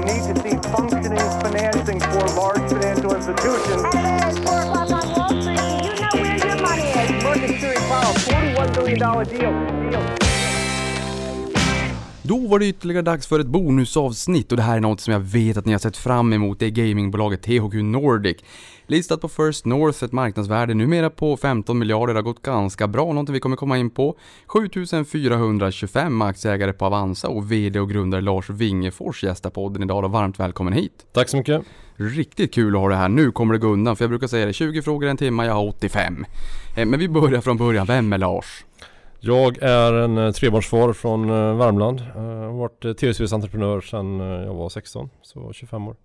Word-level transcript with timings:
you 0.00 0.06
need 0.06 0.34
to 0.34 0.42
see 0.42 0.56
functioning 0.70 1.18
financing 1.42 2.00
for 2.00 2.26
large 2.34 2.70
financial 2.70 3.14
institutions. 3.14 3.82
Hello, 3.82 4.28
it's 4.28 4.38
4 4.38 4.60
o'clock 4.62 4.90
on 4.90 5.12
Wall 5.12 5.42
Street. 5.42 5.60
You 5.84 6.00
know 6.00 6.08
where 6.14 6.36
your 6.38 6.60
money 6.62 6.82
is? 6.82 7.60
Series 7.60 7.78
Powell, 7.80 8.14
$41 8.14 8.74
billion 8.74 8.98
deal. 9.28 9.90
deal. 9.90 10.29
Då 12.30 12.38
var 12.38 12.58
det 12.58 12.66
ytterligare 12.66 13.02
dags 13.02 13.26
för 13.26 13.40
ett 13.40 13.46
bonusavsnitt 13.46 14.50
och 14.52 14.56
det 14.56 14.62
här 14.62 14.76
är 14.76 14.80
något 14.80 15.00
som 15.00 15.12
jag 15.12 15.20
vet 15.20 15.56
att 15.56 15.66
ni 15.66 15.72
har 15.72 15.78
sett 15.78 15.96
fram 15.96 16.32
emot. 16.32 16.58
Det 16.58 16.66
är 16.66 16.70
gamingbolaget 16.70 17.42
THQ 17.42 17.74
Nordic. 17.74 18.36
Listat 18.86 19.20
på 19.20 19.28
First 19.28 19.64
North, 19.64 20.04
ett 20.04 20.12
marknadsvärde 20.12 20.74
numera 20.74 21.10
på 21.10 21.36
15 21.36 21.78
miljarder, 21.78 22.14
har 22.14 22.22
gått 22.22 22.42
ganska 22.42 22.88
bra, 22.88 23.04
någonting 23.04 23.32
vi 23.32 23.40
kommer 23.40 23.56
komma 23.56 23.78
in 23.78 23.90
på. 23.90 24.16
7425 24.46 26.22
aktieägare 26.22 26.72
på 26.72 26.84
Avanza 26.84 27.28
och 27.28 27.52
VD 27.52 27.80
och 27.80 27.90
grundare 27.90 28.20
Lars 28.20 28.50
Wingefors 28.50 29.24
gästar 29.24 29.50
podden 29.50 29.82
idag 29.82 30.04
och 30.04 30.10
varmt 30.10 30.40
välkommen 30.40 30.72
hit. 30.72 31.06
Tack 31.12 31.28
så 31.28 31.36
mycket. 31.36 31.62
Riktigt 31.96 32.54
kul 32.54 32.74
att 32.74 32.80
ha 32.80 32.88
det 32.88 32.96
här. 32.96 33.08
Nu 33.08 33.32
kommer 33.32 33.54
det 33.54 33.60
gå 33.60 33.68
undan, 33.68 33.96
för 33.96 34.04
jag 34.04 34.10
brukar 34.10 34.26
säga 34.26 34.46
det, 34.46 34.52
20 34.52 34.82
frågor 34.82 35.08
en 35.08 35.16
timme, 35.16 35.44
jag 35.44 35.54
har 35.54 35.68
85. 35.68 36.26
Eh, 36.76 36.86
Men 36.86 37.00
vi 37.00 37.08
börjar 37.08 37.40
från 37.40 37.56
början, 37.56 37.86
vem 37.86 38.12
är 38.12 38.18
Lars? 38.18 38.64
Jag 39.22 39.62
är 39.62 39.92
en 39.92 40.18
eh, 40.18 40.32
trebarnsfar 40.32 40.92
från 40.92 41.30
eh, 41.30 41.56
Värmland. 41.56 42.02
Jag 42.14 42.22
har 42.22 42.58
varit 42.58 42.84
eh, 42.84 42.92
tv-spelsentreprenör 42.92 43.80
sedan 43.80 44.20
eh, 44.20 44.26
jag 44.26 44.54
var 44.54 44.68
16, 44.68 45.10
så 45.22 45.52
25 45.52 45.88
år. 45.88 45.96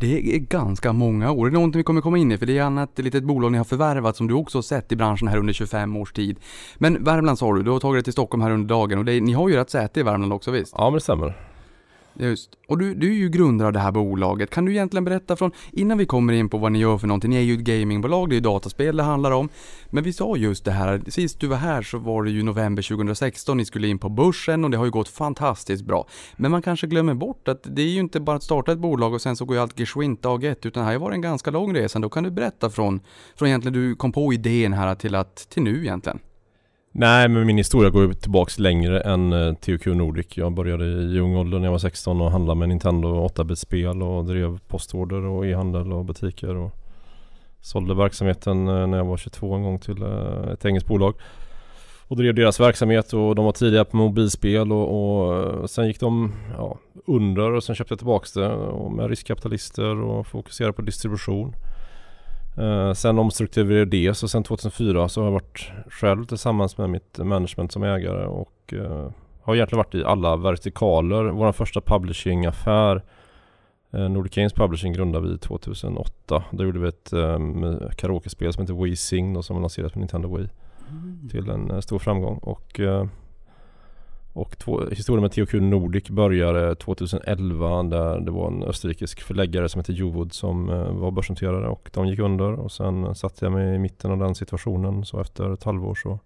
Det 0.00 0.34
är 0.34 0.38
ganska 0.38 0.92
många 0.92 1.30
år. 1.32 1.46
Det 1.46 1.50
är 1.50 1.54
någonting 1.54 1.78
vi 1.78 1.84
kommer 1.84 2.00
komma 2.00 2.18
in 2.18 2.32
i, 2.32 2.38
för 2.38 2.46
det 2.46 2.58
är 2.58 2.62
annat 2.62 2.98
litet 2.98 3.24
bolag 3.24 3.52
ni 3.52 3.58
har 3.58 3.64
förvärvat 3.64 4.16
som 4.16 4.26
du 4.26 4.34
också 4.34 4.58
har 4.58 4.62
sett 4.62 4.92
i 4.92 4.96
branschen 4.96 5.28
här 5.28 5.38
under 5.38 5.52
25 5.52 5.96
års 5.96 6.12
tid. 6.12 6.38
Men 6.78 7.04
Värmland 7.04 7.38
sa 7.38 7.54
du, 7.54 7.62
du 7.62 7.70
har 7.70 7.80
tagit 7.80 7.96
dig 7.96 8.04
till 8.04 8.12
Stockholm 8.12 8.42
här 8.42 8.50
under 8.50 8.68
dagen 8.68 8.98
och 8.98 9.04
det 9.04 9.20
ni 9.20 9.32
har 9.32 9.48
ju 9.48 9.56
rätt 9.56 9.70
säte 9.70 10.00
i 10.00 10.02
Värmland 10.02 10.32
också 10.32 10.50
visst? 10.50 10.74
Ja 10.76 10.84
men 10.84 10.94
det 10.94 11.00
stämmer. 11.00 11.55
Just. 12.18 12.50
Och 12.68 12.78
du, 12.78 12.94
du 12.94 13.10
är 13.10 13.14
ju 13.14 13.28
grundare 13.28 13.66
av 13.66 13.72
det 13.72 13.78
här 13.78 13.92
bolaget. 13.92 14.50
Kan 14.50 14.64
du 14.64 14.72
egentligen 14.72 15.04
berätta 15.04 15.36
från, 15.36 15.50
innan 15.72 15.98
vi 15.98 16.06
kommer 16.06 16.32
in 16.32 16.48
på 16.48 16.58
vad 16.58 16.72
ni 16.72 16.78
gör 16.78 16.98
för 16.98 17.06
någonting, 17.06 17.30
ni 17.30 17.36
är 17.36 17.40
ju 17.40 17.54
ett 17.54 17.60
gamingbolag, 17.60 18.28
det 18.28 18.32
är 18.32 18.36
ju 18.36 18.40
dataspel 18.40 18.96
det 18.96 19.02
handlar 19.02 19.30
om. 19.30 19.48
Men 19.90 20.04
vi 20.04 20.12
sa 20.12 20.36
just 20.36 20.64
det 20.64 20.70
här, 20.70 21.02
sist 21.08 21.40
du 21.40 21.46
var 21.46 21.56
här 21.56 21.82
så 21.82 21.98
var 21.98 22.24
det 22.24 22.30
ju 22.30 22.42
november 22.42 22.82
2016, 22.82 23.56
ni 23.56 23.64
skulle 23.64 23.88
in 23.88 23.98
på 23.98 24.08
börsen 24.08 24.64
och 24.64 24.70
det 24.70 24.76
har 24.76 24.84
ju 24.84 24.90
gått 24.90 25.08
fantastiskt 25.08 25.84
bra. 25.84 26.08
Men 26.36 26.50
man 26.50 26.62
kanske 26.62 26.86
glömmer 26.86 27.14
bort 27.14 27.48
att 27.48 27.60
det 27.62 27.82
är 27.82 27.88
ju 27.88 28.00
inte 28.00 28.20
bara 28.20 28.36
att 28.36 28.42
starta 28.42 28.72
ett 28.72 28.78
bolag 28.78 29.14
och 29.14 29.22
sen 29.22 29.36
så 29.36 29.44
går 29.44 29.56
ju 29.56 29.62
allt 29.62 29.80
geschwint 29.80 30.22
dag 30.22 30.44
ett, 30.44 30.66
utan 30.66 30.84
här 30.84 30.92
har 30.92 30.98
varit 30.98 31.14
en 31.14 31.20
ganska 31.20 31.50
lång 31.50 31.74
resa. 31.74 31.98
Då 31.98 32.08
kan 32.08 32.24
du 32.24 32.30
berätta 32.30 32.70
från, 32.70 33.00
från 33.36 33.48
egentligen 33.48 33.72
du 33.72 33.96
kom 33.96 34.12
på 34.12 34.32
idén 34.32 34.72
här 34.72 34.94
till 34.94 35.14
att, 35.14 35.36
till 35.36 35.62
nu 35.62 35.82
egentligen. 35.82 36.18
Nej 36.98 37.28
men 37.28 37.46
min 37.46 37.58
historia 37.58 37.90
går 37.90 38.02
ju 38.02 38.14
tillbaks 38.14 38.58
längre 38.58 39.00
än 39.00 39.32
eh, 39.32 39.54
THQ 39.54 39.86
Nordic. 39.86 40.26
Jag 40.36 40.52
började 40.52 40.84
i 40.84 41.18
ung 41.20 41.36
ålder 41.36 41.58
när 41.58 41.66
jag 41.66 41.72
var 41.72 41.78
16 41.78 42.20
och 42.20 42.30
handlade 42.30 42.58
med 42.58 42.68
Nintendo 42.68 43.26
8-bit-spel 43.26 44.02
och 44.02 44.24
drev 44.24 44.58
postorder 44.68 45.24
och 45.24 45.46
e-handel 45.46 45.92
och 45.92 46.04
butiker 46.04 46.56
och 46.56 46.70
sålde 47.60 47.94
verksamheten 47.94 48.68
eh, 48.68 48.86
när 48.86 48.98
jag 48.98 49.04
var 49.04 49.16
22 49.16 49.54
en 49.54 49.62
gång 49.62 49.78
till 49.78 50.02
eh, 50.02 50.52
ett 50.52 50.64
engelskt 50.64 50.88
bolag. 50.88 51.14
Och 52.08 52.16
drev 52.16 52.34
deras 52.34 52.60
verksamhet 52.60 53.12
och 53.12 53.34
de 53.34 53.44
var 53.44 53.52
tidiga 53.52 53.84
på 53.84 53.96
mobilspel 53.96 54.72
och, 54.72 54.88
och 54.88 55.34
eh, 55.34 55.64
sen 55.64 55.86
gick 55.86 56.00
de 56.00 56.32
ja, 56.58 56.78
under 57.06 57.52
och 57.52 57.64
sen 57.64 57.74
köpte 57.74 57.92
jag 57.92 57.98
tillbaks 57.98 58.32
det 58.32 58.48
och 58.52 58.92
med 58.92 59.08
riskkapitalister 59.08 60.00
och 60.00 60.26
fokuserade 60.26 60.72
på 60.72 60.82
distribution. 60.82 61.54
Eh, 62.58 62.92
sen 62.92 63.18
omstrukturerade 63.18 63.78
jag 63.78 63.88
det 63.88 64.14
så 64.14 64.28
sen 64.28 64.42
2004 64.42 65.08
så 65.08 65.20
har 65.20 65.26
jag 65.26 65.32
varit 65.32 65.70
själv 65.88 66.24
tillsammans 66.24 66.78
med 66.78 66.90
mitt 66.90 67.18
management 67.18 67.72
som 67.72 67.82
ägare 67.82 68.26
och 68.26 68.72
eh, 68.72 69.10
har 69.42 69.54
egentligen 69.54 69.78
varit 69.78 69.94
i 69.94 70.04
alla 70.04 70.36
vertikaler. 70.36 71.24
Vår 71.24 71.52
första 71.52 71.80
publishingaffär 71.80 73.02
eh, 73.92 74.08
Nordic 74.08 74.34
Games 74.34 74.52
Publishing 74.52 74.92
grundade 74.92 75.28
vi 75.28 75.38
2008. 75.38 76.44
Då 76.50 76.64
gjorde 76.64 76.78
vi 76.78 76.88
ett 76.88 77.12
eh, 77.12 77.38
karaokespel 77.96 78.52
som 78.52 78.62
heter 78.62 78.82
Wii 78.84 78.96
Sing 78.96 79.36
och 79.36 79.44
som 79.44 79.60
lanserades 79.60 79.92
på 79.92 79.98
Nintendo 79.98 80.36
Wii 80.36 80.48
till 81.30 81.50
en 81.50 81.70
eh, 81.70 81.80
stor 81.80 81.98
framgång. 81.98 82.38
Och, 82.38 82.80
och 84.36 84.58
två, 84.58 84.80
historien 84.90 85.22
med 85.22 85.32
THQ 85.32 85.54
Nordic 85.54 86.08
började 86.10 86.74
2011 86.74 87.82
där 87.82 88.20
det 88.20 88.30
var 88.30 88.46
en 88.46 88.62
österrikisk 88.62 89.20
förläggare 89.20 89.68
som 89.68 89.78
hette 89.78 89.92
Jowood 89.92 90.32
som 90.32 90.70
eh, 90.70 90.92
var 90.92 91.10
börsnoterade 91.10 91.68
och 91.68 91.90
de 91.94 92.08
gick 92.08 92.18
under 92.18 92.52
och 92.52 92.72
sen 92.72 93.14
satte 93.14 93.44
jag 93.44 93.52
mig 93.52 93.74
i 93.74 93.78
mitten 93.78 94.10
av 94.10 94.18
den 94.18 94.34
situationen 94.34 95.04
så 95.04 95.20
efter 95.20 95.52
ett 95.52 95.64
halvår 95.64 95.94
så 95.94 96.18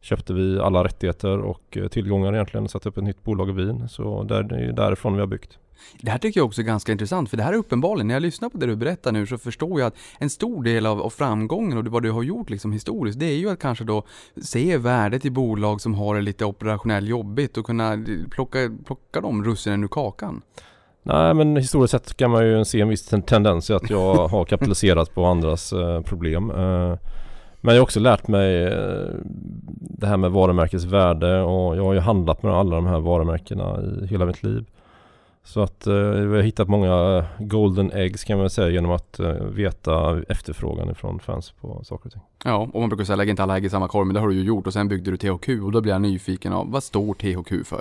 köpte 0.00 0.32
vi 0.32 0.60
alla 0.60 0.84
rättigheter 0.84 1.38
och 1.38 1.76
eh, 1.76 1.88
tillgångar 1.88 2.32
egentligen 2.32 2.64
och 2.64 2.70
satte 2.70 2.88
upp 2.88 2.98
ett 2.98 3.04
nytt 3.04 3.24
bolag 3.24 3.48
i 3.48 3.52
Wien. 3.52 3.88
Så 3.88 4.22
där, 4.22 4.42
det 4.42 4.56
är 4.56 4.72
därifrån 4.72 5.14
vi 5.14 5.20
har 5.20 5.26
byggt. 5.26 5.58
Det 6.00 6.10
här 6.10 6.18
tycker 6.18 6.40
jag 6.40 6.46
också 6.46 6.60
är 6.60 6.64
ganska 6.64 6.92
intressant, 6.92 7.30
för 7.30 7.36
det 7.36 7.42
här 7.42 7.52
är 7.52 7.56
uppenbarligen, 7.56 8.06
när 8.06 8.14
jag 8.14 8.22
lyssnar 8.22 8.48
på 8.48 8.58
det 8.58 8.66
du 8.66 8.76
berättar 8.76 9.12
nu 9.12 9.26
så 9.26 9.38
förstår 9.38 9.80
jag 9.80 9.86
att 9.86 9.96
en 10.18 10.30
stor 10.30 10.64
del 10.64 10.86
av, 10.86 11.02
av 11.02 11.10
framgången 11.10 11.78
och 11.78 11.86
vad 11.86 12.02
du 12.02 12.10
har 12.10 12.22
gjort 12.22 12.50
liksom 12.50 12.72
historiskt, 12.72 13.18
det 13.20 13.26
är 13.26 13.36
ju 13.36 13.50
att 13.50 13.58
kanske 13.58 13.84
då 13.84 14.02
se 14.42 14.76
värdet 14.76 15.24
i 15.24 15.30
bolag 15.30 15.80
som 15.80 15.94
har 15.94 16.14
det 16.14 16.20
lite 16.20 16.44
operationellt 16.44 17.08
jobbigt 17.08 17.56
och 17.56 17.66
kunna 17.66 18.04
plocka, 18.30 18.58
plocka 18.86 19.20
de 19.20 19.44
russinen 19.44 19.84
ur 19.84 19.88
kakan. 19.88 20.42
Nej 21.02 21.34
men 21.34 21.56
historiskt 21.56 21.90
sett 21.90 22.16
kan 22.16 22.30
man 22.30 22.46
ju 22.46 22.64
se 22.64 22.80
en 22.80 22.88
viss 22.88 23.06
ten- 23.06 23.22
tendens 23.22 23.70
i 23.70 23.72
att 23.72 23.90
jag 23.90 24.14
har 24.28 24.44
kapitaliserat 24.44 25.14
på 25.14 25.24
andras 25.24 25.72
eh, 25.72 26.00
problem. 26.00 26.50
Eh, 26.50 26.96
men 27.60 27.74
jag 27.74 27.80
har 27.80 27.82
också 27.82 28.00
lärt 28.00 28.28
mig 28.28 28.64
eh, 28.64 29.08
det 29.80 30.06
här 30.06 30.16
med 30.16 30.30
varumärkets 30.30 30.84
värde 30.84 31.40
och 31.42 31.76
jag 31.76 31.84
har 31.84 31.94
ju 31.94 32.00
handlat 32.00 32.42
med 32.42 32.52
alla 32.52 32.76
de 32.76 32.86
här 32.86 33.00
varumärkena 33.00 33.80
i 34.02 34.06
hela 34.06 34.26
mitt 34.26 34.42
liv. 34.42 34.64
Så 35.44 35.60
att 35.60 35.86
eh, 35.86 35.94
vi 35.94 36.36
har 36.36 36.42
hittat 36.42 36.68
många 36.68 37.18
eh, 37.18 37.46
golden 37.46 37.92
eggs 37.92 38.24
kan 38.24 38.38
man 38.38 38.50
säga 38.50 38.68
genom 38.68 38.90
att 38.90 39.20
eh, 39.20 39.32
veta 39.32 40.22
efterfrågan 40.28 40.90
ifrån 40.90 41.20
fans 41.20 41.50
på 41.60 41.80
saker 41.84 42.06
och 42.06 42.12
ting. 42.12 42.22
Ja, 42.44 42.68
och 42.72 42.80
man 42.80 42.88
brukar 42.88 43.04
säga 43.04 43.16
lägg 43.16 43.28
inte 43.28 43.42
alla 43.42 43.56
ägg 43.56 43.64
i 43.64 43.70
samma 43.70 43.88
korg, 43.88 44.06
men 44.06 44.14
det 44.14 44.20
har 44.20 44.28
du 44.28 44.34
ju 44.34 44.42
gjort 44.42 44.66
och 44.66 44.72
sen 44.72 44.88
byggde 44.88 45.10
du 45.10 45.16
THQ 45.16 45.48
och 45.48 45.72
då 45.72 45.80
blir 45.80 45.92
jag 45.92 46.02
nyfiken 46.02 46.52
av, 46.52 46.70
vad 46.70 46.82
står 46.82 47.14
THQ 47.14 47.68
för? 47.68 47.80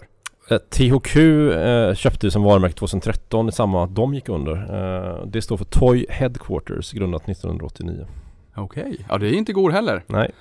Eh, 0.49 0.57
THQ 0.57 1.15
eh, 1.17 1.95
köpte 1.95 2.27
vi 2.27 2.31
som 2.31 2.43
varumärke 2.43 2.75
2013 2.75 3.49
i 3.49 3.51
samma 3.51 3.83
att 3.83 3.95
de 3.95 4.13
gick 4.13 4.29
under. 4.29 4.53
Eh, 4.53 5.25
det 5.25 5.41
står 5.41 5.57
för 5.57 5.65
Toy 5.65 6.05
Headquarters 6.09 6.91
grundat 6.91 7.29
1989. 7.29 8.07
Okej, 8.55 9.05
ja 9.09 9.17
det 9.17 9.27
är 9.27 9.33
inte 9.33 9.51
igår 9.51 9.71
heller. 9.71 10.03
Nej, 10.07 10.31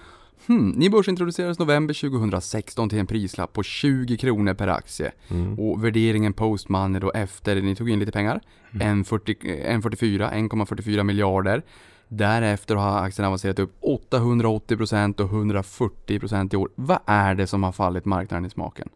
Hmm, 0.46 0.70
ni 0.70 0.90
börsintroducerades 0.90 1.58
november 1.58 1.94
2016 1.94 2.88
till 2.88 2.98
en 2.98 3.06
prislapp 3.06 3.52
på 3.52 3.62
20 3.62 4.16
kronor 4.16 4.54
per 4.54 4.68
aktie. 4.68 5.12
mm. 5.28 5.58
Och 5.58 5.84
värderingen 5.84 6.32
post-money 6.32 7.00
då 7.00 7.10
efter 7.12 7.62
ni 7.62 7.74
tog 7.76 7.90
in 7.90 7.98
lite 7.98 8.12
pengar, 8.12 8.40
Mm. 8.72 9.02
1,40 9.02 9.36
1,44, 9.66 10.32
1,44 10.32 11.02
miljarder. 11.02 11.62
Därefter 12.08 12.74
har 12.74 12.98
aktien 12.98 13.26
avancerat 13.26 13.58
upp 13.58 13.72
880% 13.82 15.20
och 15.20 15.30
140% 15.30 16.54
i 16.54 16.56
år. 16.56 16.70
Vad 16.74 16.98
är 17.06 17.34
det 17.34 17.46
som 17.46 17.62
har 17.62 17.72
fallit 17.72 18.04
marknaden 18.04 18.44
i 18.46 18.50
smaken? 18.50 18.88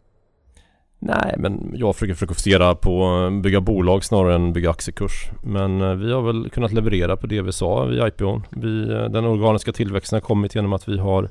Nej, 1.05 1.35
men 1.37 1.71
jag 1.73 1.95
försöker 1.95 2.13
fokusera 2.13 2.75
på 2.75 3.07
att 3.07 3.33
bygga 3.33 3.61
bolag 3.61 4.03
snarare 4.03 4.35
än 4.35 4.53
bygga 4.53 4.69
aktiekurs. 4.69 5.29
Men 5.43 5.81
eh, 5.81 5.93
vi 5.93 6.13
har 6.13 6.21
väl 6.21 6.49
kunnat 6.49 6.73
leverera 6.73 7.17
på 7.17 7.27
det 7.27 7.41
vi 7.41 7.51
sa 7.51 7.85
vid 7.85 8.07
IPOn. 8.07 8.43
Vi, 8.49 8.91
eh, 8.91 9.03
den 9.03 9.25
organiska 9.25 9.71
tillväxten 9.71 10.15
har 10.15 10.21
kommit 10.21 10.55
genom 10.55 10.73
att 10.73 10.87
vi 10.87 10.97
har 10.97 11.23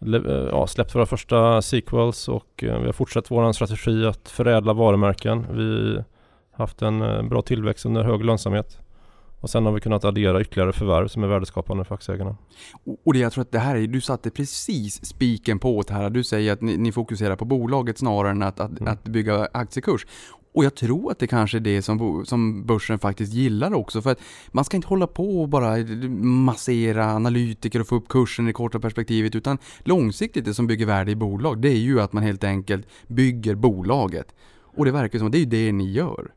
eh, 0.00 0.48
ja, 0.50 0.66
släppt 0.66 0.94
våra 0.94 1.06
första 1.06 1.62
sequels 1.62 2.28
och 2.28 2.48
vi 2.56 2.68
har 2.68 2.92
fortsatt 2.92 3.30
vår 3.30 3.52
strategi 3.52 4.06
att 4.06 4.28
förädla 4.28 4.72
varumärken. 4.72 5.46
Vi 5.52 5.94
har 6.52 6.64
haft 6.64 6.82
en 6.82 7.28
bra 7.28 7.42
tillväxt 7.42 7.86
under 7.86 8.04
hög 8.04 8.24
lönsamhet. 8.24 8.78
Och 9.40 9.50
sen 9.50 9.66
har 9.66 9.72
vi 9.72 9.80
kunnat 9.80 10.04
addera 10.04 10.40
ytterligare 10.40 10.72
förvärv 10.72 11.08
som 11.08 11.22
är 11.24 11.26
värdeskapande 11.28 11.84
för 11.84 11.94
aktieägarna. 11.94 12.36
Och- 13.04 13.12
det 13.12 13.18
jag 13.18 13.32
tror 13.32 13.42
att 13.42 13.52
det 13.52 13.58
här 13.58 13.76
är, 13.76 13.86
du 13.86 14.00
satte 14.00 14.30
precis 14.30 15.04
spiken 15.04 15.58
på 15.58 15.82
det 15.88 15.94
här. 15.94 16.10
Du 16.10 16.24
säger 16.24 16.52
att 16.52 16.60
ni, 16.60 16.76
ni 16.76 16.92
fokuserar 16.92 17.36
på 17.36 17.44
bolaget 17.44 17.98
snarare 17.98 18.30
än 18.30 18.42
att, 18.42 18.60
att, 18.60 18.80
Mm. 18.80 18.92
att 18.92 19.04
bygga 19.04 19.48
aktiekurs. 19.52 20.06
Och 20.54 20.64
jag 20.64 20.74
tror 20.74 21.10
att 21.10 21.18
det 21.18 21.26
kanske 21.26 21.58
är 21.58 21.60
det 21.60 21.82
som, 21.82 22.24
som 22.26 22.66
börsen 22.66 22.98
faktiskt 22.98 23.32
gillar 23.32 23.74
också. 23.74 24.02
För 24.02 24.10
att 24.10 24.20
man 24.52 24.64
ska 24.64 24.76
inte 24.76 24.88
hålla 24.88 25.06
på 25.06 25.40
och 25.42 25.48
bara 25.48 25.76
massera 26.24 27.06
analytiker 27.14 27.80
och 27.80 27.86
få 27.86 27.96
upp 27.96 28.08
kursen 28.08 28.44
i 28.44 28.48
det 28.48 28.52
korta 28.52 28.80
perspektivet. 28.80 29.34
Utan 29.34 29.58
långsiktigt 29.84 30.44
det 30.44 30.54
som 30.54 30.66
bygger 30.66 30.86
värde 30.86 31.10
i 31.10 31.16
bolag, 31.16 31.60
det 31.62 31.68
är 31.68 31.76
ju 31.78 32.00
att 32.00 32.12
man 32.12 32.22
helt 32.22 32.44
enkelt 32.44 32.86
bygger 33.06 33.54
bolaget. 33.54 34.34
Och 34.76 34.84
det 34.84 34.90
verkar 34.92 35.18
som 35.18 35.26
att 35.26 35.32
det 35.32 35.38
är 35.42 35.46
det 35.46 35.72
ni 35.72 35.90
gör. 35.92 36.30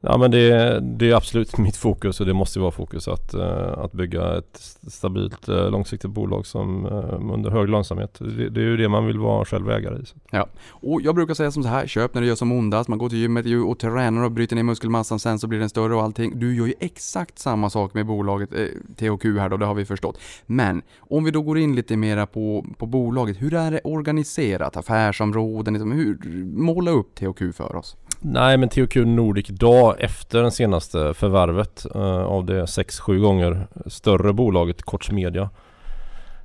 Ja 0.00 0.18
men 0.18 0.30
det, 0.30 0.80
det 0.80 1.10
är 1.10 1.14
absolut 1.14 1.58
mitt 1.58 1.76
fokus 1.76 2.20
och 2.20 2.26
det 2.26 2.34
måste 2.34 2.60
vara 2.60 2.70
fokus 2.70 3.08
att, 3.08 3.34
eh, 3.34 3.78
att 3.78 3.92
bygga 3.92 4.38
ett 4.38 4.60
stabilt 4.88 5.48
eh, 5.48 5.70
långsiktigt 5.70 6.10
bolag 6.10 6.46
som 6.46 6.86
eh, 6.86 7.32
under 7.34 7.50
hög 7.50 7.68
lönsamhet. 7.68 8.18
Det, 8.18 8.48
det 8.48 8.60
är 8.60 8.64
ju 8.64 8.76
det 8.76 8.88
man 8.88 9.06
vill 9.06 9.18
vara 9.18 9.44
själv 9.44 9.70
ägare 9.70 9.98
i. 9.98 10.04
Ja, 10.30 10.48
Och 10.70 11.02
jag 11.02 11.14
brukar 11.14 11.34
säga 11.34 11.50
som 11.50 11.62
så 11.62 11.68
här, 11.68 11.86
köp 11.86 12.14
när 12.14 12.20
det 12.20 12.26
gör 12.26 12.34
som 12.34 12.52
ondast. 12.52 12.88
Man 12.88 12.98
går 12.98 13.08
till 13.08 13.18
gymmet 13.18 13.46
och 13.66 13.78
tränar 13.78 14.22
och 14.22 14.32
bryter 14.32 14.56
ner 14.56 14.62
muskelmassan, 14.62 15.18
sen 15.18 15.38
så 15.38 15.46
blir 15.46 15.58
den 15.58 15.68
större 15.68 15.94
och 15.94 16.02
allting. 16.02 16.38
Du 16.38 16.56
gör 16.56 16.66
ju 16.66 16.74
exakt 16.80 17.38
samma 17.38 17.70
sak 17.70 17.94
med 17.94 18.06
bolaget 18.06 18.52
eh, 18.52 18.66
THQ 18.96 19.24
här 19.24 19.48
då, 19.48 19.56
det 19.56 19.66
har 19.66 19.74
vi 19.74 19.84
förstått. 19.84 20.20
Men 20.46 20.82
om 20.98 21.24
vi 21.24 21.30
då 21.30 21.42
går 21.42 21.58
in 21.58 21.74
lite 21.74 21.96
mera 21.96 22.26
på, 22.26 22.66
på 22.78 22.86
bolaget, 22.86 23.42
hur 23.42 23.54
är 23.54 23.70
det 23.70 23.80
organiserat? 23.84 24.76
Affärsområden, 24.76 25.74
liksom, 25.74 25.92
hur, 25.92 26.44
måla 26.44 26.90
upp 26.90 27.14
THQ 27.14 27.56
för 27.56 27.76
oss. 27.76 27.96
Nej 28.20 28.56
men 28.56 28.68
THQ 28.68 28.96
Nordic 28.96 29.50
idag 29.50 29.94
efter 29.98 30.42
den 30.42 30.50
senaste 30.50 31.14
förvärvet 31.14 31.86
eh, 31.94 32.22
av 32.24 32.44
det 32.44 32.64
6-7 32.64 33.18
gånger 33.18 33.66
större 33.86 34.32
bolaget 34.32 34.82
Koch 34.82 35.12
Media 35.12 35.50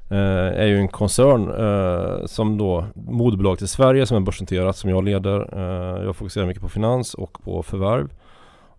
eh, 0.10 0.18
är 0.62 0.66
ju 0.66 0.78
en 0.78 0.88
koncern 0.88 1.50
eh, 1.50 2.26
som 2.26 2.58
då 2.58 2.86
moderbolaget 2.94 3.62
i 3.62 3.68
Sverige 3.68 4.06
som 4.06 4.18
är 4.18 4.22
börsnoterat 4.22 4.78
som 4.78 4.90
jag 4.90 5.04
leder. 5.04 5.50
Eh, 5.54 6.04
jag 6.04 6.16
fokuserar 6.16 6.46
mycket 6.46 6.62
på 6.62 6.70
finans 6.70 7.14
och 7.14 7.44
på 7.44 7.64
förvärv. 7.64 8.10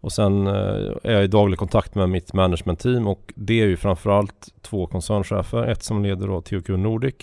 Och 0.00 0.12
sen 0.12 0.46
eh, 0.46 0.92
är 1.02 1.12
jag 1.12 1.24
i 1.24 1.26
daglig 1.26 1.58
kontakt 1.58 1.94
med 1.94 2.08
mitt 2.08 2.32
management-team 2.32 3.06
och 3.06 3.32
det 3.36 3.60
är 3.60 3.66
ju 3.66 3.76
framförallt 3.76 4.48
två 4.62 4.86
koncernchefer. 4.86 5.66
Ett 5.66 5.82
som 5.82 6.02
leder 6.02 6.26
då 6.26 6.40
THQ 6.40 6.68
Nordic, 6.68 7.14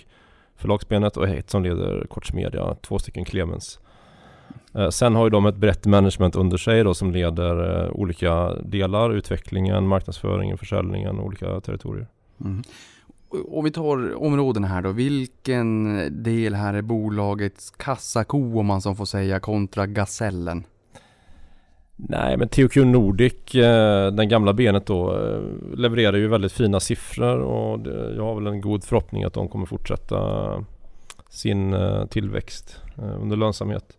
förlagsbenet 0.56 1.18
och 1.18 1.28
ett 1.28 1.50
som 1.50 1.64
leder 1.64 2.06
Koch 2.10 2.34
Media, 2.34 2.76
två 2.82 3.00
stycken 3.00 3.26
Clemens. 3.26 3.80
Eh, 4.76 4.90
Sen 4.90 5.16
har 5.16 5.24
ju 5.24 5.30
de 5.30 5.46
ett 5.46 5.56
brett 5.56 5.86
management 5.86 6.36
under 6.36 6.58
sig 6.58 6.84
då 6.84 6.94
som 6.94 7.12
leder 7.12 7.86
eh, 7.86 7.92
olika 7.92 8.54
delar, 8.54 9.14
utvecklingen, 9.14 9.88
marknadsföringen, 9.88 10.58
försäljningen 10.58 11.20
och 11.20 11.26
olika 11.26 11.60
territorier. 11.60 12.08
Mm. 12.42 12.64
Om 13.48 13.64
vi 13.64 13.72
tar 13.72 14.24
områden 14.24 14.64
här 14.64 14.82
då, 14.82 14.92
vilken 14.92 16.24
del 16.24 16.54
här 16.54 16.74
är 16.74 16.82
bolagets 16.82 17.72
kassako 17.72 18.60
om 18.60 18.66
man 18.66 18.82
som 18.82 18.96
får 18.96 19.06
säga 19.06 19.40
kontra 19.40 19.88
Gasellen? 19.88 20.64
Nej 21.96 22.38
men 22.38 22.48
THQ 22.48 22.76
Nordic, 22.76 23.56
eh, 23.56 24.12
den 24.12 24.30
gamla 24.30 24.54
benet 24.54 24.86
då, 24.86 25.14
levererar 25.76 26.18
ju 26.18 26.28
väldigt 26.28 26.52
fina 26.52 26.80
siffror 26.80 27.40
och 27.40 27.88
jag 28.16 28.24
har 28.24 28.36
väl 28.36 28.48
en 28.48 28.62
god 28.62 28.84
förhoppning 28.84 29.24
att 29.24 29.34
de 29.34 29.48
kommer 29.48 29.66
fortsätta 29.66 30.66
sin 31.30 31.76
tillväxt 32.10 32.82
under 33.22 33.38
lönsamhet. 33.38 33.98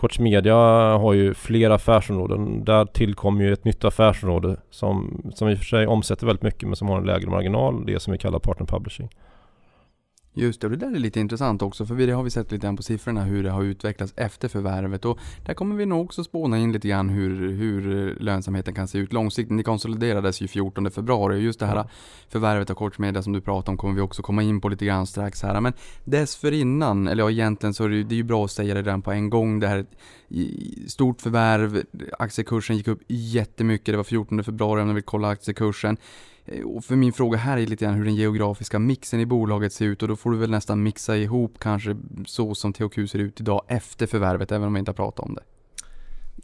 Koch 0.00 0.20
Media 0.20 0.54
har 0.98 1.12
ju 1.12 1.34
flera 1.34 1.74
affärsområden. 1.74 2.64
Där 2.64 2.84
tillkommer 2.84 3.44
ju 3.44 3.52
ett 3.52 3.64
nytt 3.64 3.84
affärsområde 3.84 4.56
som, 4.70 5.22
som 5.34 5.48
i 5.48 5.54
och 5.54 5.58
för 5.58 5.64
sig 5.64 5.86
omsätter 5.86 6.26
väldigt 6.26 6.42
mycket 6.42 6.68
men 6.68 6.76
som 6.76 6.88
har 6.88 6.98
en 6.98 7.06
lägre 7.06 7.30
marginal. 7.30 7.86
Det 7.86 8.00
som 8.00 8.12
vi 8.12 8.18
kallar 8.18 8.38
partner 8.38 8.66
publishing. 8.66 9.08
Just 10.34 10.60
det, 10.60 10.66
och 10.66 10.70
det 10.70 10.76
där 10.76 10.94
är 10.94 10.98
lite 10.98 11.20
intressant 11.20 11.62
också 11.62 11.86
för 11.86 11.94
vi- 11.94 12.06
det 12.06 12.12
har 12.12 12.22
vi 12.22 12.30
sett 12.30 12.52
lite 12.52 12.66
grann 12.66 12.76
på 12.76 12.82
siffrorna 12.82 13.24
hur 13.24 13.42
det 13.42 13.50
har 13.50 13.62
utvecklats 13.62 14.12
efter 14.16 14.48
förvärvet 14.48 15.04
och 15.04 15.18
där 15.46 15.54
kommer 15.54 15.76
vi 15.76 15.86
nog 15.86 16.04
också 16.04 16.24
spåna 16.24 16.58
in 16.58 16.72
lite 16.72 16.88
grann 16.88 17.08
hur, 17.08 17.52
hur 17.52 18.14
lönsamheten 18.20 18.74
kan 18.74 18.88
se 18.88 18.98
ut 18.98 19.12
långsiktigt. 19.12 19.52
Ni 19.56 19.62
konsoliderades 19.62 20.40
ju 20.40 20.48
14 20.48 20.90
februari 20.90 21.36
och 21.36 21.40
just 21.40 21.60
det 21.60 21.66
här 21.66 21.84
förvärvet 22.28 22.70
av 22.70 22.74
Koch 22.74 22.98
Media 23.00 23.22
som 23.22 23.32
du 23.32 23.40
pratade 23.40 23.70
om 23.70 23.76
kommer 23.76 23.94
vi 23.94 24.00
också 24.00 24.22
komma 24.22 24.42
in 24.42 24.60
på 24.60 24.68
lite 24.68 24.84
grann 24.86 25.06
strax 25.06 25.42
här. 25.42 25.60
Men 25.60 25.72
dessförinnan, 26.04 27.08
eller 27.08 27.22
ja 27.22 27.30
egentligen 27.30 27.74
så 27.74 27.84
är 27.84 27.88
det, 27.88 27.96
ju- 27.96 28.04
det 28.04 28.14
är 28.14 28.16
ju 28.16 28.22
bra 28.22 28.44
att 28.44 28.50
säga 28.50 28.74
det 28.74 28.82
redan 28.82 29.02
på 29.02 29.12
en 29.12 29.30
gång. 29.30 29.60
Det 29.60 29.68
här 29.68 29.86
stort 30.88 31.20
förvärv, 31.20 31.82
aktiekursen 32.18 32.76
gick 32.76 32.88
upp 32.88 33.00
jättemycket, 33.08 33.86
det 33.92 33.96
var 33.96 34.04
14 34.04 34.44
februari 34.44 34.82
om 34.82 34.88
ni 34.88 34.94
vill 34.94 35.02
kolla 35.02 35.28
aktiekursen. 35.28 35.96
Eh, 36.46 36.64
och 36.64 36.84
för 36.84 36.96
min 36.96 37.12
fråga 37.12 37.38
här 37.38 37.58
är 37.58 37.66
lite 37.66 37.84
grann 37.84 37.94
hur 37.94 38.04
den 38.04 38.14
geografiska 38.14 38.78
mixen 38.78 39.20
i 39.20 39.26
bolaget 39.26 39.72
ser 39.72 39.86
ut 39.86 40.02
och 40.02 40.08
då 40.08 40.16
får 40.16 40.30
du 40.30 40.36
väl 40.36 40.50
nästan 40.50 40.82
mixa 40.82 41.16
ihop 41.16 41.54
kanske 41.58 41.96
så 42.26 42.54
som 42.54 42.72
THQ 42.72 43.10
ser 43.10 43.18
ut 43.18 43.40
idag 43.40 43.62
efter 43.68 44.06
förvärvet, 44.06 44.52
även 44.52 44.66
om 44.66 44.74
vi 44.74 44.78
inte 44.78 44.90
har 44.90 44.96
pratat 44.96 45.26
om 45.26 45.34
det. 45.34 45.42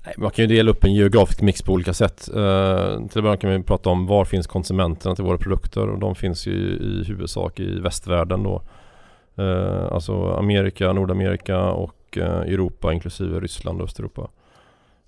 Nej, 0.06 0.14
Man 0.18 0.30
kan 0.30 0.48
ju 0.48 0.56
dela 0.56 0.70
upp 0.70 0.84
en 0.84 0.94
geografisk 0.94 1.42
mix 1.42 1.62
på 1.62 1.72
olika 1.72 1.94
sätt. 1.94 2.28
Uh, 2.28 3.06
till 3.08 3.18
att 3.18 3.24
börja 3.24 3.36
kan 3.36 3.50
vi 3.50 3.62
prata 3.62 3.90
om 3.90 4.06
var 4.06 4.24
finns 4.24 4.46
konsumenterna 4.46 5.14
till 5.14 5.24
våra 5.24 5.38
produkter 5.38 5.88
och 5.88 5.98
de 5.98 6.14
finns 6.14 6.46
ju 6.46 6.52
i 6.52 7.04
huvudsak 7.06 7.60
i 7.60 7.80
västvärlden 7.80 8.42
då. 8.42 8.62
Eh, 9.38 9.92
alltså 9.92 10.32
Amerika, 10.32 10.92
Nordamerika 10.92 11.70
och 11.70 12.18
eh, 12.18 12.40
Europa 12.40 12.92
inklusive 12.92 13.40
Ryssland 13.40 13.80
och 13.80 13.84
Östeuropa. 13.84 14.28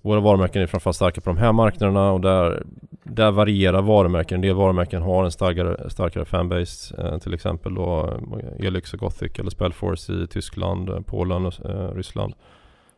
Våra 0.01 0.19
varumärken 0.19 0.61
är 0.61 0.67
framförallt 0.67 0.95
starka 0.95 1.21
på 1.21 1.29
de 1.29 1.37
här 1.37 1.51
marknaderna 1.53 2.11
och 2.11 2.21
där, 2.21 2.63
där 3.03 3.31
varierar 3.31 3.81
varumärken. 3.81 4.35
En 4.35 4.41
del 4.41 4.55
varumärken 4.55 5.01
har 5.01 5.23
en 5.25 5.31
starkare, 5.31 5.89
starkare 5.89 6.25
fanbase. 6.25 6.95
eh, 6.97 7.17
till 7.17 7.33
exempel 7.33 7.75
då 7.75 8.19
eh, 8.59 8.65
Elix 8.67 8.93
och 8.93 8.99
Gothic 8.99 9.39
eller 9.39 9.49
Spellforce 9.49 10.13
i 10.13 10.27
Tyskland, 10.27 10.89
eh, 10.89 10.99
Polen 11.01 11.45
och 11.45 11.65
eh, 11.65 11.91
Ryssland. 11.95 12.33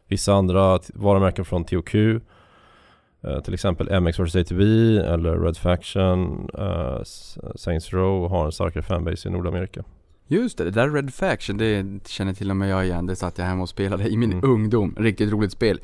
Vissa 0.08 0.34
andra 0.34 0.80
varumärken 0.94 1.46
från 1.46 1.64
THQ 1.66 1.96
eh, 3.24 3.40
Till 3.44 3.54
exempel 3.54 4.02
MX 4.02 4.20
vs 4.20 4.36
ATV 4.36 4.62
eller 4.98 5.40
Red 5.40 5.58
Faction 5.58 6.50
eh, 6.58 7.02
Saints 7.56 7.94
Row 7.94 8.30
har 8.30 8.46
en 8.46 8.52
starkare 8.52 8.84
fanbase 8.84 9.28
i 9.30 9.32
Nordamerika 9.32 9.84
Just 10.28 10.58
det, 10.58 10.64
det 10.64 10.72
där 10.72 10.90
Red 10.90 11.14
Faction, 11.14 11.58
det 11.58 12.08
känner 12.08 12.34
till 12.34 12.50
och 12.50 12.56
med 12.56 12.70
jag 12.70 12.86
igen. 12.86 13.06
Det 13.06 13.16
satt 13.16 13.38
jag 13.38 13.46
hemma 13.46 13.62
och 13.62 13.70
spelade 13.70 14.10
i 14.10 14.18
min 14.18 14.32
Mm. 14.34 14.50
ungdom. 14.52 14.96
Riktigt 15.00 15.32
roligt 15.32 15.52
spel. 15.52 15.80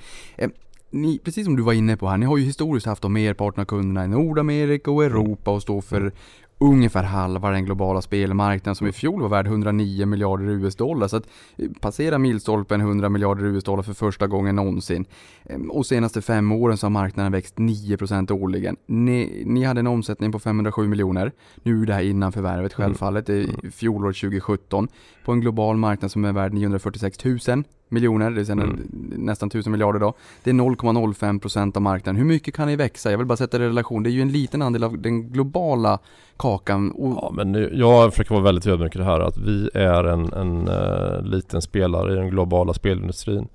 Ni, 0.90 1.20
precis 1.20 1.46
som 1.46 1.56
du 1.56 1.64
var 1.64 1.74
inne 1.74 1.98
på 1.98 2.08
här, 2.08 2.18
ni 2.18 2.26
har 2.26 2.38
ju 2.38 2.44
historiskt 2.44 2.86
haft 2.86 3.02
de 3.02 3.14
merparten 3.14 3.62
av 3.62 3.66
kunderna 3.66 4.06
i 4.06 4.08
Nordamerika 4.08 4.92
och 4.92 5.04
Europa 5.04 5.52
och 5.52 5.62
står 5.62 5.82
för 5.82 6.12
ungefär 6.60 7.04
halva 7.04 7.50
den 7.50 7.66
globala 7.66 8.02
spelmarknaden 8.02 8.76
som 8.76 8.88
i 8.88 8.92
fjol 8.92 9.22
var 9.22 9.30
värd 9.30 9.48
109 9.48 10.06
miljarder 10.06 10.46
US-dollar. 10.46 11.08
Så 11.08 11.18
att 11.18 11.28
eh, 11.58 11.70
passera 11.82 12.18
milstolpen 12.18 12.82
100 12.82 13.10
miljarder 13.10 13.46
US-dollar 13.46 13.84
för 13.84 13.94
första 13.94 14.28
gången 14.28 14.56
någonsin. 14.56 15.06
Eh, 15.46 15.60
Och 15.70 15.86
senaste 15.86 16.22
fem 16.22 16.52
åren 16.52 16.78
så 16.78 16.86
har 16.86 16.92
marknaden 16.92 17.32
växt 17.32 17.56
9% 17.56 18.32
årligen. 18.32 18.78
Ni, 18.86 19.44
ni 19.46 19.64
hade 19.64 19.80
en 19.80 19.88
omsättning 19.88 20.32
på 20.32 20.40
507 20.40 20.88
miljoner. 20.88 21.32
Nu 21.64 21.82
är 21.82 21.86
det 21.86 21.94
här 21.94 22.02
innan 22.02 22.32
förvärvet 22.32 22.74
självfallet, 22.74 23.30
i 23.30 23.50
fjolår 23.72 24.14
2017. 24.14 24.88
På 25.26 25.32
en 25.32 25.42
global 25.42 25.78
marknad 25.78 26.12
som 26.12 26.26
är 26.26 26.34
värd 26.34 26.54
946 26.54 27.26
000 27.26 27.64
miljoner, 27.90 28.32
det 28.32 28.46
säga 28.46 28.54
Mm. 28.54 28.88
nästan 29.18 29.48
1000 29.50 29.72
miljarder 29.72 30.00
då. 30.00 30.14
Det 30.44 30.50
är 30.50 30.54
0,05% 30.54 31.76
av 31.76 31.82
marknaden. 31.82 32.16
Hur 32.16 32.26
mycket 32.26 32.56
kan 32.56 32.68
ni 32.68 32.76
växa? 32.76 33.12
Jag 33.12 33.18
vill 33.18 33.28
bara 33.28 33.38
sätta 33.38 33.58
det 33.58 33.66
i 33.66 33.68
relation. 33.68 34.04
Det 34.04 34.10
är 34.10 34.12
ju 34.12 34.22
en 34.22 34.32
liten 34.32 34.62
andel 34.62 34.84
av 34.84 34.98
den 35.00 35.30
globala 35.30 36.00
kakan. 36.38 36.94
Ja 36.98 37.32
men 37.34 37.52
nu, 37.52 37.72
jag 37.74 38.12
försöker 38.12 38.32
vara 38.34 38.44
väldigt 38.44 38.68
ödmjuk 38.68 38.96
i 38.96 38.98
det 38.98 39.06
här 39.06 39.20
att 39.20 39.38
vi 39.38 39.70
är 39.74 40.04
en, 40.04 40.34
en 40.34 40.68
eh, 40.68 41.22
liten 41.22 41.62
spelare 41.62 42.14
i 42.14 42.16
den 42.16 42.30
globala 42.30 42.74
spelindustrin 42.74 43.48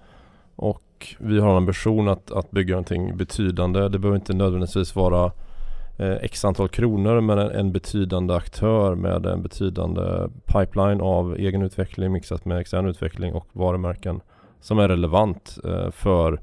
Och 0.56 1.16
vi 1.18 1.40
har 1.40 1.50
en 1.50 1.56
ambition 1.56 2.08
att, 2.08 2.32
att 2.32 2.50
bygga 2.50 2.72
någonting 2.74 3.16
betydande 3.16 3.88
Det 3.88 3.98
behöver 3.98 4.16
inte 4.16 4.34
nödvändigtvis 4.34 4.96
vara 4.96 5.32
Eh, 5.96 6.16
x 6.22 6.44
antal 6.44 6.68
kronor 6.68 7.20
men 7.20 7.38
en, 7.38 7.72
betydande 7.72 8.34
aktör 8.34 8.94
med 8.94 9.26
en 9.26 9.42
betydande 9.42 10.28
pipeline 10.46 11.00
av 11.00 11.36
egen 11.36 11.62
utveckling 11.62 12.12
mixat 12.12 12.44
med 12.44 12.58
extern 12.58 12.86
utveckling 12.86 13.34
och 13.34 13.48
varumärken 13.52 14.20
som 14.60 14.78
är 14.78 14.88
relevant 14.88 15.58
eh, 15.64 15.90
för 15.90 16.40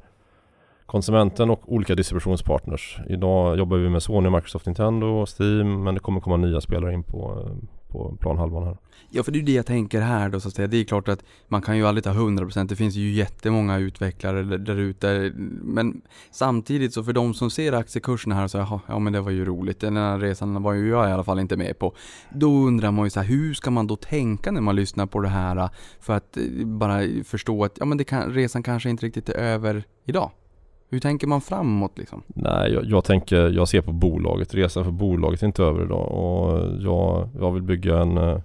konsumenten 0.86 1.50
och 1.50 1.74
olika 1.74 1.96
distributionspartners. 1.96 3.00
Idag 3.08 3.58
jobbar 3.58 3.77
vi 3.77 3.89
med 3.89 4.03
Sony, 4.03 4.29
Microsoft, 4.29 4.65
Nintendo, 4.65 5.25
Steam 5.25 5.84
men 5.84 5.94
det 5.94 6.00
kommer 6.00 6.22
komma 6.22 6.38
nya 6.38 6.62
spelare 6.62 6.94
in 6.94 7.03
på, 7.03 7.46
eh, 7.46 7.78
på 7.91 8.17
planhalvan 8.19 8.63
här. 8.63 8.77
Ja, 9.12 9.24
för 9.24 9.31
det 9.31 9.39
är 9.39 9.43
det 9.43 9.51
jag 9.51 9.65
tänker 9.65 10.01
här 10.01 10.29
då 10.29 10.39
så 10.39 10.48
att 10.48 10.55
säga. 10.55 10.67
Det 10.67 10.77
är 10.77 10.84
klart 10.84 11.08
att 11.08 11.24
man 11.48 11.62
kan 11.62 11.77
ju 11.77 11.88
aldrig 11.88 12.03
ta 12.03 12.10
100%. 12.13 12.67
Det 12.69 12.75
finns 12.75 12.96
ju 12.96 13.12
jättemånga 13.12 13.77
utvecklare 13.77 14.43
där- 14.58 14.75
ute. 14.79 15.31
Men 15.63 16.01
samtidigt 16.31 16.93
så 16.93 17.03
för 17.03 17.13
de 17.13 17.34
som 17.34 17.50
ser 17.50 17.74
aktiekurserna 17.74 18.36
här 18.36 18.43
och 18.43 18.51
säger 18.51 18.65
"Jaha, 18.65 18.79
ja 18.88 19.00
men 19.00 19.13
det 19.13 19.22
var 19.22 19.31
ju 19.31 19.46
roligt. 19.46 19.79
Den 19.79 19.98
här 19.98 20.19
resan 20.19 20.63
var 20.63 20.74
ju 20.74 20.89
jag 20.89 21.10
i 21.10 21.12
alla 21.12 21.24
fall 21.24 21.39
inte 21.39 21.58
med 21.58 21.79
på. 21.79 21.96
Då 22.34 22.51
undrar 22.53 22.91
man 22.91 23.05
ju 23.05 23.10
så 23.10 23.19
här, 23.19 23.27
hur 23.27 23.53
ska 23.53 23.72
man 23.72 23.88
då 23.88 23.96
tänka 23.96 24.51
när 24.51 24.62
man 24.62 24.75
lyssnar 24.75 25.05
på 25.05 25.19
det 25.19 25.29
här 25.29 25.69
för 26.00 26.13
att 26.13 26.38
bara 26.65 27.01
förstå 27.24 27.63
att 27.63 27.77
ja 27.79 27.86
men 27.86 27.98
det 27.98 28.03
kan, 28.03 28.34
resan 28.34 28.63
kanske 28.63 28.89
inte 28.89 29.05
riktigt 29.05 29.29
är 29.29 29.34
över 29.34 29.84
idag. 30.05 30.31
Hur 30.89 31.00
tänker 31.00 31.27
man 31.27 31.41
framåt 31.41 31.98
liksom? 31.98 32.22
Nej, 32.27 32.72
jag, 32.72 32.86
jag 32.86 33.03
tänker, 33.03 33.50
jag 33.50 33.67
ser 33.67 33.81
på 33.81 33.91
bolaget. 33.91 34.53
Resan 34.53 34.84
för 34.84 34.91
bolaget 34.91 35.41
är 35.41 35.48
inte 35.48 35.63
över 35.63 35.86
idag 35.86 36.12
och 36.12 36.67
jag, 36.81 37.29
jag 37.39 37.51
vill 37.51 37.63
bygga 37.63 37.98
en 37.98 38.17
eh, 38.17 38.39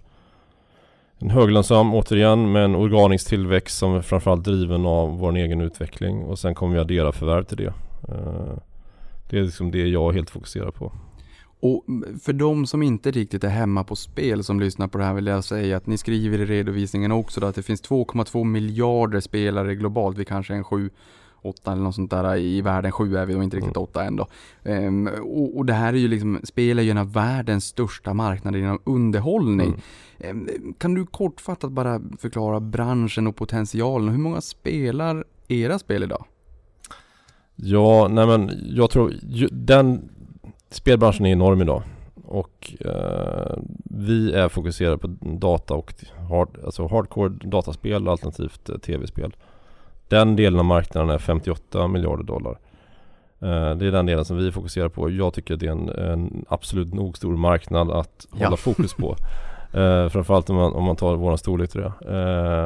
en 1.19 1.31
höglönsam 1.31 1.95
återigen 1.95 2.53
med 2.53 2.65
en 2.65 2.75
organisk 2.75 3.29
tillväxt 3.29 3.79
som 3.79 3.95
är 3.95 4.01
framförallt 4.03 4.45
driven 4.45 4.87
av 4.87 5.19
vår 5.19 5.37
egen 5.37 5.61
utveckling 5.61 6.19
och 6.25 6.39
sen 6.39 6.55
kommer 6.55 6.75
vi 6.75 6.81
addera 6.81 7.13
förvärv 7.13 7.45
till 7.45 7.57
det. 7.57 7.73
Eh, 8.09 8.59
Det 9.31 9.39
är 9.39 9.43
liksom 9.43 9.71
det 9.71 9.89
jag 9.89 10.13
helt 10.13 10.31
fokuserad 10.31 10.75
på. 10.75 10.93
Och 11.61 11.85
för 12.23 12.33
de 12.33 12.67
som 12.67 12.83
inte 12.83 13.11
riktigt 13.11 13.45
är 13.45 13.49
hemma 13.49 13.85
på 13.85 13.97
spel 13.97 14.45
som 14.45 14.61
lyssnar 14.61 14.89
på 14.89 14.99
det 14.99 15.05
här 15.05 15.15
vill 15.15 15.27
jag 15.27 15.45
säga 15.45 15.77
att 15.77 15.87
ni 15.87 15.99
skriver 15.99 16.41
i 16.41 16.45
redovisningen 16.45 17.13
också 17.13 17.47
att 17.47 17.55
det 17.55 17.63
finns 17.63 17.83
2,2 17.83 18.45
miljarder 18.45 19.21
spelare 19.21 19.75
globalt. 19.75 20.19
Vi 20.19 20.25
kanske 20.25 20.53
är 20.53 20.59
en 20.59 20.65
7 20.65 20.91
8 21.45 21.73
eller 21.73 21.83
något 21.83 21.95
sånt 21.95 22.11
där 22.11 22.37
i 22.37 22.61
världen. 22.61 22.93
7 22.93 23.17
är 23.17 23.27
vi 23.27 23.35
och 23.35 23.45
inte 23.45 23.57
riktigt 23.57 23.77
8 23.77 24.05
än 24.05 24.17
då. 24.17 24.27
Ehm, 24.65 25.07
och, 25.07 25.57
och 25.57 25.67
det 25.67 25.73
här 25.73 25.93
är 25.93 25.99
ju 25.99 26.09
liksom, 26.09 26.41
spel 26.45 26.79
är 26.79 26.83
ju 26.83 26.91
en 26.91 26.99
av 26.99 27.13
världens 27.13 27.65
största 27.65 28.15
marknader 28.15 28.59
inom 28.59 28.79
underhållning. 28.85 29.75
Mm. 30.21 30.49
Ehm, 30.49 30.75
kan 30.79 30.95
du 30.95 31.07
kortfattat 31.07 31.73
bara 31.73 32.01
förklara 32.19 32.61
branschen 32.61 33.27
och 33.27 33.37
potentialen? 33.37 34.09
Hur 34.09 34.19
många 34.19 34.41
spelar 34.41 35.25
era 35.49 35.79
spel 35.79 36.03
idag? 36.03 36.25
Ja, 37.57 38.09
nej 38.11 38.27
men 38.27 38.51
jag 38.65 38.91
tror 38.91 39.15
den 39.51 40.09
spelbranschen 40.71 41.27
är 41.27 41.33
enorm 41.33 41.63
idag 41.63 41.83
och 42.25 42.75
eh, 42.81 43.59
vi 43.85 44.33
är 44.33 44.49
fokuserade 44.49 44.99
på 44.99 45.07
data 45.21 45.75
och 45.75 45.95
hard, 46.31 46.59
alltså 46.65 46.87
hardcore 46.87 47.29
dataspel 47.29 48.09
alternativt 48.09 48.69
eh, 48.69 48.77
tv-spel. 48.77 49.37
Den 50.09 50.37
delen 50.37 50.59
av 50.59 50.65
marknaden 50.65 51.11
är 51.11 51.19
58 51.19 51.89
miljarder 51.89 52.25
dollar. 52.25 52.59
Eh, 53.41 53.77
Det 53.77 53.87
är 53.87 53.91
den 53.93 54.07
delen 54.07 54.25
som 54.25 54.37
vi 54.37 54.53
fokuserar 54.53 54.89
på. 54.89 55.11
Jag 55.11 55.35
tycker 55.35 55.57
det 55.57 55.67
är 55.67 55.71
en, 55.71 55.89
en 55.89 56.45
absolut 56.49 56.95
nog 56.95 57.17
stor 57.17 57.37
marknad 57.37 57.91
att 57.91 58.27
Ja. 58.39 58.45
hålla 58.47 58.57
fokus 58.57 58.95
på. 58.95 59.17
Uh, 59.77 60.09
framförallt 60.13 60.51
om 60.51 60.57
man, 60.57 60.73
om 60.73 60.85
man 60.85 60.97
tar 60.97 61.17
våran 61.17 61.39
storlek 61.39 61.71
till 61.71 61.81
det. 61.81 61.93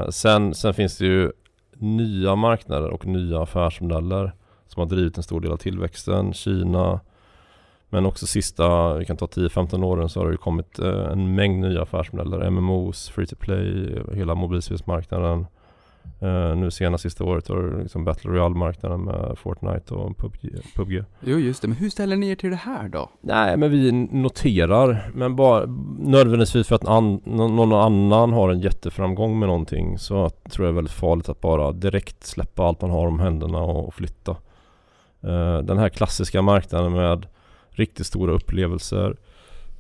Eh, 0.05 0.09
sen, 0.11 0.55
sen 0.55 0.75
finns 0.75 0.99
det 0.99 1.07
ju 1.07 1.33
nya 1.77 2.35
marknader 2.37 2.89
och 2.91 3.07
nya 3.07 3.43
affärsmodeller 3.43 4.33
som 4.67 4.81
har 4.81 4.87
drivit 4.87 5.17
en 5.17 5.23
stor 5.23 5.41
del 5.41 5.53
av 5.53 5.57
tillväxten. 5.57 6.33
Kina, 6.33 7.01
men 7.89 8.07
också 8.07 8.27
sista, 8.27 8.95
vi 8.95 9.05
kan 9.05 9.17
ta 9.17 9.27
10-15 9.27 9.85
åren 9.85 10.09
så 10.09 10.21
har 10.21 10.27
det 10.27 10.33
ju 10.33 10.37
kommit 10.39 10.79
eh, 10.79 11.05
en 11.13 11.35
mängd 11.35 11.61
nya 11.61 11.83
affärsmodeller. 11.83 12.51
MMOs, 12.51 13.09
free 13.09 13.27
to 13.27 13.37
play, 13.37 13.97
hela 14.15 14.35
mobilspelsmarknaden. 14.35 15.47
Eh, 16.21 16.57
nu 16.57 16.71
senast 16.71 17.03
sista 17.03 17.25
året 17.25 17.49
har 17.49 17.57
det 17.63 17.83
liksom 17.83 18.05
Battle 18.05 18.31
Royale-marknaden 18.31 19.01
med 19.05 19.39
Fortnite 19.39 19.95
och 19.95 20.17
PubG. 20.17 20.51
PubG. 20.77 21.05
Jo 21.21 21.39
just 21.39 21.63
det, 21.63 21.69
men 21.69 21.77
hur 21.77 21.91
ställer 21.91 22.17
ni 22.17 22.29
er 22.31 22.35
till 22.35 22.51
det 22.51 22.57
här 22.57 22.89
då? 22.89 23.11
Nej 23.21 23.57
men 23.57 23.71
vi 23.71 23.93
noterar, 23.93 25.11
men 25.15 25.37
bara 25.37 25.67
nödvändigtvis 25.99 26.69
för 26.69 26.75
att 26.75 26.89
an, 26.89 27.21
nå- 27.25 27.49
någon 27.49 27.73
annan 27.73 28.33
har 28.33 28.51
en 28.51 28.61
jätteframgång 28.61 29.39
med 29.39 29.49
någonting 29.49 29.99
så 29.99 30.25
att, 30.25 30.51
tror 30.51 30.67
jag 30.67 30.73
är 30.73 30.77
väldigt 30.77 30.95
farligt 30.95 31.29
att 31.29 31.41
bara 31.41 31.73
direkt 31.73 32.25
släppa 32.27 32.63
allt 32.65 32.81
man 32.83 32.91
har 32.91 33.07
om 33.07 33.21
händerna 33.21 33.59
och, 33.59 33.89
och 33.89 33.95
flytta. 33.95 34.37
Eh, 35.23 35.59
den 35.59 35.79
här 35.79 35.89
klassiska 35.89 36.43
marknaden 36.43 36.93
med 36.93 37.27
riktigt 37.71 38.07
stora 38.07 38.33
upplevelser 38.33 39.17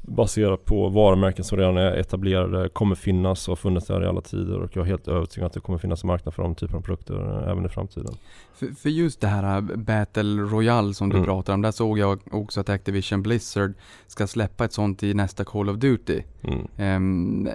baserat 0.09 0.65
på 0.65 0.88
varumärken 0.88 1.45
som 1.45 1.59
redan 1.59 1.77
är 1.77 1.93
etablerade 1.93 2.69
kommer 2.69 2.95
finnas 2.95 3.49
och 3.49 3.50
har 3.50 3.57
funnits 3.57 3.87
där 3.87 4.03
i 4.03 4.07
alla 4.07 4.21
tider 4.21 4.59
och 4.61 4.77
jag 4.77 4.83
är 4.83 4.87
helt 4.87 5.09
övertygad 5.09 5.47
att 5.47 5.53
det 5.53 5.61
kommer 5.61 5.79
finnas 5.79 6.05
en 6.05 6.07
marknad 6.07 6.35
för 6.35 6.43
de 6.43 6.55
typerna 6.55 6.79
av 6.79 6.83
produkter 6.83 7.43
eh, 7.45 7.50
även 7.50 7.67
i 7.67 7.69
framtiden. 7.69 8.12
För, 8.55 8.67
för 8.67 8.88
just 8.88 9.21
det 9.21 9.27
här 9.29 9.57
äh, 9.57 9.77
Battle 9.77 10.43
Royale 10.43 10.95
som 10.95 11.09
du 11.09 11.17
Mm. 11.17 11.27
pratar 11.27 11.55
om, 11.55 11.62
där 11.62 11.71
såg 11.71 11.99
jag 11.99 12.21
också 12.31 12.61
att 12.61 12.69
Activision 12.69 13.23
Blizzard 13.23 13.73
ska 14.07 14.27
släppa 14.27 14.65
ett 14.65 14.73
sånt 14.73 15.03
i 15.03 15.15
nästa 15.15 15.45
Call 15.45 15.69
of 15.69 15.77
Duty. 15.77 16.23
Mm. 16.43 16.67
Ehm, 16.77 17.49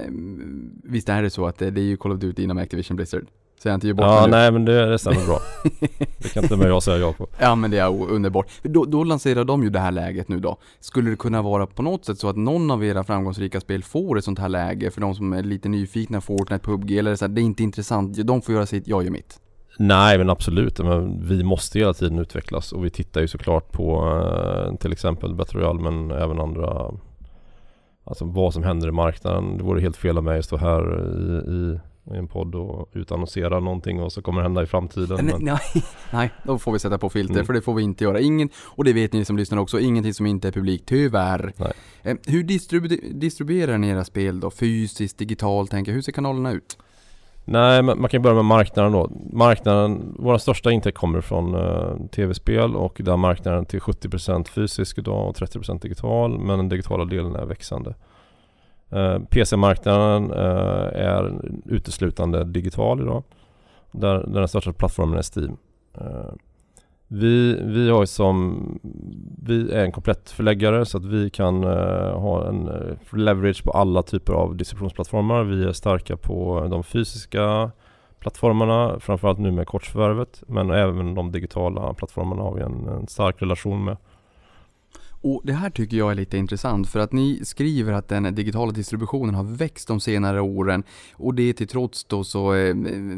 visst 0.83 1.09
är 1.09 1.21
det 1.21 1.29
så 1.29 1.45
att 1.45 1.57
det, 1.57 1.71
det 1.71 1.81
är 1.81 1.85
ju 1.85 1.97
Call 1.97 2.11
of 2.11 2.19
Duty 2.19 2.43
inom 2.43 2.57
Activision 2.57 2.95
Blizzard? 2.95 3.25
Så 3.61 3.67
jag 3.67 3.75
inte 3.75 3.87
ger 3.87 3.93
bort 3.93 4.05
Ja 4.05 4.27
nej 4.29 4.51
men 4.51 4.65
det, 4.65 4.85
det 4.85 4.99
stämmer 4.99 5.25
bra. 5.25 5.39
Det 6.17 6.33
kan 6.33 6.43
inte 6.43 6.57
med 6.57 6.69
jag 6.69 6.83
säga 6.83 6.97
ja 6.97 7.13
på. 7.13 7.27
Ja 7.39 7.55
men 7.55 7.71
det 7.71 7.77
är 7.77 8.11
underbart. 8.11 8.47
Då, 8.63 8.85
då 8.85 9.03
lanserar 9.03 9.43
de 9.43 9.63
ju 9.63 9.69
det 9.69 9.79
här 9.79 9.91
läget 9.91 10.27
nu 10.27 10.39
då. 10.39 10.57
Skulle 10.79 11.09
det 11.09 11.15
kunna 11.15 11.41
vara 11.41 11.67
på 11.67 11.81
något 11.81 12.05
sätt 12.05 12.19
så 12.19 12.29
att 12.29 12.37
någon 12.37 12.71
av 12.71 12.85
era 12.85 13.03
framgångsrika 13.03 13.61
spel 13.61 13.83
får 13.83 14.17
ett 14.17 14.23
sånt 14.23 14.39
här 14.39 14.49
läge 14.49 14.91
för 14.91 15.01
de 15.01 15.15
som 15.15 15.33
är 15.33 15.43
lite 15.43 15.69
nyfikna, 15.69 16.21
Fortnite, 16.21 16.65
PubG 16.65 16.91
eller 16.91 17.15
så 17.15 17.25
här, 17.25 17.29
det 17.29 17.41
är 17.41 17.43
inte 17.43 17.63
intressant, 17.63 18.27
de 18.27 18.41
får 18.41 18.55
göra 18.55 18.65
sitt, 18.65 18.87
jag 18.87 19.03
gör 19.03 19.11
mitt. 19.11 19.39
Nej 19.77 20.17
men 20.17 20.29
absolut, 20.29 20.79
men 20.79 21.27
vi 21.27 21.43
måste 21.43 21.79
hela 21.79 21.93
tiden 21.93 22.19
utvecklas 22.19 22.71
och 22.71 22.85
vi 22.85 22.89
tittar 22.89 23.21
ju 23.21 23.27
såklart 23.27 23.71
på 23.71 24.07
eh, 24.67 24.75
till 24.75 24.91
exempel 24.91 25.35
Battle 25.35 25.59
Royale 25.59 25.81
men 25.81 26.11
även 26.11 26.39
andra 26.39 26.91
Alltså 28.05 28.25
vad 28.25 28.53
som 28.53 28.63
händer 28.63 28.87
i 28.87 28.91
marknaden. 28.91 29.57
Det 29.57 29.63
vore 29.63 29.81
helt 29.81 29.97
fel 29.97 30.17
av 30.17 30.23
mig 30.23 30.39
att 30.39 30.45
stå 30.45 30.57
här 30.57 31.01
i, 31.17 31.51
i, 31.51 31.79
i 32.11 32.17
en 32.17 32.27
podd 32.27 32.55
och 32.55 32.89
utannonsera 32.93 33.59
någonting 33.59 34.01
och 34.01 34.11
så 34.11 34.21
kommer 34.21 34.41
det 34.41 34.45
hända 34.45 34.63
i 34.63 34.65
framtiden. 34.65 35.17
Nej, 35.25 35.33
Men, 35.33 35.43
nej, 35.45 35.83
nej, 36.13 36.31
då 36.43 36.57
får 36.57 36.71
vi 36.71 36.79
sätta 36.79 36.97
på 36.97 37.09
filter 37.09 37.33
Mm. 37.33 37.45
för 37.45 37.53
det 37.53 37.61
får 37.61 37.73
vi 37.73 37.83
inte 37.83 38.03
göra. 38.03 38.19
Ingen, 38.19 38.49
och 38.65 38.83
det 38.83 38.93
vet 38.93 39.13
ni 39.13 39.25
som 39.25 39.37
lyssnar 39.37 39.57
också, 39.57 39.79
ingenting 39.79 40.13
som 40.13 40.25
inte 40.25 40.47
är 40.47 40.51
publikt, 40.51 40.85
tyvärr. 40.87 41.53
Nej. 41.57 41.73
Eh, 42.03 42.15
hur 42.25 42.43
distribu- 42.43 43.13
distribuerar 43.13 43.77
ni 43.77 43.87
era 43.89 44.03
spel 44.03 44.39
då? 44.39 44.51
Fysiskt, 44.51 45.17
digitalt, 45.17 45.71
tänker 45.71 45.91
jag. 45.91 45.95
Hur 45.95 46.01
ser 46.01 46.11
kanalerna 46.11 46.51
ut? 46.51 46.77
nej 47.45 47.81
man 47.81 48.09
kan 48.09 48.21
börja 48.21 48.35
med 48.35 48.45
marknaden 48.45 48.91
då. 48.91 49.09
Marknaden, 49.33 50.15
våra 50.19 50.39
största 50.39 50.71
intäkt 50.71 50.97
kommer 50.97 51.21
från 51.21 51.55
eh, 51.55 52.07
tv-spel 52.11 52.75
och 52.75 53.01
där 53.03 53.17
marknaden 53.17 53.65
till 53.65 53.79
70% 53.79 54.47
fysisk 54.47 54.97
idag 54.97 55.29
och 55.29 55.35
30% 55.35 55.81
digital 55.81 56.39
men 56.39 56.57
den 56.57 56.69
digitala 56.69 57.05
delen 57.05 57.35
är 57.35 57.45
växande. 57.45 57.95
Eh, 58.93 59.19
PC-marknaden 59.19 60.31
eh, 60.31 61.07
är 61.07 61.31
uteslutande 61.65 62.43
digital 62.43 63.01
idag. 63.01 63.23
Där, 63.91 64.13
där 64.27 64.39
den 64.39 64.47
största 64.47 64.73
plattformen 64.73 65.17
är 65.17 65.39
Steam. 65.39 65.57
Eh, 65.97 66.33
vi, 67.07 67.61
vi 67.63 67.89
har 67.89 68.05
som, 68.05 68.79
vi 69.43 69.71
är 69.71 69.85
en 69.85 69.91
komplett 69.91 70.29
förläggare 70.29 70.85
så 70.85 70.97
att 70.97 71.05
vi 71.05 71.29
kan 71.29 71.63
ha 72.13 72.47
en 72.47 72.69
leverage 73.11 73.63
på 73.63 73.71
alla 73.71 74.03
typer 74.03 74.33
av 74.33 74.55
distributionsplattformar. 74.57 75.43
Vi 75.43 75.63
är 75.63 75.71
starka 75.71 76.17
på 76.17 76.67
de 76.69 76.83
fysiska 76.83 77.71
plattformarna, 78.19 78.99
framförallt 78.99 79.39
nu 79.39 79.51
med 79.51 79.67
kortsförvärvet. 79.67 80.43
Men 80.47 80.69
även 80.69 81.15
de 81.15 81.31
digitala 81.31 81.93
plattformarna 81.93 82.41
har 82.41 82.53
vi 82.53 82.61
en, 82.61 82.87
en 82.87 83.07
stark 83.07 83.41
relation 83.41 83.83
med. 83.83 83.97
Och 85.23 85.41
det 85.43 85.53
här 85.53 85.69
tycker 85.69 85.97
jag 85.97 86.11
är 86.11 86.15
lite 86.15 86.37
intressant 86.37 86.89
för 86.89 86.99
att 86.99 87.11
ni 87.11 87.45
skriver 87.45 87.93
att 87.93 88.07
den 88.07 88.35
digitala 88.35 88.71
distributionen 88.71 89.35
har 89.35 89.43
växt 89.43 89.87
de 89.87 89.99
senare 89.99 90.41
åren 90.41 90.83
och 91.13 91.33
det 91.33 91.53
till 91.53 91.67
trots 91.67 92.03
då 92.03 92.23
så 92.23 92.53
eh, 92.53 92.75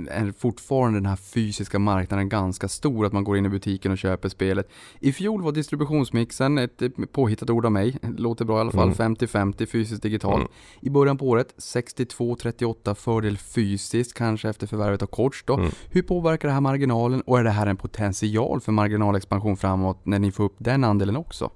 är 0.09 0.33
fortfarande 0.37 0.99
den 0.99 1.05
här 1.05 1.15
fysiska 1.15 1.79
marknaden 1.79 2.29
ganska 2.29 2.67
stor 2.67 3.05
att 3.05 3.13
man 3.13 3.23
går 3.23 3.37
in 3.37 3.45
i 3.45 3.49
butiken 3.49 3.91
och 3.91 3.97
köper 3.97 4.29
spelet. 4.29 4.69
I 4.99 5.11
fjol 5.11 5.41
var 5.41 5.51
distributionsmixen 5.51 6.57
ett 6.57 6.81
eh, 6.81 6.89
påhittat 7.11 7.49
ord 7.49 7.65
av 7.65 7.71
mig, 7.71 7.97
låter 8.17 8.45
bra 8.45 8.57
i 8.57 8.61
alla 8.61 8.71
fall, 8.71 8.93
Mm. 8.99 9.15
50-50 9.15 9.65
fysiskt 9.65 10.03
digitalt. 10.03 10.35
Mm. 10.35 10.51
I 10.81 10.89
början 10.89 11.17
på 11.17 11.27
året 11.29 11.53
62-38 11.57 12.93
fördel 12.93 13.37
fysiskt 13.37 14.13
kanske 14.13 14.49
efter 14.49 14.67
förvärvet 14.67 15.01
av 15.01 15.07
Korts 15.07 15.43
då. 15.45 15.57
Mm. 15.57 15.71
Hur 15.89 16.01
påverkar 16.01 16.47
det 16.47 16.53
här 16.53 16.61
marginalen 16.61 17.21
och 17.21 17.39
är 17.39 17.43
det 17.43 17.49
här 17.49 17.67
en 17.67 17.77
potential 17.77 18.61
för 18.61 18.71
marginalexpansion 18.71 19.57
framåt 19.57 20.05
när 20.05 20.19
ni 20.19 20.31
får 20.31 20.43
upp 20.43 20.55
den 20.57 20.83
andelen 20.83 21.15
också? 21.15 21.49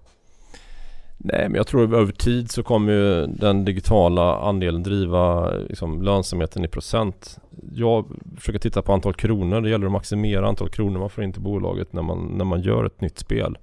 Nej 1.22 1.50
men 1.50 1.56
jag 1.56 1.68
tror 1.68 1.96
över 1.96 2.12
tid 2.12 2.52
så 2.52 2.64
kommer 2.64 2.94
ju 2.94 3.28
den 3.28 3.66
digitala 3.66 4.40
andelen 4.40 4.84
driva 4.84 5.52
liksom, 5.52 6.02
lönsamheten 6.02 6.66
i 6.66 6.68
procent. 6.68 7.40
Jag 7.74 8.06
försöker 8.38 8.60
titta 8.60 8.82
på 8.82 8.94
antal 8.94 9.14
kronor. 9.14 9.62
Det 9.62 9.70
gäller 9.70 9.86
att 9.86 9.92
maximera 9.92 10.48
antal 10.48 10.70
kronor 10.70 11.00
man 11.00 11.10
får 11.10 11.24
in 11.24 11.34
till 11.34 11.42
bolaget 11.42 11.94
när 11.94 12.02
man, 12.02 12.26
när 12.38 12.46
man 12.46 12.62
gör 12.62 12.86
ett 12.86 13.02
nytt 13.02 13.20
spel. 13.20 13.58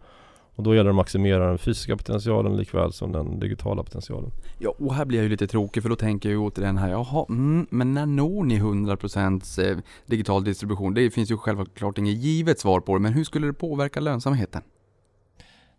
Och 0.57 0.63
då 0.63 0.75
gäller 0.75 0.85
det 0.85 0.91
att 0.91 0.97
maximera 0.97 1.49
den 1.49 1.59
fysiska 1.59 1.97
potentialen 1.97 2.57
likväl 2.57 2.93
som 2.93 3.13
den 3.13 3.41
digitala 3.41 3.83
potentialen. 3.83 4.31
Ja, 4.59 4.75
och 4.79 4.95
här 4.95 5.05
blir 5.05 5.19
jag 5.19 5.23
ju 5.23 5.29
lite 5.29 5.47
tråkig 5.47 5.83
för 5.83 5.91
då 5.91 5.97
tänker 5.97 6.29
jag 6.29 6.35
ju 6.35 6.39
återigen 6.39 6.79
här, 6.79 6.91
jaha, 6.91 7.27
mm, 7.29 7.67
men 7.71 7.95
när 7.95 8.07
når 8.07 8.45
ni 8.45 8.61
100% 8.61 9.71
eh, 9.71 9.79
digital 10.07 10.45
distribution? 10.45 10.95
Det 10.95 11.11
finns 11.11 11.31
ju 11.31 11.37
självklart 11.37 11.99
inget 11.99 12.17
givet 12.17 12.61
svar 12.61 12.81
på 12.81 12.95
det, 12.95 13.01
men 13.01 13.13
hur 13.13 13.25
skulle 13.25 13.47
det 13.47 13.53
påverka 13.53 14.01
lönsamheten? 14.01 14.63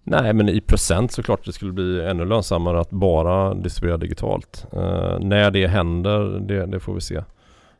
Nej 0.09 0.33
men 0.33 0.49
i 0.49 0.61
procent 0.61 1.11
såklart 1.11 1.45
det 1.45 1.53
skulle 1.53 1.71
bli 1.71 2.05
ännu 2.05 2.25
lönsammare 2.25 2.79
att 2.79 2.89
bara 2.89 3.53
distribuera 3.53 3.97
digitalt. 3.97 4.65
Eh, 4.73 5.19
när 5.19 5.51
det 5.51 5.67
händer, 5.67 6.39
det, 6.39 6.65
det 6.65 6.79
får 6.79 6.93
vi 6.93 7.01
se. 7.01 7.23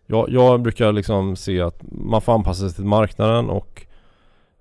Jag, 0.05 0.29
jag 0.29 0.62
brukar 0.62 0.91
liksom 0.91 1.36
se 1.36 1.62
att 1.62 1.81
man 1.91 2.22
får 2.22 2.34
anpassa 2.34 2.69
sig 2.69 2.75
till 2.75 2.86
marknaden 2.86 3.50
och 3.50 3.86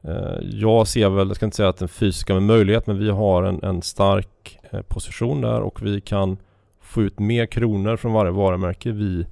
eh, 0.03 0.39
jag 0.43 0.89
ser 0.89 1.09
väl, 1.09 1.29
jag 1.29 1.37
ska 1.37 1.45
inte 1.45 1.57
säga 1.57 1.69
att 1.69 1.79
den 1.79 1.89
fysiska 1.89 2.35
är 2.35 2.41
möjlighet 2.41 2.87
men 2.87 2.99
vi 2.99 3.11
har 3.11 3.43
en, 3.43 3.63
en 3.63 3.83
stark 3.83 4.59
eh, 4.71 4.83
position 4.83 5.41
där 5.41 5.61
och 5.61 5.83
vi 5.83 6.01
kan 6.01 6.37
få 6.81 7.03
ut 7.03 7.19
mer 7.19 7.47
kronor 7.47 7.97
från 7.97 8.13
varje 8.13 8.33
varumärke 8.33 8.91
vi 8.91 9.27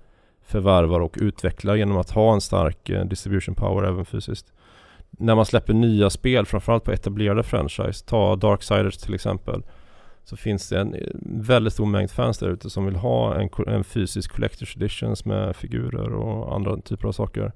förvärvar 0.47 1.01
och 1.01 1.17
utvecklar 1.21 1.75
genom 1.75 1.97
att 1.97 2.11
ha 2.11 2.35
en 2.35 2.41
stark 2.41 2.91
eh, 2.91 3.05
distribution 3.05 3.55
power 3.55 3.89
även 3.89 4.05
fysiskt 4.05 4.53
när 5.19 5.35
man 5.35 5.47
släpper 5.47 5.73
nya 5.73 6.11
spel, 6.11 6.47
framförallt 6.47 6.85
på 6.85 6.93
etablerade 6.93 7.43
franchise, 7.43 8.05
ta 8.05 8.37
Darksiders 8.37 8.97
till 8.97 9.15
exempel, 9.15 9.63
så 10.25 10.37
finns 10.37 10.69
det 10.69 10.81
en 10.81 10.95
eh, 10.95 11.01
väldigt 11.23 11.73
stor 11.73 11.87
mängd 11.87 12.11
fans 12.11 12.39
där 12.39 12.49
ute 12.49 12.71
som 12.71 12.85
vill 12.87 12.97
ha 12.97 13.35
en, 13.35 13.49
en 13.67 13.85
fysisk 13.85 14.33
Collector's 14.33 14.77
Editions 14.77 15.25
med 15.25 15.57
figurer 15.57 16.15
och 16.15 16.55
andra 16.55 16.77
typer 16.81 17.09
av 17.09 17.13
saker. 17.13 17.53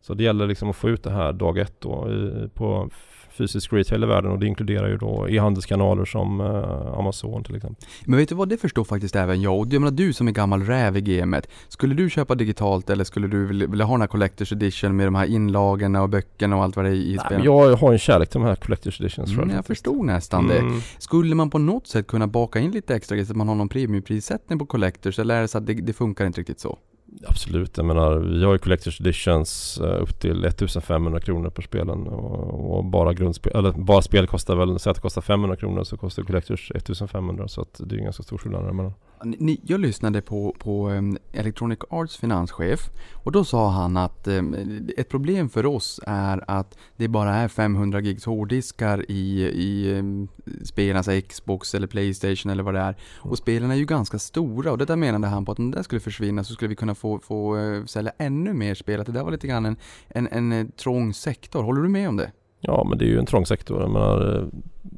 Så 0.00 0.14
det 0.14 0.24
gäller 0.24 0.46
liksom 0.46 0.70
att 0.70 0.76
få 0.76 0.88
ut 0.88 1.02
det 1.02 1.10
här 1.10 1.32
dag 1.32 1.58
ett 1.58 1.80
då 1.80 2.10
i, 2.10 2.48
på 2.54 2.90
fysisk 3.38 3.72
retail 3.72 4.02
i 4.02 4.06
världen 4.06 4.30
och 4.30 4.38
det 4.38 4.46
inkluderar 4.46 4.88
ju 4.88 4.96
då 4.96 5.28
e-handelskanaler 5.28 6.04
som 6.04 6.40
eh, 6.40 6.98
Amazon 6.98 7.44
till 7.44 7.56
exempel. 7.56 7.88
Men 8.04 8.18
vet 8.18 8.28
du 8.28 8.34
vad, 8.34 8.48
det 8.48 8.56
förstår 8.56 8.84
faktiskt 8.84 9.16
även 9.16 9.42
jag. 9.42 9.58
Och 9.58 9.66
jag 9.70 9.80
menar 9.80 9.90
du 9.96 10.12
som 10.12 10.28
är 10.28 10.32
gammal 10.32 10.62
räv 10.62 10.96
i 10.96 11.00
gamet. 11.00 11.48
Skulle 11.68 11.94
du 11.94 12.10
köpa 12.10 12.34
digitalt 12.34 12.90
eller 12.90 13.04
skulle 13.04 13.28
du 13.28 13.46
vilja, 13.46 13.84
ha 13.84 13.94
den 13.94 14.00
här 14.00 14.08
Collector's 14.08 14.52
Edition 14.52 14.96
med 14.96 15.06
de 15.06 15.14
här 15.14 15.26
inlagorna 15.26 16.02
och 16.02 16.08
böckerna 16.08 16.56
och 16.56 16.62
allt 16.62 16.76
vad 16.76 16.84
det 16.84 16.90
är 16.90 16.94
i 16.94 17.08
Nej, 17.08 17.18
spelet? 17.18 17.44
men 17.44 17.44
jag 17.44 17.76
har 17.76 17.92
en 17.92 17.98
kärlek 17.98 18.28
till 18.28 18.40
de 18.40 18.46
här 18.46 18.56
Collector's 18.56 19.02
Editions 19.02 19.38
Mm, 19.38 19.50
jag 19.50 19.66
förstod 19.66 20.06
nästan 20.06 20.48
det. 20.48 20.58
Mm. 20.58 20.80
Skulle 20.98 21.34
man 21.34 21.50
på 21.50 21.58
något 21.58 21.86
sätt 21.86 22.06
kunna 22.06 22.26
baka 22.26 22.58
in 22.58 22.70
lite 22.70 22.94
extra 22.94 23.16
grejer 23.16 23.26
så 23.26 23.32
att 23.32 23.36
man 23.36 23.48
har 23.48 23.54
någon 23.54 23.68
premiumprissättning 23.68 24.58
på 24.58 24.66
Collectors 24.66 25.18
eller 25.18 25.34
är 25.36 25.40
det 25.42 25.48
så 25.48 25.58
att 25.58 25.66
det, 25.66 25.74
det 25.74 25.92
funkar 25.92 26.26
inte 26.26 26.40
riktigt 26.40 26.60
så? 26.60 26.78
Absolut, 27.26 27.76
jag 27.76 27.86
menar 27.86 28.18
vi 28.18 28.44
har 28.44 28.52
ju 28.52 28.58
Collector's 28.58 29.00
Editions 29.00 29.80
eh, 29.80 30.02
upp 30.02 30.20
till 30.20 30.44
1500 30.44 31.20
kronor 31.20 31.50
per 31.50 31.62
spelen 31.62 32.06
och, 32.06 32.78
och 32.78 32.84
bara 32.84 33.12
grundspel, 33.12 33.52
eller 33.56 33.72
bara 33.72 34.02
spel 34.02 34.26
kostar 34.26 34.56
väl, 34.56 34.78
säg 34.78 34.90
att 34.90 34.96
det 34.96 35.02
kostar 35.02 35.22
500 35.22 35.56
kronor 35.56 35.84
så 35.84 35.96
kostar 35.96 36.22
Collector's 36.22 36.76
1500 36.76 37.48
så 37.48 37.60
att 37.60 37.80
det 37.84 37.94
är 37.94 37.98
en 37.98 38.04
ganska 38.04 38.22
stor 38.22 38.38
skillnad 38.38 38.64
däremellan. 38.64 38.92
Ni, 39.24 39.60
jag 39.64 39.80
lyssnade 39.80 40.22
på, 40.22 40.56
på 40.58 40.88
ehm, 40.88 41.18
Electronic 41.32 41.78
Arts 41.90 42.16
finanschef 42.16 42.90
och 43.12 43.32
då 43.32 43.44
sa 43.44 43.68
han 43.70 43.96
att 43.96 44.28
ehm, 44.28 44.88
ett 44.96 45.08
problem 45.08 45.48
för 45.48 45.66
oss 45.66 46.00
är 46.06 46.44
att 46.46 46.78
det 46.96 47.08
bara 47.08 47.34
är 47.34 47.48
500 47.48 48.00
gigs 48.00 48.24
hårddiskar 48.24 49.10
i, 49.10 49.42
i 49.42 49.98
ehm, 49.98 50.28
spelarnas 50.64 51.08
Xbox 51.28 51.74
eller 51.74 51.86
Playstation 51.86 52.52
eller 52.52 52.62
vad 52.62 52.74
det 52.74 52.80
är. 52.80 52.96
Och 53.20 53.38
spelen 53.38 53.70
är 53.70 53.74
ju 53.74 53.84
ganska 53.84 54.18
stora 54.18 54.72
och 54.72 54.78
det 54.78 54.84
där 54.84 54.96
menade 54.96 55.26
han 55.26 55.44
på 55.44 55.52
att 55.52 55.58
om 55.58 55.70
det 55.70 55.84
skulle 55.84 56.00
försvinna 56.00 56.44
så 56.44 56.54
skulle 56.54 56.68
vi 56.68 56.76
kunna 56.76 56.94
få, 56.94 57.18
få 57.18 57.56
eh, 57.56 57.84
sälja 57.84 58.12
ännu 58.18 58.52
mer 58.52 58.74
spel. 58.74 59.00
Att 59.00 59.06
det 59.06 59.12
där 59.12 59.24
var 59.24 59.30
lite 59.30 59.46
grann 59.46 59.66
en, 59.66 59.76
en, 60.08 60.28
en 60.28 60.52
eh, 60.52 60.66
trång 60.66 61.14
sektor. 61.14 61.62
Håller 61.62 61.82
du 61.82 61.88
med 61.88 62.08
om 62.08 62.16
det? 62.16 62.32
Ja 62.60 62.84
men 62.88 62.98
det 62.98 63.04
är 63.04 63.08
ju 63.08 63.18
en 63.18 63.26
trång 63.26 63.46
sektor. 63.46 63.80
Jag 63.80 63.90
menar, 63.90 64.36
eh, 64.36 64.46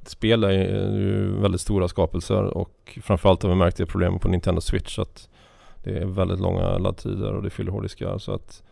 spel 0.07 0.45
är 0.45 0.53
ju 0.97 1.41
väldigt 1.41 1.61
stora 1.61 1.89
skapelser 1.89 2.43
och 2.45 2.99
framförallt 3.03 3.43
har 3.43 3.51
vi 3.51 3.57
märkt 3.57 3.77
det 3.77 3.87
problemet 3.87 4.23
på 4.23 4.29
Nintendo 4.29 4.61
Switch 4.61 4.99
att 4.99 5.29
det 5.83 5.99
är 5.99 6.07
väldigt 6.07 6.41
långa 6.41 6.79
laddtider 6.79 7.33
och 7.33 7.43
det 7.43 7.51
fyller 7.51 7.73
hårddiskar 7.73 8.19
så 8.19 8.33
att 8.33 8.63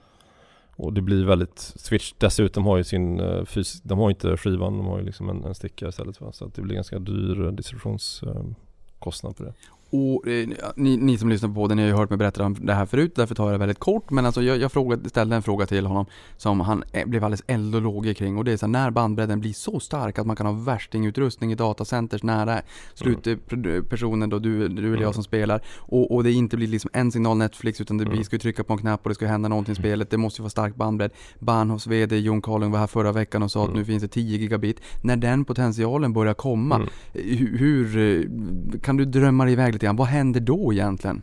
och 0.78 0.92
det 0.92 1.00
blir 1.00 1.25
väldigt, 1.25 1.59
Switch 1.59 2.12
dessutom 2.18 2.66
har 2.66 2.76
ju 2.76 2.85
sin 2.85 3.21
uh, 3.21 3.45
fys, 3.45 3.80
de 3.83 3.99
har 3.99 4.11
inte 4.11 4.37
skivan, 4.37 4.78
de 4.78 4.87
har 4.87 4.99
ju 4.99 5.04
liksom 5.04 5.28
en, 5.28 5.45
en 5.45 5.54
sticka 5.54 5.88
istället 5.88 6.21
va? 6.21 6.33
så 6.33 6.45
att 6.45 6.54
det 6.54 6.62
blir 6.62 6.75
ganska 6.75 6.99
dyr 6.99 7.50
distributionskostnad 7.50 9.33
eh, 9.33 9.37
på 9.37 9.42
det. 9.42 9.52
Och 9.90 10.28
eh, 10.28 10.49
ni, 10.76 10.97
ni, 10.97 11.18
som 11.18 11.28
lyssnar 11.28 11.49
på 11.49 11.54
podden, 11.54 11.76
ni 11.76 11.83
har 11.83 11.88
ju 11.88 11.97
hört 11.97 12.11
mig 12.11 12.16
berätta 12.16 12.45
om 12.45 12.57
det 12.61 12.75
här 12.75 12.87
förut, 12.87 13.12
därför 13.14 13.35
tar 13.35 13.45
jag 13.45 13.54
det 13.54 13.59
väldigt 13.59 13.78
kort. 13.78 14.11
Men 14.11 14.26
alltså 14.26 14.42
jag, 14.42 14.59
jag 14.59 14.73
frågade, 14.73 15.09
ställde 15.09 15.37
en 15.37 15.42
fråga 15.42 15.66
till 15.66 15.87
honom 15.87 16.07
som 16.37 16.61
han 16.61 16.85
eh, 16.92 17.07
blev 17.07 17.25
alldeles 17.25 17.45
eld 17.47 17.75
och 17.75 17.83
lågor 17.83 18.12
kring. 18.12 18.38
Och 18.38 18.45
det 18.45 18.52
är 18.52 18.57
så 18.57 18.66
här, 18.66 18.71
när 18.71 18.90
bandbredden 18.90 19.40
blir 19.40 19.52
så 19.52 19.80
stark 19.80 20.18
att 20.18 20.26
man 20.26 20.37
kan 20.37 20.47
ha 20.47 20.52
värstingutrustning 20.52 21.52
i 21.52 21.54
datacenters 21.54 22.23
nära 22.23 22.61
slutpersonen 22.95 24.23
mm. 24.23 24.30
då, 24.30 24.38
du, 24.38 24.68
du 24.68 24.78
eller 24.78 24.88
jag 24.88 25.02
mm. 25.02 25.12
som 25.12 25.25
spelar. 25.25 25.62
Och, 25.76 26.14
och 26.14 26.25
det 26.25 26.33
inte 26.33 26.57
blir 26.57 26.68
liksom 26.68 26.90
en 26.92 27.12
signal 27.12 27.37
Netflix, 27.37 27.80
utan 27.80 27.99
det, 27.99 28.04
mm. 28.04 28.18
vi 28.18 28.25
ska 28.25 28.38
trycka 28.38 28.64
på 28.64 28.73
en 28.73 28.78
knapp 28.78 29.00
och 29.02 29.09
det 29.09 29.14
ska 29.14 29.26
hända 29.26 29.49
någonting 29.49 29.73
i 29.73 29.78
mm. 29.78 29.83
spelet. 29.83 30.11
Det 30.11 30.16
måste 30.16 30.40
ju 30.40 30.42
vara 30.42 30.50
stark 30.50 30.75
bandbredd. 30.75 31.11
Bahnhofs 31.38 31.87
VD 31.87 32.18
Jon 32.18 32.42
Carling 32.42 32.71
var 32.71 32.78
här 32.78 32.87
förra 32.87 33.12
veckan 33.12 33.42
och 33.42 33.50
sa 33.50 33.61
mm. 33.61 33.71
att 33.71 33.76
nu 33.76 33.85
finns 33.85 34.02
det 34.02 34.09
10 34.09 34.38
gigabit. 34.38 34.80
När 35.02 35.16
den 35.16 35.45
potentialen 35.45 36.12
börjar 36.12 36.35
komma, 36.35 36.76
mm. 36.76 36.88
hur, 37.12 37.59
hur, 37.59 38.78
kan 38.83 38.97
du 38.97 39.04
drömma 39.04 39.45
dig 39.45 39.52
iväg 39.52 39.78
lite 39.79 39.87
grann? 39.87 39.97
Vad 39.97 40.07
händer 40.07 40.41
då? 40.41 40.73
egentligen? 40.73 41.23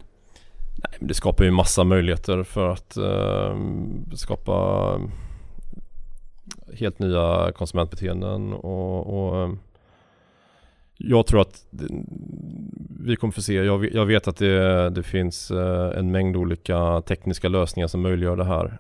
Nej, 0.84 0.98
men 1.00 1.08
det 1.08 1.14
skapar 1.14 1.44
ju 1.44 1.52
massa 1.52 1.84
möjligheter 1.84 2.44
för 2.44 2.70
att 2.70 2.98
eh, 2.98 3.58
skapa 4.14 4.54
eh, 4.96 5.02
helt 6.76 7.00
nya 7.00 7.52
konsumentbeteenden 7.52 8.54
och, 8.54 9.08
och 9.08 9.42
eh, 9.42 9.54
jag 10.98 11.26
tror 11.26 11.42
att 11.42 11.66
vi 13.00 13.16
kommer 13.16 13.32
få 13.32 13.42
se, 13.42 13.54
jag, 13.54 14.06
vet 14.06 14.28
att 14.28 14.38
det, 14.38 14.90
det 14.90 15.04
finns 15.04 15.52
eh, 15.52 16.00
en 16.00 16.12
mängd 16.12 16.36
olika 16.36 17.02
tekniska 17.02 17.50
lösningar 17.50 17.88
som 17.88 18.02
möjliggör 18.02 18.38
det 18.38 18.46
här. 18.46 18.78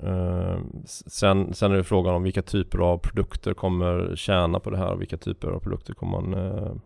sen, 0.86 1.54
sen 1.54 1.72
är 1.72 1.76
det 1.76 1.84
frågan 1.84 2.16
om 2.16 2.24
vilka 2.24 2.42
typer 2.42 2.80
av 2.80 2.98
produkter 2.98 3.54
kommer 3.54 4.16
tjäna 4.16 4.60
på 4.60 4.70
det 4.70 4.78
här 4.78 4.92
och 4.92 5.02
vilka 5.02 5.18
typer 5.18 5.48
av 5.48 5.60
produkter 5.60 5.94
kommer 5.94 6.22
man 6.22 6.82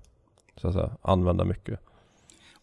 så 0.55 0.67
att 0.67 0.73
säga, 0.73 0.91
använda 1.01 1.45
mycket. 1.45 1.79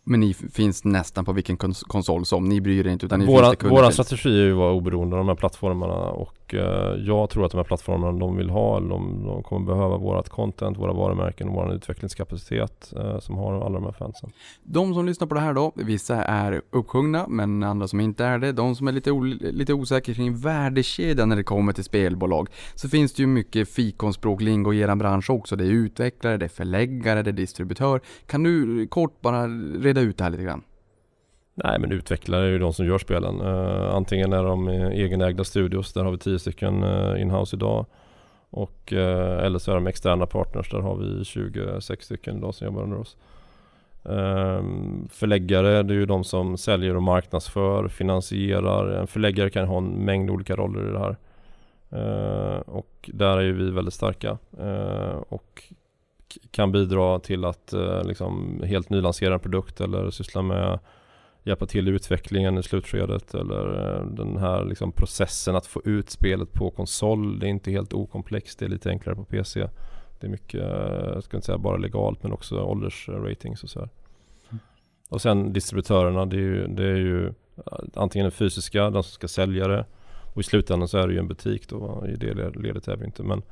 Men 0.08 0.20
ni 0.20 0.34
finns 0.34 0.84
nästan 0.84 1.24
på 1.24 1.32
vilken 1.32 1.56
kons 1.56 1.82
konsol 1.82 2.26
som, 2.26 2.44
ni 2.48 2.60
bryr 2.60 2.86
er 2.86 2.90
inte 2.90 3.06
utan 3.06 3.20
ni 3.20 3.26
Våra, 3.26 3.50
finns 3.50 3.62
Våra 3.72 3.90
strategi 3.90 4.28
är 4.28 4.44
ju 4.44 4.52
att 4.52 4.58
vara 4.58 4.72
oberoende 4.72 5.16
av 5.16 5.18
de 5.18 5.28
här 5.28 5.34
plattformarna 5.34 5.94
och 5.94 6.45
och 6.46 6.54
eh, 6.54 6.96
jag 7.06 7.30
tror 7.30 7.44
att 7.44 7.50
de 7.50 7.56
här 7.56 7.64
plattformarna 7.64 8.18
de 8.18 8.36
vill 8.36 8.50
ha, 8.50 8.80
de, 8.80 9.24
de 9.26 9.42
kommer 9.42 9.66
behöva 9.66 9.96
vårat 9.96 10.28
content, 10.28 10.78
våra 10.78 10.92
varumärken 10.92 11.48
och 11.48 11.54
vår 11.54 11.74
utvecklingskapacitet 11.74 12.92
eh, 12.96 13.18
som 13.18 13.36
har 13.36 13.54
alla 13.54 13.74
de 13.74 13.84
här 13.84 13.92
fansen. 13.92 14.32
De 14.62 14.94
som 14.94 15.06
lyssnar 15.06 15.26
på 15.26 15.34
det 15.34 15.40
här 15.40 15.54
då, 15.54 15.72
vissa 15.74 16.24
är 16.24 16.62
uppsjungna 16.70 17.26
men 17.28 17.62
andra 17.62 17.88
som 17.88 18.00
inte 18.00 18.24
är 18.24 18.38
det, 18.38 18.52
de 18.52 18.74
som 18.74 18.88
är 18.88 18.92
lite, 18.92 19.10
lite 19.52 19.72
osäkra 19.72 20.14
kring 20.14 20.36
värdekedjan 20.36 21.28
när 21.28 21.36
det 21.36 21.44
kommer 21.44 21.72
till 21.72 21.84
spelbolag, 21.84 22.48
så 22.74 22.88
finns 22.88 23.14
det 23.14 23.22
ju 23.22 23.26
mycket 23.26 23.68
fikonspråk, 23.68 24.40
lingo 24.40 24.72
i 24.72 24.80
er 24.80 24.94
bransch 24.94 25.30
också. 25.30 25.56
Det 25.56 25.64
är 25.64 25.70
utvecklare, 25.70 26.36
det 26.36 26.44
är 26.44 26.48
förläggare, 26.48 27.22
det 27.22 27.30
är 27.30 27.32
distributör. 27.32 28.00
Kan 28.26 28.42
du 28.42 28.86
kort 28.86 29.20
bara 29.20 29.46
reda 29.78 30.00
ut 30.00 30.18
det 30.18 30.24
här 30.24 30.30
lite 30.30 30.42
grann? 30.42 30.62
Nej 31.64 31.78
men 31.78 31.92
utvecklare 31.92 32.44
är 32.44 32.50
ju 32.50 32.58
de 32.58 32.72
som 32.72 32.86
gör 32.86 32.98
spelen. 32.98 33.40
Uh, 33.40 33.94
antingen 33.94 34.32
är 34.32 34.44
de 34.44 34.68
egenägda 34.68 35.44
studios, 35.44 35.92
där 35.92 36.04
har 36.04 36.10
vi 36.10 36.18
10 36.18 36.38
stycken 36.38 36.84
uh, 36.84 37.22
inhouse 37.22 37.56
idag. 37.56 37.86
Och, 38.50 38.92
uh, 38.92 38.98
eller 39.44 39.58
så 39.58 39.70
är 39.70 39.74
de 39.74 39.86
externa 39.86 40.26
partners, 40.26 40.70
där 40.70 40.78
har 40.78 40.96
vi 40.96 41.24
26 41.24 42.04
stycken 42.04 42.36
idag 42.36 42.54
som 42.54 42.64
jobbar 42.64 42.82
under 42.82 42.98
oss. 42.98 43.16
Um, 44.02 45.08
förläggare, 45.12 45.82
det 45.82 45.94
är 45.94 45.98
ju 45.98 46.06
de 46.06 46.24
som 46.24 46.56
säljer 46.56 46.96
och 46.96 47.02
marknadsför, 47.02 47.88
finansierar. 47.88 48.88
En 48.88 49.06
förläggare 49.06 49.50
kan 49.50 49.68
ha 49.68 49.78
en 49.78 50.04
mängd 50.04 50.30
olika 50.30 50.56
roller 50.56 50.88
i 50.88 50.92
det 50.92 50.98
här. 50.98 51.16
och 52.70 53.10
där 53.12 53.36
är 53.36 53.42
ju 53.42 53.52
vi 53.52 53.70
väldigt 53.70 53.94
starka. 53.94 54.38
och 55.28 55.62
kan 56.50 56.72
bidra 56.72 57.18
till 57.18 57.44
att 57.44 57.74
uh, 57.74 58.04
liksom 58.04 58.62
helt 58.64 58.90
nylansera 58.90 59.34
en 59.34 59.40
produkt 59.40 59.80
eller 59.80 60.10
syssla 60.10 60.42
med 60.42 60.78
hjälpa 61.46 61.66
till 61.66 61.88
i 61.88 61.90
utvecklingen 61.90 62.58
i 62.58 62.62
slutskedet 62.62 63.34
eller 63.34 63.96
eh, 63.96 64.06
den 64.06 64.36
här 64.36 64.64
liksom 64.64 64.92
processen 64.92 65.56
att 65.56 65.66
få 65.66 65.82
ut 65.84 66.10
spelet 66.10 66.52
på 66.52 66.70
konsol. 66.70 67.38
Det 67.38 67.46
är 67.46 67.50
inte 67.50 67.70
helt 67.70 67.92
okomplext, 67.92 68.58
det 68.58 68.64
är 68.64 68.68
lite 68.68 68.90
enklare 68.90 69.16
på 69.16 69.24
PC. 69.24 69.68
Det 70.20 70.26
är 70.26 70.30
mycket, 70.30 70.60
eh, 70.60 71.12
jag 71.14 71.24
ska 71.24 71.36
inte 71.36 71.46
säga 71.46 71.58
bara 71.58 71.76
legalt 71.76 72.22
men 72.22 72.32
också 72.32 72.62
åldersratings 72.62 73.62
och 73.62 73.70
så 73.70 73.78
här. 73.78 73.88
Mm. 74.50 74.60
Och 75.08 75.22
sen 75.22 75.52
distributörerna, 75.52 76.26
det 76.26 76.36
är 76.36 76.40
ju, 76.40 76.66
det 76.66 76.84
är 76.84 76.96
ju 76.96 77.32
antingen 77.94 78.24
den 78.24 78.32
fysiska, 78.32 78.90
den 78.90 79.02
som 79.02 79.12
ska 79.12 79.28
sälja 79.28 79.68
det 79.68 79.86
och 80.34 80.40
i 80.40 80.44
slutändan 80.44 80.88
så 80.88 80.98
är 80.98 81.06
det 81.06 81.12
ju 81.12 81.18
en 81.18 81.28
butik 81.28 81.68
då. 81.68 82.04
I 82.08 82.16
det 82.16 82.34
ledet 82.34 82.88
är 82.88 82.96
vi 82.96 83.04
inte 83.04 83.22
men 83.22 83.42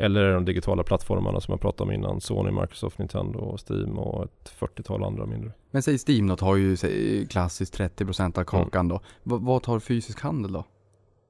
eller 0.00 0.32
de 0.32 0.44
digitala 0.44 0.82
plattformarna 0.82 1.40
som 1.40 1.52
jag 1.52 1.60
pratade 1.60 1.88
om 1.88 1.94
innan. 1.94 2.20
Sony, 2.20 2.50
Microsoft, 2.50 2.98
Nintendo, 2.98 3.56
Steam 3.68 3.98
och 3.98 4.24
ett 4.24 4.52
40-tal 4.58 5.04
andra 5.04 5.26
mindre. 5.26 5.52
Men 5.70 5.82
säg 5.82 5.98
Steam 6.08 6.26
då 6.26 6.36
tar 6.36 6.56
ju 6.56 6.76
klassiskt 7.26 7.78
30% 7.78 8.38
av 8.38 8.44
kakan 8.44 8.86
mm. 8.86 8.88
då. 8.88 9.00
V 9.22 9.38
vad 9.40 9.62
tar 9.62 9.78
fysisk 9.78 10.20
handel 10.20 10.52
då? 10.52 10.64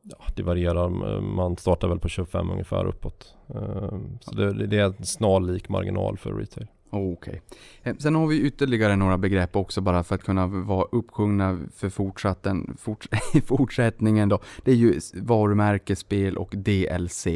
Ja, 0.03 0.17
det 0.37 0.43
varierar. 0.43 0.89
Man 1.21 1.57
startar 1.57 1.89
väl 1.89 1.99
på 1.99 2.09
25 2.09 2.51
ungefär 2.51 2.85
uppåt. 2.85 3.35
Ehm, 3.49 4.19
så 4.21 4.35
det, 4.35 4.67
det 4.67 4.79
är 4.79 4.85
en 4.85 5.05
snarlik 5.05 5.69
marginal 5.69 6.19
för 6.19 6.33
retail. 6.33 6.67
Okej. 6.91 7.13
Okay. 7.13 7.41
Eh, 7.83 7.97
sen 7.97 8.15
har 8.15 8.27
vi 8.27 8.41
ytterligare 8.41 8.97
några 8.97 9.19
begrepp 9.19 9.57
också 9.57 9.81
bara 9.81 10.05
för 10.05 10.15
att 10.15 10.23
kunna 10.23 10.47
vara 10.47 10.87
uppsjungna 10.93 11.59
för 11.75 11.89
fortsatten, 11.89 12.77
fort, 12.79 13.07
fortsättningen 13.45 14.29
då. 14.29 14.39
Det 14.65 14.71
är 14.71 14.77
ju 14.77 15.01
varumärke, 15.15 15.97
spel 15.97 16.37
och 16.37 16.55
DLC. 16.57 17.27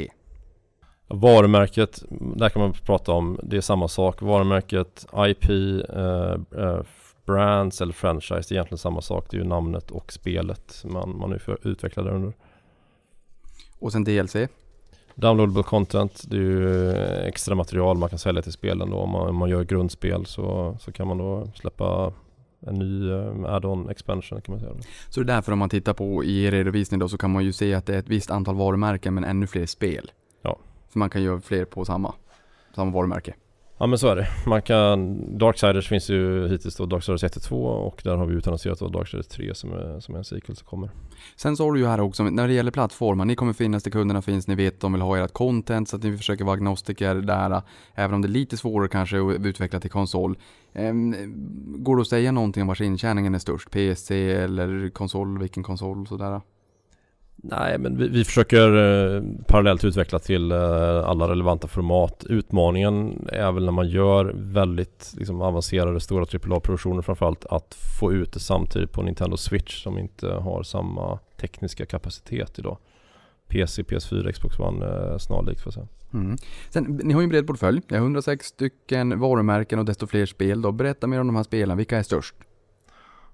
Varumärket, 1.09 2.03
där 2.11 2.49
kan 2.49 2.63
man 2.63 2.73
prata 2.73 3.13
om, 3.13 3.39
det 3.43 3.57
är 3.57 3.61
samma 3.61 3.89
sak. 3.89 4.23
Varumärket, 4.23 5.07
IP, 5.27 5.51
eh, 5.51 6.63
eh, 6.63 6.81
brands 7.27 7.81
eller 7.81 7.93
franchise, 7.93 8.49
det 8.49 8.53
är 8.53 8.57
egentligen 8.57 8.79
samma 8.79 9.01
sak. 9.01 9.27
Det 9.31 9.37
är 9.37 9.39
ju 9.39 9.47
namnet 9.47 9.91
och 9.91 10.13
spelet 10.13 10.85
man, 10.85 11.19
man 11.19 11.39
utvecklar 11.63 12.05
det 12.05 12.11
under. 12.11 12.33
Och 13.79 13.93
sen 13.93 14.05
DLC? 14.05 14.37
Downloadable 15.15 15.63
content, 15.63 16.25
det 16.29 16.37
är 16.37 16.41
ju 16.41 16.93
extra 17.29 17.55
material 17.55 17.99
man 17.99 18.09
kan 18.09 18.19
sälja 18.19 18.43
till 18.43 18.53
spelen 18.53 18.91
då. 18.91 18.97
Om 18.97 19.11
man, 19.11 19.29
om 19.29 19.37
man 19.37 19.51
gör 19.51 19.65
grundspel 19.65 20.27
så, 20.27 20.77
så 20.81 20.93
kan 20.93 21.09
man 21.09 21.19
då 21.19 21.49
släppa 21.55 22.13
en 22.67 22.75
ny 22.75 23.11
uh, 23.11 23.45
add-on 23.45 23.89
expansion 23.91 24.41
kan 24.41 24.53
man 24.53 24.61
säga. 24.61 24.73
Så 25.09 25.21
det 25.21 25.33
är 25.33 25.37
därför 25.37 25.53
om 25.53 25.59
man 25.59 25.69
tittar 25.69 25.93
på 25.93 26.25
i 26.25 26.45
er 26.45 26.51
redovisning 26.51 27.01
då 27.01 27.09
så 27.09 27.19
kan 27.19 27.31
man 27.31 27.45
ju 27.45 27.53
se 27.53 27.75
att 27.75 27.87
det 27.87 27.95
är 27.95 27.99
ett 27.99 28.09
visst 28.09 28.31
antal 28.31 28.55
varumärken 28.55 29.15
men 29.15 29.25
ännu 29.25 29.47
fler 29.47 29.67
spel. 29.67 30.11
För 30.95 30.99
man 30.99 31.11
kan 31.11 31.23
göra 31.23 31.41
fler 31.41 31.65
på 31.65 31.85
samma, 31.85 32.15
samma 32.75 32.91
varumärke. 32.91 33.35
Ja 33.79 33.87
men 33.87 33.99
så 33.99 34.09
är 34.09 34.17
det. 34.17 34.29
Man 34.47 34.63
kan, 34.63 35.39
Darksiders 35.39 35.89
finns 35.89 36.11
ju 36.11 36.49
hittills 36.49 36.77
då 36.77 36.87
Darksiders 36.87 37.25
1 37.25 37.43
2 37.43 37.65
och 37.65 38.01
där 38.05 38.17
har 38.17 38.27
vi 38.27 38.35
utannonserat 38.35 38.79
då 38.79 38.89
Darksiders 38.89 39.27
3 39.27 39.55
som 39.55 39.73
är, 39.73 40.01
som 40.01 40.15
är 40.15 40.19
en 40.19 40.25
sequel 40.25 40.57
som 40.57 40.67
kommer. 40.67 40.91
Sen 41.37 41.57
så 41.57 41.65
har 41.65 41.73
du 41.73 41.81
ju 41.81 41.87
här 41.87 42.01
också, 42.01 42.23
när 42.23 42.49
det 42.49 42.55
gäller 42.55 42.71
plattformar, 42.71 43.25
ni 43.25 43.35
kommer 43.35 43.53
finnas 43.53 43.83
där 43.83 43.91
kunderna 43.91 44.23
finns, 44.23 44.49
ni 44.49 44.55
vet 44.55 44.81
de 44.81 44.93
vill 44.93 45.03
ha 45.03 45.19
ert 45.19 45.33
content 45.33 45.89
så 45.89 45.97
att 45.97 46.03
ni 46.03 46.17
försöker 46.17 46.45
vara 46.45 46.55
agnostiker 46.55 47.15
där, 47.15 47.63
även 47.95 48.15
om 48.15 48.23
det 48.23 48.29
är 48.29 48.31
lite 48.31 48.57
svårare 48.57 48.89
kanske 48.89 49.17
att 49.17 49.47
utveckla 49.47 49.81
till 49.81 49.91
konsol. 49.91 50.39
Ehm, 50.73 51.15
går 51.83 51.97
det 51.97 52.03
att 52.03 52.09
säga 52.09 52.33
någonting 52.33 52.61
om 52.61 52.69
vars 52.69 52.81
intjäningen 52.81 53.35
är 53.35 53.39
störst? 53.39 53.71
PC 53.71 54.33
eller 54.33 54.91
konsol, 54.91 55.39
vilken 55.39 55.63
konsol 55.63 56.07
sådär? 56.07 56.41
Nej, 57.47 57.79
men 57.79 57.97
vi, 57.99 58.09
vi 58.09 58.25
försöker 58.25 58.77
eh, 58.77 59.23
parallellt 59.47 59.85
utveckla 59.85 60.19
till 60.19 60.53
eh, 60.53 61.09
alla 61.09 61.29
relevanta 61.29 61.69
format. 61.69 62.25
Utmaningen 62.29 63.29
är 63.33 63.53
väl 63.53 63.65
när 63.65 63.73
man 63.73 63.89
gör 63.89 64.33
väldigt 64.35 65.15
liksom, 65.17 65.43
avancerade 65.43 66.01
stora 66.01 66.25
AAA-produktioner 66.25 67.03
framförallt 67.03 67.47
att 67.47 67.77
få 68.01 68.13
ut 68.13 68.33
det 68.33 68.41
samtidigt 68.41 68.93
på 68.93 69.03
Nintendo 69.03 69.37
Switch 69.37 69.83
som 69.83 69.99
inte 69.99 70.29
har 70.29 70.63
samma 70.63 71.19
tekniska 71.41 71.87
kapacitet 71.87 72.59
idag. 72.59 72.79
PC, 73.49 73.83
PS4, 73.83 74.33
Xbox 74.33 74.59
One 74.59 74.87
eh, 74.87 75.19
snarlikt 75.19 75.61
får 75.61 75.67
jag 75.67 75.75
säga. 75.75 75.89
Mm. 76.15 76.37
Sen, 76.71 77.01
ni 77.05 77.15
har 77.15 77.21
ju 77.21 77.25
en 77.25 77.31
bred 77.31 77.47
portfölj. 77.47 77.83
Jag 77.89 77.97
har 77.97 78.05
106 78.05 78.47
stycken 78.47 79.21
varumärken 79.21 79.79
och 79.79 79.85
desto 79.85 80.07
fler 80.07 80.27
spel 80.27 80.63
då. 80.63 80.73
Berätta 80.73 81.07
mer 81.07 81.21
om 81.21 81.27
de 81.27 81.37
här 81.37 81.43
spelen. 81.43 81.77
Vilka 81.77 81.99
är 81.99 82.03
störst? 82.03 82.35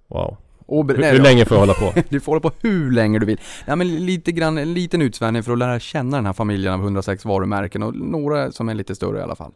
Wow. 0.08 0.36
Och, 0.70 0.84
ber- 0.84 0.94
Hur, 0.94 1.00
nej 1.00 1.10
hur 1.10 1.18
då. 1.18 1.24
länge 1.24 1.44
får 1.44 1.54
jag 1.56 1.60
hålla 1.60 1.74
på? 1.74 1.92
Du 2.08 2.20
får 2.20 2.32
hålla 2.32 2.40
på 2.40 2.50
hur 2.60 2.92
länge 2.92 3.18
du 3.18 3.26
vill. 3.26 3.40
Ja, 3.66 3.76
men 3.76 4.06
lite 4.06 4.32
grann, 4.32 4.58
en 4.58 4.74
liten 4.74 5.02
utsvävning 5.02 5.42
för 5.42 5.52
att 5.52 5.58
lära 5.58 5.80
känna 5.80 6.16
den 6.16 6.26
här 6.26 6.32
familjen 6.32 6.74
av 6.74 6.80
106 6.80 7.24
varumärken 7.24 7.82
och 7.82 7.96
några 7.96 8.52
som 8.52 8.68
är 8.68 8.74
lite 8.74 8.94
större 8.94 9.18
i 9.18 9.22
alla 9.22 9.34
fall. 9.36 9.52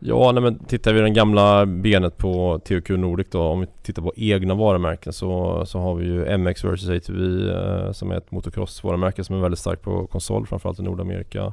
Ja, 0.00 0.32
nej, 0.32 0.42
men 0.42 0.58
tittar 0.58 0.92
vi 0.92 1.00
den 1.00 1.14
gamla 1.14 1.66
benet 1.66 2.16
på 2.16 2.60
THQ 2.64 2.90
Nordic 2.90 3.26
då, 3.30 3.42
om 3.42 3.60
vi 3.60 3.66
tittar 3.82 4.02
på 4.02 4.12
egna 4.16 4.54
varumärken 4.54 5.12
så, 5.12 5.62
så 5.66 5.78
har 5.78 5.94
vi 5.94 6.04
ju 6.06 6.38
MX 6.38 6.64
vs 6.64 6.88
ATV 6.88 7.50
eh, 7.50 7.92
som 7.92 8.10
är 8.10 8.16
ett 8.16 8.30
motocross-varumärke 8.30 9.24
som 9.24 9.36
är 9.36 9.40
väldigt 9.40 9.58
starkt 9.58 9.82
på 9.82 10.06
konsol, 10.06 10.46
framförallt 10.46 10.78
i 10.78 10.82
Nordamerika. 10.82 11.52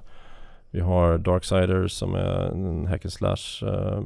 Vi 0.72 0.80
har 0.80 1.18
Darksiders 1.18 1.92
som 1.92 2.16
är 2.16 2.52
en 2.52 2.86
hack 2.88 3.06
and 3.06 3.14
slash 3.14 3.68
eh, 3.70 4.02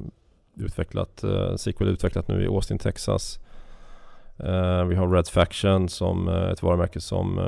utvecklat, 0.58 1.24
eh, 1.24 1.56
sequel 1.56 1.89
utvecklat 1.89 2.28
nu 2.28 2.43
i 2.43 2.48
Austin, 2.48 2.78
Texas. 2.78 3.39
Eh, 4.43 4.86
vi 4.86 4.95
har 4.95 5.08
Red 5.08 5.28
Faction 5.28 5.89
som 5.89 6.28
är 6.28 6.52
ett 6.52 6.63
varumärke 6.63 6.99
som 7.02 7.39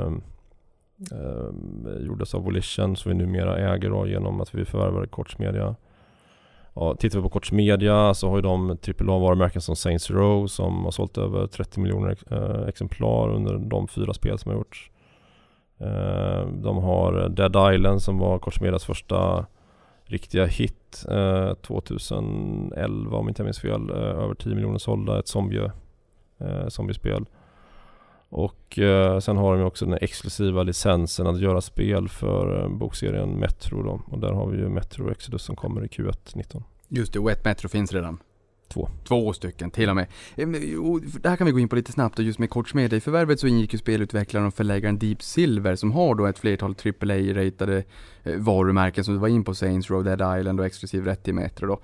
eh, 1.12 2.06
gjordes 2.06 2.34
av 2.34 2.44
Volition 2.44 2.96
som 2.96 3.08
vi 3.08 3.18
numera 3.18 3.74
äger 3.74 3.90
då, 3.90 4.06
genom 4.06 4.40
att 4.40 4.54
vi 4.54 4.64
förvärvade 4.64 5.06
Koch 5.06 5.38
Media. 5.38 5.76
Ja, 6.74 6.94
tittar 6.94 7.18
vi 7.18 7.22
på 7.22 7.28
Koch 7.28 7.52
Media 7.52 8.14
så 8.14 8.28
har 8.28 8.36
ju 8.36 8.42
de 8.42 8.70
AAA-varumärken 8.70 9.60
som 9.60 9.76
Saints 9.76 10.10
Row 10.10 10.46
som 10.46 10.84
har 10.84 10.90
sålt 10.90 11.18
över 11.18 11.46
30 11.46 11.80
miljoner 11.80 12.16
exemplar 12.68 13.28
under 13.28 13.58
de 13.58 13.88
fyra 13.88 14.14
spel 14.14 14.38
som 14.38 14.50
har 14.50 14.58
gjorts. 14.58 14.90
De 16.62 16.78
har 16.78 17.28
Dead 17.28 17.74
Island 17.74 18.02
som 18.02 18.18
var 18.18 18.38
Koch 18.38 18.60
Medias 18.60 18.84
första 18.84 19.46
riktiga 20.04 20.46
hit 20.46 21.04
2011 21.62 23.16
om 23.16 23.28
inte 23.28 23.40
jag 23.40 23.44
minns 23.44 23.60
fel. 23.60 23.90
Över 23.90 24.34
10 24.34 24.54
miljoner 24.54 24.78
sålda, 24.78 25.18
ett 25.18 25.28
zombie, 25.28 25.70
eh, 26.44 26.68
zombiespel. 26.68 27.26
Och 28.28 28.78
eh, 28.78 29.18
sen 29.18 29.36
har 29.36 29.52
de 29.52 29.60
ju 29.60 29.66
också 29.66 29.86
den 29.86 29.98
exklusiva 30.00 30.62
licensen 30.62 31.26
att 31.26 31.40
göra 31.40 31.60
spel 31.60 32.08
för 32.08 32.62
eh, 32.62 32.68
bokserien 32.68 33.30
Metro 33.30 33.82
då. 33.82 34.00
Och 34.06 34.18
där 34.18 34.32
har 34.32 34.46
vi 34.46 34.58
ju 34.58 34.68
Metro 34.68 35.10
Exodus 35.10 35.42
som 35.42 35.56
kommer 35.56 35.84
i 35.84 35.86
Q1 35.86 36.32
19. 36.34 36.64
Just 36.88 37.12
det, 37.12 37.20
Wet 37.20 37.44
Metro 37.44 37.68
finns 37.68 37.92
redan. 37.92 38.18
Två. 38.72 38.88
Två 39.08 39.32
stycken 39.32 39.70
till 39.70 39.88
och 39.88 39.96
med. 39.96 40.06
Det 41.22 41.28
här 41.28 41.36
kan 41.36 41.46
vi 41.46 41.52
gå 41.52 41.58
in 41.58 41.68
på 41.68 41.76
lite 41.76 41.92
snabbt 41.92 42.18
och 42.18 42.24
just 42.24 42.38
med 42.38 42.50
Koch. 42.50 42.76
I 42.76 43.00
förvärvet 43.00 43.40
så 43.40 43.46
ingick 43.46 43.72
ju 43.72 43.78
spelutvecklaren 43.78 44.46
och 44.46 44.54
förläggaren 44.54 44.98
Deep 44.98 45.22
Silver 45.22 45.76
som 45.76 45.92
har 45.92 46.14
då 46.14 46.26
ett 46.26 46.38
flertal 46.38 46.74
AAA-ratade 46.84 47.84
eh, 48.22 48.36
varumärken 48.36 49.04
som 49.04 49.14
du 49.14 49.20
var 49.20 49.28
in 49.28 49.44
på 49.44 49.54
Saints 49.54 49.90
Row, 49.90 50.04
Dead 50.04 50.40
Island 50.40 50.60
och 50.60 50.66
exklusiv 50.66 51.04
rätt 51.04 51.24
till 51.24 51.34
Metro 51.34 51.66
då. 51.66 51.80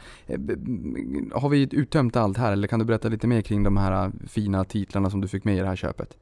Har 1.32 1.48
vi 1.48 1.68
uttömt 1.72 2.16
allt 2.16 2.38
här 2.38 2.52
eller 2.52 2.68
kan 2.68 2.78
du 2.78 2.84
berätta 2.84 3.08
lite 3.08 3.26
mer 3.26 3.42
kring 3.42 3.62
de 3.62 3.76
här 3.76 4.04
eh, 4.04 4.10
fina 4.28 4.64
titlarna 4.64 5.10
som 5.10 5.20
du 5.20 5.28
fick 5.28 5.44
med 5.44 5.56
i 5.56 5.60
det 5.60 5.66
här 5.66 5.76
köpet? 5.76 6.16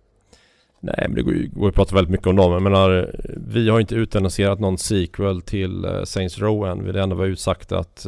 Nej 0.81 1.05
men 1.09 1.15
det 1.15 1.23
går 1.23 1.35
ju 1.35 1.49
går 1.49 1.69
att 1.69 1.75
prata 1.75 1.95
väldigt 1.95 2.11
mycket 2.11 2.27
om 2.27 2.37
dem. 2.37 2.53
Jag 2.53 2.63
menar, 2.63 3.17
vi 3.47 3.69
har 3.69 3.81
inte 3.81 3.95
utannonserat 3.95 4.61
någon 4.61 4.79
sequel 4.79 5.43
till 5.43 5.85
eh, 5.85 6.03
Saints 6.05 6.39
Row 6.39 6.67
än. 6.67 6.93
Det 6.93 7.03
enda 7.03 7.17
vi 7.17 7.23
har 7.23 7.29
utsagt 7.29 7.73
att 7.73 8.07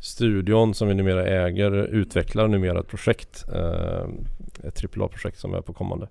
studion 0.00 0.74
som 0.74 0.88
vi 0.88 0.94
numera 0.94 1.26
äger 1.26 1.72
utvecklar 1.86 2.48
numera 2.48 2.80
ett 2.80 2.88
projekt. 2.88 3.44
Eh, 3.54 4.08
ett 4.64 4.84
AAA-projekt 4.84 5.38
som 5.38 5.54
är 5.54 5.60
på 5.60 5.72
kommande. 5.72 6.08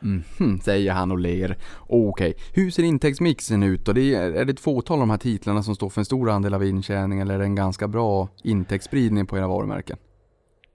Mhm, 0.00 0.60
säger 0.60 0.92
han 0.92 1.12
och 1.12 1.18
ler. 1.18 1.56
Okej, 1.86 2.34
hur 2.54 2.70
ser 2.70 2.82
intäktsmixen 2.82 3.62
ut 3.62 3.84
då? 3.84 3.92
Det 3.92 4.14
är, 4.14 4.32
är 4.32 4.44
det 4.44 4.52
ett 4.52 4.60
fåtal 4.60 4.94
av 4.94 5.00
de 5.00 5.10
här 5.10 5.18
titlarna 5.18 5.62
som 5.62 5.74
står 5.74 5.88
för 5.88 6.00
en 6.00 6.04
stor 6.04 6.30
andel 6.30 6.54
av 6.54 6.64
intjäning 6.64 7.20
eller 7.20 7.34
är 7.34 7.38
det 7.38 7.44
en 7.44 7.54
ganska 7.54 7.88
bra 7.88 8.28
intäktsspridning 8.42 9.26
på 9.26 9.38
era 9.38 9.48
varumärken? 9.48 9.96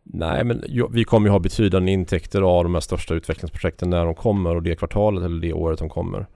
Nej 0.04 0.44
men 0.44 0.64
jo, 0.68 0.90
vi 0.92 1.04
kommer 1.04 1.28
ju 1.28 1.32
ha 1.32 1.40
betydande 1.40 1.92
intäkter 1.92 2.42
av 2.42 2.64
de 2.64 2.74
här 2.74 2.82
största 2.82 3.14
utvecklingsprojekten 3.14 3.90
när 3.90 4.06
de 4.06 4.16
kommer 4.16 4.56
och 4.56 4.64
det 4.64 4.76
kvartalet 4.76 5.24
eller 5.24 5.42
det 5.42 5.54
året 5.54 5.80
de 5.80 5.90
kommer. 5.90 6.28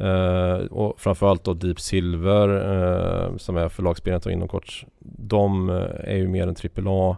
Uh, 0.00 0.66
och 0.66 1.00
framförallt 1.00 1.44
då 1.44 1.54
Deep 1.54 1.80
Silver 1.80 2.48
uh, 2.48 3.36
som 3.36 3.56
är 3.56 3.68
förlagsbenet 3.68 4.26
och 4.26 4.32
inom 4.32 4.48
kort. 4.48 4.84
De 4.98 5.70
uh, 5.70 5.84
är 6.04 6.16
ju 6.16 6.28
mer 6.28 6.46
en 6.46 6.86
AAA 6.86 7.16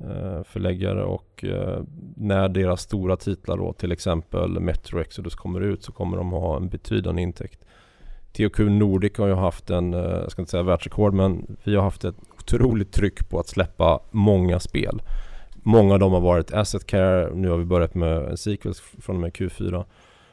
uh, 0.00 0.42
förläggare 0.42 1.04
och 1.04 1.44
när 2.16 2.48
deras 2.48 2.80
stora 2.80 3.16
titlar 3.16 3.56
då 3.56 3.72
till 3.72 3.92
exempel 3.92 4.60
Metro 4.60 5.00
Exodus 5.00 5.34
kommer 5.34 5.60
ut 5.60 5.82
så 5.82 5.92
kommer 5.92 6.16
de 6.16 6.30
ha 6.30 6.56
en 6.56 6.68
betydande 6.68 7.22
intäkt. 7.22 7.64
THQ 8.32 8.58
Nordic 8.58 9.18
har 9.18 9.26
ju 9.26 9.34
haft 9.34 9.70
en, 9.70 9.92
jag 9.92 10.30
ska 10.30 10.42
inte 10.42 10.50
säga 10.50 10.62
världsrekord 10.62 11.14
men 11.14 11.56
vi 11.64 11.76
har 11.76 11.82
haft 11.82 12.04
ett 12.04 12.16
otroligt 12.38 12.92
tryck 12.92 13.28
på 13.28 13.40
att 13.40 13.48
släppa 13.48 14.00
många 14.10 14.60
spel. 14.60 15.02
Många 15.62 15.94
av 15.94 16.00
dem 16.00 16.12
har 16.12 16.20
varit 16.20 16.52
Asset 16.52 16.86
Care, 16.86 17.34
nu 17.34 17.48
har 17.48 17.58
vi 17.58 17.64
börjat 17.64 17.94
med 17.94 18.28
en 18.30 18.36
sequel 18.36 18.74
från 18.74 19.16
och 19.16 19.20
med 19.20 19.32
Q4. 19.32 19.84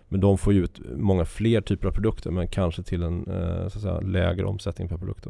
Men 0.09 0.19
de 0.19 0.37
får 0.37 0.53
ju 0.53 0.63
ut 0.63 0.79
många 0.97 1.25
fler 1.25 1.61
typer 1.61 1.87
av 1.87 1.91
produkter 1.91 2.31
men 2.31 2.47
kanske 2.47 2.83
till 2.83 3.03
en 3.03 3.27
eh, 3.27 3.67
så 3.69 3.77
att 3.77 3.81
säga, 3.81 3.99
lägre 3.99 4.45
omsättning 4.45 4.87
per 4.89 4.97
produkt. 4.97 5.27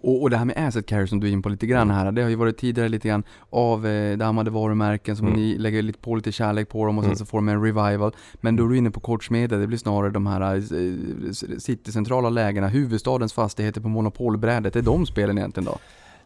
Och, 0.00 0.22
och 0.22 0.30
det 0.30 0.36
här 0.36 0.44
med 0.44 0.56
asset 0.68 0.86
carry 0.86 1.06
som 1.06 1.20
du 1.20 1.28
är 1.28 1.32
in 1.32 1.42
på 1.42 1.48
lite 1.48 1.66
grann 1.66 1.90
här, 1.90 2.12
det 2.12 2.22
har 2.22 2.28
ju 2.30 2.36
varit 2.36 2.58
tidigare 2.58 2.88
lite 2.88 3.08
grann 3.08 3.22
av 3.50 3.86
eh, 3.86 4.18
dammade 4.18 4.50
varumärken 4.50 5.16
som 5.16 5.26
Mm. 5.26 5.40
ni 5.40 5.58
lägger 5.58 5.82
lite 5.82 5.98
på 5.98 6.14
lite 6.14 6.32
kärlek 6.32 6.68
på 6.68 6.86
dem 6.86 6.98
och 6.98 7.04
sen 7.04 7.08
Mm. 7.10 7.16
så 7.16 7.24
får 7.26 7.38
de 7.38 7.48
en 7.48 7.62
revival. 7.62 8.12
Men 8.40 8.56
då 8.56 8.64
är 8.64 8.68
du 8.68 8.76
inne 8.76 8.90
på 8.90 9.00
kortsmedia, 9.00 9.58
det 9.58 9.66
blir 9.66 9.78
snarare 9.78 10.10
de 10.10 10.26
här 10.26 10.54
eh, 10.54 11.32
citycentrala 11.58 12.30
lägena, 12.30 12.68
huvudstadens 12.68 13.32
fastigheter 13.32 13.80
på 13.80 13.88
monopolbrädet, 13.88 14.72
det 14.72 14.78
är 14.78 14.82
de 14.82 15.06
spelen 15.06 15.38
egentligen 15.38 15.64
då? 15.64 15.78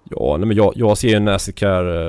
Ja, 0.05 0.37
nej, 0.37 0.47
men 0.47 0.57
jag, 0.57 0.73
jag 0.77 0.99
ser 0.99 1.17
en 1.17 1.29
Asset 1.29 1.63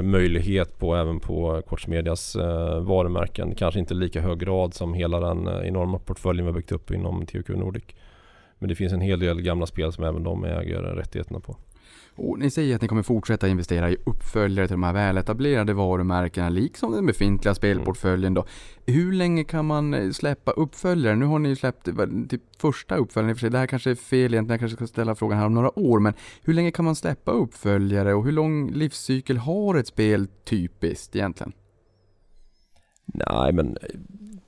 möjlighet 0.03 0.79
på 0.79 0.95
även 0.95 1.19
på 1.19 1.61
Koch 1.67 1.89
eh, 1.89 2.79
varumärken. 2.79 3.55
Kanske 3.55 3.79
inte 3.79 3.93
lika 3.93 4.21
hög 4.21 4.39
grad 4.39 4.73
som 4.73 4.93
hela 4.93 5.19
den 5.19 5.47
eh, 5.47 5.67
enorma 5.67 5.99
portföljen 5.99 6.45
vi 6.45 6.51
har 6.51 6.57
byggt 6.57 6.71
upp 6.71 6.91
inom 6.91 7.25
THQ 7.25 7.49
Nordic. 7.49 7.83
Men 8.59 8.69
det 8.69 8.75
finns 8.75 8.93
en 8.93 9.01
hel 9.01 9.19
del 9.19 9.41
gamla 9.41 9.65
spel 9.65 9.93
som 9.93 10.03
även 10.03 10.23
de 10.23 10.43
äger 10.45 10.81
rättigheterna 10.81 11.39
på. 11.39 11.57
Och 12.15 12.39
ni 12.39 12.49
säger 12.49 12.75
att 12.75 12.81
ni 12.81 12.87
kommer 12.87 13.03
fortsätta 13.03 13.47
investera 13.47 13.91
i 13.91 13.97
uppföljare 14.05 14.67
till 14.67 14.73
de 14.73 14.83
här 14.83 14.93
väletablerade 14.93 15.73
varumärkena, 15.73 16.49
liksom 16.49 16.91
den 16.91 17.05
befintliga 17.05 17.55
spelportföljen 17.55 18.33
då. 18.33 18.45
Hur 18.85 19.13
länge 19.13 19.43
kan 19.43 19.65
man 19.65 19.93
eh, 19.93 20.11
släppa 20.11 20.51
uppföljare? 20.51 21.15
Nu 21.15 21.25
har 21.25 21.39
ni 21.39 21.49
ju 21.49 21.55
släppt 21.55 21.87
eh, 21.87 21.95
typ 22.29 22.41
första 22.57 22.95
uppföljaren 22.95 23.29
i 23.29 23.33
och 23.33 23.37
för 23.37 23.41
sig. 23.41 23.49
Det 23.49 23.57
här 23.57 23.67
kanske 23.67 23.91
är 23.91 23.95
fel 23.95 24.33
egentligen, 24.33 24.49
jag 24.49 24.59
kanske 24.59 24.75
ska 24.75 24.87
ställa 24.87 25.15
frågan 25.15 25.37
här 25.37 25.45
om 25.45 25.53
några 25.53 25.79
år, 25.79 25.99
men 25.99 26.13
hur 26.43 26.53
länge 26.53 26.71
kan 26.71 26.85
man 26.85 26.95
släppa 26.95 27.31
uppföljare 27.31 28.13
och 28.13 28.25
hur 28.25 28.31
lång 28.31 28.71
livscykel 28.71 29.37
har 29.37 29.75
ett 29.75 29.87
spel 29.87 30.27
typiskt 30.45 31.15
egentligen? 31.15 31.53
Nej 33.05 33.53
men 33.53 33.67
eh, 33.67 33.99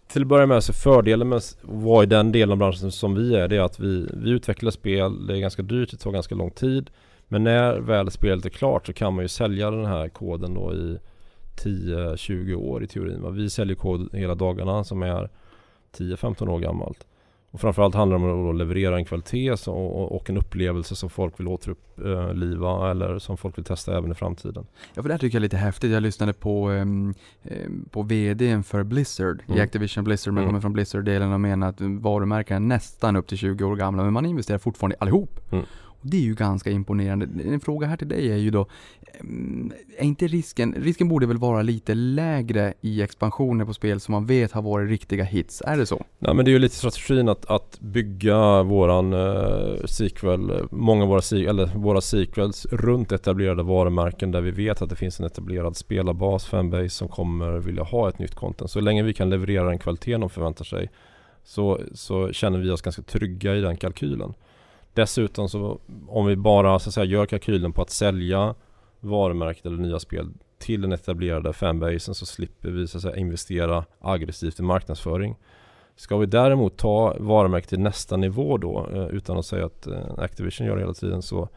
till 0.08 0.22
att 0.22 0.28
börja 0.28 0.46
med 0.46 0.64
så 0.64 0.74
fördelen 0.74 1.30
med 1.30 1.38
att 1.38 1.58
vara 1.62 2.04
i 2.04 2.06
den 2.06 2.32
delen 2.32 2.52
av 2.52 2.58
branschen 2.58 2.92
som 2.92 3.16
vi 3.16 3.36
är 3.36 3.48
det 3.48 3.56
är 3.56 3.62
att 3.62 3.80
vi, 3.80 4.10
vi 4.14 4.30
utvecklar 4.30 4.72
spel, 4.72 5.28
det 5.28 5.38
är 5.38 5.40
ganska 5.40 5.62
dyrt, 5.62 5.92
det 5.92 5.98
tar 5.98 6.12
ganska 6.12 6.36
lång 6.36 6.52
tid. 6.52 6.90
Men 7.34 7.44
när 7.44 7.80
väl 7.80 8.12
spelet 8.12 8.46
är 8.46 8.50
klart 8.50 8.86
så 8.86 8.94
kan 8.94 9.14
man 9.14 9.24
ju 9.24 9.28
sälja 9.28 9.72
den 9.72 9.86
här 9.86 10.10
koden 10.10 10.54
då 10.54 10.74
i 10.74 10.98
10-20 11.64 12.56
år 12.56 12.84
i 12.84 12.88
teorin. 12.88 13.36
Vi 13.36 13.50
säljer 13.50 13.76
kod 13.76 14.16
hela 14.16 14.36
dagarna 14.36 14.84
som 14.84 15.04
är 15.04 15.30
10-15 15.98 16.50
år 16.50 16.60
gammalt. 16.60 17.08
Och 17.52 17.62
framförallt 17.62 17.96
handlar 17.96 18.18
det 18.18 18.24
om 18.34 18.50
att 18.50 18.56
leverera 18.56 18.96
en 18.98 19.06
kvalitet 19.06 19.52
och, 19.68 20.30
en 20.30 20.38
upplevelse 20.38 20.96
som 20.96 21.10
folk 21.10 21.40
vill 21.40 21.48
återuppliva 21.48 22.92
eller 22.92 23.20
som 23.20 23.38
folk 23.38 23.58
vill 23.58 23.66
testa 23.66 23.98
även 23.98 24.12
i 24.12 24.16
framtiden. 24.16 24.66
Ja, 24.94 25.02
för 25.02 25.10
det 25.10 25.14
här 25.14 25.20
tycker 25.20 25.36
jag 25.36 25.40
är 25.40 25.46
lite 25.46 25.58
häftigt. 25.58 25.92
Jag 25.92 26.04
lyssnade 26.04 26.34
på, 26.34 26.70
um, 26.70 27.14
på 27.92 28.02
VDn 28.02 28.64
för 28.64 28.84
Blizzard, 28.84 29.42
i 29.48 29.52
Mm. 29.52 29.64
Activision 29.64 30.04
Blizzard, 30.04 30.34
man 30.34 30.44
Mm. 30.44 30.50
kommer 30.50 30.62
från 30.62 30.74
Blizzard-delen 30.74 31.34
och 31.34 31.42
menar 31.42 31.68
att 31.70 31.82
varumärken 31.82 32.56
är 32.64 32.68
nästan 32.68 33.16
upp 33.16 33.28
till 33.28 33.38
20 33.38 33.66
år 33.66 33.76
gamla, 33.76 34.04
men 34.04 34.14
man 34.14 34.26
investerar 34.26 34.58
fortfarande 34.58 34.96
allihop. 35.00 35.40
Mm. 35.52 35.66
Och 36.04 36.10
det 36.10 36.18
är 36.18 36.22
ju 36.22 36.34
ganska 36.34 36.72
imponerande. 36.72 37.28
En 37.46 37.60
fråga 37.60 37.88
här 37.88 37.98
till 37.98 38.08
dig 38.08 38.32
är 38.32 38.38
ju 38.38 38.52
då, 38.52 38.68
mm, 39.20 39.72
är 39.98 40.06
inte 40.06 40.28
risken, 40.28 40.76
risken 40.78 41.08
borde 41.08 41.26
väl 41.26 41.38
vara 41.38 41.62
lite 41.62 41.94
lägre 41.94 42.74
i 42.82 43.02
expansioner 43.02 43.66
på 43.66 43.74
spel 43.74 44.00
som 44.00 44.12
man 44.12 44.26
vet 44.26 44.52
har 44.52 44.62
varit 44.62 44.90
riktiga 44.90 45.24
hits, 45.24 45.62
är 45.66 45.78
det 45.78 45.86
så? 45.86 46.06
Nej 46.20 46.34
men 46.36 46.46
det 46.46 46.52
är 46.52 46.54
ju 46.54 46.60
lite 46.60 46.76
strategin 46.76 47.30
att, 47.30 47.46
att 47.46 47.80
bygga 47.80 48.64
våran 48.64 49.14
eh, 49.14 49.86
sequel, 49.86 50.68
många 50.72 51.04
av 51.04 51.10
våra, 51.10 51.22
se- 51.22 51.46
eller 51.46 51.66
våra 51.76 52.02
sequels 52.02 52.66
runt 52.66 53.12
etablerade 53.12 53.64
varumärken 53.64 54.32
där 54.32 54.42
vi 54.42 54.52
vet 54.52 54.82
att 54.82 54.90
det 54.90 54.96
finns 54.96 55.20
en 55.20 55.26
etablerad 55.26 55.78
spelarbas, 55.78 56.46
fanbase 56.46 56.90
som 56.90 57.08
kommer 57.08 57.52
vilja 57.60 57.84
ha 57.84 58.10
ett 58.10 58.20
nytt 58.20 58.36
content. 58.36 58.72
Så 58.72 58.82
länge 58.82 59.04
vi 59.04 59.14
kan 59.14 59.30
leverera 59.30 59.70
den 59.70 59.80
kvaliteten 59.80 60.22
de 60.22 60.30
förväntar 60.30 60.66
sig 60.66 60.90
så, 61.44 61.82
så 61.94 62.32
känner 62.32 62.60
vi 62.60 62.70
oss 62.70 62.82
ganska 62.82 63.02
trygga 63.02 63.56
i 63.56 63.62
den 63.62 63.78
kalkylen. 63.78 64.34
Dessutom 64.94 65.50
så 65.50 65.80
om 66.08 66.26
vi 66.26 66.36
bara 66.36 66.80
så 66.80 66.90
att 66.90 66.94
säga, 66.94 67.06
gör 67.06 67.26
kalkylen 67.26 67.74
på 67.74 67.82
att 67.82 67.90
sälja 67.90 68.56
varumärket 69.00 69.66
eller 69.66 69.78
nya 69.78 70.00
spel 70.00 70.30
till 70.58 70.82
den 70.82 70.92
etablerade 70.92 71.54
fanbasen 71.54 72.16
så 72.16 72.26
slipper 72.26 72.70
vi 72.70 72.88
så 72.88 72.98
att 72.98 73.02
säga, 73.02 73.16
investera 73.16 73.86
aggressivt 74.02 74.60
i 74.60 74.64
marknadsföring. 74.64 75.36
Ska 75.96 76.18
vi 76.18 76.26
däremot 76.26 76.78
ta 76.78 77.16
varumärket 77.20 77.70
till 77.70 77.80
nästa 77.80 78.18
nivå 78.18 78.58
då 78.58 78.88
eh, 78.94 79.08
utan 79.08 79.38
att 79.38 79.46
säga 79.46 79.66
att 79.66 79.88
eh, 79.88 79.98
Activision 80.18 80.68
gör 80.68 80.76
det 80.76 80.82
hela 80.82 80.94
tiden 80.94 81.22
så 81.22 81.50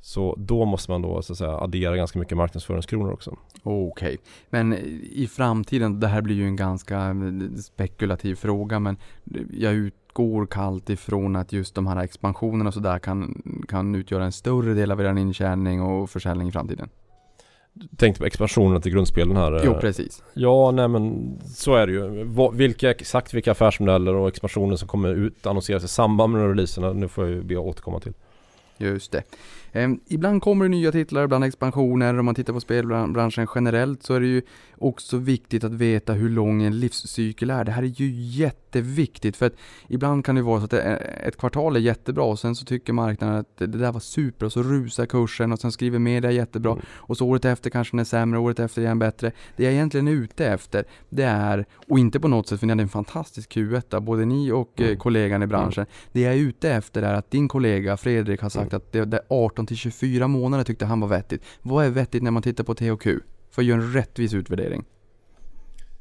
så 0.00 0.34
då 0.38 0.64
måste 0.64 0.90
man 0.90 1.02
då 1.02 1.22
så 1.22 1.32
att 1.32 1.38
säga 1.38 1.58
addera 1.58 1.96
ganska 1.96 2.18
mycket 2.18 2.36
marknadsföringskronor 2.36 3.12
också. 3.12 3.36
Okej, 3.62 4.18
men 4.50 4.72
i 5.12 5.28
framtiden, 5.32 6.00
det 6.00 6.06
här 6.06 6.22
blir 6.22 6.34
ju 6.34 6.44
en 6.44 6.56
ganska 6.56 6.98
eh, 6.98 7.58
spekulativ 7.62 8.34
fråga, 8.34 8.78
men 8.78 8.96
jag 9.52 9.74
utgår 9.74 10.46
kallt 10.46 10.90
ifrån 10.90 11.36
att 11.36 11.52
just 11.52 11.74
de 11.74 11.86
här 11.86 12.04
expansionerna 12.04 12.68
och 12.68 12.74
sådär 12.74 12.98
kan, 12.98 13.42
kan 13.68 13.94
utgöra 13.94 14.24
en 14.24 14.32
större 14.32 14.74
del 14.74 14.92
av 14.92 15.00
er 15.00 15.18
intjäning 15.18 15.82
och 15.82 16.10
försäljning 16.10 16.48
i 16.48 16.52
framtiden. 16.52 16.88
Tänkte 17.96 18.20
på 18.20 18.26
expansionen 18.26 18.82
till 18.82 18.92
grundspelen 18.92 19.36
här. 19.36 19.60
Jo, 19.64 19.72
eh, 19.72 19.80
precis. 19.80 20.22
Ja, 20.34 20.70
nej 20.70 20.88
men 20.88 21.32
så 21.44 21.74
är 21.74 21.86
det 21.86 21.92
ju. 21.92 22.26
Vilka, 22.52 22.90
exakt 22.90 23.34
vilka 23.34 23.52
affärsmodeller 23.52 24.14
och 24.14 24.28
expansioner 24.28 24.76
som 24.76 24.88
kommer 24.88 25.14
ut 25.14 25.46
annonseras 25.46 25.84
i 25.84 25.88
samband 25.88 26.32
med 26.32 26.48
releaserna, 26.48 26.92
nu 26.92 27.08
får 27.08 27.24
jag 27.24 27.34
ju 27.34 27.42
be 27.42 27.54
att 27.54 27.64
återkomma 27.64 28.00
till. 28.00 28.12
Just 28.78 29.12
det. 29.12 29.22
Ehm, 29.72 30.00
ibland 30.06 30.42
kommer 30.42 30.64
det 30.64 30.68
nya 30.68 30.92
titlar, 30.92 31.24
ibland 31.24 31.44
expansioner. 31.44 32.18
Om 32.18 32.24
man 32.24 32.34
tittar 32.34 32.52
på 32.52 32.60
spelbranschen 32.60 33.46
generellt 33.54 34.02
så 34.02 34.14
är 34.14 34.20
det 34.20 34.26
ju 34.26 34.42
också 34.78 35.16
viktigt 35.16 35.64
att 35.64 35.72
veta 35.72 36.12
hur 36.12 36.28
lång 36.28 36.62
en 36.62 36.80
livscykel 36.80 37.50
är. 37.50 37.64
Det 37.64 37.72
här 37.72 37.82
är 37.82 37.86
ju 37.86 38.10
jätteviktigt 38.62 39.36
för 39.36 39.46
att 39.46 39.52
ibland 39.88 40.24
kan 40.24 40.34
det 40.34 40.42
vara 40.42 40.58
så 40.60 40.64
att 40.64 40.72
ett 40.72 41.36
kvartal 41.36 41.76
är 41.76 41.80
jättebra 41.80 42.24
och 42.24 42.38
sen 42.38 42.54
så 42.54 42.64
tycker 42.64 42.92
marknaden 42.92 43.36
att 43.36 43.56
det 43.56 43.66
där 43.66 43.92
var 43.92 44.00
super 44.00 44.46
och 44.46 44.52
så 44.52 44.62
rusar 44.62 45.06
kursen 45.06 45.52
och 45.52 45.58
sen 45.58 45.72
skriver 45.72 45.98
media 45.98 46.30
jättebra 46.30 46.72
Mm. 46.72 46.84
och 46.90 47.16
så 47.16 47.26
året 47.28 47.44
efter 47.44 47.70
kanske 47.70 47.92
den 47.92 48.00
är 48.00 48.04
sämre, 48.04 48.38
året 48.40 48.58
efter 48.60 48.82
igen 48.82 48.98
bättre. 48.98 49.32
Det 49.56 49.64
jag 49.64 49.72
egentligen 49.72 50.08
är 50.08 50.12
ute 50.12 50.46
efter, 50.46 50.84
det 51.08 51.22
är, 51.22 51.66
och 51.88 51.98
inte 51.98 52.20
på 52.20 52.28
något 52.28 52.48
sätt 52.48 52.60
för 52.60 52.66
ni 52.66 52.70
hade 52.70 52.82
en 52.82 52.88
fantastisk 52.88 53.50
Q1, 53.56 54.00
både 54.00 54.24
ni 54.24 54.52
och 54.52 54.80
eh, 54.80 54.86
Mm. 54.88 54.98
kollegan 54.98 55.42
i 55.42 55.46
branschen. 55.46 55.86
Det 56.12 56.20
jag 56.20 56.34
är 56.34 56.38
ute 56.38 56.70
efter 56.72 57.02
är 57.02 57.14
att 57.14 57.30
din 57.30 57.48
kollega 57.48 57.96
Fredrik 57.96 58.40
har 58.42 58.48
sagt 58.48 58.74
att 58.74 58.92
det, 58.92 59.04
det 59.04 59.20
18 59.28 59.57
till 59.66 59.76
24 59.76 60.28
månader 60.28 60.64
tyckte 60.64 60.86
han 60.86 61.00
var 61.00 61.08
vettigt. 61.08 61.42
Vad 61.62 61.86
är 61.86 61.90
vettigt 61.90 62.22
när 62.22 62.30
man 62.30 62.42
tittar 62.42 62.64
på 62.64 62.74
THQ? 62.74 63.06
För 63.50 63.62
att 63.62 63.66
göra 63.66 63.82
en 63.82 63.92
rättvis 63.92 64.34
utvärdering. 64.34 64.84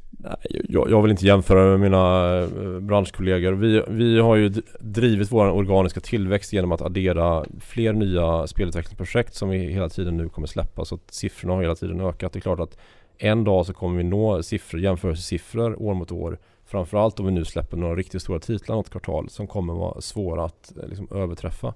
Nej, 0.09 0.63
jag, 0.69 0.89
jag 0.89 1.01
vill 1.01 1.11
inte 1.11 1.25
jämföra 1.25 1.69
med 1.69 1.79
mina 1.79 2.35
eh, 2.39 2.79
branschkollegor. 2.79 3.53
Vi, 3.53 3.83
vi 3.87 4.19
har 4.19 4.35
ju 4.35 4.49
drivit 4.79 5.31
vår 5.31 5.49
organiska 5.49 5.99
tillväxt 5.99 6.53
genom 6.53 6.71
att 6.71 6.81
addera 6.81 7.45
fler 7.59 7.93
nya 7.93 8.47
spelutvecklingsprojekt 8.47 9.35
som 9.35 9.49
vi 9.49 9.57
hela 9.57 9.89
tiden 9.89 10.17
nu 10.17 10.29
kommer 10.29 10.47
släppa. 10.47 10.85
Så 10.85 10.95
att 10.95 11.13
siffrorna 11.13 11.53
har 11.53 11.61
hela 11.61 11.75
tiden 11.75 12.01
ökat. 12.01 12.33
Det 12.33 12.39
är 12.39 12.41
klart 12.41 12.59
att 12.59 12.77
en 13.17 13.43
dag 13.43 13.65
så 13.65 13.73
kommer 13.73 13.97
vi 13.97 14.03
nå 14.03 14.43
siffror, 14.43 14.81
jämförelsesiffror 14.81 15.81
år 15.81 15.93
mot 15.93 16.11
år. 16.11 16.37
Framförallt 16.65 17.19
om 17.19 17.25
vi 17.25 17.31
nu 17.31 17.45
släpper 17.45 17.77
några 17.77 17.95
riktigt 17.95 18.21
stora 18.21 18.39
titlar 18.39 18.75
något 18.75 18.89
kvartal 18.89 19.29
som 19.29 19.47
kommer 19.47 19.73
vara 19.73 20.01
svåra 20.01 20.45
att 20.45 20.77
eh, 20.77 20.87
liksom, 20.87 21.07
överträffa. 21.11 21.73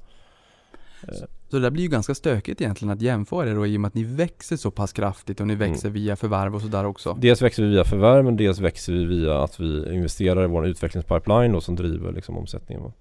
Eh, 1.07 1.13
så 1.51 1.57
det 1.57 1.63
där 1.63 1.71
blir 1.71 1.83
ju 1.83 1.89
ganska 1.89 2.15
stökigt 2.15 2.61
egentligen 2.61 2.93
att 2.93 3.01
jämföra 3.01 3.45
det 3.45 3.53
då 3.53 3.67
i 3.67 3.77
och 3.77 3.81
med 3.81 3.87
att 3.87 3.93
ni 3.93 4.03
växer 4.03 4.57
så 4.57 4.71
pass 4.71 4.93
kraftigt 4.93 5.41
och 5.41 5.47
ni 5.47 5.55
växer 5.55 5.89
via 5.89 6.15
förvärv 6.15 6.55
och 6.55 6.61
sådär 6.61 6.85
också. 6.85 7.17
Dels 7.21 7.41
växer 7.41 7.63
vi 7.63 7.69
via 7.69 7.83
förvärv 7.83 8.25
men 8.25 8.37
dels 8.37 8.59
växer 8.59 8.93
vi 8.93 9.05
via 9.05 9.43
att 9.43 9.59
vi 9.59 9.95
investerar 9.95 10.43
i 10.43 10.47
vår 10.47 10.67
utvecklingspipeline 10.67 11.51
då, 11.51 11.61
som 11.61 11.75
driver 11.75 12.11
liksom, 12.11 12.37
omsättningen. 12.37 12.83
va. 12.83 12.93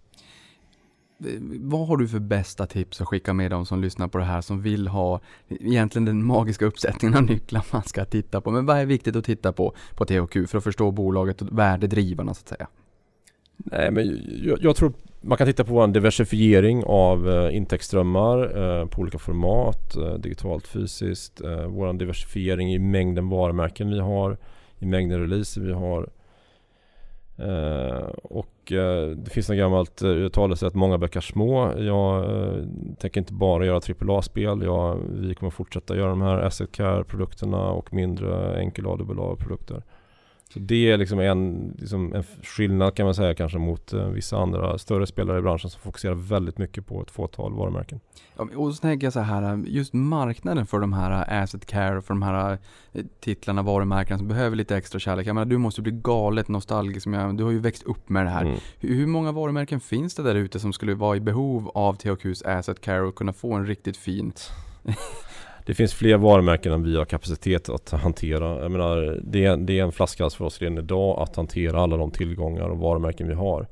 Eh, 1.24 1.26
Vad 1.60 1.88
har 1.88 1.96
du 1.96 2.08
för 2.08 2.18
bästa 2.18 2.66
tips 2.66 3.00
att 3.00 3.08
skicka 3.08 3.32
med 3.32 3.50
dem 3.50 3.66
som 3.66 3.82
lyssnar 3.82 4.08
på 4.08 4.18
det 4.18 4.24
här 4.24 4.40
som 4.40 4.62
vill 4.62 4.88
ha 4.88 5.20
egentligen 5.48 6.04
den 6.04 6.24
magiska 6.24 6.66
uppsättningen 6.66 7.16
av 7.18 7.22
nycklar 7.22 7.66
man 7.70 7.82
ska 7.82 8.04
titta 8.04 8.40
på. 8.40 8.50
Men 8.50 8.66
vad 8.66 8.78
är 8.78 8.86
viktigt 8.86 9.16
att 9.16 9.24
titta 9.24 9.52
på 9.52 9.74
på 9.94 10.04
THQ 10.04 10.50
för 10.50 10.58
att 10.58 10.64
förstå 10.64 10.90
bolaget 10.90 11.42
och 11.42 11.58
värdedrivarna 11.58 12.34
så 12.34 12.40
att 12.40 12.48
säga? 12.48 12.66
Nej 13.64 13.90
men 13.90 14.20
jag, 14.42 14.58
jag 14.62 14.76
tror 14.76 14.92
man 15.20 15.38
kan 15.38 15.46
titta 15.46 15.64
på 15.64 15.80
en 15.80 15.92
diversifiering 15.92 16.84
av 16.86 17.30
eh, 17.30 17.56
intäktsströmmar 17.56 18.38
eh, 18.42 18.86
på 18.86 19.00
olika 19.00 19.18
format, 19.18 19.96
eh, 19.96 20.14
digitalt, 20.14 20.66
fysiskt. 20.66 21.40
Eh, 21.40 21.66
vår 21.66 21.92
diversifiering 21.92 22.72
i 22.72 22.78
mängden 22.78 23.28
varumärken 23.28 23.90
vi 23.90 24.00
har, 24.00 24.36
i 24.78 24.86
mängden 24.86 25.20
releaser 25.20 25.60
vi 25.60 25.72
har. 25.72 26.08
Eh, 27.38 28.08
och 28.22 28.72
eh, 28.72 29.08
det 29.10 29.30
finns 29.30 29.48
något 29.48 29.58
gammalt 29.58 30.02
eh, 30.02 30.28
talesätt, 30.28 30.74
många 30.74 30.98
böcker 30.98 31.20
små. 31.20 31.72
Jag 31.78 32.24
eh, 32.24 32.64
tänker 32.98 33.20
inte 33.20 33.32
bara 33.32 33.66
göra 33.66 33.80
AAA-spel. 34.10 34.62
Jag, 34.62 34.98
vi 35.10 35.34
kommer 35.34 35.50
fortsätta 35.50 35.96
göra 35.96 36.10
de 36.10 36.22
här 36.22 36.38
asset 36.38 36.72
care-produkterna 36.72 37.70
och 37.70 37.94
mindre 37.94 38.60
enkel 38.60 38.86
AAA-produkter. 38.86 39.82
Så 40.52 40.58
det 40.58 40.90
är 40.90 40.96
liksom 40.98 41.18
en, 41.18 41.74
liksom 41.78 42.14
en 42.14 42.24
skillnad 42.42 42.94
kan 42.94 43.04
man 43.04 43.14
säga 43.14 43.34
kanske 43.34 43.58
mot 43.58 43.92
eh, 43.92 44.08
vissa 44.08 44.38
andra 44.38 44.78
större 44.78 45.06
spelare 45.06 45.38
i 45.38 45.42
branschen 45.42 45.70
som 45.70 45.80
fokuserar 45.80 46.14
väldigt 46.14 46.58
mycket 46.58 46.86
på 46.86 47.02
ett 47.02 47.10
fåtal 47.10 47.54
varumärken. 47.54 48.00
Ja, 48.36 48.48
Och 48.56 48.74
så 48.74 48.80
tänker 48.80 49.06
jag 49.06 49.12
så 49.12 49.20
här, 49.20 49.62
just 49.66 49.92
marknaden 49.92 50.66
för 50.66 50.80
de 50.80 50.92
här 50.92 51.42
asset 51.42 51.66
care, 51.66 52.02
för 52.02 52.14
de 52.14 52.22
här 52.22 52.58
eh, 52.92 53.04
titlarna, 53.20 53.62
varumärkena 53.62 54.18
som 54.18 54.28
behöver 54.28 54.56
lite 54.56 54.76
extra 54.76 54.98
kärlek. 54.98 55.26
Jag 55.26 55.34
menar, 55.34 55.46
du 55.46 55.58
måste 55.58 55.82
bli 55.82 55.92
galet 55.92 56.48
nostalgisk, 56.48 57.06
du 57.34 57.44
har 57.44 57.50
ju 57.50 57.58
växt 57.58 57.82
upp 57.82 58.08
med 58.08 58.26
det 58.26 58.30
här. 58.30 58.44
Mm. 58.44 58.58
Hur, 58.78 59.06
många 59.06 59.32
varumärken 59.32 59.80
finns 59.80 60.14
det 60.14 60.22
där 60.22 60.34
ute 60.34 60.60
som 60.60 60.72
skulle 60.72 60.94
vara 60.94 61.16
i 61.16 61.20
behov 61.20 61.70
av 61.74 61.94
THQs 61.94 62.42
asset 62.42 62.80
care 62.80 63.02
och 63.02 63.14
kunna 63.14 63.32
få 63.32 63.54
en 63.54 63.66
riktigt 63.66 63.96
fin 63.96 64.32
Det 65.70 65.74
finns 65.74 65.94
fler 65.94 66.16
varumärken 66.16 66.72
än 66.72 66.82
vi 66.82 66.96
har 66.96 67.04
kapacitet 67.04 67.68
att 67.68 67.90
hantera. 67.90 68.62
Jag 68.62 68.70
menar, 68.70 69.20
det, 69.22 69.44
är, 69.44 69.56
det 69.56 69.78
är 69.78 69.82
en 69.82 69.92
flaskhals 69.92 70.34
för 70.34 70.44
oss 70.44 70.60
redan 70.60 70.78
idag 70.78 71.20
att 71.20 71.36
hantera 71.36 71.80
alla 71.80 71.96
de 71.96 72.10
tillgångar 72.10 72.68
och 72.68 72.78
varumärken 72.78 73.28
vi 73.28 73.34
har. 73.34 73.66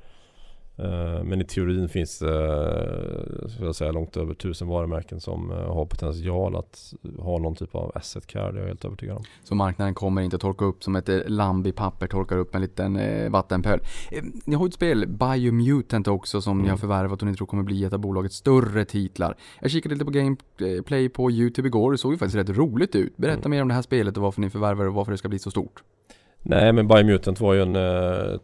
Eh, 0.79 1.25
Men 1.25 1.41
i 1.41 1.45
teorin 1.45 1.88
finns 1.88 2.19
det 2.19 3.51
ska 3.51 3.64
jag 3.64 3.75
säga, 3.75 3.93
långt 3.93 4.17
över 4.17 4.35
tusen 4.35 4.69
varumärken 4.69 5.21
som 5.21 5.51
eh, 5.51 5.57
har 5.57 5.85
potential 5.87 6.57
att 6.57 6.93
ha 7.19 7.38
någon 7.38 7.55
typ 7.55 7.75
av 7.75 7.93
asset 7.95 8.27
care. 8.27 8.53
Det 8.53 8.59
är 8.59 8.61
jag 8.62 8.69
helt 8.69 8.85
övertygad 8.85 9.17
om. 9.17 9.23
Så 9.45 9.55
marknaden 9.55 9.95
kommer 9.95 10.23
inte 10.23 10.38
torka 10.38 10.64
upp 10.64 10.85
som 10.85 10.97
ett 10.97 11.09
eh, 11.09 11.19
lamm 11.27 11.67
i 11.67 11.73
papper 11.73 12.07
torkar 12.07 12.37
upp 12.38 12.55
en 12.55 12.61
liten 12.61 12.97
eh, 12.97 13.31
vattenpöl. 13.31 13.81
Eh, 14.11 14.25
ni 14.45 14.55
har 14.55 14.67
ett 14.67 14.75
spel, 14.75 15.07
Biomutant 15.09 16.09
också, 16.09 16.41
som 16.41 16.57
ni 16.59 16.62
Mm. 16.62 16.71
har 16.71 16.77
förvärvat 16.79 17.23
och 17.23 17.29
ni 17.29 17.35
tror 17.35 17.47
kommer 17.47 17.62
bli 17.62 17.85
ett 17.85 17.93
av 17.93 17.99
bolagets 17.99 18.37
större 18.37 18.85
titlar. 18.85 19.37
Jag 19.61 19.71
kikade 19.71 19.95
lite 19.95 20.05
på 20.05 20.11
gameplay 20.11 21.09
på 21.09 21.31
YouTube 21.31 21.69
igår, 21.69 21.93
det 21.93 21.99
såg 21.99 22.12
ju 22.12 22.19
faktiskt 22.19 22.37
rätt 22.37 22.57
roligt 22.57 22.97
ut. 22.97 23.17
Berätta 23.17 23.38
Mm. 23.41 23.51
mer 23.51 23.62
om 23.62 23.69
det 23.69 23.75
här 23.75 23.83
spelet 23.83 24.17
och 24.17 24.23
varför 24.23 24.41
ni 24.41 24.51
förvärvar 24.51 24.87
och 24.87 24.95
varför 24.95 25.12
det 25.12 25.19
ska 25.19 25.29
bli 25.29 25.38
så 25.38 25.51
stort. 25.51 25.83
Nej 26.43 26.73
men 26.73 26.88
Biomutant 26.88 27.41
var 27.41 27.55
ju 27.55 27.62
en, 27.62 27.77
eh, 27.77 28.38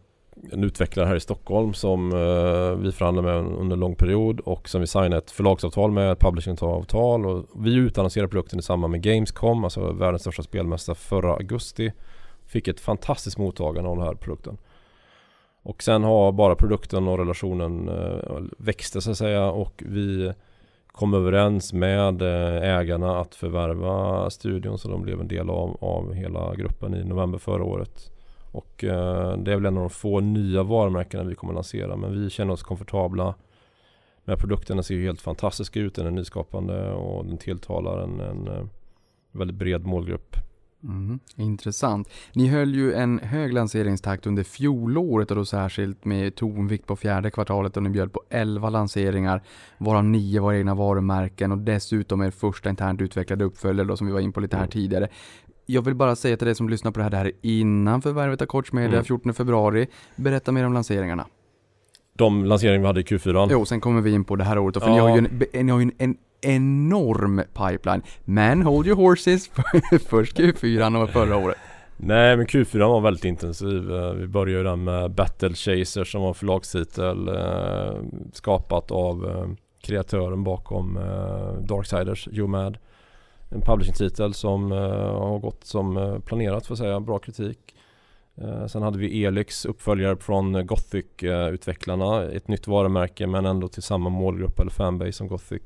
en 0.53 0.65
utvecklare 0.65 1.07
här 1.07 1.17
i 1.17 1.21
Stockholm 1.21 1.75
som 1.75 2.13
eh, 2.13 2.83
vi 2.83 2.93
förhandlade 2.93 3.29
med 3.29 3.59
under 3.59 3.77
en 3.77 3.81
lång 3.81 3.95
period 3.95 4.41
och 4.41 4.69
som 4.69 4.81
vi 4.81 4.87
signade 4.87 5.17
ett 5.17 5.31
förlagsavtal 5.31 5.91
med, 5.91 6.13
ett 6.13 6.21
publishingavtal 6.21 7.27
och 7.27 7.47
vi 7.57 7.75
utannonserade 7.75 8.29
produkten 8.29 8.59
i 8.59 8.63
samband 8.63 8.91
med 8.91 9.03
Gamescom, 9.03 9.65
alltså 9.65 9.93
världens 9.93 10.23
största 10.23 10.43
spelmästare 10.43 10.97
förra 10.97 11.33
augusti. 11.33 11.93
Fick 12.47 12.69
ett 12.69 12.81
fantastiskt 12.81 13.39
mottagande 13.39 13.91
av 13.91 13.97
den 13.97 14.07
här 14.07 14.15
produkten. 14.15 14.59
Och 15.63 15.83
sen 15.83 16.05
har 16.05 16.33
bara 16.33 16.55
produkten 16.55 17.09
och 17.09 17.19
relationen 17.19 17.89
eh, 17.89 18.41
växte 18.59 19.01
så 19.01 19.11
att 19.11 19.19
säga 19.19 19.51
och 19.51 19.83
vi 19.87 20.33
kom 20.87 21.15
överens 21.15 21.73
med 21.73 22.23
eh, 22.23 22.79
ägarna 22.79 23.21
att 23.21 23.35
förvärva 23.35 24.31
studion 24.31 24.79
så 24.79 24.89
de 24.89 25.03
blev 25.03 25.21
en 25.21 25.29
del 25.29 25.51
av, 25.51 25.77
av 25.81 26.13
hela 26.13 26.55
gruppen 26.55 26.95
i 26.95 27.05
november 27.05 27.39
förra 27.39 27.65
året. 27.65 28.14
Och 28.55 28.85
eh, 28.85 29.37
det 29.37 29.53
är 29.53 29.57
väl 29.57 29.67
en 29.67 29.77
av 29.77 29.81
de 29.83 29.91
få 29.91 30.21
nya 30.21 30.63
varumärkena 30.63 31.25
vi 31.25 31.35
kommer 31.35 31.55
lansera 31.55 31.97
men 31.97 32.23
vi 32.23 32.31
känner 32.31 32.53
oss 32.53 32.63
komfortabla 32.63 33.35
med 34.25 34.39
produkten. 34.39 34.77
Den 34.77 34.85
ser 34.85 34.95
ju 34.95 35.05
helt 35.05 35.21
fantastisk 35.21 35.77
ut, 35.77 35.95
den 35.95 36.07
är 36.07 36.11
nyskapande 36.11 36.93
och 36.93 37.27
den 37.27 37.39
tilltalar 37.39 37.99
en, 37.99 38.21
en 38.21 38.49
eh, 38.49 38.65
väldigt 39.33 39.57
bred 39.57 39.87
målgrupp. 39.87 40.37
Mm, 40.85 41.19
intressant. 41.37 42.09
Ni 42.33 42.49
höll 42.49 42.75
ju 42.75 42.95
en 42.95 43.19
hög 43.19 43.53
lanseringstakt 43.53 44.27
under 44.27 44.43
fjolåret 44.43 45.31
och 45.31 45.37
då 45.37 45.45
särskilt 45.45 46.05
med 46.05 46.35
tonvikt 46.35 46.87
på 46.87 46.97
fjärde 46.97 47.31
kvartalet 47.31 47.77
och 47.77 47.83
ni 47.83 47.91
bjöd 47.91 48.13
på 48.13 48.23
11 48.31 48.71
lanseringar 48.71 49.43
varav 49.79 50.05
9 50.05 50.41
var 50.41 50.53
egna 50.53 50.75
varumärken 50.75 51.53
och 51.53 51.59
dessutom 51.59 52.23
er 52.23 52.31
första 52.31 52.71
internt 52.71 53.01
utvecklade 53.01 53.45
uppföljare 53.45 53.89
då 53.89 53.97
som 53.97 54.07
vi 54.07 54.13
var 54.13 54.21
in 54.21 54.33
på 54.33 54.41
lite 54.41 54.57
här 54.57 54.63
Mm. 54.63 54.71
tidigare. 54.71 55.09
Jag 55.67 55.83
vill 55.85 55.95
bara 55.95 56.17
säga 56.17 56.37
till 56.37 56.47
dig 56.47 56.55
som 56.55 56.69
lyssnar 56.69 56.91
på 56.91 56.99
det 56.99 57.03
här, 57.05 57.11
det 57.11 57.17
här 57.17 57.25
är 57.27 57.33
innan 57.43 58.03
förvärvet 58.03 58.43
av 58.43 58.65
Media 58.73 58.89
Mm. 58.91 59.05
14 59.05 59.35
februari. 59.35 59.87
Berätta 60.17 60.53
mer 60.53 60.67
om 60.67 60.73
lanseringarna. 60.73 61.27
De 62.17 62.45
lanseringar 62.45 62.79
vi 62.81 62.87
hade 62.87 63.01
i 63.01 63.05
Q4 63.05 63.49
Jo, 63.51 63.65
sen 63.65 63.81
kommer 63.81 64.01
vi 64.01 64.11
in 64.13 64.25
på 64.25 64.37
det 64.37 64.45
här 64.45 64.59
året 64.59 64.77
för 64.83 64.89
Ja. 64.89 64.95
ni 64.95 65.01
har 65.01 65.09
ju 65.19 65.19
en, 65.53 65.67
ni 65.67 65.73
har 65.73 65.81
ju 65.81 65.85
en, 65.85 65.93
en 65.99 66.17
enorm 66.41 67.43
pipeline. 67.55 68.03
Men 68.25 68.63
hold 68.63 68.87
your 68.87 68.97
horses, 68.97 69.49
först 70.09 70.39
Q4 70.39 71.03
och 71.03 71.11
förra 71.11 71.37
året. 71.37 71.57
Nej 71.97 72.37
men 72.37 72.47
Q4 72.47 72.79
var 72.79 73.01
väldigt 73.01 73.25
intensiv. 73.25 73.93
Eh, 73.95 74.13
Vi 74.13 74.27
började 74.27 74.59
ju 74.59 74.65
den 74.65 74.85
med 74.85 75.11
Battle 75.11 75.55
Chaser 75.55 76.05
som 76.05 76.23
var 76.23 76.35
förlagstitel 76.35 77.29
eh, 77.29 78.03
skapat 78.33 78.91
av 78.91 79.25
eh, 79.27 79.49
kreatören 79.83 80.45
bakom 80.45 80.99
Darksiders, 81.61 82.29
UMAD. 82.33 82.79
En 83.55 83.61
publishing-titel 83.61 84.35
som 84.35 84.73
eh, 84.73 84.79
har 85.19 85.39
gått 85.39 85.65
som 85.65 85.97
eh, 85.97 86.19
planerat 86.19 86.67
för 86.67 86.75
att 86.75 86.79
säga, 86.79 87.01
bra 87.01 87.19
kritik. 87.19 87.75
Eh, 88.37 88.67
sen 88.67 88.83
hade 88.83 88.99
vi 88.99 89.25
Elix, 89.25 89.65
uppföljare 89.65 90.17
från 90.17 90.67
Gothic-utvecklarna. 90.67 92.23
Ett 92.23 92.49
nytt 92.49 92.67
varumärke 92.67 93.27
men 93.27 93.47
ändå 93.47 93.69
till 93.69 93.83
samma 93.83 94.09
målgrupp 94.09 94.61
eller 94.61 94.71
fanbase 94.71 95.13
som 95.13 95.29
Gothic 95.29 95.63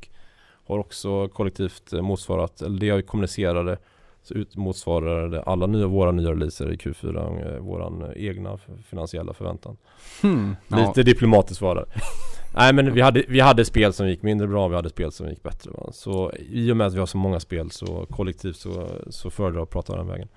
har 0.67 0.79
också 0.79 1.29
kollektivt 1.29 1.93
motsvarat, 1.93 2.63
eller 2.63 2.81
det 2.81 2.87
jag 2.87 3.07
kommunicerade 3.07 3.79
så 4.23 4.35
ut 4.35 4.57
motsvarade 4.57 5.43
alla 5.43 5.67
nya, 5.67 5.87
våra 5.87 6.11
nya 6.11 6.31
releaser 6.31 6.73
i 6.73 6.77
Q4 6.77 7.55
eh, 7.55 7.61
våran 7.61 8.13
egna 8.17 8.59
finansiella 8.89 9.35
förväntan. 9.35 9.77
Hmm. 10.23 10.57
Ja. 10.69 10.77
Lite 10.77 11.03
diplomatiskt 11.03 11.63
var 11.63 11.75
det. 11.75 11.85
Nej 12.55 12.73
men 12.73 12.95
vi 12.95 13.01
hade, 13.01 13.25
vi 13.29 13.41
hade 13.41 13.65
spel 13.65 13.93
som 13.93 14.09
gick 14.09 14.23
mindre 14.23 14.47
bra, 14.47 14.69
vi 14.69 14.77
hade 14.77 14.91
spel 14.91 15.13
som 15.13 15.29
gick 15.29 15.43
bättre. 15.43 15.71
Va? 15.71 15.91
Så 15.93 16.33
i 16.51 16.73
och 16.73 16.77
med 16.77 16.87
att 16.87 16.95
vi 16.95 16.99
har 16.99 17.07
så 17.07 17.19
många 17.19 17.41
spel 17.41 17.71
så 17.71 18.07
kollektivt 18.11 18.57
så, 18.57 18.89
så 19.11 19.31
föredrar 19.31 19.59
jag 19.59 19.63
att 19.63 19.71
prata 19.71 19.97
den 19.97 20.07
vägen. 20.07 20.29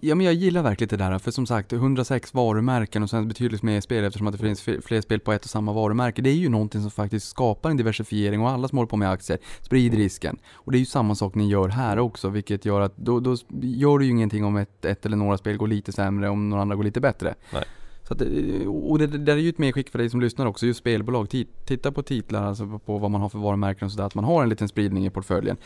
Ja 0.00 0.14
men 0.14 0.26
jag 0.26 0.34
gillar 0.34 0.62
verkligen 0.62 0.98
det 0.98 1.04
där, 1.04 1.18
för 1.18 1.30
som 1.30 1.46
sagt 1.46 1.72
106 1.72 2.34
varumärken 2.34 3.02
och 3.02 3.10
sen 3.10 3.28
betydligt 3.28 3.62
mer 3.62 3.80
spel 3.80 4.04
eftersom 4.04 4.26
att 4.26 4.32
det 4.32 4.38
finns 4.38 4.62
fler 4.62 5.00
spel 5.00 5.20
på 5.20 5.32
ett 5.32 5.44
och 5.44 5.50
samma 5.50 5.72
varumärke. 5.72 6.22
Det 6.22 6.30
är 6.30 6.34
ju 6.34 6.48
någonting 6.48 6.80
som 6.80 6.90
faktiskt 6.90 7.28
skapar 7.28 7.70
en 7.70 7.76
diversifiering 7.76 8.40
och 8.40 8.50
alla 8.50 8.68
som 8.68 8.78
håller 8.78 8.88
på 8.88 8.96
med 8.96 9.10
aktier 9.10 9.38
sprider 9.60 9.96
risken. 9.96 10.38
Och 10.52 10.72
det 10.72 10.78
är 10.78 10.80
ju 10.80 10.86
samma 10.86 11.14
sak 11.14 11.34
ni 11.34 11.48
gör 11.48 11.68
här 11.68 11.98
också, 11.98 12.28
vilket 12.28 12.64
gör 12.64 12.80
att 12.80 12.96
då, 12.96 13.20
då 13.20 13.36
gör 13.60 13.98
det 13.98 14.04
ju 14.04 14.10
ingenting 14.10 14.44
om 14.44 14.56
ett, 14.56 14.84
ett 14.84 15.06
eller 15.06 15.16
några 15.16 15.38
spel 15.38 15.56
går 15.56 15.68
lite 15.68 15.92
sämre, 15.92 16.28
om 16.28 16.48
några 16.48 16.62
andra 16.62 16.76
går 16.76 16.84
lite 16.84 17.00
bättre. 17.00 17.34
Nej. 17.52 17.64
Så 18.10 18.14
att, 18.14 18.18
det- 18.18 18.66
och 18.66 18.98
det, 18.98 19.06
det 19.06 19.32
är 19.32 19.36
ju 19.36 19.48
ett 19.48 19.58
medskick 19.58 19.88
för 19.90 19.98
dig 19.98 20.10
som 20.10 20.20
lyssnar 20.20 20.46
också, 20.46 20.66
just 20.66 20.80
spelbolag. 20.80 21.26
Ti- 21.26 21.46
Titta 21.64 21.92
på 21.92 22.02
titlar, 22.02 22.46
alltså 22.46 22.78
på, 22.86 22.98
vad 22.98 23.10
man 23.10 23.20
har 23.20 23.28
för 23.28 23.38
varumärken 23.38 23.86
och 23.86 23.92
sådär, 23.92 24.04
att 24.04 24.14
man 24.14 24.24
har 24.24 24.42
en 24.42 24.48
liten 24.48 24.68
spridning 24.68 25.06
i 25.06 25.10
portföljen. 25.10 25.56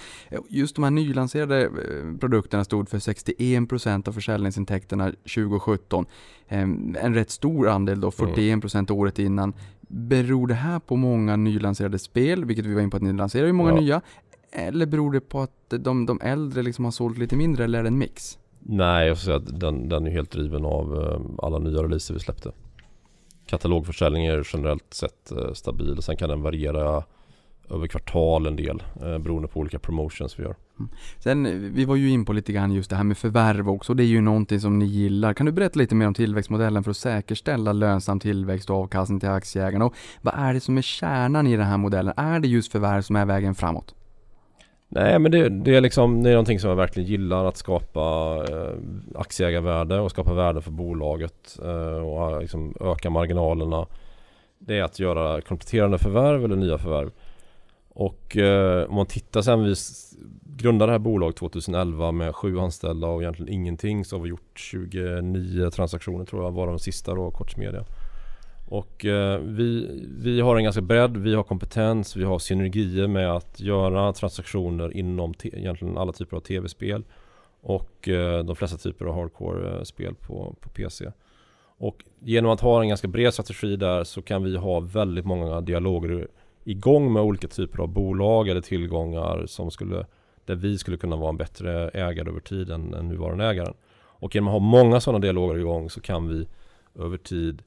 Just 0.48 0.74
de 0.76 0.84
här 0.84 0.90
nylanserade 0.90 1.62
eh, 1.64 2.18
produkterna 2.20 2.64
stod 2.64 2.88
för 2.88 2.98
61% 2.98 4.08
av 4.08 4.12
försäljningsintäkterna 4.12 5.10
2017. 5.34 6.06
Eh, 6.48 6.58
En 6.60 7.14
rätt 7.14 7.30
stor 7.30 7.68
andel 7.68 8.00
då, 8.00 8.10
41% 8.10 8.90
året 8.92 9.18
innan. 9.18 9.52
Beror 9.80 10.46
det 10.46 10.54
här 10.54 10.78
på 10.80 10.96
många 10.96 11.36
nylanserade 11.36 11.98
spel, 11.98 12.44
vilket 12.44 12.66
vi 12.66 12.74
var 12.74 12.80
inne 12.80 12.90
på 12.90 12.96
att 12.96 13.02
ni 13.02 13.12
lanserar 13.12 13.46
ju 13.46 13.52
många 13.52 13.70
Ja. 13.70 13.80
nya? 13.80 14.00
Eller 14.52 14.86
beror 14.86 15.12
det 15.12 15.20
på 15.20 15.40
att 15.40 15.50
de, 15.78 16.06
de 16.06 16.20
äldre 16.22 16.62
liksom 16.62 16.84
har 16.84 16.92
sålt 16.92 17.18
lite 17.18 17.36
mindre, 17.36 17.64
eller 17.64 17.78
är 17.78 17.82
det 17.82 17.88
en 17.88 17.98
mix? 17.98 18.38
Nej, 18.66 19.08
jag 19.08 19.18
får 19.18 19.24
säga 19.24 19.36
att 19.36 19.60
den, 19.60 19.88
den 19.88 20.06
är 20.06 20.10
helt 20.10 20.30
driven 20.30 20.64
av 20.64 21.02
eh, 21.02 21.46
alla 21.46 21.58
nya 21.58 21.82
releaser 21.82 22.14
vi 22.14 22.20
släppte. 22.20 22.52
Katalogförsäljning 23.46 24.26
är 24.26 24.48
generellt 24.52 24.94
sett 24.94 25.32
eh, 25.32 25.52
stabil. 25.52 26.02
Sen 26.02 26.16
kan 26.16 26.28
den 26.28 26.42
variera 26.42 27.04
över 27.70 27.86
kvartal 27.86 28.46
en 28.46 28.56
del 28.56 28.82
eh, 29.02 29.18
beroende 29.18 29.48
på 29.48 29.60
olika 29.60 29.78
promotions 29.78 30.38
vi 30.38 30.42
gör. 30.42 30.54
Mm. 30.78 30.90
Sen, 31.18 31.46
eh, 31.46 31.52
vi 31.52 31.84
var 31.84 31.96
ju 31.96 32.10
in 32.10 32.24
på 32.24 32.32
lite 32.32 32.52
grann 32.52 32.72
just 32.72 32.90
det 32.90 32.96
här 32.96 33.04
med 33.04 33.18
förvärv 33.18 33.70
också. 33.70 33.94
Det 33.94 34.02
är 34.02 34.06
ju 34.06 34.20
någonting 34.20 34.60
som 34.60 34.78
ni 34.78 34.84
gillar. 34.84 35.34
Kan 35.34 35.46
du 35.46 35.52
berätta 35.52 35.78
lite 35.78 35.94
mer 35.94 36.06
om 36.06 36.14
tillväxtmodellen 36.14 36.84
för 36.84 36.90
att 36.90 36.96
säkerställa 36.96 37.72
lönsam 37.72 38.20
tillväxt 38.20 38.70
och 38.70 38.76
avkastning 38.76 39.20
till 39.20 39.28
aktieägarna? 39.28 39.84
Och 39.84 39.94
vad 40.22 40.34
är 40.36 40.54
det 40.54 40.60
som 40.60 40.78
är 40.78 40.82
kärnan 40.82 41.46
i 41.46 41.56
den 41.56 41.66
här 41.66 41.78
modellen? 41.78 42.14
Är 42.16 42.40
det 42.40 42.48
just 42.48 42.72
förvärv 42.72 43.02
som 43.02 43.16
är 43.16 43.26
vägen 43.26 43.54
framåt? 43.54 43.94
Nej 44.94 45.18
men 45.18 45.32
det, 45.32 45.48
det 45.48 45.76
är 45.76 45.80
liksom 45.80 46.22
det 46.22 46.30
är 46.30 46.34
någonting 46.34 46.60
som 46.60 46.70
jag 46.70 46.76
verkligen 46.76 47.08
gillar 47.08 47.44
att 47.44 47.56
skapa 47.56 48.36
eh, 48.50 48.72
aktieägarvärde 49.14 50.00
och 50.00 50.10
skapa 50.10 50.34
värde 50.34 50.60
för 50.60 50.70
bolaget 50.70 51.58
eh, 51.62 51.96
och 51.96 52.32
eh, 52.32 52.40
liksom 52.40 52.74
öka 52.80 53.10
marginalerna. 53.10 53.86
Det 54.58 54.78
är 54.78 54.82
att 54.82 54.98
göra 54.98 55.40
kompletterande 55.40 55.98
förvärv 55.98 56.44
eller 56.44 56.56
nya 56.56 56.78
förvärv. 56.78 57.10
Och 57.88 58.36
eh, 58.36 58.88
om 58.88 58.94
man 58.94 59.06
tittar 59.06 59.42
sen 59.42 59.64
vi 59.64 59.74
grundade 60.56 60.90
det 60.90 60.94
här 60.94 60.98
bolaget 60.98 61.36
2011 61.36 62.12
med 62.12 62.34
sju 62.34 62.58
anställda 62.58 63.06
och 63.06 63.22
egentligen 63.22 63.52
ingenting 63.52 64.04
så 64.04 64.16
har 64.16 64.22
vi 64.22 64.28
gjort 64.28 64.58
29 64.58 65.70
transaktioner 65.70 66.24
tror 66.24 66.44
jag 66.44 66.50
var 66.50 66.66
de 66.66 66.78
sista 66.78 67.14
då, 67.14 67.30
Kortsmedia. 67.30 67.84
Och 68.74 69.04
eh, 69.04 69.38
vi, 69.40 70.00
vi 70.18 70.40
har 70.40 70.56
en 70.56 70.64
ganska 70.64 70.82
bredd, 70.82 71.16
vi 71.16 71.34
har 71.34 71.42
kompetens, 71.42 72.16
vi 72.16 72.24
har 72.24 72.38
synergier 72.38 73.06
med 73.06 73.32
att 73.32 73.60
göra 73.60 74.12
transaktioner 74.12 74.96
inom 74.96 75.34
te- 75.34 75.58
egentligen 75.58 75.98
alla 75.98 76.12
typer 76.12 76.36
av 76.36 76.40
tv-spel 76.40 77.04
och 77.60 78.08
eh, 78.08 78.44
de 78.44 78.56
flesta 78.56 78.76
typer 78.76 79.04
av 79.04 79.14
hardcore-spel 79.14 80.14
eh, 80.20 80.26
på, 80.26 80.56
på 80.60 80.68
PC. 80.68 81.10
Och 81.78 82.04
genom 82.20 82.50
att 82.50 82.60
ha 82.60 82.82
en 82.82 82.88
ganska 82.88 83.08
bred 83.08 83.32
strategi 83.32 83.76
där 83.76 84.04
så 84.04 84.22
kan 84.22 84.44
vi 84.44 84.56
ha 84.56 84.80
väldigt 84.80 85.24
många 85.24 85.60
dialoger 85.60 86.28
igång 86.64 87.12
med 87.12 87.22
olika 87.22 87.48
typer 87.48 87.78
av 87.82 87.88
bolag 87.88 88.48
eller 88.48 88.60
tillgångar 88.60 89.46
som 89.46 89.70
skulle, 89.70 90.06
där 90.44 90.54
vi 90.54 90.78
skulle 90.78 90.96
kunna 90.96 91.16
vara 91.16 91.28
en 91.28 91.36
bättre 91.36 91.88
ägare 91.88 92.28
över 92.28 92.40
tid 92.40 92.70
än 92.70 92.90
den 92.90 93.08
nuvarande 93.08 93.44
ägaren. 93.44 93.74
Och 93.96 94.34
genom 94.34 94.48
att 94.48 94.52
ha 94.52 94.60
många 94.60 95.00
sådana 95.00 95.18
dialoger 95.18 95.58
igång 95.58 95.90
så 95.90 96.00
kan 96.00 96.28
vi 96.28 96.46
över 96.98 97.16
tid 97.16 97.62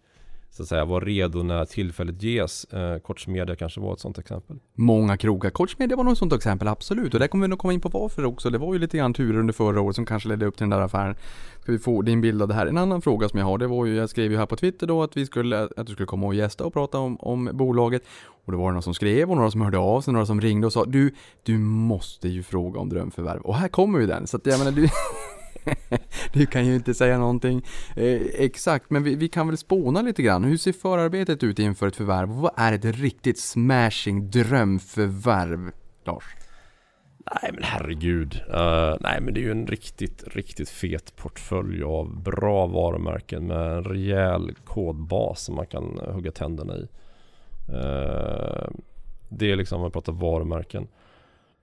så 0.57 0.63
att 0.63 0.69
säga 0.69 0.85
vara 0.85 1.05
redo 1.05 1.43
när 1.43 1.65
tillfället 1.65 2.23
ges. 2.23 2.63
Eh, 2.63 2.99
Kortsmedia 2.99 3.55
kanske 3.55 3.81
var 3.81 3.93
ett 3.93 3.99
sådant 3.99 4.17
exempel. 4.17 4.57
Många 4.75 5.17
krogar. 5.17 5.49
Kortsmedia 5.49 5.97
var 5.97 6.03
nog 6.03 6.13
ett 6.13 6.19
sånt 6.19 6.33
exempel, 6.33 6.67
absolut. 6.67 7.13
Och 7.13 7.19
där 7.19 7.27
kommer 7.27 7.45
vi 7.45 7.47
nog 7.47 7.59
komma 7.59 7.73
in 7.73 7.81
på 7.81 7.89
varför 7.89 8.25
också. 8.25 8.49
Det 8.49 8.57
var 8.57 8.73
ju 8.73 8.79
lite 8.79 8.97
grann 8.97 9.13
turer 9.13 9.39
under 9.39 9.53
förra 9.53 9.81
året 9.81 9.95
som 9.95 10.05
kanske 10.05 10.29
ledde 10.29 10.45
upp 10.45 10.57
till 10.57 10.63
den 10.63 10.69
där 10.69 10.79
affären. 10.79 11.15
Ska 11.61 11.71
vi 11.71 11.79
få 11.79 12.01
din 12.01 12.21
bild 12.21 12.41
av 12.41 12.47
det 12.47 12.53
här? 12.53 12.67
En 12.67 12.77
annan 12.77 13.01
fråga 13.01 13.29
som 13.29 13.39
jag 13.39 13.45
har, 13.45 13.57
det 13.57 13.67
var 13.67 13.85
ju, 13.85 13.95
jag 13.95 14.09
skrev 14.09 14.31
ju 14.31 14.37
här 14.37 14.45
på 14.45 14.55
Twitter 14.55 14.87
då 14.87 15.03
att 15.03 15.17
vi 15.17 15.25
skulle, 15.25 15.69
att 15.77 15.87
du 15.87 15.93
skulle 15.93 16.05
komma 16.05 16.27
och 16.27 16.35
gästa 16.35 16.65
och 16.65 16.73
prata 16.73 16.99
om, 16.99 17.17
om 17.19 17.49
bolaget. 17.53 18.03
Och 18.45 18.51
det 18.51 18.57
var 18.57 18.69
några 18.71 18.81
som 18.81 18.93
skrev 18.93 19.29
och 19.31 19.37
några 19.37 19.51
som 19.51 19.61
hörde 19.61 19.77
av 19.77 20.01
sig, 20.01 20.13
några 20.13 20.25
som 20.25 20.41
ringde 20.41 20.67
och 20.67 20.73
sa 20.73 20.85
du, 20.85 21.13
du 21.43 21.57
måste 21.57 22.29
ju 22.29 22.43
fråga 22.43 22.79
om 22.79 22.89
drömförvärv. 22.89 23.41
Och 23.41 23.55
här 23.55 23.67
kommer 23.67 23.99
ju 23.99 24.07
den. 24.07 24.27
Så 24.27 24.37
att 24.37 24.45
jag 24.45 24.59
menar, 24.59 24.71
du, 24.71 24.81
du 26.33 26.45
kan 26.45 26.65
ju 26.65 26.75
inte 26.75 26.93
säga 26.93 27.17
någonting 27.17 27.61
eh, 27.95 28.21
exakt, 28.33 28.89
men 28.89 29.03
vi, 29.03 29.15
vi 29.15 29.27
kan 29.27 29.47
väl 29.47 29.57
spåna 29.57 30.01
lite 30.01 30.21
grann. 30.21 30.43
Hur 30.43 30.57
ser 30.57 30.73
förarbetet 30.73 31.43
ut 31.43 31.59
inför 31.59 31.87
ett 31.87 31.95
förvärv? 31.95 32.29
Vad 32.29 32.51
är 32.57 32.73
ett 32.73 32.85
riktigt 32.85 33.39
smashing 33.39 34.29
drömförvärv, 34.29 35.71
Lars? 36.05 36.23
Nej 37.41 37.51
men 37.53 37.63
herregud. 37.63 38.41
Uh, 38.49 38.95
nej 38.99 39.21
men 39.21 39.33
det 39.33 39.39
är 39.39 39.41
ju 39.41 39.51
en 39.51 39.67
riktigt, 39.67 40.23
riktigt 40.27 40.69
fet 40.69 41.15
portfölj 41.15 41.83
av 41.83 42.21
bra 42.21 42.67
varumärken 42.67 43.47
med 43.47 43.77
en 43.77 43.83
rejäl 43.83 44.51
kodbas 44.63 45.41
som 45.41 45.55
man 45.55 45.65
kan 45.65 45.99
hugga 46.11 46.31
tänderna 46.31 46.75
i. 46.75 46.87
Uh, 47.69 48.69
det 49.29 49.51
är 49.51 49.55
liksom, 49.55 49.75
om 49.75 49.81
man 49.81 49.91
pratar 49.91 50.13
varumärken. 50.13 50.87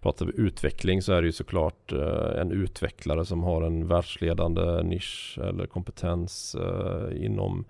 Pratar 0.05 0.27
vi 0.27 0.33
utveckling 0.37 1.03
så 1.03 1.13
är 1.13 1.23
det 1.23 1.27
ju 1.27 1.33
såklart 1.33 1.93
eh, 1.93 2.41
en 2.41 2.53
utvecklare 2.53 3.25
som 3.25 3.43
har 3.43 3.63
en 3.63 3.87
världsledande 3.87 4.83
nisch 4.83 5.39
eller 5.43 5.67
kompetens 5.67 6.55
eh, 6.55 7.25
inom 7.25 7.65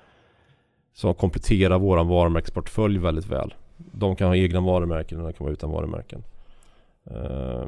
som 0.92 1.14
kompletterar 1.14 1.78
våran 1.78 2.08
varumärkesportfölj 2.08 2.98
väldigt 2.98 3.26
väl. 3.26 3.54
De 3.76 4.16
kan 4.16 4.28
ha 4.28 4.36
egna 4.36 4.60
varumärken 4.60 5.20
och 5.20 5.26
de 5.26 5.32
kan 5.32 5.44
vara 5.44 5.52
utan 5.52 5.70
varumärken. 5.70 6.22
Eh, 7.10 7.66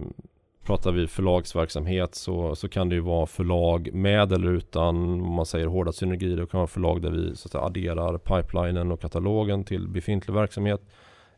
pratar 0.64 0.92
vi 0.92 1.06
förlagsverksamhet 1.06 2.14
så, 2.14 2.54
så 2.54 2.68
kan 2.68 2.88
det 2.88 2.94
ju 2.94 3.00
vara 3.00 3.26
förlag 3.26 3.90
med 3.94 4.32
eller 4.32 4.50
utan, 4.50 4.96
om 4.96 5.32
man 5.32 5.46
säger 5.46 5.66
hårda 5.66 5.92
synergier, 5.92 6.36
det 6.36 6.46
kan 6.46 6.58
vara 6.58 6.68
förlag 6.68 7.02
där 7.02 7.10
vi 7.10 7.36
så 7.36 7.46
att 7.46 7.52
säga, 7.52 7.64
adderar 7.64 8.18
pipelinen 8.18 8.92
och 8.92 9.00
katalogen 9.00 9.64
till 9.64 9.88
befintlig 9.88 10.34
verksamhet. 10.34 10.80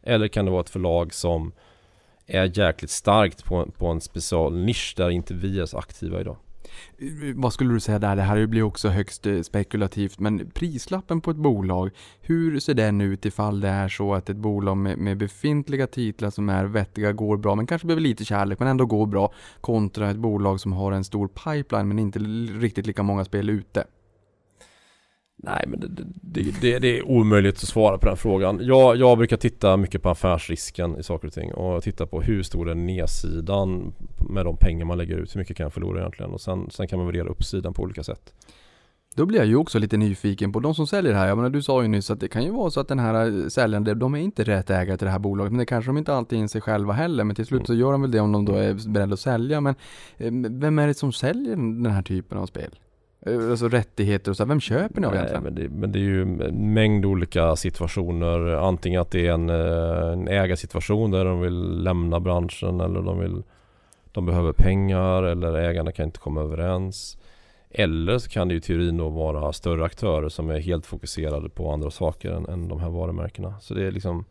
Eller 0.02 0.28
kan 0.28 0.44
det 0.44 0.50
vara 0.50 0.60
ett 0.60 0.70
förlag 0.70 1.14
som 1.14 1.52
är 2.28 2.58
jäkligt 2.58 2.90
starkt 2.90 3.44
på, 3.44 3.66
på 3.66 3.86
en 3.86 4.00
special 4.00 4.56
nisch 4.56 4.94
där 4.96 5.10
inte 5.10 5.34
vi 5.34 5.60
är 5.60 5.66
så 5.66 5.78
aktiva 5.78 6.20
idag. 6.20 6.36
Vad 7.34 7.52
skulle 7.52 7.74
du 7.74 7.80
säga 7.80 7.98
där? 7.98 8.16
Det 8.16 8.22
här 8.22 8.46
blir 8.46 8.62
också 8.62 8.88
högst 8.88 9.26
eh, 9.26 9.40
spekulativt, 9.42 10.18
men 10.18 10.50
prislappen 10.50 11.20
på 11.20 11.30
ett 11.30 11.36
bolag, 11.36 11.90
hur 12.20 12.60
ser 12.60 12.74
den 12.74 13.00
ut 13.00 13.26
ifall 13.26 13.60
det 13.60 13.68
är 13.68 13.88
så 13.88 14.14
att 14.14 14.30
ett 14.30 14.36
bolag 14.36 14.76
med, 14.76 14.98
med 14.98 15.16
befintliga 15.16 15.86
titlar 15.86 16.30
som 16.30 16.48
är 16.48 16.64
vettiga 16.64 17.12
går 17.12 17.36
bra, 17.36 17.54
men 17.54 17.66
kanske 17.66 17.86
behöver 17.86 18.02
lite 18.02 18.24
kärlek, 18.24 18.58
men 18.58 18.68
ändå 18.68 18.86
går 18.86 19.06
bra, 19.06 19.32
kontra 19.60 20.10
ett 20.10 20.16
bolag 20.16 20.60
som 20.60 20.72
har 20.72 20.92
en 20.92 21.04
stor 21.04 21.28
pipeline 21.28 21.88
men 21.88 21.98
inte 21.98 22.18
riktigt 22.18 22.86
lika 22.86 23.02
många 23.02 23.24
spel 23.24 23.50
ute? 23.50 23.84
Nej 25.42 25.64
men 25.66 25.80
det, 25.80 25.88
det, 26.22 26.60
det, 26.60 26.78
det 26.78 26.98
är 26.98 27.08
omöjligt 27.08 27.56
att 27.56 27.68
svara 27.68 27.98
på 27.98 28.06
den 28.06 28.16
frågan. 28.16 28.60
Jag, 28.62 28.96
jag 28.96 29.18
brukar 29.18 29.36
titta 29.36 29.76
mycket 29.76 30.02
på 30.02 30.08
affärsrisken 30.08 30.98
i 30.98 31.02
saker 31.02 31.28
och 31.28 31.34
ting 31.34 31.54
och 31.54 31.82
titta 31.82 32.06
på 32.06 32.22
hur 32.22 32.42
stor 32.42 32.70
är 32.70 32.74
nedsidan 32.74 33.92
med 34.30 34.44
de 34.44 34.56
pengar 34.56 34.84
man 34.84 34.98
lägger 34.98 35.16
ut. 35.16 35.34
Hur 35.34 35.38
mycket 35.38 35.56
kan 35.56 35.64
jag 35.64 35.72
förlora 35.72 36.00
egentligen? 36.00 36.32
Och 36.32 36.40
sen, 36.40 36.70
sen 36.70 36.88
kan 36.88 36.98
man 36.98 37.06
värdera 37.06 37.28
uppsidan 37.28 37.74
på 37.74 37.82
olika 37.82 38.02
sätt. 38.02 38.32
Då 39.14 39.26
blir 39.26 39.38
jag 39.38 39.46
ju 39.46 39.56
också 39.56 39.78
lite 39.78 39.96
nyfiken 39.96 40.52
på 40.52 40.60
de 40.60 40.74
som 40.74 40.86
säljer 40.86 41.14
här. 41.14 41.28
Jag 41.28 41.36
menar, 41.36 41.50
du 41.50 41.62
sa 41.62 41.82
ju 41.82 41.88
nyss 41.88 42.10
att 42.10 42.20
det 42.20 42.28
kan 42.28 42.44
ju 42.44 42.50
vara 42.50 42.70
så 42.70 42.80
att 42.80 42.88
den 42.88 42.98
här 42.98 43.42
eh, 43.42 43.48
säljaren, 43.48 43.98
de 43.98 44.14
är 44.14 44.18
inte 44.18 44.44
rätt 44.44 44.70
ägare 44.70 44.96
till 44.96 45.04
det 45.04 45.10
här 45.10 45.18
bolaget, 45.18 45.52
men 45.52 45.58
det 45.58 45.66
kanske 45.66 45.88
de 45.88 45.98
inte 45.98 46.14
alltid 46.14 46.38
inser 46.38 46.60
själva 46.60 46.92
heller. 46.92 47.24
Men 47.24 47.36
till 47.36 47.46
slut 47.46 47.66
så 47.66 47.74
gör 47.74 47.92
de 47.92 48.02
väl 48.02 48.10
det 48.10 48.20
om 48.20 48.32
de 48.32 48.44
då 48.44 48.54
är 48.54 48.88
beredda 48.88 49.14
att 49.14 49.20
sälja. 49.20 49.60
Men 49.60 49.74
eh, 50.16 50.32
vem 50.50 50.78
är 50.78 50.86
det 50.86 50.94
som 50.94 51.12
säljer 51.12 51.56
den 51.56 51.86
här 51.86 52.02
typen 52.02 52.38
av 52.38 52.46
spel? 52.46 52.78
Eh, 53.28 53.50
Alltså 53.50 53.68
rättigheter 53.68 54.30
och 54.30 54.36
så, 54.36 54.44
vem 54.44 54.60
köper 54.60 55.00
ni 55.00 55.06
av 55.06 55.14
egentligen? 55.14 55.42
men, 55.42 55.54
det, 55.54 55.68
men 55.68 55.92
det 55.92 55.98
är 55.98 56.02
ju 56.02 56.22
en 56.22 56.72
mängd 56.72 57.04
olika 57.04 57.56
situationer. 57.56 58.48
Antingen 58.48 59.00
att 59.00 59.10
det 59.10 59.26
är 59.26 59.32
en, 59.32 59.50
eh, 59.50 60.12
en 60.12 60.28
ägarsituation 60.28 61.10
där 61.10 61.24
de 61.24 61.40
vill 61.40 61.82
lämna 61.82 62.20
branschen 62.20 62.80
eller 62.80 63.00
de 63.02 63.18
vill 63.18 63.42
De 64.12 64.26
behöver 64.26 64.52
pengar 64.52 65.22
eller 65.22 65.54
ägarna 65.54 65.92
kan 65.92 66.04
inte 66.04 66.18
komma 66.18 66.40
överens. 66.40 67.18
Eller 67.70 68.18
så 68.18 68.30
kan 68.30 68.48
det 68.48 68.54
ju 68.54 68.58
i 68.58 68.60
teorin 68.60 68.96
då 68.96 69.08
vara 69.08 69.52
större 69.52 69.84
aktörer 69.84 70.28
som 70.28 70.50
är 70.50 70.58
helt 70.58 70.86
fokuserade 70.86 71.48
på 71.48 71.70
andra 71.72 71.90
saker 71.90 72.30
än, 72.30 72.46
än 72.46 72.68
de 72.68 72.80
här 72.80 72.90
varumärkena. 72.90 73.54
Så 73.60 73.74
det 73.74 73.86
är 73.86 73.90
liksom 73.90 74.24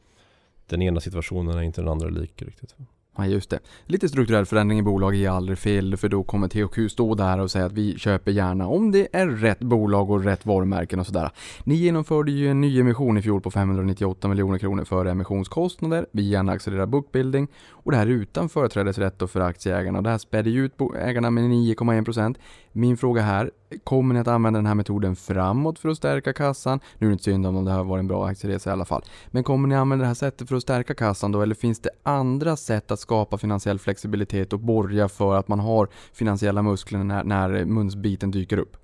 Den 0.67 0.81
ena 0.81 0.99
situationen 0.99 1.57
är 1.57 1.61
inte 1.61 1.81
den 1.81 1.87
andra 1.89 2.09
lik 2.09 2.41
riktigt. 2.41 2.75
Ja, 3.17 3.25
just 3.25 3.49
det. 3.49 3.59
Lite 3.85 4.09
strukturell 4.09 4.45
förändring 4.45 4.79
i 4.79 4.83
bolaget 4.83 5.19
är 5.19 5.29
aldrig 5.29 5.57
fel, 5.57 5.97
för 5.97 6.09
då 6.09 6.23
kommer 6.23 6.47
THQ 6.47 6.91
stå 6.91 7.15
där 7.15 7.39
och 7.39 7.51
säga 7.51 7.65
att 7.65 7.71
vi 7.71 7.99
köper 7.99 8.31
gärna 8.31 8.67
om 8.67 8.91
det 8.91 9.07
är 9.11 9.27
rätt 9.27 9.59
bolag 9.59 10.09
och 10.09 10.23
rätt 10.23 10.45
varumärken 10.45 10.99
och 10.99 11.05
sådär. 11.05 11.31
Ni 11.63 11.75
genomförde 11.75 12.31
ju 12.31 12.51
en 12.51 12.61
ny 12.61 12.79
emission 12.79 13.17
i 13.17 13.21
fjol 13.21 13.41
på 13.41 13.51
598 13.51 14.27
miljoner 14.27 14.57
kronor 14.57 14.85
före 14.85 15.11
emissionskostnader 15.11 16.05
via 16.11 16.39
en 16.39 16.49
accelererad 16.49 16.89
bookbuilding 16.89 17.47
och 17.69 17.91
det 17.91 17.97
här 17.97 18.07
utan 18.07 18.49
företrädesrätt 18.49 19.19
då 19.19 19.27
för 19.27 19.39
aktieägarna. 19.39 20.01
Det 20.01 20.09
här 20.09 20.17
spädde 20.17 20.49
ju 20.49 20.65
ut 20.65 20.73
ägarna 20.99 21.31
med 21.31 21.43
9,1%. 21.43 22.35
Min 22.77 22.97
fråga 22.97 23.21
här, 23.21 23.51
kommer 23.83 24.13
ni 24.13 24.19
att 24.19 24.27
använda 24.27 24.57
den 24.57 24.65
här 24.65 24.75
metoden 24.75 25.15
framåt 25.15 25.79
för 25.79 25.89
att 25.89 25.97
stärka 25.97 26.33
kassan? 26.33 26.79
Nu 26.97 27.07
är 27.07 27.09
det 27.09 27.13
inte 27.13 27.23
synd 27.23 27.47
om 27.47 27.65
det 27.65 27.71
här 27.71 27.83
var 27.83 27.97
en 27.97 28.07
bra 28.07 28.27
aktieresa 28.27 28.69
i 28.69 28.73
alla 28.73 28.85
fall. 28.85 29.03
Men 29.27 29.43
kommer 29.43 29.67
ni 29.67 29.75
använda 29.75 30.03
det 30.03 30.07
här 30.07 30.13
sättet 30.13 30.49
för 30.49 30.55
att 30.55 30.61
stärka 30.61 30.93
kassan 30.93 31.31
då 31.31 31.41
eller 31.41 31.55
finns 31.55 31.79
det 31.79 31.89
andra 32.03 32.55
sätt 32.55 32.91
att 32.91 32.99
skapa 32.99 33.37
finansiell 33.37 33.79
flexibilitet 33.79 34.53
och 34.53 34.59
borga 34.59 35.09
för 35.09 35.35
att 35.35 35.47
man 35.47 35.59
har 35.59 35.87
finansiella 36.13 36.61
muskler 36.61 37.03
när, 37.03 37.23
när 37.23 37.65
munsbiten 37.65 38.31
dyker 38.31 38.57
upp? 38.57 38.77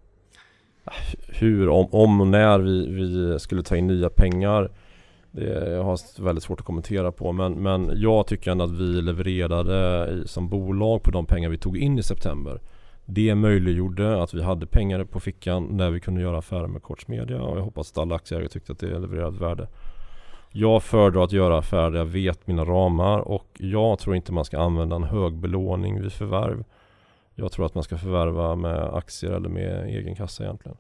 Hur, 1.28 1.70
om, 1.70 1.88
om 1.92 2.22
och 2.22 2.28
när 2.28 2.60
vi, 2.60 2.88
vi 2.88 3.40
skulle 3.40 3.64
ta 3.64 3.76
in 3.76 3.88
nya 3.88 4.10
pengar 4.10 4.72
det 5.32 5.72
jag 5.72 5.84
har 5.84 6.22
väldigt 6.24 6.44
svårt 6.44 6.60
att 6.60 6.66
kommentera 6.66 7.12
på 7.12 7.32
men, 7.32 7.54
men 7.54 7.92
jag 7.96 8.28
tycker 8.28 8.52
ändå 8.52 8.64
att 8.66 8.72
vi 8.72 9.02
levererade 9.02 10.28
som 10.28 10.50
bolag 10.50 11.04
på 11.04 11.12
de 11.12 11.26
pengar 11.26 11.50
vi 11.50 11.58
tog 11.58 11.78
in 11.78 12.00
i 12.00 12.04
september. 12.04 12.60
Det 13.06 13.36
möjliggjorde 13.36 14.24
att 14.24 14.34
vi 14.34 14.44
hade 14.44 14.66
pengar 14.66 15.04
på 15.04 15.20
fickan 15.20 15.68
när 15.72 15.92
vi 15.92 16.00
kunde 16.00 16.22
göra 16.22 16.38
affärer 16.38 16.68
med 16.68 16.84
Koch 16.84 17.10
Media 17.10 17.42
och 17.42 17.58
jag 17.58 17.64
hoppas 17.64 17.92
att 17.92 17.98
alla 17.98 18.16
aktieägare 18.16 18.50
tyckte 18.50 18.72
att 18.72 18.80
det 18.80 19.00
levererade 19.00 19.40
värde. 19.40 19.68
Jag 20.52 20.84
föredrar 20.84 21.24
att 21.24 21.32
göra 21.32 21.58
affärer 21.58 21.92
där 21.92 21.98
jag 21.98 22.06
vet 22.06 22.48
mina 22.48 22.66
ramar 22.66 23.20
och 23.20 23.48
jag 23.58 24.00
tror 24.00 24.16
inte 24.16 24.34
man 24.34 24.46
ska 24.46 24.60
använda 24.60 24.96
en 24.96 25.04
hög 25.04 25.34
belåning 25.34 26.02
vid 26.02 26.12
förvärv. 26.12 26.64
Jag 27.36 27.52
tror 27.52 27.66
att 27.66 27.76
man 27.76 27.84
ska 27.84 27.98
förvärva 27.98 28.56
med 28.56 28.96
aktier 28.96 29.32
eller 29.32 29.50
med 29.50 29.86
egen 29.86 30.16
kassa 30.16 30.44
egentligen. 30.44 30.78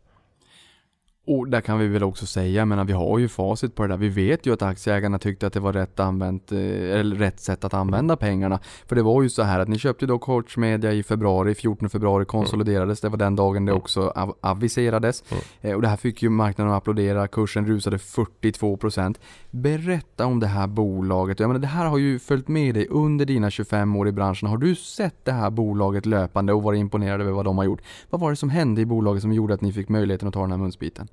Och 1.28 1.47
där 1.49 1.61
kan 1.61 1.80
vi 1.80 1.88
väl 1.88 2.03
också 2.03 2.26
säga, 2.26 2.47
jag 2.47 2.67
menar 2.67 2.84
vi 2.86 2.93
har 2.93 3.19
ju 3.19 3.28
facit 3.28 3.76
på 3.76 3.84
det 3.84 3.89
där. 3.89 3.97
Vi 3.97 4.09
vet 4.09 4.45
ju 4.45 4.53
att 4.53 4.61
aktieägarna 4.61 5.19
tyckte 5.19 5.47
att 5.47 5.53
det 5.53 5.59
var 5.59 5.74
rätt, 5.74 5.99
använt, 5.99 6.51
eh, 6.51 6.59
eller 6.99 7.15
rätt 7.15 7.39
sätt 7.39 7.63
att 7.63 7.74
använda 7.74 8.15
pengarna. 8.17 8.59
För 8.88 8.95
det 8.95 9.01
var 9.01 9.21
ju 9.24 9.30
så 9.30 9.43
här 9.43 9.59
att 9.59 9.67
ni 9.67 9.78
köpte 9.80 10.05
då 10.05 10.19
Coach 10.19 10.57
Media 10.57 10.91
i 10.93 11.03
februari, 11.03 11.55
14 11.55 11.89
februari 11.89 12.26
konsoliderades. 12.26 13.01
Det 13.01 13.09
var 13.09 13.17
den 13.17 13.36
dagen 13.36 13.65
det 13.65 13.74
också 13.74 14.07
av- 14.15 14.36
aviserades. 14.41 15.24
Mm. 15.32 15.43
Eh, 15.61 15.76
Och 15.76 15.82
det 15.82 15.88
här 15.88 15.97
fick 15.97 16.24
ju 16.24 16.30
marknaden 16.30 16.74
att 16.74 16.78
applådera. 16.78 17.28
Kursen 17.28 17.65
rusade 17.67 17.97
42%. 17.97 19.19
Berätta 19.51 20.26
om 20.26 20.39
det 20.39 20.47
här 20.47 20.67
bolaget. 20.67 21.39
Jag 21.39 21.47
menar 21.47 21.59
det 21.59 21.67
här 21.67 21.86
har 21.86 21.97
ju 21.97 22.19
följt 22.19 22.47
med 22.47 22.76
dig 22.76 22.88
under 22.89 23.26
dina 23.26 23.49
25 23.49 23.95
år 23.95 24.07
i 24.07 24.11
branschen. 24.11 24.49
Har 24.49 24.57
du 24.57 24.76
sett 24.76 25.26
det 25.26 25.32
här 25.32 25.49
bolaget 25.49 26.05
löpande 26.05 26.53
och 26.53 26.63
varit 26.63 26.80
imponerad 26.80 27.21
över 27.21 27.32
vad 27.32 27.45
de 27.45 27.57
har 27.57 27.65
gjort? 27.65 27.82
Vad 28.09 28.21
var 28.21 28.30
det 28.30 28.36
som 28.36 28.49
hände 28.49 28.82
i 28.82 28.86
bolaget 28.86 29.21
som 29.21 29.34
gjorde 29.34 29.53
att 29.53 29.61
ni 29.61 29.74
fick 29.74 29.89
möjligheten 29.89 30.28
att 30.28 30.34
ta 30.34 30.41
den 30.41 30.51
här 30.51 30.57
munsbiten? 30.57 31.07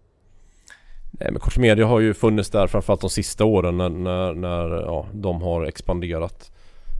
Eh, 1.20 1.32
men 1.32 1.40
Koch 1.40 1.58
Media 1.58 1.86
har 1.86 2.00
ju 2.00 2.14
funnits 2.14 2.50
där 2.50 2.66
framförallt 2.66 3.00
de 3.00 3.10
sista 3.10 3.44
åren 3.44 3.76
när, 3.76 3.88
när, 3.88 4.34
när 4.34 4.70
ja, 4.70 5.06
de 5.12 5.42
har 5.42 5.64
expanderat. 5.64 6.52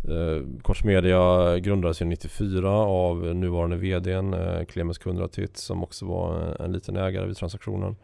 Eh, 0.08 0.62
Koch 0.62 0.84
Media 0.84 1.58
grundades 1.58 2.02
ju 2.02 2.04
94 2.04 2.70
av 2.78 3.16
nuvarande 3.34 3.76
VDn 3.76 4.34
eh, 4.34 4.64
Clemens 4.64 4.98
Kundratit 4.98 5.56
som 5.56 5.82
också 5.82 6.06
var 6.06 6.38
en, 6.38 6.64
en 6.64 6.72
liten 6.72 6.96
ägare 6.96 7.26
vid 7.26 7.36
transaktionen. 7.36 7.96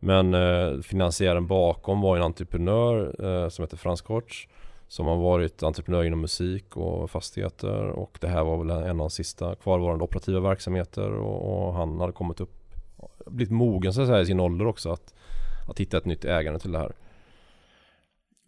Men 0.00 0.34
eh, 0.34 0.80
finansiären 0.80 1.46
bakom 1.46 2.00
var 2.00 2.16
en 2.16 2.22
entreprenör 2.22 3.24
eh, 3.24 3.48
som 3.48 3.62
heter 3.62 3.76
Frans 3.76 4.00
Korts 4.00 4.48
som 4.88 5.06
har 5.06 5.16
varit 5.16 5.62
entreprenör 5.62 6.04
inom 6.04 6.20
musik 6.20 6.76
och 6.76 7.10
fastigheter 7.10 7.88
och 7.88 8.18
det 8.20 8.28
här 8.28 8.44
var 8.44 8.64
väl 8.64 8.70
en 8.70 8.90
av 8.90 8.96
de 8.96 9.10
sista 9.10 9.54
kvarvarande 9.54 10.04
operativa 10.04 10.40
verksamheter 10.40 11.10
och, 11.10 11.66
och 11.66 11.74
han 11.74 12.00
hade 12.00 12.12
kommit 12.12 12.40
upp 12.40 12.58
blivit 13.26 13.52
mogen 13.52 13.92
så 13.92 14.02
att 14.02 14.08
säga 14.08 14.20
i 14.20 14.26
sin 14.26 14.40
ålder 14.40 14.66
också 14.66 14.90
att, 14.90 15.14
att 15.68 15.80
hitta 15.80 15.96
ett 15.96 16.04
nytt 16.04 16.24
ägande 16.24 16.60
till 16.60 16.72
det 16.72 16.78
här. 16.78 16.92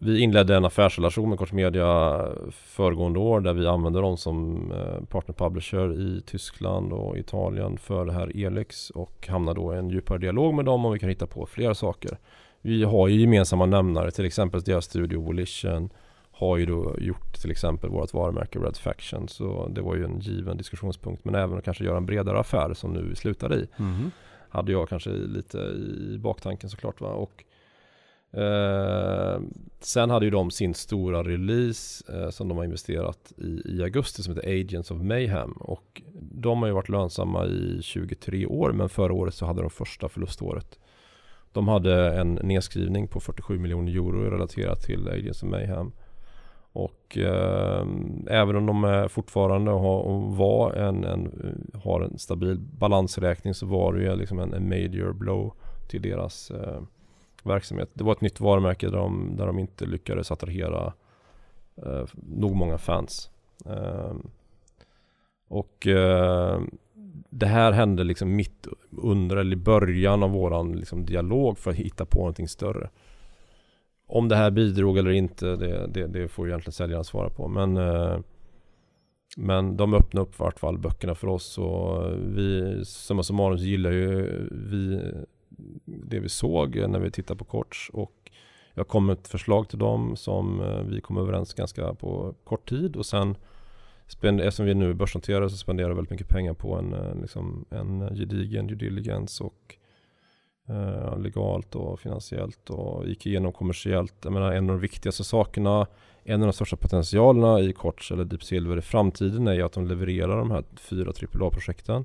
Vi 0.03 0.21
inledde 0.21 0.57
en 0.57 0.65
affärsrelation 0.65 1.29
med 1.29 1.39
Kort 1.39 1.53
Media 1.53 2.21
föregående 2.51 3.19
år 3.19 3.41
där 3.41 3.53
vi 3.53 3.67
använde 3.67 4.01
dem 4.01 4.17
som 4.17 4.57
eh, 4.73 5.05
partner 5.05 5.35
publisher 5.35 6.01
i 6.01 6.23
Tyskland 6.27 6.93
och 6.93 7.19
Italien 7.19 7.79
för 7.79 8.05
det 8.05 8.13
här 8.13 8.47
Elix 8.47 8.91
och 8.91 9.29
hamnade 9.29 9.61
då 9.61 9.75
i 9.75 9.79
en 9.79 9.91
djupare 9.91 10.19
dialog 10.19 10.55
med 10.55 10.65
dem 10.65 10.85
och 10.85 10.95
vi 10.95 10.99
kan 10.99 11.09
hitta 11.09 11.27
på 11.27 11.47
fler 11.47 11.75
saker. 11.75 12.19
Vi 12.61 12.85
har 12.85 13.09
ju 13.09 13.21
gemensamma 13.21 13.67
nämnare, 13.67 14.11
till 14.11 14.25
exempel 14.25 14.61
deras 14.61 14.85
studio 14.85 15.21
Volition 15.21 15.91
har 16.33 16.57
ju 16.57 16.67
då 16.67 16.95
gjort 16.99 17.35
till 17.41 17.51
exempel 17.51 17.91
vårt 17.91 18.15
varumärke 18.15 18.59
Red 18.59 18.77
Faction 18.77 19.29
så 19.29 19.69
det 19.69 19.81
var 19.81 19.97
ju 19.97 20.05
en 20.05 20.19
given 20.21 20.57
diskussionspunkt 20.57 21.25
men 21.25 21.35
även 21.35 21.59
att 21.59 21.65
kanske 21.65 21.85
göra 21.85 21.97
en 21.97 22.07
bredare 22.07 22.41
affär 22.41 22.75
som 22.75 22.93
nu 22.93 23.03
vi 23.09 23.17
slutade 23.17 23.55
i 23.55 23.69
mm-hmm 23.77 24.11
hade 24.51 24.73
jag 24.73 24.89
kanske 24.89 25.11
lite 25.11 25.59
i 25.59 26.19
baktanken 26.19 26.71
såklart. 26.71 27.01
Va? 27.01 27.09
Och, 27.09 27.45
eh, 28.41 29.41
sen 29.81 30.11
hade 30.11 30.25
ju 30.25 30.31
de 30.31 30.51
sin 30.51 30.75
stora 30.75 31.23
release 31.23 32.13
eh, 32.13 32.31
som 32.31 32.49
de 32.49 32.57
har 32.57 32.65
investerat 32.65 33.33
i, 33.37 33.63
i 33.65 33.83
augusti 33.83 34.23
som 34.23 34.35
heter 34.35 34.61
Agents 34.61 34.91
of 34.91 35.03
Mayhem. 35.03 35.53
Och 35.53 36.03
de 36.21 36.59
har 36.59 36.67
ju 36.67 36.75
varit 36.75 36.89
lönsamma 36.89 37.47
i 37.47 37.79
23 37.83 38.47
år 38.47 38.73
men 38.73 38.89
förra 38.89 39.13
året 39.13 39.35
så 39.35 39.47
hade 39.47 39.61
de 39.61 39.71
första 39.71 40.09
förluståret. 40.09 40.79
De 41.53 41.69
hade 41.69 42.15
en 42.15 42.35
nedskrivning 42.35 43.09
på 43.09 43.21
47 43.21 43.59
miljoner 43.59 43.93
euro 43.93 44.31
relaterat 44.31 44.81
till 44.81 45.09
Agents 45.09 45.43
of 45.43 45.49
Mayhem. 45.49 45.93
Och 46.73 47.19
eh, 47.19 47.87
även 48.27 48.57
om 48.57 48.67
de 48.67 48.85
är 48.85 49.09
fortfarande 49.09 49.71
har, 49.71 50.01
och 50.01 50.37
var 50.37 50.73
en, 50.73 51.05
en, 51.05 51.33
har 51.85 52.01
en 52.01 52.19
stabil 52.19 52.59
balansräkning 52.59 53.55
så 53.55 53.67
var 53.67 53.93
det 53.93 54.03
ju 54.03 54.17
liksom 54.17 54.39
en, 54.39 54.53
en 54.53 54.69
major 54.69 55.13
blow 55.13 55.53
till 55.89 56.03
deras 56.03 56.51
eh, 56.51 56.83
verksamhet. 57.43 57.91
Det 57.95 58.05
var 58.05 58.13
ett 58.13 58.21
nytt 58.21 58.41
varumärke 58.41 58.89
där 58.89 58.99
de, 58.99 59.37
där 59.37 59.47
de 59.47 59.59
inte 59.59 59.87
lyckades 59.87 60.31
attrahera 60.31 60.93
eh, 61.77 62.05
nog 62.13 62.57
många 62.57 62.79
fans. 62.79 63.31
Eh, 63.67 64.15
och 65.49 65.87
eh, 65.87 66.61
det 67.31 67.47
här 67.47 67.73
hände 67.73 68.05
liksom 68.05 68.37
mitt 68.37 68.67
under 68.91 69.37
eller 69.37 69.53
i 69.53 69.57
början 69.57 70.23
av 70.23 70.31
våran 70.31 70.73
liksom, 70.73 71.05
dialog 71.05 71.59
för 71.59 71.71
att 71.71 71.77
hitta 71.77 72.05
på 72.05 72.19
någonting 72.19 72.49
större. 72.49 72.91
Om 74.13 74.29
det 74.29 74.37
här 74.37 74.51
bidrog 74.51 74.99
eller 74.99 75.11
inte, 75.11 75.57
det, 75.57 75.87
det, 75.87 76.07
det 76.07 76.29
får 76.29 76.49
egentligen 76.49 76.73
säljaren 76.73 77.05
svara 77.05 77.31
på. 77.31 77.49
Men, 77.49 77.77
eh, 77.77 78.19
men 79.37 79.77
de 79.77 79.95
öppnade 79.95 80.27
upp 80.27 80.35
i 80.35 80.43
vart 80.43 80.59
fall 80.59 80.79
böckerna 80.79 81.15
för 81.15 81.29
oss 81.29 81.59
och 81.59 82.13
vi, 82.37 82.81
summa 82.85 83.23
summarum 83.23 83.59
så 83.59 83.65
gillar 83.65 83.91
ju 83.91 84.49
vi 84.51 85.03
det 85.85 86.21
vi 86.21 86.29
såg 86.29 86.77
när 86.77 86.99
vi 86.99 87.11
tittade 87.11 87.39
på 87.39 87.45
Korts 87.45 87.91
och 87.93 88.31
jag 88.75 88.89
kom 88.89 89.07
med 89.07 89.13
ett 89.13 89.29
förslag 89.29 89.69
till 89.69 89.79
dem 89.79 90.17
som 90.17 90.61
eh, 90.61 90.83
vi 90.83 91.01
kom 91.01 91.17
överens 91.17 91.55
ganska 91.55 91.95
på 91.95 92.35
kort 92.45 92.69
tid 92.69 92.97
och 92.97 93.07
sen 93.07 93.37
spend, 94.07 94.41
eftersom 94.41 94.67
vi 94.67 94.75
nu 94.75 94.91
är 94.91 94.95
börsnoterade 94.95 95.51
så 95.51 95.57
spenderar 95.57 95.89
vi 95.89 95.95
väldigt 95.95 96.11
mycket 96.11 96.29
pengar 96.29 96.55
på 96.55 96.75
en, 96.75 96.93
eh, 96.93 97.21
liksom, 97.21 97.65
en 97.71 98.17
gedigen 98.17 98.67
due 98.67 98.77
diligence 98.77 99.45
och 99.45 99.77
eh, 100.71 101.19
legalt 101.19 101.75
och 101.75 102.01
finansiellt 102.01 102.71
och 102.71 103.09
gick 103.09 103.27
igenom 103.27 103.53
kommersiellt. 103.53 104.15
Jag 104.23 104.33
menar 104.33 104.53
en 104.53 104.71
av 104.71 104.77
de 104.77 104.81
viktigaste 104.81 105.25
sakerna, 105.25 105.87
en 106.25 106.41
av 106.41 106.47
de 106.47 106.53
största 106.53 106.77
potentialerna 106.77 107.61
i 107.61 107.73
Korts 107.73 108.13
eller 108.13 108.25
Deep 108.25 108.43
Silver 108.43 108.79
i 108.79 108.83
framtiden 108.83 109.49
är 109.49 109.53
ju 109.53 109.63
att 109.63 109.73
de 109.73 109.87
levererar 109.87 110.39
de 110.39 110.51
här 110.51 110.65
fyra 110.77 111.11
AAA-projekten 111.11 112.05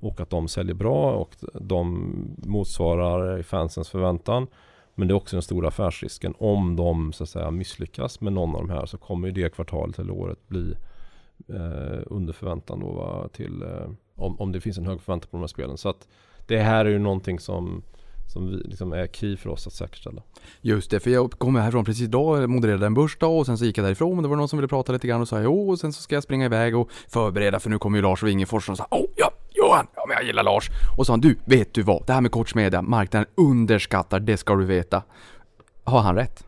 och 0.00 0.20
att 0.20 0.30
de 0.30 0.48
säljer 0.48 0.74
bra 0.74 1.12
och 1.12 1.36
de 1.54 2.12
motsvarar 2.36 3.42
fansens 3.42 3.88
förväntan. 3.88 4.46
Men 4.94 5.08
det 5.08 5.12
är 5.12 5.16
också 5.16 5.36
den 5.36 5.42
stora 5.42 5.68
affärsrisken. 5.68 6.34
Om 6.38 6.76
de 6.76 7.12
så 7.12 7.22
att 7.22 7.28
säga 7.28 7.50
misslyckas 7.50 8.20
med 8.20 8.32
någon 8.32 8.54
av 8.54 8.66
de 8.66 8.70
här 8.70 8.86
så 8.86 8.98
kommer 8.98 9.28
ju 9.28 9.34
det 9.34 9.54
kvartalet 9.54 9.98
eller 9.98 10.12
året 10.12 10.48
bli 10.48 10.74
eh, 11.48 12.00
under 12.06 12.32
förväntan 12.32 12.80
då 12.80 12.92
va, 12.92 13.28
till 13.32 13.62
eh, 13.62 13.90
om, 14.14 14.40
om 14.40 14.52
det 14.52 14.60
finns 14.60 14.78
en 14.78 14.86
hög 14.86 15.00
förväntan 15.00 15.28
på 15.30 15.36
de 15.36 15.40
här 15.40 15.46
spelen. 15.46 15.76
Så 15.76 15.88
att 15.88 16.08
det 16.46 16.58
här 16.58 16.84
är 16.84 16.90
ju 16.90 16.98
någonting 16.98 17.40
som 17.40 17.82
som 18.32 18.50
vi, 18.50 18.56
liksom 18.56 18.92
är 18.92 19.06
key 19.06 19.36
för 19.36 19.50
oss 19.50 19.66
att 19.66 19.72
säkerställa. 19.72 20.22
Just 20.60 20.90
det, 20.90 21.00
för 21.00 21.10
jag 21.10 21.30
kom 21.32 21.56
härifrån 21.56 21.84
precis 21.84 22.02
idag, 22.02 22.50
modererade 22.50 22.86
en 22.86 22.94
börsdag 22.94 23.38
och 23.38 23.46
sen 23.46 23.58
så 23.58 23.64
gick 23.64 23.78
jag 23.78 23.86
därifrån 23.86 24.16
och 24.16 24.22
det 24.22 24.28
var 24.28 24.36
någon 24.36 24.48
som 24.48 24.58
ville 24.58 24.68
prata 24.68 24.92
lite 24.92 25.08
grann 25.08 25.20
och 25.20 25.28
sa 25.28 25.40
jo 25.40 25.70
och 25.70 25.78
sen 25.78 25.92
så 25.92 26.02
ska 26.02 26.14
jag 26.14 26.22
springa 26.22 26.44
iväg 26.44 26.76
och 26.76 26.90
förbereda 27.08 27.60
för 27.60 27.70
nu 27.70 27.78
kommer 27.78 27.98
ju 27.98 28.02
Lars 28.02 28.22
Wingefors 28.22 28.68
och 28.68 28.76
sa 28.76 28.86
åh 28.90 29.06
ja, 29.16 29.30
Johan, 29.50 29.86
ja 29.94 30.04
men 30.08 30.14
jag 30.16 30.24
gillar 30.24 30.42
Lars. 30.42 30.70
Och 30.96 31.06
sa 31.06 31.12
han 31.12 31.20
du, 31.20 31.36
vet 31.44 31.74
du 31.74 31.82
vad, 31.82 32.06
det 32.06 32.12
här 32.12 32.20
med 32.20 32.30
Koch 32.30 32.56
marknaden 32.82 33.28
underskattar, 33.34 34.20
det 34.20 34.36
ska 34.36 34.54
du 34.54 34.64
veta. 34.64 35.02
Har 35.84 36.00
han 36.00 36.14
rätt? 36.14 36.44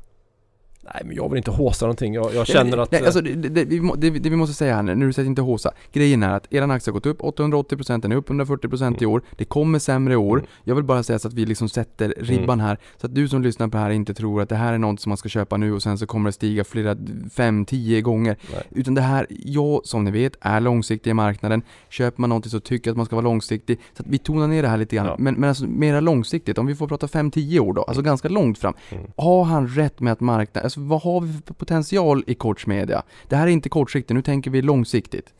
Nej 0.84 1.02
men 1.04 1.16
jag 1.16 1.28
vill 1.28 1.36
inte 1.36 1.50
håsa 1.50 1.86
någonting. 1.86 2.14
Jag, 2.14 2.34
jag 2.34 2.46
känner 2.46 2.78
att... 2.78 2.92
Nej, 2.92 3.00
eh, 3.00 3.06
alltså, 3.06 3.20
det, 3.20 3.48
det, 3.48 3.64
vi 3.64 3.92
det, 3.96 4.10
det 4.10 4.30
vi 4.30 4.36
måste 4.36 4.54
säga 4.54 4.74
här 4.74 4.82
nu, 4.82 4.94
när 4.94 5.06
du 5.06 5.12
säger 5.12 5.28
inte 5.28 5.42
håsa. 5.42 5.70
Grejen 5.92 6.22
är 6.22 6.34
att 6.34 6.52
eran 6.52 6.70
aktie 6.70 6.90
har 6.90 6.94
gått 6.94 7.06
upp 7.06 7.20
880%, 7.20 8.00
den 8.00 8.12
är 8.12 8.16
upp 8.16 8.28
140% 8.28 9.02
i 9.02 9.06
år. 9.06 9.22
Det 9.36 9.44
kommer 9.44 9.78
sämre 9.78 10.16
år. 10.16 10.36
Mm. 10.36 10.50
Jag 10.64 10.74
vill 10.74 10.84
bara 10.84 11.02
säga 11.02 11.18
så 11.18 11.28
att 11.28 11.34
vi 11.34 11.46
liksom 11.46 11.68
sätter 11.68 12.14
ribban 12.18 12.60
här. 12.60 12.78
Så 12.96 13.06
att 13.06 13.14
du 13.14 13.28
som 13.28 13.42
lyssnar 13.42 13.68
på 13.68 13.76
det 13.76 13.82
här 13.82 13.90
inte 13.90 14.14
tror 14.14 14.42
att 14.42 14.48
det 14.48 14.56
här 14.56 14.72
är 14.72 14.78
något 14.78 15.00
som 15.00 15.10
man 15.10 15.16
ska 15.16 15.28
köpa 15.28 15.56
nu 15.56 15.72
och 15.72 15.82
sen 15.82 15.98
så 15.98 16.06
kommer 16.06 16.28
det 16.28 16.32
stiga 16.32 16.64
flera, 16.64 16.96
fem, 17.34 17.64
tio 17.64 18.00
gånger. 18.00 18.36
Nej. 18.52 18.62
Utan 18.70 18.94
det 18.94 19.00
här, 19.00 19.26
jag 19.28 19.86
som 19.86 20.04
ni 20.04 20.10
vet, 20.10 20.36
är 20.40 20.60
långsiktig 20.60 21.10
i 21.10 21.14
marknaden. 21.14 21.62
Köper 21.88 22.20
man 22.20 22.30
någonting 22.30 22.50
så 22.50 22.60
tycker 22.60 22.88
jag 22.88 22.92
att 22.92 22.96
man 22.96 23.06
ska 23.06 23.16
vara 23.16 23.24
långsiktig. 23.24 23.80
Så 23.96 24.02
att 24.02 24.08
vi 24.08 24.18
tonar 24.18 24.48
ner 24.48 24.62
det 24.62 24.68
här 24.68 24.76
lite 24.76 24.96
grann. 24.96 25.06
Ja. 25.06 25.16
Men, 25.18 25.34
men 25.34 25.48
alltså 25.48 25.66
mera 25.66 26.00
långsiktigt, 26.00 26.58
om 26.58 26.66
vi 26.66 26.74
får 26.74 26.88
prata 26.88 27.06
5-10 27.06 27.58
år 27.58 27.72
då, 27.72 27.82
alltså 27.82 28.02
ganska 28.02 28.28
långt 28.28 28.58
fram. 28.58 28.74
Mm. 28.90 29.04
Har 29.16 29.44
han 29.44 29.68
rätt 29.68 30.00
med 30.00 30.12
att 30.12 30.20
marknaden, 30.20 30.66
alltså 30.72 30.88
vad 30.88 31.02
har 31.02 31.20
vi 31.20 31.32
för 31.32 31.54
potential 31.54 32.24
i 32.26 32.34
coachmedia? 32.34 33.02
Det 33.28 33.36
här 33.36 33.46
är 33.46 33.50
inte 33.50 33.68
kortsiktigt, 33.68 34.14
nu 34.14 34.22
tänker 34.22 34.50
vi 34.50 34.62
långsiktigt. 34.62 35.34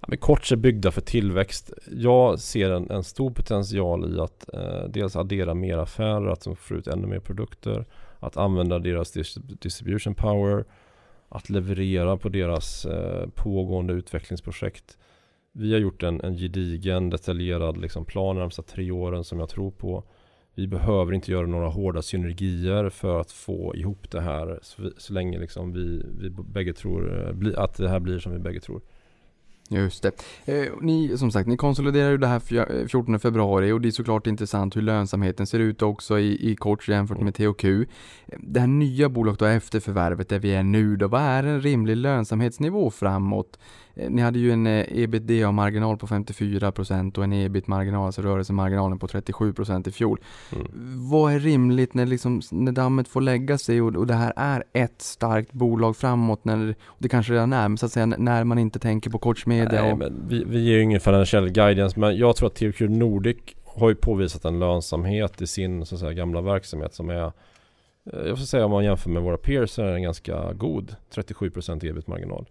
Ja, 0.00 0.06
men 0.08 0.18
Kots 0.18 0.52
är 0.52 0.56
byggda 0.56 0.90
för 0.90 1.00
tillväxt. 1.00 1.72
Jag 1.90 2.38
ser 2.38 2.70
en, 2.70 2.90
en 2.90 3.04
stor 3.04 3.30
potential 3.30 4.16
i 4.16 4.20
att 4.20 4.54
eh, 4.54 4.88
dels 4.88 5.16
addera 5.16 5.54
mer 5.54 5.78
affärer, 5.78 6.26
att 6.26 6.44
de 6.44 6.56
får 6.56 6.76
ut 6.76 6.86
ännu 6.86 7.06
mer 7.06 7.20
produkter, 7.20 7.86
att 8.20 8.36
använda 8.36 8.78
deras 8.78 9.12
distribution 9.60 10.14
power, 10.14 10.64
att 11.28 11.50
leverera 11.50 12.16
på 12.16 12.28
deras 12.28 12.84
eh, 12.84 13.28
pågående 13.34 13.92
utvecklingsprojekt. 13.92 14.98
Vi 15.52 15.72
har 15.72 15.80
gjort 15.80 16.02
en, 16.02 16.20
en 16.20 16.36
gedigen, 16.36 17.10
detaljerad 17.10 17.76
liksom, 17.76 18.04
plan 18.04 18.36
de 18.36 18.40
närmsta 18.40 18.62
tre 18.62 18.90
åren 18.90 19.24
som 19.24 19.38
jag 19.38 19.48
tror 19.48 19.70
på. 19.70 20.04
Vi 20.54 20.66
behöver 20.66 21.12
inte 21.12 21.32
göra 21.32 21.46
några 21.46 21.68
hårda 21.68 22.02
synergier 22.02 22.88
för 22.88 23.20
att 23.20 23.32
få 23.32 23.76
ihop 23.76 24.10
det 24.10 24.20
här 24.20 24.58
så, 24.62 24.82
vi, 24.82 24.90
så 24.96 25.12
länge 25.12 25.38
liksom 25.38 25.72
vi, 25.72 26.06
vi 26.20 26.30
bägge 26.30 26.72
tror 26.72 27.28
eh, 27.44 27.62
att 27.62 27.76
det 27.76 27.88
här 27.88 28.00
blir 28.00 28.18
som 28.18 28.32
vi 28.32 28.38
bägge 28.38 28.60
tror. 28.60 28.80
Just 29.68 30.02
det. 30.02 30.12
Eh, 30.44 30.72
ni, 30.80 31.18
som 31.18 31.30
sagt, 31.30 31.48
ni 31.48 31.56
konsoliderar 31.56 32.10
ju 32.10 32.18
det 32.18 32.26
här 32.26 32.38
fjö- 32.38 32.80
eh, 32.80 32.86
14 32.86 33.18
februari 33.18 33.72
och 33.72 33.80
det 33.80 33.88
är 33.88 33.90
såklart 33.90 34.26
intressant 34.26 34.76
hur 34.76 34.82
lönsamheten 34.82 35.46
ser 35.46 35.58
ut 35.58 35.82
också 35.82 36.18
i, 36.18 36.50
i 36.50 36.56
Koch 36.56 36.88
jämfört 36.88 37.20
med 37.20 37.34
THQ. 37.34 37.64
Det 38.38 38.60
här 38.60 38.66
nya 38.66 39.08
bolaget 39.08 39.38
då 39.38 39.46
efter 39.46 39.80
förvärvet 39.80 40.28
där 40.28 40.38
vi 40.38 40.54
är 40.54 40.62
nu 40.62 40.96
då, 40.96 41.08
vad 41.08 41.20
är 41.20 41.42
en 41.44 41.60
rimlig 41.60 41.96
lönsamhetsnivå 41.96 42.90
framåt? 42.90 43.58
Eh, 43.94 44.10
Ni 44.10 44.22
hade 44.22 44.38
ju 44.38 44.52
en 44.52 44.66
eh, 44.66 44.84
ebitda-marginal 44.88 45.96
på 45.98 46.06
54% 46.06 47.18
och 47.18 47.24
en 47.24 47.32
ebit-marginal, 47.32 48.06
alltså 48.06 48.22
rörelsemarginalen 48.22 48.98
på 48.98 49.06
37% 49.06 49.88
i 49.88 49.92
fjol. 49.92 50.20
Mm. 50.52 50.66
Vad 51.10 51.32
är 51.32 51.38
rimligt 51.40 51.94
när, 51.94 52.06
liksom, 52.06 52.40
när 52.50 52.72
dammet 52.72 53.08
får 53.08 53.20
lägga 53.20 53.58
sig 53.58 53.82
och, 53.82 53.96
och 53.96 54.06
det 54.06 54.14
här 54.14 54.32
är 54.36 54.64
ett 54.72 55.02
starkt 55.02 55.52
bolag 55.52 55.96
framåt 55.96 56.44
när 56.44 56.74
det 56.98 57.08
kanske 57.08 57.32
redan 57.32 57.52
är, 57.52 57.68
men 57.68 57.78
så 57.78 57.86
att 57.86 57.92
säga 57.92 58.06
när 58.06 58.44
man 58.44 58.58
inte 58.58 58.78
tänker 58.78 59.10
på 59.10 59.18
Koch 59.18 59.46
Media 59.62 59.82
Nej, 59.82 59.92
och 59.92 59.98
men 59.98 60.28
vi, 60.28 60.44
vi 60.44 60.60
ger 60.60 60.76
ju 60.76 60.82
ingen 60.82 61.00
financiell 61.00 61.48
guidance 61.48 62.00
men 62.00 62.16
jag 62.16 62.36
tror 62.36 62.46
att 62.46 62.54
THQ 62.54 62.80
Nordic 62.80 63.36
har 63.64 63.88
ju 63.88 63.94
påvisat 63.94 64.44
en 64.44 64.58
lönsamhet 64.58 65.42
i 65.42 65.46
sin 65.46 65.86
så 65.86 65.94
att 65.94 66.00
säga, 66.00 66.12
gamla 66.12 66.40
verksamhet 66.40 66.94
som 66.94 67.10
är 67.10 67.24
eh, 67.24 68.26
Jag 68.26 68.38
får 68.38 68.44
säga 68.44 68.64
om 68.64 68.70
man 68.70 68.84
jämför 68.84 69.10
med 69.10 69.22
våra 69.22 69.36
peers 69.36 69.70
så 69.70 69.82
är 69.82 69.92
den 69.92 70.02
ganska 70.02 70.52
god 70.52 70.96
37% 71.10 71.84
ebit-marginal 71.84 72.46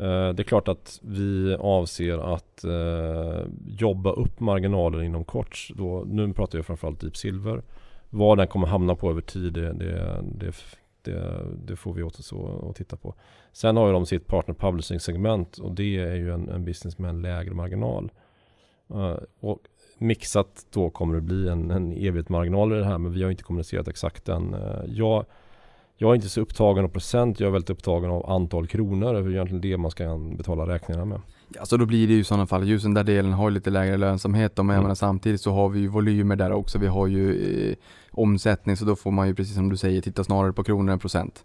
Eh, 0.00 0.34
Det 0.34 0.42
är 0.42 0.44
klart 0.44 0.68
att 0.68 1.00
vi 1.02 1.56
avser 1.60 2.34
att 2.34 2.64
eh, 2.64 3.46
jobba 3.66 4.12
upp 4.12 4.40
marginalen 4.40 5.04
inom 5.04 5.24
kort. 5.24 5.68
Då, 5.74 6.04
nu 6.06 6.32
pratar 6.32 6.58
jag 6.58 6.66
framförallt 6.66 7.00
Deep 7.00 7.16
Silver. 7.16 7.62
Vad 8.10 8.38
den 8.38 8.46
kommer 8.46 8.66
hamna 8.66 8.94
på 8.94 9.10
över 9.10 9.20
tid 9.20 9.52
det, 9.52 9.72
det, 9.72 10.22
det, 10.34 10.52
det, 11.02 11.46
det 11.64 11.76
får 11.76 11.92
vi 11.92 12.02
återstå 12.02 12.68
att 12.70 12.76
titta 12.76 12.96
på. 12.96 13.14
Sen 13.52 13.76
har 13.76 13.86
ju 13.86 13.92
de 13.92 14.06
sitt 14.06 14.26
partner 14.26 14.54
publishing 14.54 15.00
segment 15.00 15.58
och 15.58 15.74
det 15.74 15.98
är 15.98 16.14
ju 16.14 16.34
en, 16.34 16.48
en 16.48 16.64
business 16.64 16.98
med 16.98 17.10
en 17.10 17.22
lägre 17.22 17.54
marginal. 17.54 18.10
Uh, 18.94 19.16
och 19.40 19.58
mixat 19.98 20.66
då 20.70 20.90
kommer 20.90 21.14
det 21.14 21.20
bli 21.20 21.48
en, 21.48 21.70
en 21.70 21.92
ebit-marginal 21.92 22.72
i 22.72 22.76
det 22.76 22.84
här 22.84 22.98
men 22.98 23.12
vi 23.12 23.22
har 23.22 23.30
inte 23.30 23.42
kommunicerat 23.42 23.88
exakt 23.88 24.24
den. 24.24 24.54
Uh, 24.54 24.60
eh, 24.60 24.84
jag, 24.86 25.24
jag 25.96 26.10
är 26.10 26.14
inte 26.14 26.28
så 26.28 26.40
upptagen 26.40 26.84
av 26.84 26.88
procent, 26.88 27.40
jag 27.40 27.48
är 27.48 27.52
väldigt 27.52 27.70
upptagen 27.70 28.10
av 28.10 28.30
antal 28.30 28.66
kronor. 28.66 29.12
Det 29.12 29.18
är 29.18 29.30
egentligen 29.30 29.60
det 29.60 29.76
man 29.76 29.90
ska 29.90 30.18
betala 30.18 30.66
räkningarna 30.66 31.04
med. 31.04 31.20
Alltså 31.58 31.76
då 31.76 31.86
blir 31.86 32.06
det 32.08 32.14
ju 32.14 32.20
i 32.20 32.24
sådana 32.24 32.46
fall, 32.46 32.68
just 32.68 32.84
den 32.84 32.94
där 32.94 33.04
delen 33.04 33.32
har 33.32 33.48
ju 33.50 33.54
lite 33.54 33.70
lägre 33.70 33.96
lönsamhet 33.96 34.56
då, 34.56 34.62
men 34.62 34.78
Mm. 34.84 34.96
samtidigt 34.96 35.40
så 35.40 35.52
har 35.52 35.68
vi 35.68 35.80
ju 35.80 35.88
volymer 35.88 36.36
där 36.36 36.52
också. 36.52 36.78
Vi 36.78 36.86
har 36.86 37.06
ju 37.06 37.70
eh, 37.70 37.76
omsättning 38.10 38.76
så 38.76 38.84
då 38.84 38.96
får 38.96 39.10
man 39.10 39.28
ju 39.28 39.34
precis 39.34 39.54
som 39.54 39.68
du 39.68 39.76
säger 39.76 40.00
titta 40.02 40.24
snarare 40.24 40.52
på 40.52 40.64
kronor 40.64 40.92
än 40.92 40.98
procent. 40.98 41.44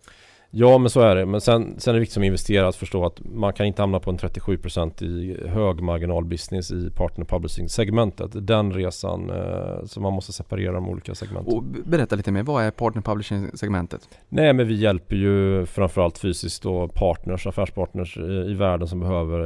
Ja 0.52 0.78
men 0.78 0.90
så 0.90 1.02
är 1.02 1.16
det. 1.16 1.26
Men 1.26 1.42
sen, 1.42 1.76
sen 1.80 1.92
är 1.92 1.94
det 1.94 2.00
viktigt 2.00 2.14
som 2.14 2.24
investerare 2.24 2.68
att 2.68 2.76
förstå 2.76 3.06
att 3.06 3.20
man 3.26 3.54
kan 3.54 3.66
inte 3.66 3.82
hamna 3.82 4.00
på 4.00 4.10
en 4.10 4.18
37% 4.18 5.04
i 5.04 5.48
hög 5.48 5.82
marginal 5.82 6.26
business 6.26 6.72
i 6.72 6.90
partner 6.90 7.26
publishing 7.26 7.70
segmentet. 7.70 8.48
Den 8.48 8.74
resan, 8.74 9.30
eh, 9.30 9.86
så 9.86 10.02
man 10.02 10.14
måste 10.14 10.34
separera 10.34 10.72
de 10.72 10.90
olika 10.90 11.16
segmenten. 11.16 11.54
Och 11.58 11.64
berätta 11.64 12.16
lite 12.16 12.32
mer, 12.32 12.44
vad 12.44 12.64
är 12.64 12.72
partner 12.72 13.02
publishing 13.02 13.50
segmentet? 13.54 14.10
Nej 14.30 14.54
men 14.54 14.68
vi 14.68 14.74
hjälper 14.76 15.16
ju 15.16 15.66
framförallt 15.66 16.18
fysiskt 16.18 16.64
då 16.64 16.88
partners, 16.88 17.48
affärspartners 17.48 18.18
i, 18.18 18.22
i 18.22 18.54
världen 18.54 18.88
som 18.88 19.00
behöver 19.00 19.40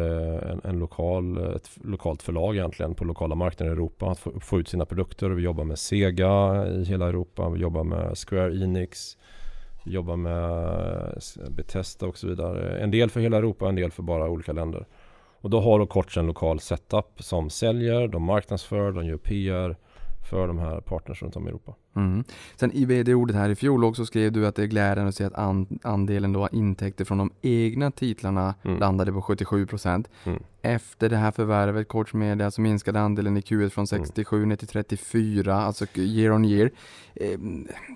eh, 0.44 0.52
en, 0.52 0.62
en 0.64 0.80
lokal, 0.80 1.38
ett 1.56 1.66
f- 1.66 1.78
lokalt 1.84 2.22
förlag 2.24 2.56
egentligen 2.56 2.96
på 2.96 3.04
lokala 3.06 3.36
marknader 3.36 3.72
i 3.72 3.74
Europa 3.76 4.12
att 4.12 4.20
få, 4.20 4.40
få 4.40 4.60
ut 4.60 4.68
sina 4.68 4.86
produkter. 4.86 5.30
Vi 5.30 5.44
jobbar 5.44 5.64
med 5.64 5.80
Sega 5.80 6.66
i 6.68 6.84
hela 6.84 7.08
Europa, 7.08 7.50
vi 7.50 7.60
jobbar 7.60 7.84
med 7.84 8.18
Square 8.18 8.56
Enix, 8.64 9.18
jobbar 9.84 10.16
med 10.16 11.22
Bethesda 11.50 12.06
och 12.08 12.18
så 12.18 12.28
vidare. 12.28 12.78
En 12.80 12.92
del 12.92 13.10
för 13.10 13.20
hela 13.20 13.38
Europa, 13.38 13.70
en 13.70 13.76
del 13.76 13.92
för 13.92 14.04
bara 14.04 14.30
olika 14.30 14.54
länder. 14.54 14.86
Och 15.42 15.50
då 15.50 15.62
har 15.62 15.80
då 15.80 15.86
Koch 15.88 16.18
en 16.18 16.28
lokal 16.28 16.60
setup 16.60 17.06
som 17.24 17.50
säljer, 17.50 18.08
de 18.08 18.24
marknadsför, 18.24 18.92
de 18.92 19.06
gör 19.06 19.18
PR 19.18 19.76
för 20.30 20.48
de 20.48 20.60
här 20.60 20.82
partners 20.82 21.22
runt 21.24 21.36
om 21.36 21.46
i 21.46 21.50
Europa. 21.50 21.76
Mm. 21.96 22.24
Sen 22.56 22.72
i 22.72 22.86
vd-ordet 22.86 23.36
här 23.36 23.50
i 23.50 23.56
fjol 23.56 23.84
också 23.86 24.06
skrev 24.06 24.32
du 24.32 24.48
att 24.48 24.56
det 24.56 24.64
är 24.64 24.68
glädjande 24.68 25.10
att 25.10 25.16
se 25.16 25.24
att 25.24 25.34
an- 25.36 25.80
andelen 25.84 26.34
då 26.34 26.50
intäkter 26.52 27.06
från 27.06 27.18
de 27.18 27.32
egna 27.42 27.92
titlarna 27.92 28.56
Mm. 28.64 28.80
landade 28.80 29.12
på 29.14 29.22
77%. 29.22 30.10
Mm. 30.24 30.44
Efter 30.62 31.10
det 31.10 31.18
här 31.18 31.32
förvärvet, 31.32 31.88
Koch 31.88 32.14
Media, 32.16 32.52
så 32.52 32.62
minskade 32.62 33.00
andelen 33.00 33.38
i 33.38 33.42
Q1 33.42 33.70
från 33.70 33.86
Mm. 33.92 34.06
67 34.06 34.46
ner 34.46 34.56
till 34.56 34.68
34, 34.68 35.56
alltså 35.56 35.86
year 35.96 36.32
on 36.34 36.46
year. 36.46 36.72
Eh, 37.16 37.40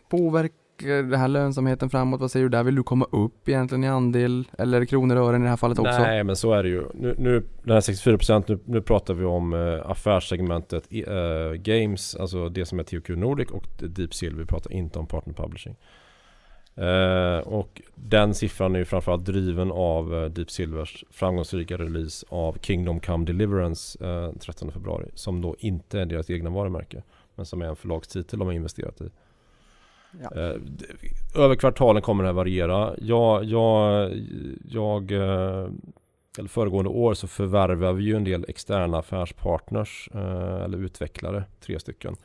påverkar 0.10 0.56
Eh, 0.82 1.06
det 1.06 1.18
här 1.18 1.28
lönsamheten 1.28 1.90
framåt? 1.90 2.22
Vad 2.22 2.32
säger 2.32 2.44
du 2.44 2.50
där? 2.50 2.64
Vill 2.64 2.76
du 2.76 2.84
komma 2.84 3.08
upp 3.12 3.50
egentligen 3.50 3.84
i 3.84 3.88
andel 3.88 4.48
eller 4.58 4.86
kronor 4.86 5.16
och 5.16 5.28
ören 5.28 5.42
i 5.42 5.44
det 5.44 5.50
här 5.50 5.58
fallet 5.58 5.80
också? 5.80 6.02
Nej 6.02 6.24
men 6.24 6.36
så 6.36 6.54
är 6.54 6.64
det 6.64 6.70
ju. 6.70 6.84
Nu, 6.94 7.16
nu 7.18 7.44
den 7.64 7.74
här 7.74 7.82
64% 7.82 8.44
nu, 8.48 8.60
nu 8.66 8.82
pratar 8.82 9.14
vi 9.14 9.26
om 9.26 9.54
eh, 9.54 9.92
affärssegmentet 9.92 10.88
eh, 10.90 11.54
Games, 11.54 12.16
alltså 12.16 12.50
det 12.50 12.66
som 12.66 12.80
är 12.80 12.84
THQ 12.84 13.10
Nordic 13.10 13.52
och 13.52 13.66
Deep 13.78 14.14
Silver. 14.14 14.40
Vi 14.40 14.46
pratar 14.46 14.72
inte 14.72 15.00
om 15.00 15.08
partner 15.08 15.34
publishing. 15.34 15.76
Eh, 16.76 17.48
och 17.48 17.82
den 17.96 18.34
siffran 18.34 18.76
är 18.76 18.80
ju 18.80 18.86
framförallt 18.86 19.26
driven 19.26 19.72
av 19.72 20.16
eh, 20.16 20.26
Deep 20.26 20.52
Silvers 20.52 21.04
framgångsrika 21.12 21.78
release 21.78 22.26
av 22.30 22.58
Kingdom 22.62 23.00
Come 23.00 23.26
Deliverance 23.26 24.06
eh, 24.06 24.34
13 24.40 24.72
februari. 24.72 25.10
Som 25.14 25.42
då 25.42 25.56
inte 25.60 26.00
är 26.00 26.06
deras 26.06 26.30
egna 26.30 26.50
varumärke. 26.50 27.04
Men 27.36 27.46
som 27.46 27.62
är 27.62 27.66
en 27.66 27.76
förlagstitel 27.76 28.40
de 28.40 28.46
har 28.46 28.54
investerat 28.54 29.02
i. 29.02 29.10
Ja. 30.22 30.42
Eh, 30.42 30.56
Över 31.36 31.56
kvartalen 31.56 32.02
kommer 32.02 32.24
det 32.24 32.28
här 32.30 32.34
variera. 32.34 32.94
Jag, 32.98 33.44
jag, 33.44 34.12
jag 34.70 35.12
eh, 35.12 35.68
eller 36.38 36.50
föregående 36.50 36.90
år 36.90 37.14
så 37.14 37.28
förvärvade 37.28 37.94
vi 37.94 38.04
ju 38.04 38.16
en 38.16 38.24
del 38.24 38.46
externa 38.48 38.98
affärspartners 39.00 40.10
eh, 40.14 40.64
eller 40.64 40.78
utvecklare, 40.78 41.44
tre 41.60 41.80
stycken. 41.80 42.16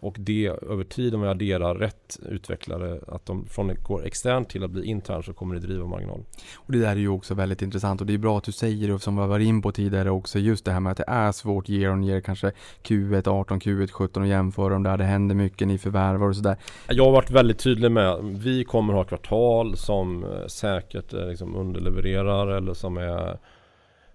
Och 0.00 0.16
det 0.18 0.46
över 0.46 0.84
tid 0.84 1.14
om 1.14 1.22
vi 1.22 1.28
adderar 1.28 1.74
rätt 1.74 2.20
utvecklare, 2.28 3.00
att 3.08 3.26
de 3.26 3.46
från 3.46 3.70
att 3.70 3.84
gå 3.84 4.00
externt 4.00 4.48
till 4.48 4.64
att 4.64 4.70
bli 4.70 4.84
intern 4.84 5.22
så 5.22 5.32
kommer 5.32 5.54
det 5.54 5.60
driva 5.60 5.86
marginal. 5.86 6.20
Och 6.54 6.72
det 6.72 6.78
där 6.78 6.90
är 6.90 6.96
ju 6.96 7.08
också 7.08 7.34
väldigt 7.34 7.62
intressant 7.62 8.00
och 8.00 8.06
det 8.06 8.14
är 8.14 8.18
bra 8.18 8.38
att 8.38 8.44
du 8.44 8.52
säger 8.52 8.88
det 8.88 8.98
som 8.98 9.16
vi 9.16 9.26
varit 9.26 9.46
in 9.46 9.62
på 9.62 9.72
tidigare 9.72 10.10
också 10.10 10.38
just 10.38 10.64
det 10.64 10.72
här 10.72 10.80
med 10.80 10.90
att 10.90 10.96
det 10.96 11.04
är 11.06 11.32
svårt 11.32 11.68
year 11.68 11.92
on 11.92 12.04
year 12.04 12.20
kanske 12.20 12.52
Q1 12.82 13.28
18, 13.28 13.60
Q1 13.60 13.90
17 13.90 14.22
och 14.22 14.28
jämföra 14.28 14.72
dem 14.72 14.82
där 14.82 14.98
det 14.98 15.04
händer 15.04 15.34
mycket, 15.34 15.68
ni 15.68 15.78
förvärvar 15.78 16.28
och 16.28 16.36
sådär. 16.36 16.56
Jag 16.88 17.04
har 17.04 17.12
varit 17.12 17.30
väldigt 17.30 17.58
tydlig 17.58 17.90
med 17.90 18.08
att 18.10 18.24
vi 18.24 18.64
kommer 18.64 18.94
ha 18.94 19.04
kvartal 19.04 19.76
som 19.76 20.24
eh, 20.24 20.46
säkert 20.46 21.12
eh, 21.12 21.26
liksom 21.26 21.56
underlevererar 21.56 22.48
eller 22.48 22.74
som 22.74 22.96
är 22.96 23.38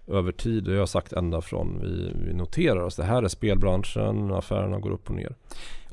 över 0.08 0.32
tid. 0.32 0.64
Det 0.64 0.70
har 0.70 0.78
jag 0.78 0.88
sagt 0.88 1.12
ända 1.12 1.40
från 1.40 1.80
vi, 1.82 2.12
vi 2.26 2.32
noterar 2.34 2.80
oss. 2.80 2.96
Det 2.96 3.04
här 3.04 3.22
är 3.22 3.28
spelbranschen, 3.28 4.32
affärerna 4.32 4.78
går 4.78 4.90
upp 4.90 5.08
och 5.08 5.16
ner. 5.16 5.34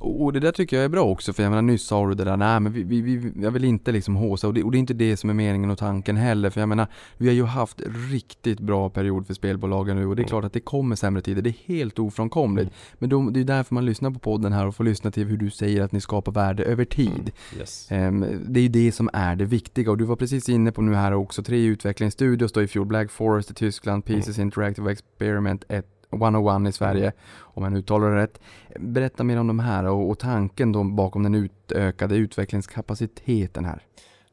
Och 0.06 0.34
det 0.34 0.40
där 0.40 0.52
tycker 0.52 0.76
jag 0.76 0.86
är 0.86 0.90
bra 0.90 1.04
också, 1.04 1.34
för 1.34 1.44
jag 1.44 1.50
menar 1.50 1.62
nyss 1.62 1.84
sa 1.84 2.08
du 2.08 2.14
det 2.14 2.24
där, 2.24 2.38
nej 2.38 2.60
men 2.60 2.72
vi, 2.74 2.84
vi, 2.84 3.02
vi, 3.02 3.32
jag 3.42 3.52
vill 3.52 3.64
inte 3.64 3.92
liksom 3.92 4.16
håsa, 4.16 4.48
och 4.48 4.54
det, 4.54 4.64
och 4.64 4.72
det 4.72 4.78
är 4.78 4.80
inte 4.80 4.94
det 4.94 5.18
som 5.18 5.30
är 5.30 5.34
meningen 5.34 5.70
och 5.70 5.78
tanken 5.78 6.18
heller, 6.18 6.50
för 6.50 6.60
jag 6.60 6.70
menar, 6.70 6.88
vi 7.18 7.28
har 7.28 7.34
ju 7.34 7.44
haft 7.46 7.82
riktigt 8.12 8.60
bra 8.60 8.90
period 8.90 9.28
för 9.28 9.34
spelbolagen 9.34 9.96
nu 9.98 10.06
och 10.08 10.16
det 10.16 10.20
är 10.20 10.24
Mm. 10.24 10.30
klart 10.30 10.44
att 10.46 10.54
det 10.54 10.60
kommer 10.60 10.96
sämre 10.96 11.22
tider, 11.22 11.42
det 11.42 11.50
är 11.50 11.74
helt 11.76 12.00
ofrånkomligt. 12.00 12.64
Mm. 12.68 12.74
Men 13.00 13.10
då, 13.10 13.30
det 13.30 13.40
är 13.40 13.44
därför 13.44 13.76
man 13.76 13.86
lyssnar 13.86 14.12
på 14.12 14.20
podden 14.20 14.54
här 14.54 14.68
och 14.68 14.76
får 14.76 14.84
lyssna 14.84 15.12
till 15.12 15.28
hur 15.28 15.38
du 15.38 15.50
säger 15.50 15.82
att 15.82 15.92
ni 15.92 16.02
skapar 16.02 16.32
värde 16.32 16.64
över 16.64 16.86
tid. 16.86 17.32
Yes. 17.60 17.88
Ehm, 17.92 18.26
Det 18.48 18.60
är 18.60 18.64
ju 18.64 18.70
det 18.70 18.92
som 18.92 19.10
är 19.14 19.36
det 19.36 19.46
viktiga 19.46 19.92
och 19.92 19.98
du 19.98 20.04
var 20.06 20.16
precis 20.16 20.50
inne 20.50 20.72
på 20.72 20.82
nu 20.82 20.94
här 20.96 21.14
också, 21.14 21.44
tre 21.44 21.66
utvecklingsstudios 21.66 22.52
då 22.52 22.62
i 22.62 22.68
fjol, 22.68 22.86
Black 22.86 23.12
Forest 23.12 23.52
i 23.52 23.54
Tyskland, 23.54 24.06
Pieces 24.06 24.40
Interactive 24.40 24.92
Experiment 24.92 25.64
1 25.70 25.86
101 26.14 26.70
i 26.70 26.72
Sverige, 26.72 27.12
om 27.40 27.64
jag 27.64 27.72
nu 27.72 27.80
uttalar 27.80 28.10
det 28.10 28.24
rätt. 28.24 28.40
Berätta 28.80 29.24
mer 29.24 29.40
om 29.40 29.48
de 29.48 29.60
här 29.60 29.84
och, 29.84 30.10
och 30.10 30.20
tanken 30.20 30.72
då 30.72 30.84
bakom 30.84 31.24
den 31.24 31.36
utökade 31.36 32.16
utvecklingskapaciteten 32.16 33.66
här. 33.66 33.82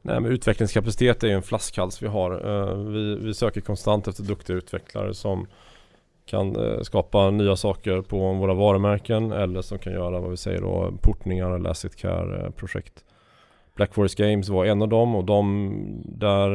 Nej 0.01 0.19
men 0.19 0.31
utvecklingskapacitet 0.31 1.23
är 1.23 1.27
ju 1.27 1.33
en 1.33 1.41
flaskhals 1.41 2.03
vi 2.03 2.07
har. 2.07 2.31
Eh, 2.31 2.75
vi, 2.77 3.15
vi 3.15 3.33
söker 3.33 3.61
konstant 3.61 4.07
efter 4.07 4.23
duktiga 4.23 4.57
utvecklare 4.57 5.13
som 5.13 5.47
kan 6.25 6.55
eh, 6.55 6.81
skapa 6.81 7.31
nya 7.31 7.55
saker 7.55 8.01
på 8.01 8.33
våra 8.33 8.53
varumärken 8.53 9.31
eller 9.31 9.61
som 9.61 9.79
kan 9.79 9.93
göra 9.93 10.19
vad 10.19 10.29
vi 10.31 10.37
säger 10.37 10.61
då 10.61 10.93
portningar 11.01 11.51
eller 11.51 11.69
asset 11.69 11.95
Care-projekt. 11.95 12.93
Eh, 12.97 13.11
Black 13.75 13.93
Forest 13.93 14.17
Games 14.17 14.49
var 14.49 14.65
en 14.65 14.81
av 14.81 14.89
dem 14.89 15.15
och 15.15 15.25
de 15.25 15.73
där 16.05 16.49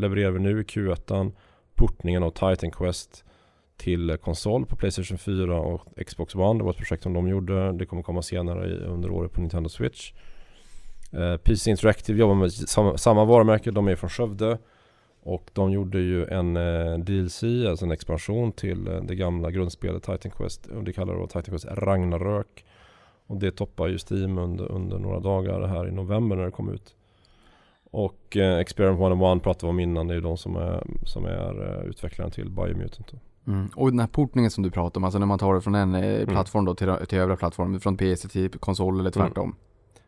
levererar 0.00 0.30
vi 0.30 0.38
nu 0.38 0.60
i 0.60 0.62
Q1 0.62 1.32
portningen 1.74 2.22
av 2.22 2.30
Titan 2.30 2.70
Quest 2.70 3.24
till 3.76 4.16
konsol 4.22 4.66
på 4.66 4.76
Playstation 4.76 5.18
4 5.18 5.60
och 5.60 6.06
Xbox 6.06 6.34
One. 6.34 6.60
Det 6.60 6.64
var 6.64 6.70
ett 6.70 6.76
projekt 6.76 7.02
som 7.02 7.12
de 7.12 7.28
gjorde. 7.28 7.72
Det 7.72 7.86
kommer 7.86 8.02
komma 8.02 8.22
senare 8.22 8.76
under 8.76 9.10
året 9.10 9.32
på 9.32 9.40
Nintendo 9.40 9.68
Switch. 9.68 10.12
Eh, 11.12 11.36
PC 11.36 11.70
Interactive 11.70 12.18
jobbar 12.18 12.34
med 12.34 12.52
samma, 12.52 12.98
samma 12.98 13.24
varumärke, 13.24 13.70
de 13.70 13.88
är 13.88 13.96
från 13.96 14.10
Skövde. 14.10 14.58
Och 15.22 15.50
de 15.52 15.70
gjorde 15.70 16.00
ju 16.00 16.24
en 16.24 16.56
eh, 16.56 16.98
DLC, 16.98 17.42
alltså 17.42 17.84
en 17.84 17.92
expansion 17.92 18.52
till 18.52 18.88
eh, 18.88 19.02
det 19.02 19.14
gamla 19.14 19.50
grundspelet 19.50 20.02
Titan 20.02 20.30
Quest. 20.30 20.66
Och 20.66 20.84
det 20.84 20.92
kallar 20.92 21.14
då 21.14 21.26
Titan 21.26 21.42
Quest 21.42 21.64
Ragnarök. 21.64 22.64
Och 23.26 23.36
det 23.36 23.50
toppar 23.50 23.88
ju 23.88 23.98
Steam 24.10 24.38
under, 24.38 24.72
under 24.72 24.98
några 24.98 25.20
dagar 25.20 25.66
här 25.66 25.88
i 25.88 25.92
november 25.92 26.36
när 26.36 26.44
det 26.44 26.50
kom 26.50 26.74
ut. 26.74 26.94
Och 27.90 28.36
eh, 28.36 28.58
Experiment 28.58 29.00
101 29.00 29.42
pratade 29.42 29.66
vi 29.66 29.70
om 29.70 29.80
innan, 29.80 30.08
det 30.08 30.14
är 30.14 30.16
ju 30.16 30.20
de 30.20 30.36
som 30.36 30.56
är, 30.56 30.84
som 31.04 31.24
är 31.24 31.80
eh, 31.80 31.88
utvecklaren 31.88 32.30
till 32.30 32.50
Biomutant. 32.50 33.12
Mm. 33.46 33.68
Och 33.74 33.90
den 33.90 33.98
här 34.00 34.06
portningen 34.06 34.50
som 34.50 34.62
du 34.64 34.70
pratar 34.70 35.00
om, 35.00 35.04
alltså 35.04 35.18
när 35.18 35.26
man 35.26 35.38
tar 35.38 35.54
det 35.54 35.60
från 35.60 35.74
en 35.74 35.94
eh, 35.94 36.14
Mm. 36.14 36.26
plattform 36.26 36.64
då 36.64 36.74
till, 36.74 36.92
till 37.08 37.18
övriga 37.18 37.36
plattformar, 37.36 37.78
från 37.78 37.96
PC 37.96 38.28
till 38.28 38.50
konsol 38.50 39.00
eller 39.00 39.10
tvärtom. 39.10 39.56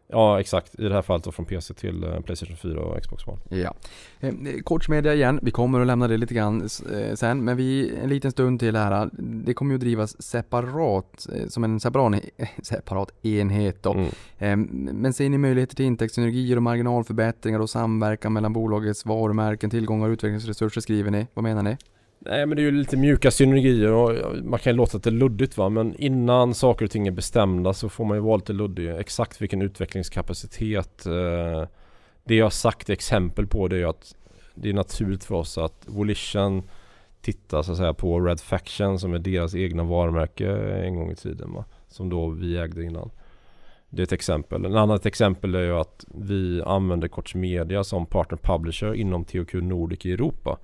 Ja 0.08 0.40
exakt, 0.40 0.74
i 0.80 0.82
det 0.88 0.94
här 0.94 1.02
fallet 1.02 1.24
då 1.24 1.32
från 1.32 1.46
PC 1.46 1.74
till 1.74 2.04
eh, 2.04 2.20
Playstation 2.20 2.56
4 2.56 2.80
och 2.80 3.02
Xbox 3.02 3.26
One. 3.26 3.38
Ja. 3.48 3.74
Eh, 4.20 4.32
Coachmedia 4.64 5.14
igen, 5.14 5.38
vi 5.42 5.50
kommer 5.50 5.80
att 5.80 5.86
lämna 5.86 6.08
det 6.08 6.16
lite 6.16 6.34
grann 6.34 6.60
eh, 6.92 7.14
sen, 7.14 7.44
men 7.44 7.56
vi, 7.56 7.96
en 8.02 8.08
liten 8.08 8.30
stund 8.30 8.60
till 8.60 8.76
här. 8.76 9.10
Det 9.44 9.54
kommer 9.54 9.72
ju 9.72 9.74
att 9.74 9.80
drivas 9.80 10.22
separat, 10.22 11.26
eh, 11.34 11.46
som 11.48 11.64
en 11.64 11.80
separat, 11.80 12.22
eh, 12.36 12.48
separat 12.62 13.24
enhet 13.26 13.82
då. 13.82 13.92
Mm. 13.92 14.06
Eh, 14.38 14.56
Men 14.94 15.12
ser 15.12 15.28
ni 15.28 15.38
möjligheter 15.38 15.76
till 15.76 15.84
intäktssynergier 15.86 16.56
och 16.56 16.62
marginalförbättringar 16.62 17.60
och 17.60 17.70
samverkan 17.70 18.32
mellan 18.32 18.52
bolagets 18.52 19.06
varumärken, 19.06 19.70
tillgångar 19.70 20.06
och 20.08 20.12
utvecklingsresurser 20.12 20.80
skriver 20.80 21.10
ni? 21.10 21.26
Vad 21.34 21.42
menar 21.42 21.62
ni? 21.62 21.76
Nej 22.18 22.46
men 22.46 22.56
det 22.56 22.62
är 22.62 22.64
ju 22.64 22.70
lite 22.70 22.96
mjuka 22.96 23.30
synergier 23.30 23.92
och 23.92 24.36
man 24.44 24.60
kan 24.60 24.72
ju 24.72 24.76
låta 24.76 24.98
det 24.98 25.10
luddigt 25.10 25.56
va 25.56 25.68
men 25.68 25.94
innan 25.94 26.54
saker 26.54 26.84
och 26.84 26.90
ting 26.90 27.06
är 27.06 27.10
bestämda 27.10 27.74
så 27.74 27.88
får 27.88 28.04
man 28.04 28.16
ju 28.16 28.20
vara 28.20 28.36
lite 28.36 28.52
luddig. 28.52 28.88
Exakt 28.88 29.42
vilken 29.42 29.62
utvecklingskapacitet 29.62 31.06
eh, 31.06 31.68
Det 32.24 32.34
jag 32.34 32.44
har 32.44 32.50
sagt 32.50 32.90
exempel 32.90 33.46
på 33.46 33.68
det 33.68 33.76
är 33.76 33.80
ju 33.80 33.88
att 33.88 34.14
Det 34.54 34.68
är 34.68 34.74
naturligt 34.74 35.24
för 35.24 35.34
oss 35.34 35.58
att 35.58 35.82
Volition 35.86 36.62
Tittar 37.20 37.62
så 37.62 37.72
att 37.72 37.78
säga 37.78 37.94
på 37.94 38.20
Red 38.20 38.40
Faction 38.40 38.98
som 38.98 39.14
är 39.14 39.18
deras 39.18 39.54
egna 39.54 39.82
varumärke 39.82 40.50
en 40.84 40.94
gång 40.94 41.10
i 41.10 41.14
tiden 41.14 41.52
va 41.52 41.64
Som 41.88 42.08
då 42.08 42.28
vi 42.28 42.56
ägde 42.58 42.84
innan 42.84 43.10
Det 43.90 44.02
är 44.02 44.04
ett 44.04 44.12
exempel. 44.12 44.64
En 44.64 44.76
annat 44.76 45.06
exempel 45.06 45.54
är 45.54 45.62
ju 45.62 45.76
att 45.76 46.04
vi 46.14 46.62
använder 46.62 47.08
Koch 47.08 47.36
Media 47.36 47.84
som 47.84 48.06
partner 48.06 48.38
publisher 48.42 48.94
inom 48.94 49.24
THQ 49.24 49.54
Nordic 49.54 50.06
i 50.06 50.12
Europa 50.12 50.58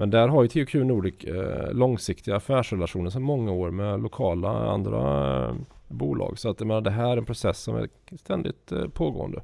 men 0.00 0.10
där 0.10 0.28
har 0.28 0.42
ju 0.42 0.48
THQ 0.48 0.74
Nordic 0.74 1.24
eh, 1.24 1.72
långsiktiga 1.72 2.36
affärsrelationer 2.36 3.10
sedan 3.10 3.22
många 3.22 3.52
år 3.52 3.70
med 3.70 4.02
lokala 4.02 4.48
andra 4.48 5.48
eh, 5.48 5.54
bolag. 5.88 6.38
Så 6.38 6.50
att 6.50 6.60
jag 6.60 6.66
menar, 6.66 6.80
det 6.80 6.90
här 6.90 7.12
är 7.12 7.16
en 7.16 7.24
process 7.24 7.58
som 7.58 7.76
är 7.76 7.88
ständigt 8.16 8.72
eh, 8.72 8.88
pågående. 8.88 9.42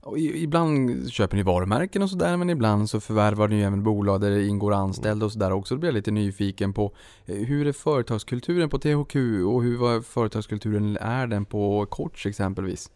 Och 0.00 0.18
ibland 0.18 1.08
köper 1.10 1.36
ni 1.36 1.42
varumärken 1.42 2.02
och 2.02 2.10
sådär, 2.10 2.36
men 2.36 2.50
ibland 2.50 2.90
så 2.90 3.00
förvärvar 3.00 3.48
ni 3.48 3.56
ju 3.56 3.62
även 3.62 3.82
bolag 3.82 4.20
där 4.20 4.30
det 4.30 4.46
ingår 4.46 4.74
anställda 4.74 5.26
och 5.26 5.32
sådär 5.32 5.52
också. 5.52 5.74
Då 5.74 5.78
blir 5.78 5.88
jag 5.88 5.94
lite 5.94 6.10
nyfiken 6.10 6.72
på 6.72 6.92
eh, 7.26 7.36
hur 7.36 7.66
är 7.66 7.72
företagskulturen 7.72 8.68
på 8.68 8.78
THQ 8.78 9.16
och 9.46 9.62
hur 9.62 9.78
var 9.78 10.00
företagskulturen 10.00 10.96
är 10.96 11.26
den 11.26 11.44
på 11.44 11.86
Coach 11.86 12.26
exempelvis? 12.26 12.90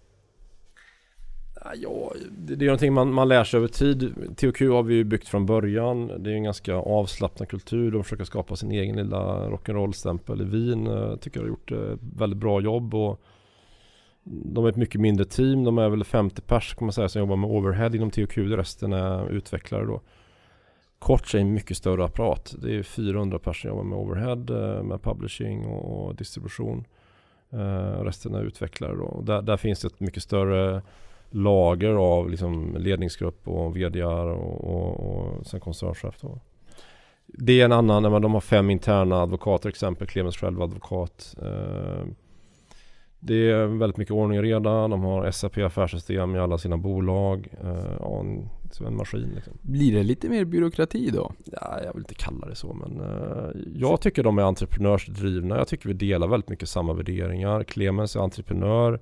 Ah, 1.63 1.75
ja, 1.75 2.13
det, 2.31 2.55
är 2.55 2.67
någonting 2.67 2.93
man, 2.93 3.13
man 3.13 3.29
lär 3.29 3.45
sig 3.45 3.59
över 3.59 3.69
tid. 3.69 4.15
THQ 4.37 4.61
har 4.61 4.83
vi 4.83 4.95
ju 4.95 5.05
byggt 5.05 5.29
från 5.29 5.47
början. 5.47 6.07
Det 6.23 6.31
är 6.31 6.35
en 6.35 6.45
ganska 6.45 6.75
avslappnad 6.75 7.49
kultur. 7.49 7.91
De 7.91 8.05
försöker 8.05 8.25
skapa 8.25 8.57
sin 8.57 8.73
egen 8.73 8.97
lilla 8.97 9.49
rock'n'roll-stämpel 9.49 10.43
i 10.43 10.45
Wien. 10.45 10.87
Eh, 10.87 11.17
tycker 11.17 11.41
jag 11.41 11.45
har 11.45 11.49
gjort 11.49 11.73
ett 11.73 12.01
väldigt 12.17 12.39
bra 12.39 12.61
jobb. 12.61 12.95
Och 12.95 13.21
de 14.25 14.65
är 14.65 14.69
ett 14.69 14.77
mycket 14.77 15.01
mindre 15.01 15.25
team. 15.25 15.65
De 15.65 15.79
är 15.79 15.89
väl 15.89 16.05
50 16.05 16.43
pers 16.43 16.75
kan 16.75 16.87
man 16.87 16.93
säga 16.93 17.09
som 17.09 17.21
jobbar 17.21 17.37
med 17.37 17.51
overhead 17.51 17.91
inom 17.95 18.11
THQ. 18.11 18.39
Resten 18.39 18.93
är 18.93 19.31
utvecklare 19.31 19.85
då. 19.85 20.01
Kort 20.99 21.35
är 21.35 21.39
en 21.39 21.53
mycket 21.53 21.77
större 21.77 22.05
apparat. 22.05 22.55
Det 22.63 22.77
är 22.77 22.83
400 22.83 23.39
pers 23.39 23.63
som 23.63 23.69
jobbar 23.69 23.85
med 23.85 23.99
overhead, 23.99 24.45
eh, 24.49 24.83
med 24.83 25.03
publishing 25.03 25.67
och 25.67 26.15
distribution. 26.15 26.85
Resten 28.03 28.35
är 28.35 28.43
utvecklare 28.43 28.97
då. 28.97 29.23
Där, 29.27 29.43
där 29.43 29.57
finns 29.57 29.81
det 29.81 29.87
ett 29.87 30.01
mycket 30.01 30.23
större 30.23 30.83
lager 31.31 31.91
av 31.91 32.31
liksom 32.31 32.77
ledningsgrupp 32.79 33.49
och 33.49 33.77
VDR 33.77 34.27
och, 34.27 34.65
och, 34.65 35.01
och 35.01 35.47
sen 35.47 35.61
koncernchef 35.61 36.21
då. 36.21 36.39
Det 37.27 37.61
är 37.61 37.65
en 37.65 37.73
annan, 37.73 38.03
när 38.03 38.11
man, 38.11 38.23
de 38.23 38.35
har 38.35 38.41
fem 38.41 38.71
interna 38.71 39.23
advokater 39.23 39.69
exempel, 39.69 40.07
Clemens 40.07 40.37
själv 40.37 40.63
advokat. 40.63 41.35
Eh, 41.43 42.07
det 43.21 43.51
är 43.51 43.67
väldigt 43.67 43.97
mycket 43.97 44.15
ordning 44.15 44.39
och 44.39 44.45
reda, 44.45 44.89
de 44.89 45.03
har 45.03 45.31
SAP 45.31 45.59
affärssystem 45.59 46.37
i 46.37 46.39
alla 46.39 46.59
sina 46.59 46.77
bolag. 46.77 47.49
Eh, 47.65 47.97
ja, 48.01 48.21
en, 48.21 48.49
som 48.71 48.87
en 48.87 48.97
maskin 48.97 49.33
liksom. 49.35 49.53
Blir 49.63 49.95
det 49.95 50.03
lite 50.03 50.29
mer 50.29 50.45
byråkrati 50.45 51.11
då? 51.11 51.33
Ja, 51.45 51.81
jag 51.85 51.93
vill 51.93 52.03
inte 52.03 52.15
kalla 52.15 52.47
det 52.47 52.55
så 52.55 52.73
men 52.73 53.01
eh, 53.01 53.51
jag 53.75 54.01
tycker 54.01 54.23
de 54.23 54.39
är 54.39 54.43
entreprenörsdrivna. 54.43 55.57
Jag 55.57 55.69
tycker 55.69 55.89
vi 55.89 55.95
delar 55.95 56.29
väldigt 56.29 56.51
mycket 56.51 56.69
samma 56.69 56.93
värderingar. 56.93 57.63
Clemens 57.63 58.17
är 58.17 58.21
entreprenör. 58.21 59.01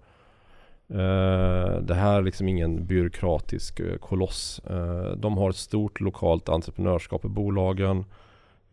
Eh, 0.91 1.81
det 1.81 1.95
här 1.95 2.19
är 2.19 2.23
liksom 2.23 2.49
ingen 2.49 2.87
byråkratisk 2.87 3.81
eh, 3.81 3.97
koloss. 3.97 4.61
Eh, 4.71 5.11
de 5.17 5.39
har 5.39 5.51
ett 5.51 5.57
stort 5.57 6.01
lokalt 6.01 6.49
entreprenörskap 6.49 7.25
i 7.25 7.29
bolagen. 7.29 8.05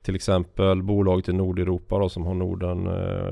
Till 0.01 0.15
exempel 0.15 0.83
bolaget 0.83 1.29
i 1.29 1.33
Nordeuropa 1.33 1.99
då, 1.99 2.09
som 2.09 2.25
har 2.25 2.33
Norden, 2.33 2.83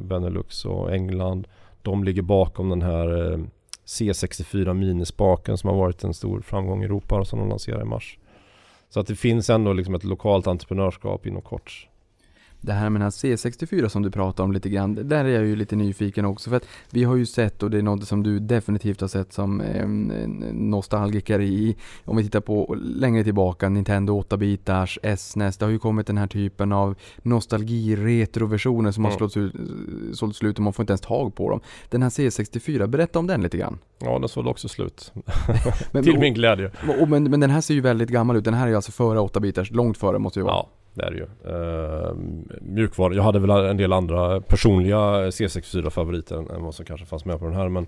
Benelux 0.07 0.65
och 0.65 0.93
England. 0.93 1.47
De 1.81 2.03
ligger 2.03 2.21
bakom 2.21 2.69
den 2.69 2.81
här 2.81 3.39
C64 3.85 4.73
minispaken 4.73 5.57
som 5.57 5.69
har 5.69 5.77
varit 5.77 6.03
en 6.03 6.13
stor 6.13 6.41
framgång 6.41 6.81
i 6.81 6.85
Europa 6.85 7.19
och 7.19 7.27
som 7.27 7.39
de 7.39 7.49
lanserade 7.49 7.81
i 7.81 7.85
mars. 7.85 8.17
Så 8.89 8.99
att 8.99 9.07
det 9.07 9.15
finns 9.15 9.49
ändå 9.49 9.73
liksom 9.73 9.95
ett 9.95 10.03
lokalt 10.03 10.47
entreprenörskap 10.47 11.25
inom 11.25 11.41
kort. 11.41 11.87
Det 12.65 12.73
här 12.73 12.89
med 12.89 13.01
den 13.01 13.05
här 13.05 13.09
C64 13.09 13.87
som 13.87 14.01
du 14.03 14.11
pratar 14.11 14.43
om 14.43 14.51
lite 14.51 14.69
grann, 14.69 14.95
där 15.09 15.25
är 15.25 15.29
jag 15.29 15.45
ju 15.45 15.55
lite 15.55 15.75
nyfiken 15.75 16.25
också 16.25 16.49
för 16.49 16.57
att 16.57 16.67
vi 16.89 17.03
har 17.03 17.15
ju 17.15 17.25
sett 17.25 17.63
och 17.63 17.71
det 17.71 17.77
är 17.77 17.81
något 17.81 18.07
som 18.07 18.23
du 18.23 18.39
definitivt 18.39 19.01
har 19.01 19.07
sett 19.07 19.33
som 19.33 19.61
eh, 19.61 19.87
nostalgiker 20.53 21.41
i, 21.41 21.75
om 22.05 22.17
vi 22.17 22.23
tittar 22.23 22.39
på 22.41 22.75
längre 22.81 23.23
tillbaka, 23.23 23.69
Nintendo 23.69 24.21
8-bitars, 24.21 25.15
SNES, 25.17 25.57
det 25.57 25.65
har 25.65 25.71
ju 25.71 25.79
kommit 25.79 26.07
den 26.07 26.17
här 26.17 26.27
typen 26.27 26.71
av 26.71 26.95
nostalgi-retroversioner 27.21 28.91
som 28.91 29.03
har 29.05 29.11
Mm. 29.11 29.17
slått 29.17 29.37
ut, 29.37 29.53
sålt 30.13 30.35
slut 30.35 30.57
och 30.57 30.63
man 30.63 30.73
får 30.73 30.83
inte 30.83 30.91
ens 30.91 31.01
tag 31.01 31.35
på 31.35 31.49
dem. 31.49 31.59
Den 31.89 32.01
här 32.03 32.09
C64, 32.09 32.87
berätta 32.87 33.19
om 33.19 33.27
den 33.27 33.41
lite 33.41 33.57
grann. 33.57 33.77
Ja, 33.99 34.19
den 34.19 34.29
sålde 34.29 34.49
också 34.49 34.67
slut. 34.69 35.11
Men, 35.91 36.03
Till 36.03 36.19
min 36.19 36.33
glädje. 36.33 36.71
och, 36.87 37.01
och, 37.01 37.09
men, 37.09 37.23
men 37.23 37.39
den 37.39 37.49
här 37.49 37.61
ser 37.61 37.73
ju 37.73 37.81
väldigt 37.81 38.09
gammal 38.09 38.35
ut, 38.35 38.43
den 38.45 38.53
här 38.53 38.63
är 38.65 38.69
ju 38.69 38.75
alltså 38.75 38.91
före 38.91 39.19
8-bitars, 39.19 39.73
långt 39.73 39.97
före 39.97 40.19
måste 40.19 40.39
ju 40.39 40.43
vara. 40.43 40.53
Ja, 40.55 40.69
det 40.93 41.05
är 41.05 41.11
det 41.11 41.17
ju. 41.17 41.51
Uh, 41.51 42.15
mjukvara. 42.61 43.13
Jag 43.13 43.23
hade 43.23 43.39
väl 43.39 43.49
en 43.49 43.77
del 43.77 43.93
andra 43.93 44.41
personliga 44.41 44.97
C64-favoriter 45.29 46.37
än- 46.37 46.49
än 46.49 46.63
vad 46.63 46.75
som 46.75 46.85
kanske 46.85 47.05
fanns 47.07 47.25
med 47.25 47.39
på 47.39 47.45
den 47.45 47.55
här. 47.55 47.69
Men, 47.69 47.87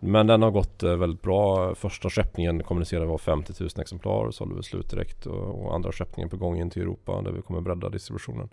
men 0.00 0.26
den 0.26 0.42
har 0.42 0.50
gått 0.50 0.82
eh, 0.82 0.96
väldigt 0.96 1.22
bra. 1.22 1.74
Första 1.74 2.10
skeppningen 2.10 2.62
kommunicerade 2.62 3.06
var 3.06 3.18
50 3.18 3.52
000 3.60 3.68
exemplar 3.80 4.24
och 4.26 4.34
sålde 4.34 4.54
väl 4.54 4.64
slut 4.64 4.90
direkt. 4.90 5.26
Och, 5.26 5.66
och 5.66 5.74
andra 5.74 5.92
skeppningen 5.92 6.30
på 6.30 6.36
gång 6.36 6.60
in 6.60 6.70
till 6.70 6.82
Europa 6.82 7.22
där 7.22 7.32
vi 7.32 7.42
kommer 7.42 7.60
bredda 7.60 7.88
distributionen. 7.88 8.48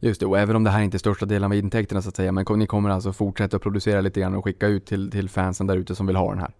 Just 0.00 0.20
det, 0.20 0.26
och 0.26 0.38
även 0.38 0.56
om 0.56 0.64
det 0.64 0.70
här 0.70 0.82
inte 0.82 0.96
är 0.96 0.98
största 0.98 1.26
delen 1.26 1.44
av 1.50 1.54
intäkterna 1.54 2.02
så 2.02 2.08
att 2.08 2.16
säga, 2.16 2.32
men 2.32 2.44
ni 2.56 2.66
kommer 2.66 2.90
alltså 2.90 3.12
fortsätta 3.12 3.56
att 3.56 3.62
producera 3.62 4.00
lite 4.00 4.20
grann 4.20 4.34
och 4.34 4.44
skicka 4.44 4.66
ut 4.66 4.86
till, 4.86 5.10
till 5.10 5.28
fansen 5.28 5.66
där 5.66 5.76
ute 5.76 5.94
som 5.94 6.06
vill 6.06 6.16
ha 6.16 6.30
den 6.30 6.38
här? 6.38 6.50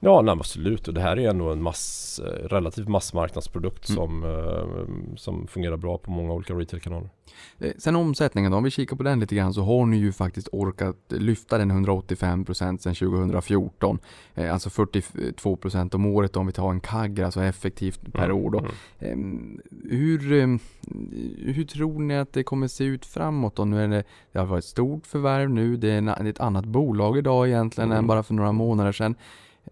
Ja, 0.00 0.22
nej, 0.22 0.32
absolut. 0.32 0.88
Och 0.88 0.94
det 0.94 1.00
här 1.00 1.18
är 1.18 1.28
ändå 1.30 1.52
en 1.52 1.62
mass, 1.62 2.20
eh, 2.24 2.48
relativt 2.48 2.88
massmarknadsprodukt 2.88 3.88
Mm. 3.88 3.96
som, 3.96 4.24
eh, 4.24 5.16
som 5.16 5.46
fungerar 5.46 5.76
bra 5.76 5.98
på 5.98 6.10
många 6.10 6.32
olika 6.32 6.54
retailkanaler. 6.54 7.10
Eh, 7.58 7.72
Sen 7.78 7.96
omsättningen 7.96 8.50
då, 8.50 8.58
om 8.58 8.64
vi 8.64 8.70
kikar 8.70 8.96
på 8.96 9.02
den 9.02 9.20
lite 9.20 9.34
grann 9.34 9.54
så 9.54 9.62
har 9.62 9.86
ni 9.86 9.96
ju 9.96 10.12
faktiskt 10.12 10.48
orkat 10.52 10.96
lyfta 11.08 11.58
den 11.58 11.70
185% 11.70 12.82
sedan 12.82 12.94
2014. 12.94 13.98
Eh, 14.34 14.52
Alltså 14.52 14.70
42% 14.70 15.94
om 15.94 16.06
året 16.06 16.36
om 16.36 16.46
vi 16.46 16.52
tar 16.52 16.70
en 16.70 16.80
kagg, 16.80 17.20
alltså 17.20 17.42
effektivt 17.42 18.12
per 18.12 18.24
Mm, 18.24 18.36
år 18.36 18.50
då. 18.50 18.58
mm. 18.58 18.70
Ehm, 18.98 19.60
Hur, 19.90 20.32
ehm, 20.32 20.58
hur 21.38 21.64
tror 21.64 22.00
ni 22.00 22.18
att 22.18 22.32
det 22.32 22.42
kommer 22.42 22.68
se 22.68 22.84
ut 22.84 23.06
framåt 23.06 23.56
då? 23.56 23.64
Nu 23.64 23.82
är 23.84 23.88
det, 23.88 24.04
det 24.32 24.38
har 24.38 24.46
varit 24.46 24.64
ett 24.64 24.70
stort 24.70 25.06
förvärv 25.06 25.50
nu, 25.50 25.76
det 25.76 25.90
är, 25.90 25.98
en, 25.98 26.04
det 26.04 26.12
är 26.12 26.24
ett 26.26 26.40
annat 26.40 26.64
bolag 26.64 27.18
idag 27.18 27.48
egentligen 27.48 27.90
än 27.92 27.96
Mm. 27.98 28.06
bara 28.06 28.22
för 28.22 28.34
några 28.34 28.52
månader 28.52 28.92
sedan. 28.92 29.14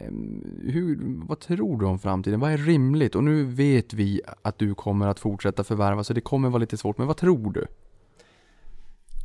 Ehm, 0.00 0.60
hur, 0.62 0.98
vad 1.28 1.40
tror 1.40 1.80
du 1.80 1.86
om 1.86 1.98
framtiden? 1.98 2.40
Vad 2.40 2.52
är 2.52 2.58
rimligt? 2.58 3.14
Och 3.14 3.24
nu 3.24 3.44
vet 3.44 3.94
vi 3.94 4.20
att 4.42 4.58
du 4.58 4.74
kommer 4.74 5.06
att 5.06 5.20
fortsätta 5.20 5.64
förvärva 5.64 6.04
så 6.04 6.12
det 6.12 6.20
kommer 6.20 6.48
vara 6.48 6.60
lite 6.60 6.76
svårt, 6.76 6.98
men 6.98 7.06
vad 7.06 7.16
tror 7.16 7.52
du? 7.52 7.66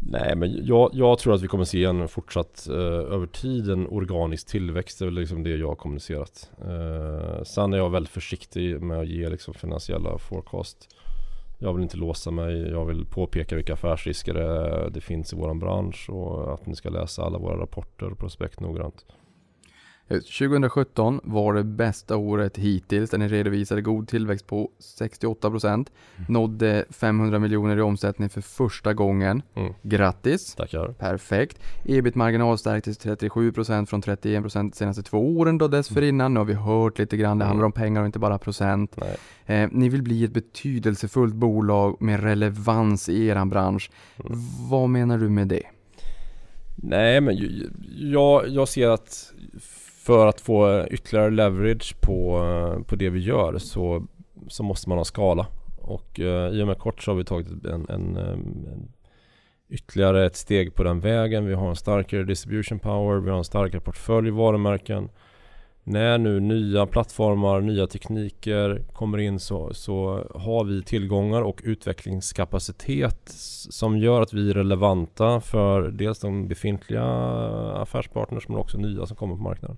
Nej 0.04 0.36
men 0.36 0.66
jag, 0.66 0.90
jag 0.94 1.20
tror 1.20 1.34
att 1.34 1.42
vi 1.42 1.48
kommer 1.48 1.64
se 1.64 1.84
en 1.84 2.08
fortsatt 2.08 2.68
eh, 2.70 3.14
över 3.14 3.26
tiden 3.26 3.88
organisk 3.88 4.48
tillväxt. 4.48 5.00
Det 5.00 5.04
är 5.04 5.08
väl 5.08 5.14
liksom 5.14 5.44
det 5.44 5.50
jag 5.50 5.68
har 5.68 5.76
kommunicerat. 5.76 6.52
Eh, 6.62 7.44
sen 7.44 7.74
är 7.74 7.78
jag 7.78 7.90
väldigt 7.90 8.12
försiktig 8.12 8.82
med 8.82 9.00
att 9.00 9.08
ge 9.08 9.30
liksom 9.30 9.54
finansiella 9.54 10.18
forecast. 10.18 10.96
Jag 11.60 11.74
vill 11.74 11.84
inte 11.84 11.98
låsa 11.98 12.32
mig. 12.32 12.70
Jag 12.70 12.86
vill 12.86 13.06
påpeka 13.06 13.56
vilka 13.56 13.74
affärsrisker 13.74 14.34
det, 14.34 14.90
det 14.90 15.02
finns 15.02 15.34
i 15.34 15.36
vår 15.36 15.54
bransch 15.54 16.10
och 16.10 16.54
att 16.54 16.66
ni 16.66 16.76
ska 16.76 16.90
läsa 16.90 17.24
alla 17.24 17.38
våra 17.38 17.62
rapporter 17.62 18.12
och 18.12 18.18
prospekt 18.18 18.60
noggrant. 18.60 19.06
Eh, 20.12 20.20
2017 20.20 21.20
var 21.24 21.54
det 21.54 21.64
bästa 21.64 22.18
året 22.18 22.58
hittills 22.58 23.10
där 23.10 23.18
ni 23.18 23.28
redovisade 23.28 23.82
god 23.82 24.08
tillväxt 24.08 24.48
på 24.48 24.70
68%. 25.00 25.88
Nådde 26.28 26.86
500 26.90 27.40
miljoner 27.40 27.78
i 27.78 27.82
omsättning 27.82 28.30
för 28.30 28.42
första 28.42 28.94
gången. 28.94 29.42
Mm. 29.56 29.74
Grattis! 29.82 30.56
Tackar. 30.56 30.88
Perfekt. 30.88 31.60
Ebit-marginal 31.86 32.58
stärktes 32.58 32.98
till 32.98 33.12
37% 33.12 33.86
från 33.86 34.02
31% 34.02 34.70
de 34.72 34.72
senaste 34.76 35.04
två 35.04 35.38
åren 35.38 35.58
då 35.58 35.68
dessförinnan. 35.68 36.34
Nu 36.34 36.40
har 36.40 36.46
vi 36.46 36.54
hört 36.54 37.00
lite 37.00 37.18
grann, 37.18 37.38
det 37.38 37.44
Mm. 37.46 37.48
handlar 37.48 37.66
om 37.66 37.72
pengar 37.72 38.02
och 38.02 38.06
inte 38.06 38.20
bara 38.20 38.38
procent. 38.38 38.96
Eh, 39.46 39.70
ni 39.72 39.90
vill 39.90 40.02
bli 40.04 40.24
ett 40.24 40.32
betydelsefullt 40.34 41.36
bolag 41.36 41.98
med 42.02 42.24
relevans 42.24 43.10
i 43.10 43.28
eran 43.28 43.50
bransch. 43.50 43.92
Mm. 44.26 44.40
Vad 44.70 44.90
menar 44.90 45.18
du 45.18 45.30
med 45.30 45.48
det? 45.48 45.64
Nej 46.76 47.22
men 47.22 47.38
jag, 47.96 48.48
jag 48.50 48.68
ser 48.68 48.88
att 48.90 49.34
för 50.04 50.28
att 50.28 50.42
få 50.42 50.88
ytterligare 50.92 51.30
leverage 51.30 51.96
på, 52.02 52.38
eh, 52.38 52.84
på 52.84 52.96
det 52.96 53.10
vi 53.10 53.20
gör 53.20 53.58
så, 53.58 54.08
så 54.48 54.64
måste 54.64 54.90
man 54.90 54.98
ha 54.98 55.06
skala. 55.06 55.48
Och 55.78 56.20
eh, 56.20 56.50
i 56.50 56.64
och 56.64 56.68
med 56.68 56.78
kort 56.78 57.04
så 57.04 57.12
har 57.12 57.16
vi 57.16 57.24
tagit 57.24 57.66
en, 57.66 57.90
en, 57.90 58.18
eh, 58.18 58.34
en 58.74 58.92
ytterligare 59.70 60.26
ett 60.26 60.36
steg 60.36 60.76
på 60.76 60.84
den 60.84 61.00
vägen. 61.00 61.46
Vi 61.46 61.54
har 61.54 61.70
en 61.70 61.76
starkare 61.76 62.24
distribution 62.24 62.80
power, 62.80 63.20
vi 63.20 63.30
har 63.30 63.38
en 63.38 63.44
starkare 63.44 63.82
portfölj 63.82 64.30
varumärken. 64.30 65.10
När 65.84 66.18
nu 66.18 66.40
nya 66.40 66.86
plattformar, 66.86 67.62
nya 67.62 67.88
tekniker 67.88 68.84
kommer 68.94 69.18
in 69.18 69.40
så, 69.40 69.74
så 69.74 70.28
har 70.36 70.64
vi 70.64 70.84
tillgångar 70.84 71.42
och 71.42 71.62
utvecklingskapacitet 71.64 73.30
som 73.70 73.98
gör 73.98 74.22
att 74.22 74.34
vi 74.34 74.50
är 74.50 74.54
relevanta 74.54 75.42
för 75.42 75.92
dels 75.92 76.20
de 76.20 76.48
befintliga 76.48 77.04
affärspartners 77.74 78.48
men 78.48 78.58
också 78.58 78.78
nya 78.78 79.06
som 79.06 79.18
kommer 79.18 79.36
på 79.36 79.42
marknaden. 79.42 79.78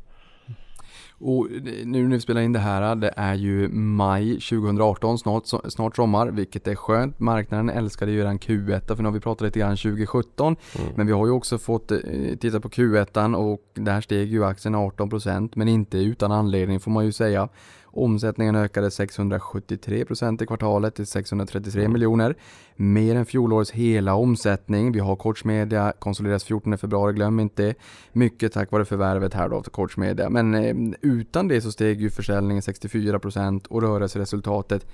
Och 1.18 1.47
nu 1.86 2.07
när 2.07 2.16
vi 2.16 2.22
spelar 2.22 2.41
in 2.41 2.53
det 2.53 2.59
här, 2.59 2.95
det 2.95 3.14
är 3.16 3.34
ju 3.34 3.70
maj 3.70 4.34
2018, 4.34 5.18
snart, 5.18 5.43
snart 5.68 5.95
sommar, 5.95 6.28
vilket 6.28 6.68
är 6.68 6.76
skönt. 6.76 7.20
Marknaden 7.20 7.70
älskade 7.70 8.11
ju 8.11 8.20
redan 8.20 8.39
Q1, 8.39 8.95
för 8.95 9.03
nu 9.03 9.03
har 9.03 9.14
vi 9.14 9.20
pratat 9.20 9.45
lite 9.45 9.59
grann 9.59 9.78
2017. 9.78 10.55
Mm. 10.80 10.88
Men 10.95 11.07
vi 11.07 11.14
har 11.14 11.26
ju 11.26 11.32
också 11.32 11.57
fått 11.57 11.91
eh, 11.91 11.99
titta 12.39 12.59
på 12.59 12.70
Q1 12.70 13.36
och 13.36 13.61
där 13.74 14.01
steg 14.01 14.32
ju 14.32 14.45
aktien 14.45 14.76
18% 14.76 15.51
men 15.55 15.68
inte 15.68 15.97
utan 15.97 16.32
anledning 16.32 16.80
får 16.80 16.91
man 16.91 17.05
ju 17.05 17.11
säga. 17.11 17.49
Omsättningen 17.95 18.55
ökade 18.55 18.89
673% 18.89 20.43
i 20.43 20.45
kvartalet 20.45 20.95
till 20.95 21.07
633 21.07 21.81
Mm. 21.81 21.93
miljoner. 21.93 22.35
Mer 22.75 23.15
än 23.15 23.25
fjolårets 23.25 23.71
hela 23.71 24.15
omsättning. 24.15 24.91
Vi 24.91 24.99
har 24.99 25.15
Koch 25.15 25.45
Media, 25.45 25.93
konsolideras 25.99 26.43
14 26.43 26.77
februari, 26.77 27.13
glöm 27.13 27.39
inte. 27.39 27.75
Mycket 28.11 28.53
tack 28.53 28.71
vare 28.71 28.85
förvärvet 28.85 29.33
här 29.33 29.49
då 29.49 29.55
av 29.55 29.63
Koch 29.63 29.97
Media. 29.97 30.29
Men 30.29 30.55
eh, 30.55 30.75
utan 31.01 31.47
det 31.47 31.61
så 31.61 31.71
steg 31.71 32.01
ju 32.01 32.09
försäljningen 32.09 32.61
64% 32.61 33.67
och 33.67 33.81
rörelseresultatet 33.81 34.87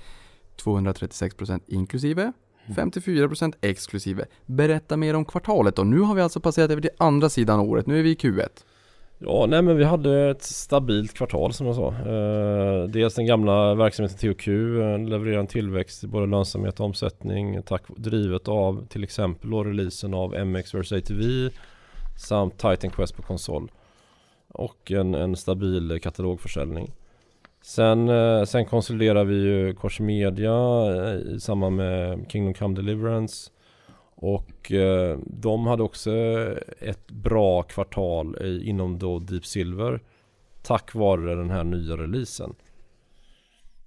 236% 0.64 1.60
inklusive 1.66 2.32
54% 2.66 3.54
exklusive. 3.60 4.24
Berätta 4.46 4.96
mer 4.96 5.14
om 5.16 5.24
kvartalet 5.24 5.76
då. 5.76 5.82
Nu 5.84 6.00
har 6.00 6.14
vi 6.14 6.22
alltså 6.22 6.40
passerat 6.40 6.70
över 6.70 6.82
till 6.82 6.90
andra 6.98 7.28
sidan 7.28 7.60
året. 7.60 7.86
Nu 7.86 7.98
är 7.98 8.02
vi 8.02 8.10
i 8.10 8.14
Q1. 8.14 8.48
Ja, 9.22 9.46
nej 9.48 9.62
men 9.62 9.76
vi 9.76 9.84
hade 9.84 10.30
ett 10.30 10.42
stabilt 10.42 11.14
kvartal 11.14 11.52
som 11.52 11.66
jag 11.66 11.76
sa. 11.76 11.88
Eh, 11.88 12.84
dels 12.84 13.14
den 13.14 13.26
gamla 13.26 13.74
verksamheten 13.74 14.18
THQ 14.18 14.48
eh, 14.48 14.98
levererar 14.98 15.40
en 15.40 15.46
tillväxt 15.46 16.04
i 16.04 16.06
både 16.06 16.26
lönsamhet 16.26 16.80
och 16.80 16.86
omsättning 16.86 17.62
tack, 17.62 17.82
drivet 17.96 18.48
av 18.48 18.86
till 18.86 19.04
exempel 19.04 19.50
då 19.50 19.64
releasen 19.64 20.14
av 20.14 20.46
MX 20.46 20.74
vs 20.74 20.92
ATV 20.92 21.50
samt 22.18 22.58
Titan 22.58 22.90
Quest 22.90 23.16
på 23.16 23.22
konsol. 23.22 23.70
Och 24.48 24.90
en, 24.90 25.14
en 25.14 25.36
stabil 25.36 26.00
katalogförsäljning. 26.02 26.92
Sen, 27.62 28.08
eh, 28.08 28.44
sen 28.44 28.64
konsoliderar 28.64 29.24
vi 29.24 29.34
ju 29.34 29.74
Koch 29.74 30.00
Media 30.00 30.54
eh, 30.94 31.14
i 31.14 31.40
samband 31.40 31.76
med 31.76 32.26
Kingdom 32.28 32.54
Come 32.54 32.76
Deliverance. 32.76 33.50
Och 34.22 34.72
eh, 34.72 35.18
de 35.26 35.66
hade 35.66 35.82
också 35.82 36.10
ett 36.78 37.10
bra 37.10 37.62
kvartal 37.62 38.36
i, 38.42 38.68
inom 38.68 38.98
då 38.98 39.18
Deep 39.18 39.46
Silver 39.46 40.00
tack 40.62 40.94
vare 40.94 41.34
den 41.34 41.50
här 41.50 41.64
nya 41.64 41.96
releasen. 41.96 42.54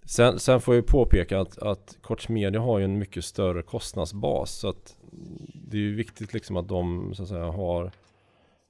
Sen, 0.06 0.40
sen 0.40 0.62
får 0.62 0.76
jag 0.76 0.82
ju 0.82 0.88
påpeka 0.88 1.40
att, 1.40 1.58
att 1.58 1.98
Koch 2.02 2.30
Media 2.30 2.62
har 2.62 2.80
ju 2.80 2.86
en 2.86 3.00
mycket 3.00 3.26
större 3.26 3.62
kostnadsbas 3.62 4.52
så 4.52 4.70
att 4.70 4.98
det 5.54 5.78
är 5.78 5.82
ju 5.82 5.96
viktigt 5.96 6.34
liksom 6.34 6.58
att 6.58 6.68
de 6.68 7.14
så 7.16 7.24
att 7.24 7.30
säga 7.30 7.46
har 7.46 7.92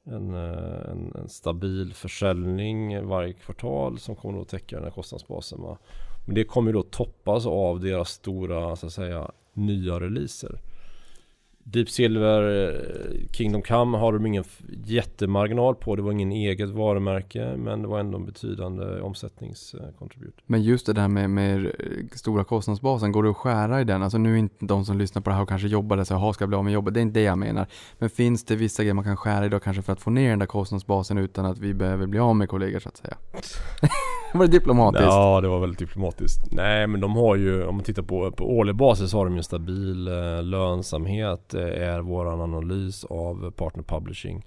en, 0.05 0.33
eh, 0.33 0.91
en, 0.91 1.15
en 1.15 1.29
stabil 1.29 1.93
försäljning 1.93 3.07
varje 3.07 3.33
kvartal 3.33 3.99
som 3.99 4.15
kommer 4.15 4.41
att 4.41 4.49
täcka 4.49 4.75
den 4.75 4.85
här 4.85 4.91
kostnadsbasen. 4.91 5.61
Va? 5.61 5.77
Men 6.25 6.35
det 6.35 6.43
kommer 6.43 6.69
ju 6.69 6.73
då 6.73 6.83
toppas 6.83 7.45
av 7.45 7.79
deras 7.79 8.09
stora 8.09 8.75
så 8.75 8.85
att 8.85 8.93
säga 8.93 9.31
nya 9.53 9.99
releaser. 9.99 10.59
Deep 11.63 11.89
Silver 11.89 12.69
eh, 12.69 13.31
Kingdom 13.31 13.61
Come 13.61 13.97
har 13.97 14.13
de 14.13 14.25
ingen 14.25 14.43
jättemarginal 14.85 15.75
på. 15.75 15.95
Det 15.95 16.01
var 16.01 16.11
ingen 16.11 16.31
eget 16.31 16.69
varumärke 16.69 17.57
men 17.57 17.81
det 17.81 17.87
var 17.87 17.99
ändå 17.99 18.17
en 18.17 18.25
betydande 18.25 19.01
omsättningskontribut. 19.01 20.35
Men 20.45 20.63
just 20.63 20.85
det 20.85 20.93
där 20.93 21.07
med, 21.07 21.29
med 21.29 21.65
eh, 21.65 21.71
stora 22.15 22.43
kostnadsbasen, 22.43 23.11
går 23.11 23.23
det 23.23 23.29
att 23.29 23.37
skära 23.37 23.81
i 23.81 23.83
den? 23.83 24.03
Alltså 24.03 24.17
nu 24.17 24.33
är 24.33 24.37
inte 24.37 24.65
de 24.65 24.85
som 24.85 24.97
lyssnar 24.97 25.21
på 25.21 25.29
det 25.29 25.35
här 25.35 25.43
och 25.43 25.49
kanske 25.49 25.67
jobbar 25.67 25.97
där 25.97 26.03
så 26.03 26.13
jaha, 26.13 26.33
ska 26.33 26.43
jag 26.43 26.49
bli 26.49 26.57
av 26.57 26.63
med 26.63 26.73
jobbet? 26.73 26.93
Det 26.93 26.99
är 26.99 27.01
inte 27.01 27.19
det 27.19 27.23
jag 27.23 27.37
menar. 27.37 27.67
Men 27.99 28.09
finns 28.09 28.45
det 28.45 28.55
vissa 28.55 28.83
grejer 28.83 28.93
man 28.93 29.03
kan 29.03 29.17
skära 29.17 29.45
i 29.45 29.49
då 29.49 29.59
kanske 29.59 29.81
för 29.81 29.93
att 29.93 30.01
få 30.01 30.09
ner 30.09 30.29
den 30.29 30.39
där 30.39 30.45
kostnadsbasen 30.45 31.17
utan 31.17 31.45
att 31.45 31.59
vi 31.59 31.73
behöver 31.73 32.07
bli 32.07 32.19
av 32.19 32.35
med 32.35 32.49
kollegor 32.49 32.79
så 32.79 32.89
att 32.89 32.97
säga? 32.97 33.17
var 34.39 34.45
det 34.45 34.51
diplomatiskt? 34.51 35.05
Ja 35.05 35.41
det 35.41 35.47
var 35.47 35.59
väldigt 35.59 35.79
diplomatiskt. 35.79 36.51
Nej 36.51 36.87
men 36.87 37.01
de 37.01 37.15
har 37.15 37.35
ju, 37.35 37.65
om 37.65 37.75
man 37.75 37.83
tittar 37.83 38.03
på, 38.03 38.31
på 38.31 38.57
årlig 38.57 38.75
basis 38.75 39.13
har 39.13 39.25
de 39.25 39.35
ju 39.35 39.43
stabil 39.43 40.07
eh, 40.07 40.43
lönsamhet 40.43 41.53
eh, 41.53 41.61
är 41.61 41.99
våran 42.01 42.41
analys 42.41 43.05
av 43.05 43.51
partner 43.51 43.83
publishing. 43.83 44.45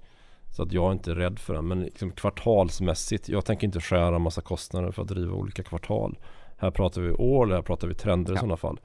Så 0.55 0.63
att 0.63 0.73
jag 0.73 0.87
är 0.87 0.91
inte 0.91 1.15
rädd 1.15 1.39
för 1.39 1.53
den. 1.53 1.67
Men 1.67 1.81
liksom 1.81 2.11
kvartalsmässigt, 2.11 3.29
jag 3.29 3.45
tänker 3.45 3.67
inte 3.67 3.79
skära 3.81 4.19
massa 4.19 4.41
kostnader 4.41 4.91
för 4.91 5.01
att 5.01 5.07
driva 5.07 5.33
olika 5.35 5.63
kvartal. 5.63 6.17
Här 6.57 6.71
pratar 6.71 7.01
vi 7.01 7.11
år, 7.11 7.47
här 7.47 7.61
pratar 7.61 7.87
vi 7.87 7.93
trender 7.93 8.31
i 8.31 8.35
Ja. 8.35 8.39
sådana 8.39 8.57
fall. 8.57 8.79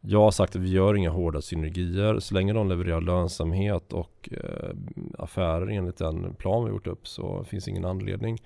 Jag 0.00 0.20
har 0.20 0.30
sagt 0.30 0.56
att 0.56 0.62
vi 0.62 0.70
gör 0.70 0.94
inga 0.94 1.10
hårda 1.10 1.40
synergier. 1.40 2.18
Så 2.18 2.34
länge 2.34 2.52
de 2.52 2.68
levererar 2.68 3.00
lönsamhet 3.00 3.92
och 3.92 4.28
eh, 4.32 4.70
affärer 5.18 5.66
enligt 5.70 5.96
den 5.96 6.34
plan 6.34 6.64
vi 6.64 6.70
gjort 6.70 6.86
upp 6.86 7.08
så 7.08 7.44
finns 7.44 7.68
ingen 7.68 7.84
anledning. 7.84 8.38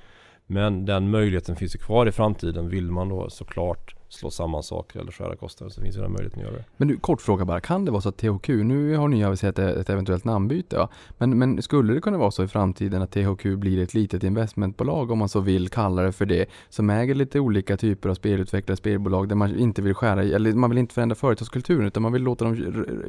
Men 0.51 0.85
den 0.85 1.11
möjligheten 1.11 1.57
finns 1.57 1.75
ju 1.75 1.79
kvar 1.79 2.07
i 2.07 2.13
framtiden. 2.13 2.69
Vill 2.69 2.91
man 2.91 3.09
då 3.09 3.31
såklart 3.31 3.95
slå 4.11 4.31
samman 4.31 4.63
saker 4.63 5.01
eller 5.01 5.13
skära 5.13 5.37
kostnader 5.37 5.73
så 5.73 5.81
finns 5.81 5.97
det 5.97 6.03
den 6.03 6.13
möjligheten 6.13 6.41
att 6.41 6.47
göra 6.47 6.57
det. 6.57 6.65
Men 6.77 6.89
du, 6.89 6.97
kort 6.97 7.21
fråga 7.21 7.45
bara. 7.45 7.61
Kan 7.61 7.85
det 7.85 7.91
vara 7.91 8.01
så 8.01 8.09
att 8.09 8.17
THQ, 8.17 8.49
nu 8.49 8.97
har 8.97 9.09
ni 9.09 9.25
aviserat 9.25 9.59
ett, 9.59 9.77
ett 9.77 9.91
eventuellt 9.91 10.25
namnbyte 10.25 10.77
ja. 10.77 10.89
Men, 11.19 11.39
men 11.39 11.63
skulle 11.63 11.95
det 11.95 12.01
kunna 12.01 12.19
vara 12.19 12.31
så 12.31 12.45
i 12.45 12.49
framtiden 12.49 13.03
att 13.03 13.13
THQ 13.13 13.45
blir 13.45 13.83
ett 13.83 13.95
litet 13.95 14.25
investmentbolag 14.25 15.11
om 15.11 15.19
man 15.19 15.29
så 15.29 15.41
vill 15.41 15.69
kalla 15.69 16.03
det 16.03 16.13
för 16.13 16.27
det. 16.27 16.47
Som 16.69 16.91
äger 16.91 17.15
lite 17.15 17.41
olika 17.41 17.77
typer 17.77 18.09
av 18.09 18.15
spelutvecklare, 18.15 18.77
spelbolag 18.77 19.29
där 19.29 19.37
man 19.37 19.59
inte 19.59 19.83
vill 19.83 19.95
skära 19.95 20.23
eller 20.23 20.53
man 20.53 20.71
vill 20.71 20.79
inte 20.79 20.95
förändra 20.95 21.15
företagskulturen 21.15 21.87
utan 21.87 22.03
man 22.03 22.13
vill 22.13 22.23
låta 22.23 22.45
dem 22.45 22.57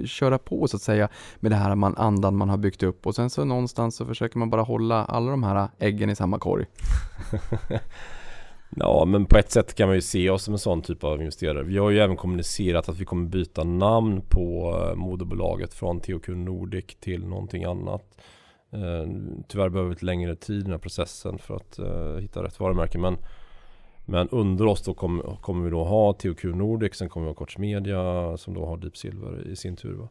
köra 0.06 0.38
på 0.38 0.68
så 0.68 0.76
att 0.78 0.82
säga 0.82 1.10
med 1.40 1.52
det 1.52 1.56
här 1.56 1.76
man, 1.76 1.98
andan 1.98 2.36
man 2.36 2.50
har 2.50 2.58
byggt 2.58 2.84
upp 2.84 3.08
och 3.08 3.16
sen 3.16 3.30
så 3.30 3.46
någonstans 3.46 3.96
så 3.96 4.06
försöker 4.06 4.40
man 4.40 4.50
bara 4.50 4.62
hålla 4.62 5.06
alla 5.06 5.32
de 5.32 5.44
här 5.44 5.68
äggen 5.80 6.10
i 6.10 6.16
samma 6.16 6.40
korg. 6.40 6.66
Ja 8.76 9.06
men 9.06 9.26
på 9.26 9.38
ett 9.38 9.52
sätt 9.52 9.76
kan 9.76 9.88
man 9.88 9.96
ju 9.96 10.02
se 10.02 10.30
oss 10.30 10.44
som 10.44 10.54
en 10.54 10.60
sån 10.60 10.82
typ 10.82 11.04
av 11.04 11.20
investerare. 11.20 11.64
Vi 11.64 11.78
har 11.78 11.90
ju 11.90 12.00
även 12.00 12.18
kommunicerat 12.18 12.90
att 12.90 13.00
vi 13.00 13.06
kommer 13.06 13.30
byta 13.30 13.64
namn 13.64 14.22
på 14.30 14.76
eh, 14.90 14.96
moderbolaget 14.96 15.74
från 15.74 16.00
THQ 16.00 16.28
Nordic 16.28 16.86
till 17.00 17.28
någonting 17.28 17.64
annat. 17.64 18.18
Eh, 18.72 19.12
tyvärr 19.48 19.70
behöver 19.70 19.90
vi 19.90 19.96
lite 19.96 20.06
längre 20.06 20.36
tid 20.36 20.60
i 20.60 20.62
den 20.62 20.72
här 20.72 20.78
processen 20.78 21.38
för 21.38 21.56
att 21.56 21.80
eh, 21.80 22.16
hitta 22.16 22.44
rätt 22.44 22.60
varumärke. 22.60 22.98
Men, 22.98 23.18
men 24.06 24.30
under 24.30 24.66
oss 24.66 24.82
då 24.82 24.94
kommer, 24.94 25.36
kommer 25.42 25.64
vi 25.66 25.70
då 25.70 25.84
ha 25.84 26.14
THQ 26.14 26.44
Nordic, 26.44 26.96
sen 26.96 27.10
kommer 27.10 27.26
vi 27.26 27.30
ha 27.30 27.36
Koch 27.36 27.60
Media 27.60 28.38
som 28.38 28.54
då 28.54 28.66
har 28.66 28.78
Deep 28.78 28.98
Silver 28.98 29.48
i 29.48 29.56
sin 29.56 29.76
tur. 29.76 29.94
Va? 29.94 30.10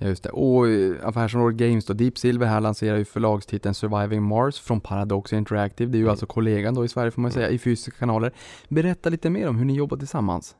Ja, 0.00 0.06
just 0.06 0.22
det. 0.22 0.30
Och 0.30 0.68
eh, 0.68 1.08
affärsområdet 1.08 1.56
Games 1.56 1.86
då, 1.86 1.92
Deep 1.92 2.18
Silver 2.18 2.46
här 2.46 2.60
lanserar 2.60 2.96
ju 2.96 3.04
förlagstiteln 3.04 3.74
Surviving 3.74 4.22
Mars 4.22 4.60
från 4.60 4.80
Paradox 4.80 5.32
Interactive. 5.32 5.90
Det 5.90 5.96
är 5.96 5.98
ju 5.98 6.04
Mm. 6.04 6.10
alltså 6.10 6.26
kollegan 6.26 6.74
då 6.74 6.84
i 6.84 6.88
Sverige 6.88 7.10
får 7.10 7.22
man 7.22 7.30
säga, 7.30 7.48
i 7.48 7.58
fysiska 7.58 7.98
kanaler. 7.98 8.32
Berätta 8.68 9.08
lite 9.08 9.30
mer 9.30 9.48
om 9.48 9.58
hur 9.58 9.64
ni 9.64 9.74
jobbar 9.74 9.96
tillsammans. 9.96 10.56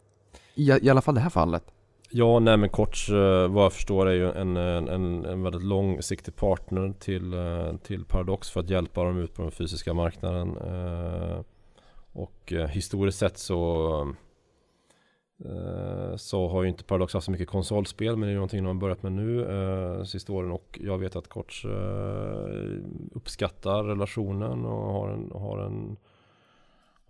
I, 0.55 0.71
I 0.71 0.91
alla 0.91 1.01
fall 1.01 1.15
det 1.15 1.21
här 1.21 1.31
fallet. 1.31 1.65
Ja, 2.11 2.39
nej 2.39 2.57
men 2.57 2.69
Koch 2.69 3.11
eh, 3.11 3.49
vad 3.49 3.65
jag 3.65 3.73
förstår 3.73 4.07
är 4.07 4.15
ju 4.15 4.31
en, 4.33 4.57
en, 4.57 5.25
en, 5.25 5.43
väldigt 5.43 5.63
långsiktig 5.65 6.37
partner 6.37 6.95
till, 6.99 7.33
eh, 7.33 7.77
till 7.83 8.05
Paradox 8.05 8.51
för 8.51 8.61
att 8.61 8.71
hjälpa 8.71 9.05
dem 9.05 9.19
ut 9.19 9.35
på 9.35 9.43
den 9.43 9.51
fysiska 9.51 9.95
marknaden. 9.95 10.57
Och 12.13 12.53
historiskt 12.71 13.19
sett 13.19 13.39
så 13.39 14.15
Eh, 15.45 16.17
så 16.17 16.49
har 16.49 16.63
ju 16.63 16.69
inte 16.69 16.85
Paradox 16.85 17.15
haft 17.15 17.25
så 17.25 17.31
mycket 17.31 17.49
konsolspel 17.49 18.17
men 18.17 18.29
det 18.29 18.33
är 18.33 18.35
någonting 18.35 18.63
de 18.63 18.67
har 18.67 18.75
börjat 18.75 19.03
med 19.03 19.13
nu 19.13 19.45
eh, 19.45 20.05
sista 20.05 20.33
åren. 20.33 20.51
Och 20.51 20.79
jag 20.83 20.99
vet 20.99 21.17
att 21.17 21.29
Korts 21.29 21.65
eh, 21.65 22.81
uppskattar 23.13 23.85
relationen 23.85 24.65
och 24.65 24.93
har 24.93 25.09
en, 25.09 25.33
har 25.35 25.59
en 25.59 25.97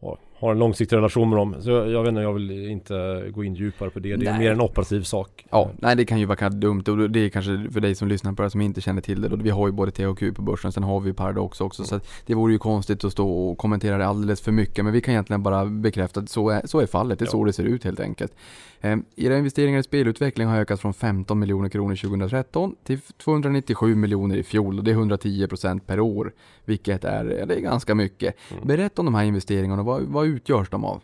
har, 0.01 0.19
har 0.41 0.53
en 0.53 0.59
långsiktig 0.59 0.97
relation 0.97 1.29
med 1.31 1.39
dem. 1.39 1.57
Så 1.61 1.71
jag, 1.71 1.91
jag 1.91 2.03
vet 2.03 2.09
inte, 2.09 2.21
jag 2.21 2.33
vill 2.33 2.51
inte 2.51 3.25
gå 3.35 3.45
in 3.45 3.55
djupare 3.55 3.91
på 3.91 3.99
det. 3.99 4.17
Det 4.17 4.27
är 4.27 4.31
Nej. 4.31 4.39
mer 4.41 4.53
en 4.53 4.61
operativ 4.61 5.03
sak. 5.03 5.47
Ja, 5.51 5.71
nej 5.79 5.97
det 5.97 6.05
kan 6.05 6.21
ju 6.21 6.27
vara 6.27 6.37
kanske 6.37 6.59
dumt 6.59 6.83
och 6.89 7.11
det 7.11 7.21
är 7.21 7.29
kanske 7.29 7.69
för 7.73 7.81
dig 7.81 7.95
som 7.95 8.09
lyssnar 8.09 8.33
på 8.33 8.43
det 8.43 8.51
som 8.51 8.61
inte 8.61 8.81
känner 8.81 9.01
till 9.01 9.21
det 9.21 9.29
då. 9.29 9.37
Vi 9.37 9.51
har 9.51 9.67
ju 9.67 9.73
både 9.73 9.91
THQ 9.91 10.35
på 10.37 10.43
börsen, 10.43 10.73
sen 10.73 10.83
har 10.83 11.01
vi 11.01 11.13
Paradox 11.13 11.61
också 11.61 11.85
så 11.85 11.95
att 11.95 12.09
det 12.27 12.35
vore 12.35 12.53
ju 12.53 12.59
konstigt 12.59 13.05
att 13.05 13.13
stå 13.13 13.31
och 13.31 13.59
kommentera 13.59 13.99
det 13.99 14.07
alldeles 14.07 14.41
för 14.41 14.53
mycket 14.53 14.85
men 14.85 14.93
vi 14.95 15.01
kan 15.01 15.13
egentligen 15.13 15.43
bara 15.43 15.65
bekräfta 15.67 16.21
att 16.21 16.29
så 16.29 16.51
är, 16.51 16.63
så 16.65 16.81
är 16.81 16.87
fallet, 16.87 17.19
det 17.19 17.23
är 17.23 17.27
Ja. 17.27 17.31
så 17.31 17.45
det 17.45 17.53
ser 17.53 17.65
ut 17.65 17.85
helt 17.85 18.01
enkelt. 18.01 18.33
Eh, 18.81 18.97
era 19.17 19.39
investeringar 19.39 19.79
i 19.79 19.83
spelutveckling 19.83 20.49
har 20.49 20.59
ökat 20.59 20.81
från 20.81 20.95
15 20.95 21.39
miljoner 21.39 21.69
kronor 21.69 21.97
2013 21.97 22.75
till 22.85 23.01
297 23.25 23.95
miljoner 23.95 24.37
i 24.37 24.43
fjol 24.43 24.79
och 24.79 24.85
det 24.85 24.91
är 24.91 24.95
110% 24.95 25.81
per 25.87 26.01
år, 26.01 26.33
vilket 26.65 27.05
är, 27.05 27.25
det 27.25 27.55
är 27.55 27.61
ganska 27.61 27.95
mycket. 27.95 28.35
Mm. 28.53 28.67
Berätta 28.67 29.03
om 29.03 29.07
de 29.07 29.15
här 29.15 29.25
investeringarna, 29.25 29.83
vad, 29.83 30.03
vad 30.03 30.27
utgörs 30.29 30.71
de 30.71 30.85
av? 30.85 31.03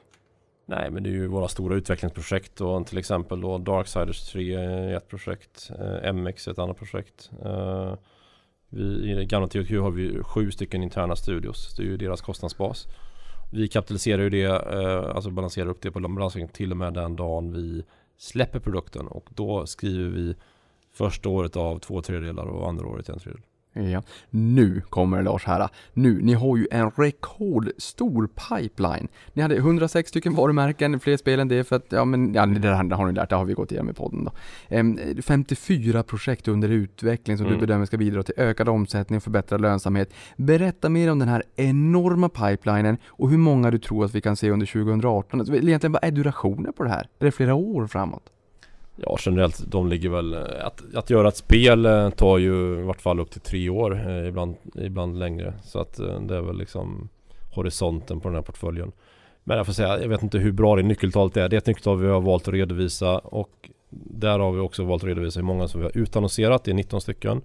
Nej 0.67 0.91
men 0.91 1.03
det 1.03 1.09
är 1.09 1.13
ju 1.13 1.27
våra 1.27 1.49
stora 1.49 1.75
utvecklingsprojekt 1.75 2.61
och 2.61 2.87
till 2.87 2.99
exempel 2.99 3.41
då 3.41 3.59
Darksiders 3.59 4.29
3 4.29 4.55
är 4.55 4.97
ett 4.97 5.09
projekt. 5.09 5.71
Eh, 5.79 6.13
MX 6.13 6.49
är 6.49 6.53
ett 6.53 6.59
annat 6.59 6.79
projekt. 6.79 7.31
Eh, 7.45 7.95
vi, 8.69 9.11
I 9.11 9.15
det 9.15 9.25
gamla 9.25 9.49
THQ 9.49 9.71
har 9.71 9.91
vi 9.91 10.23
sju 10.23 10.51
stycken 10.51 10.83
interna 10.83 11.17
studios. 11.17 11.77
Det 11.77 11.83
är 11.83 11.87
ju 11.87 11.97
deras 11.97 12.21
kostnadsbas. 12.21 12.87
Vi 13.53 13.69
kapitaliserar 13.69 14.23
ju 14.23 14.31
det, 14.31 14.45
eh, 14.45 15.17
alltså 15.17 15.31
balanserar 15.31 15.69
upp 15.69 15.83
det 15.83 15.91
på 15.91 16.01
balansräkningen 16.01 16.53
till 16.53 16.71
och 16.71 16.77
med 16.77 16.95
den 16.95 17.17
dagen 17.17 17.53
vi 17.53 17.85
släpper 18.17 18.61
produkten 18.61 19.07
och 19.07 19.29
då 19.35 19.67
skriver 19.67 20.11
vi 20.11 20.35
första 20.93 21.29
året 21.29 21.57
av 21.57 21.79
två 21.79 22.03
tredjedelar 22.03 22.45
och 22.45 22.69
andra 22.69 22.87
året 22.87 23.09
en 23.09 23.19
tredjedel. 23.19 23.47
Ja, 23.77 24.03
nu 24.31 24.81
kommer 24.89 25.17
det 25.17 25.23
Lars 25.23 25.45
här. 25.45 25.69
Nu, 25.93 26.23
ni 26.23 26.33
har 26.33 26.57
ju 26.57 26.67
en 26.71 26.91
rekordstor 26.91 28.27
pipeline. 28.49 29.09
Ni 29.33 29.43
hade 29.43 29.57
106 29.57 30.09
stycken 30.09 30.35
varumärken, 30.35 31.01
fler 31.01 31.17
spel 31.17 31.41
än 31.41 31.49
det 31.49 31.65
för 31.65 31.77
att, 31.77 31.87
ja 31.89 32.05
men, 32.05 32.35
ja 32.35 32.47
det 32.47 32.59
där 32.59 32.73
har 32.95 33.07
ni 33.07 33.13
lärt, 33.13 33.31
det 33.31 33.37
har 33.37 33.45
vi 33.45 33.55
gått 33.55 33.73
igenom 33.73 33.91
i 33.91 33.95
podden 33.95 34.25
då. 34.25 34.33
Ehm, 34.69 34.99
54 35.23 36.03
projekt 36.03 36.49
under 36.49 36.69
utveckling 36.69 37.37
som 37.37 37.47
du 37.47 37.53
Mm. 37.53 37.61
bedömer 37.61 37.87
ska 37.87 37.97
bidra 37.97 38.23
till 38.23 38.35
ökad 38.37 38.69
omsättning 38.69 39.17
och 39.17 39.23
förbättrad 39.23 39.61
lönsamhet. 39.61 40.13
Berätta 40.37 40.89
mer 40.89 41.11
om 41.11 41.19
den 41.19 41.29
här 41.29 41.43
enorma 41.57 42.29
pipelinen 42.29 42.97
och 43.07 43.31
hur 43.31 43.39
många 43.39 43.71
du 43.71 43.79
tror 43.79 44.05
att 44.05 44.15
vi 44.15 44.21
kan 44.21 44.37
se 44.37 44.51
under 44.51 44.67
2018. 44.67 45.41
Alltså, 45.41 45.55
Egentligen, 45.55 45.93
vad 45.93 46.05
är 46.05 46.11
durationen 46.11 46.73
på 46.73 46.83
det 46.85 46.91
här? 46.91 47.09
Är 47.19 47.25
det 47.25 47.33
flera 47.33 47.55
år 47.55 47.87
framåt? 47.87 48.23
Ja 48.97 49.17
generellt, 49.21 49.71
de 49.71 49.89
ligger 49.89 50.09
väl... 50.09 50.35
Eh, 50.35 50.67
att, 50.67 50.95
att 50.95 51.11
göra 51.11 51.29
ett 51.29 51.37
spel 51.37 51.87
eh, 51.87 52.11
tar 52.11 52.39
ju 52.39 52.81
i 52.81 52.83
vart 52.83 53.01
fall 53.01 53.21
upp 53.21 53.31
till 53.31 53.41
tre 53.41 53.69
år, 53.69 54.09
eh, 54.09 54.29
ibland, 54.29 54.57
ibland 54.75 55.19
längre. 55.19 55.55
Så 55.63 55.81
att 55.81 55.99
eh, 55.99 56.21
det 56.21 56.37
är 56.37 56.41
väl 56.41 56.59
liksom 56.59 57.09
horisonten 57.55 58.21
på 58.21 58.29
den 58.29 58.35
här 58.35 58.43
portföljen. 58.43 58.93
Men 59.45 59.57
jag 59.57 59.67
får 59.67 59.73
säga, 59.73 60.01
jag 60.01 60.09
vet 60.09 60.23
inte 60.23 60.39
hur 60.39 60.53
bra 60.53 60.77
det 60.77 60.83
nyckeltalet 60.83 61.37
är. 61.37 61.49
Det 61.49 61.57
är 61.57 61.59
ett 61.59 61.67
nyckeltal 61.67 61.99
vi 61.99 62.09
har 62.09 62.21
valt 62.21 62.49
att 62.49 62.55
redovisa 62.55 63.19
och 63.19 63.71
där 63.91 64.39
har 64.39 64.53
vi 64.53 64.61
också 64.61 64.85
valt 64.85 65.03
att 65.03 65.09
redovisa 65.09 65.41
hur 65.41 65.47
många 65.47 65.69
som 65.69 65.81
vi 65.81 65.87
har 65.87 65.99
utannonserat. 65.99 66.65
Det 66.65 66.71
är 66.71 66.75
19 66.75 67.01
stycken. 67.01 67.43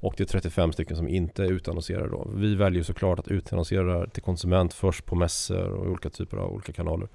Och 0.00 0.14
det 0.16 0.22
är 0.22 0.26
35 0.26 0.72
stycken 0.72 0.96
som 0.96 1.08
inte 1.08 1.44
är 1.44 1.52
utannonserade 1.52 2.08
då. 2.08 2.30
Vi 2.34 2.54
väljer 2.54 2.82
såklart 2.82 3.18
att 3.18 3.28
utannonsera 3.28 3.82
det 3.82 3.92
här 3.92 4.06
till 4.06 4.22
konsument 4.22 4.74
först 4.74 5.04
på 5.04 5.14
mässor 5.14 5.68
och 5.72 5.86
i 5.86 5.88
olika 5.88 6.10
typer 6.10 6.36
av 6.36 6.52
olika 6.52 6.72
kanaler. 6.72 7.08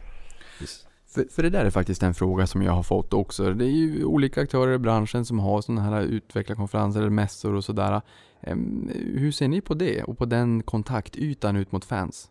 Yes. 0.61 0.87
För, 1.15 1.25
för 1.31 1.43
det 1.43 1.49
där 1.49 1.65
är 1.65 1.69
faktiskt 1.69 2.03
en 2.03 2.13
fråga 2.13 2.47
som 2.47 2.61
jag 2.61 2.71
har 2.71 2.83
fått 2.83 3.13
också. 3.13 3.53
Det 3.53 3.65
är 3.65 3.69
ju 3.69 4.03
olika 4.03 4.41
aktörer 4.41 4.73
i 4.73 4.77
branschen 4.77 5.25
som 5.25 5.39
har 5.39 5.61
sådana 5.61 5.81
här 5.81 6.01
utvecklarkonferenser 6.01 6.99
eller 6.99 7.09
mässor 7.09 7.55
och 7.55 7.63
sådär. 7.63 8.01
Hur 8.93 9.31
ser 9.31 9.47
ni 9.47 9.61
på 9.61 9.73
det 9.73 10.03
och 10.03 10.17
på 10.17 10.25
den 10.25 10.63
kontaktytan 10.63 11.55
ut 11.55 11.71
mot 11.71 11.85
fans? 11.85 12.29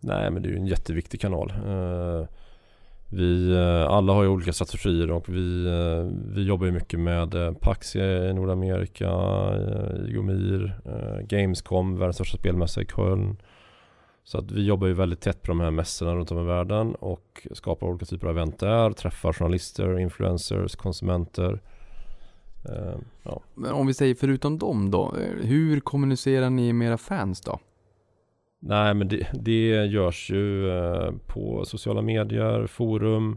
Nej 0.00 0.30
men 0.30 0.42
det 0.42 0.48
är 0.48 0.50
ju 0.50 0.56
en 0.56 0.66
jätteviktig 0.66 1.20
kanal. 1.20 1.50
Eh, 1.50 2.28
vi 3.10 3.52
eh, 3.52 3.90
alla 3.90 4.12
har 4.12 4.22
ju 4.22 4.28
olika 4.28 4.52
strategier 4.52 5.10
och 5.10 5.28
vi, 5.28 5.66
eh, 5.66 6.34
vi 6.34 6.42
jobbar 6.42 6.66
ju 6.66 6.72
mycket 6.72 7.00
med 7.00 7.34
eh, 7.34 7.52
Pax 7.52 7.96
i 7.96 8.32
Nordamerika, 8.34 9.08
eh, 9.08 10.10
Igomir, 10.10 10.80
Gamescom, 11.22 11.98
världens 11.98 12.16
största 12.16 12.38
spelmässa 12.38 12.82
i 12.82 12.86
Köln. 12.86 13.36
Så 14.28 14.38
att 14.38 14.50
vi 14.50 14.66
jobbar 14.66 14.86
ju 14.86 14.92
väldigt 14.92 15.20
tätt 15.20 15.42
på 15.42 15.48
de 15.48 15.60
här 15.60 15.70
mässorna 15.70 16.14
runt 16.14 16.30
om 16.30 16.38
i 16.38 16.44
världen 16.44 16.94
och 16.94 17.46
skapar 17.52 17.86
olika 17.86 18.06
typer 18.06 18.26
av 18.26 18.38
event 18.38 18.58
där, 18.58 18.92
träffar 18.92 19.32
journalister, 19.32 19.98
influencers, 19.98 20.76
konsumenter. 20.76 21.60
Eh, 22.68 22.96
Ja. 23.22 23.40
Men 23.54 23.72
om 23.72 23.86
vi 23.86 23.94
säger 23.94 24.14
förutom 24.14 24.58
dem 24.58 24.90
då, 24.90 25.14
hur 25.40 25.80
kommunicerar 25.80 26.50
ni 26.50 26.72
med 26.72 26.88
era 26.88 26.98
fans 26.98 27.40
då? 27.40 27.58
Nej 28.60 28.94
men 28.94 29.08
det, 29.08 29.26
det 29.32 29.86
görs 29.86 30.30
ju 30.30 30.70
eh, 30.70 31.12
på 31.26 31.64
sociala 31.64 32.02
medier, 32.02 32.66
forum 32.66 33.36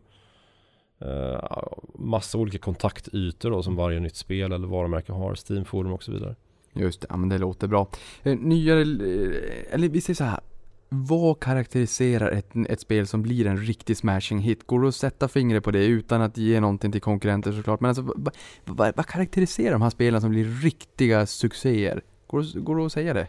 eh, 1.01 1.63
Massa 1.95 2.37
olika 2.37 2.57
kontaktytor 2.57 3.51
då 3.51 3.63
som 3.63 3.75
varje 3.75 3.99
nytt 3.99 4.15
spel 4.15 4.51
eller 4.51 4.67
varumärke 4.67 5.11
har, 5.11 5.35
Steam-forum 5.35 5.93
och 5.93 6.03
så 6.03 6.11
vidare 6.11 6.35
Just 6.73 7.01
det, 7.01 7.07
ja, 7.09 7.17
men 7.17 7.29
det 7.29 7.37
låter 7.37 7.67
bra. 7.67 7.87
Eh, 8.23 8.37
Nyare, 8.37 8.81
eller 9.71 9.89
vi 9.89 10.01
säger 10.01 10.15
så 10.15 10.23
här. 10.23 10.39
Vad 10.95 11.39
karaktäriserar 11.39 12.31
ett, 12.31 12.51
ett 12.69 12.81
spel 12.81 13.07
som 13.07 13.21
blir 13.21 13.47
en 13.47 13.57
riktig 13.57 13.97
smashing 13.97 14.39
hit? 14.39 14.67
Går 14.67 14.81
det 14.81 14.87
att 14.87 14.95
sätta 14.95 15.27
fingret 15.27 15.63
på 15.63 15.71
det 15.71 15.85
utan 15.85 16.21
att 16.21 16.37
ge 16.37 16.59
någonting 16.59 16.91
till 16.91 17.01
konkurrenter 17.01 17.51
såklart? 17.51 17.79
Men 17.79 17.89
alltså, 17.89 18.01
vad, 18.01 18.35
vad, 18.65 18.95
vad 18.95 19.05
karaktäriserar 19.05 19.71
de 19.71 19.81
här 19.81 19.89
spelen 19.89 20.21
som 20.21 20.29
blir 20.29 20.45
riktiga 20.45 21.25
succéer? 21.25 22.01
Går 22.27 22.59
går 22.59 22.77
det 22.77 22.85
att 22.85 22.91
säga 22.91 23.13
det? 23.13 23.27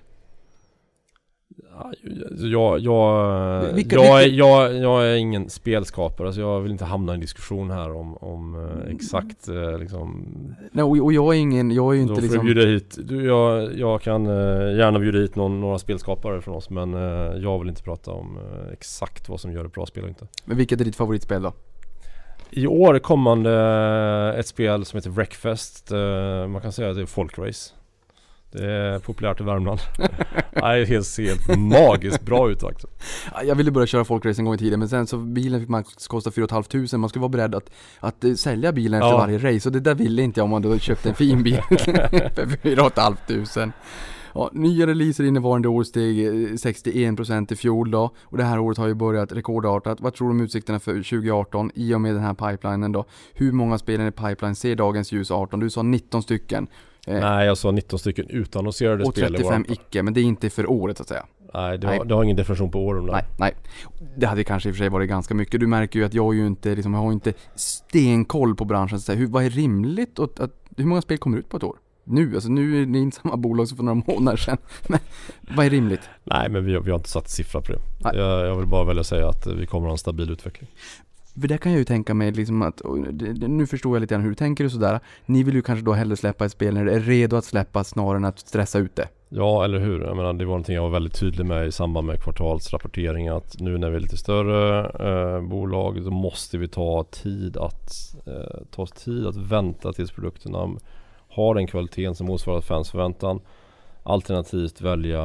Ja, 1.70 1.92
jag, 2.38 2.78
jag, 2.80 3.72
Vilka- 3.72 3.96
jag, 3.96 4.22
är, 4.22 4.24
vilka- 4.24 4.36
jag, 4.36 4.74
jag 4.74 5.04
är 5.06 5.14
ingen 5.14 5.50
spelskapare 5.50 6.32
så 6.32 6.40
jag 6.40 6.60
vill 6.60 6.72
inte 6.72 6.84
hamna 6.84 7.12
i 7.12 7.14
en 7.14 7.20
diskussion 7.20 7.70
här 7.70 7.94
om, 7.94 8.16
om 8.16 8.54
eh, 8.54 8.94
exakt 8.94 9.48
eh, 9.48 9.78
liksom 9.78 10.26
Nej, 10.72 10.84
och, 10.84 10.90
och 11.04 11.12
jag 11.12 11.34
är 11.34 11.38
ingen, 11.38 11.70
jag 11.70 11.94
är 11.94 11.98
ju 11.98 12.04
Då 12.06 12.08
inte 12.10 12.14
får 12.14 12.22
liksom... 12.22 12.44
bjuda 12.46 12.66
hit, 12.66 12.98
du, 13.04 13.26
jag, 13.26 13.74
jag 13.78 14.02
kan 14.02 14.26
eh, 14.26 14.76
gärna 14.76 14.98
bjuda 14.98 15.18
hit 15.18 15.36
någon, 15.36 15.60
några 15.60 15.78
spelskapare 15.78 16.40
från 16.40 16.54
oss 16.54 16.70
men 16.70 16.92
jag 17.42 17.58
vill 17.58 17.68
inte 17.68 17.82
prata 17.82 18.10
om 18.10 18.38
exakt 18.72 19.28
vad 19.28 19.40
som 19.40 19.52
gör 19.52 19.64
ett 19.64 19.72
bra 19.72 19.86
spel 19.86 20.02
och 20.02 20.08
inte 20.08 20.26
Men 20.44 20.56
vilket 20.56 20.80
är 20.80 20.84
ditt 20.84 20.96
favoritspel 20.96 21.42
då? 21.42 21.52
I 22.50 22.66
år 22.66 22.98
kommande 22.98 23.52
ett 24.38 24.46
spel 24.46 24.84
som 24.84 24.96
heter 24.96 25.10
Wreckfest. 25.10 25.90
Man 26.48 26.60
kan 26.60 26.72
säga 26.72 26.90
att 26.90 26.96
det 26.96 27.02
är 27.02 27.06
folkrace. 27.06 27.74
Det 28.52 28.70
är 28.72 28.98
populärt 28.98 29.40
i 29.40 29.44
Värmland. 29.44 29.80
Nej, 30.62 30.84
helt, 30.84 31.18
helt 31.18 31.58
magiskt 31.58 32.22
bra 32.22 32.50
ut. 32.50 32.62
Ja, 32.62 33.42
Jag 33.42 33.54
ville 33.54 33.70
börja 33.70 33.86
köra 33.86 34.04
folkrace 34.04 34.40
en 34.40 34.44
gång 34.44 34.54
i 34.54 34.58
tiden 34.58 34.78
men 34.78 34.88
sen 34.88 35.06
så 35.06 35.18
bilen 35.18 35.60
fick 35.60 35.68
max 35.68 36.06
kosta 36.06 36.30
4 36.30 36.46
500 36.48 36.98
Man 36.98 37.08
skulle 37.08 37.20
vara 37.20 37.28
beredd 37.28 37.54
att, 37.54 37.70
att 38.00 38.24
eh, 38.24 38.34
sälja 38.34 38.72
bilen 38.72 39.00
efter 39.02 39.10
Ja. 39.12 39.18
varje 39.18 39.38
race 39.56 39.68
och 39.68 39.72
det 39.72 39.80
där 39.80 39.94
ville 39.94 40.22
inte 40.22 40.40
jag 40.40 40.44
om 40.44 40.50
man 40.50 40.62
då 40.62 40.78
köpte 40.78 41.08
en 41.08 41.14
fin 41.14 41.42
bil 41.42 41.60
för 41.68 42.56
4 42.62 42.90
500 42.90 43.72
Ja, 44.34 44.50
nya 44.52 44.86
releaser 44.86 45.24
innevarande 45.24 45.68
år 45.68 45.84
steg 45.84 46.26
eh, 46.26 46.30
61% 46.32 47.52
i 47.52 47.56
fjol 47.56 47.90
då 47.90 48.10
och 48.22 48.36
det 48.38 48.44
här 48.44 48.58
året 48.58 48.78
har 48.78 48.86
ju 48.86 48.94
börjat 48.94 49.32
rekordartat. 49.32 50.00
Vad 50.00 50.14
tror 50.14 50.28
du 50.28 50.34
om 50.34 50.40
utsikterna 50.40 50.78
för 50.80 50.92
2018 50.92 51.70
i 51.74 51.94
och 51.94 52.00
med 52.00 52.14
den 52.14 52.22
här 52.22 52.34
pipelinen 52.34 52.92
då? 52.92 53.04
Hur 53.34 53.52
många 53.52 53.78
spelen 53.78 54.06
i 54.06 54.10
pipeline 54.10 54.54
ser 54.54 54.76
dagens 54.76 55.12
ljus 55.12 55.30
18? 55.30 55.60
Du 55.60 55.70
sa 55.70 55.82
19 55.82 56.22
stycken. 56.22 56.66
Eh, 57.06 57.20
Nej, 57.20 57.46
jag 57.46 57.58
sa 57.58 57.70
19 57.70 57.98
stycken 57.98 58.26
utannonserade 58.28 59.04
och 59.04 59.12
spel 59.12 59.24
i 59.24 59.38
35 59.38 59.62
våra- 59.62 59.72
icke, 59.72 60.02
men 60.02 60.14
det 60.14 60.20
är 60.20 60.24
inte 60.24 60.50
för 60.50 60.70
året 60.70 60.96
så 60.96 61.02
att 61.02 61.08
säga. 61.08 61.26
Nej, 61.54 61.78
det 61.78 61.86
har, 61.86 62.04
det 62.04 62.14
har 62.14 62.24
ingen 62.24 62.36
definition 62.36 62.70
på 62.70 62.86
åren 62.86 63.06
där. 63.06 63.12
Nej, 63.12 63.24
nej. 63.38 63.54
Det 64.16 64.26
hade 64.26 64.44
kanske 64.44 64.68
i 64.68 64.72
och 64.72 64.76
för 64.76 64.78
sig 64.78 64.88
varit 64.88 65.08
ganska 65.08 65.34
mycket. 65.34 65.60
Du 65.60 65.66
märker 65.66 65.98
ju 65.98 66.04
att 66.06 66.14
jag 66.14 66.34
ju 66.34 66.46
inte, 66.46 66.74
liksom, 66.74 66.94
jag 66.94 67.00
har 67.00 67.12
inte 67.12 67.32
stenkoll 67.54 68.54
på 68.56 68.64
branschen. 68.64 68.88
Så 68.88 68.96
att 68.96 69.02
säga. 69.02 69.18
hur, 69.18 69.26
vad 69.26 69.44
är 69.44 69.50
rimligt 69.50 70.18
och 70.18 70.40
att, 70.40 70.50
hur 70.76 70.84
många 70.84 71.02
spel 71.02 71.18
kommer 71.18 71.38
ut 71.38 71.48
på 71.48 71.56
ett 71.56 71.62
år? 71.62 71.76
Nu, 72.04 72.34
alltså 72.34 72.48
nu 72.50 72.82
är 72.82 72.86
det 72.86 72.98
inte 72.98 73.16
samma 73.16 73.36
bolag 73.36 73.68
som 73.68 73.76
för 73.76 73.84
några 73.84 74.02
månader 74.06 74.36
sedan. 74.36 74.56
Men 74.88 74.98
vad 75.56 75.66
är 75.66 75.70
rimligt? 75.70 76.00
Nej, 76.24 76.48
men 76.48 76.64
vi, 76.64 76.74
har- 76.74 76.80
vi 76.80 76.90
har 76.90 76.98
inte 76.98 77.10
satt 77.10 77.30
siffra 77.30 77.60
på 77.60 77.72
det. 77.72 77.78
Jag, 78.18 78.46
jag 78.46 78.56
vill 78.56 78.66
bara 78.66 78.84
välja 78.84 79.04
säga 79.04 79.28
att 79.28 79.46
vi 79.46 79.66
kommer 79.66 79.86
att 79.86 79.90
ha 79.90 79.92
en 79.94 79.98
stabil 79.98 80.30
utveckling. 80.30 80.70
För 81.40 81.48
det 81.48 81.58
kan 81.58 81.72
jag 81.72 81.78
ju 81.78 81.84
tänka 81.84 82.14
mig 82.14 82.32
liksom 82.32 82.62
att, 82.62 82.82
nu 83.48 83.66
förstår 83.66 83.96
jag 83.96 84.00
lite 84.00 84.14
grann 84.14 84.22
hur 84.22 84.28
du 84.28 84.34
tänker 84.34 84.64
och 84.64 84.72
sådär. 84.72 85.00
Ni 85.26 85.42
vill 85.42 85.54
ju 85.54 85.62
kanske 85.62 85.84
då 85.84 85.92
hellre 85.92 86.16
släppa 86.16 86.44
ett 86.44 86.52
spel 86.52 86.74
när 86.74 86.84
det 86.84 86.94
är 86.94 87.00
redo 87.00 87.36
att 87.36 87.44
släppas 87.44 87.88
snarare 87.88 88.16
än 88.16 88.24
att 88.24 88.38
stressa 88.38 88.78
ut 88.78 88.96
det. 88.96 89.08
Ja, 89.28 89.64
eller 89.64 89.78
hur? 89.78 90.00
Jag 90.00 90.16
menar, 90.16 90.32
det 90.32 90.44
var 90.44 90.50
någonting 90.50 90.74
jag 90.74 90.82
var 90.82 90.90
väldigt 90.90 91.20
tydlig 91.20 91.46
med 91.46 91.66
i 91.66 91.72
samband 91.72 92.06
med 92.06 92.22
kvartalsrapportering 92.22 93.28
att 93.28 93.60
nu 93.60 93.78
när 93.78 93.90
vi 93.90 93.96
är 93.96 94.00
lite 94.00 94.16
större 94.16 94.86
eh, 95.36 95.48
bolag 95.48 96.04
då 96.04 96.10
måste 96.10 96.58
vi 96.58 96.68
ta 96.68 97.04
tid 97.10 97.56
att 97.56 98.16
eh, 98.26 98.62
ta 98.70 98.82
oss 98.82 98.92
tid 98.92 99.26
att 99.26 99.36
vänta 99.36 99.92
tills 99.92 100.12
produkterna 100.12 100.70
har 101.28 101.54
den 101.54 101.66
kvaliteten 101.66 102.14
som 102.14 102.26
motsvarar 102.26 102.60
fans 102.60 102.90
förväntan. 102.90 103.40
Alternativt 104.02 104.80
välja 104.80 105.22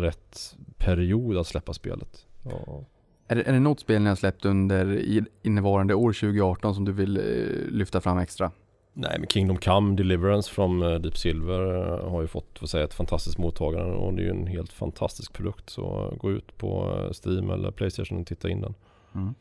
rätt 0.00 0.56
period 0.76 1.36
att 1.36 1.46
släppa 1.46 1.72
spelet. 1.72 2.26
Ja. 2.42 2.84
Är 3.28 3.36
det, 3.36 3.42
är 3.42 3.52
det 3.52 3.60
något 3.60 3.80
spel 3.80 4.02
ni 4.02 4.08
har 4.08 4.16
släppt 4.16 4.44
under 4.44 5.02
innevarande 5.42 5.94
år 5.94 6.12
2018 6.12 6.74
som 6.74 6.84
du 6.84 6.92
vill 6.92 7.16
eh, 7.16 7.22
lyfta 7.70 8.00
fram 8.00 8.18
extra? 8.18 8.50
Nej 8.92 9.16
men 9.18 9.28
Kingdom 9.28 9.56
Come 9.56 9.96
Deliverance 9.96 10.50
från 10.50 10.82
eh, 10.82 10.94
Deep 10.94 11.16
Silver 11.16 11.74
eh, 11.76 12.10
har 12.10 12.20
ju 12.20 12.26
fått 12.26 12.58
får 12.58 12.66
säga, 12.66 12.84
ett 12.84 12.94
fantastiskt 12.94 13.38
mottagande 13.38 13.92
och 13.92 14.14
det 14.14 14.22
är 14.22 14.24
ju 14.24 14.30
en 14.30 14.46
helt 14.46 14.72
fantastisk 14.72 15.32
produkt. 15.32 15.70
Så 15.70 16.14
gå 16.20 16.30
ut 16.30 16.58
på 16.58 16.94
Steam 17.24 17.50
eller 17.50 17.70
Playstation 17.70 18.20
och 18.20 18.26
titta 18.26 18.48
in 18.48 18.60
den. 18.60 18.74
Mm. 19.14 19.34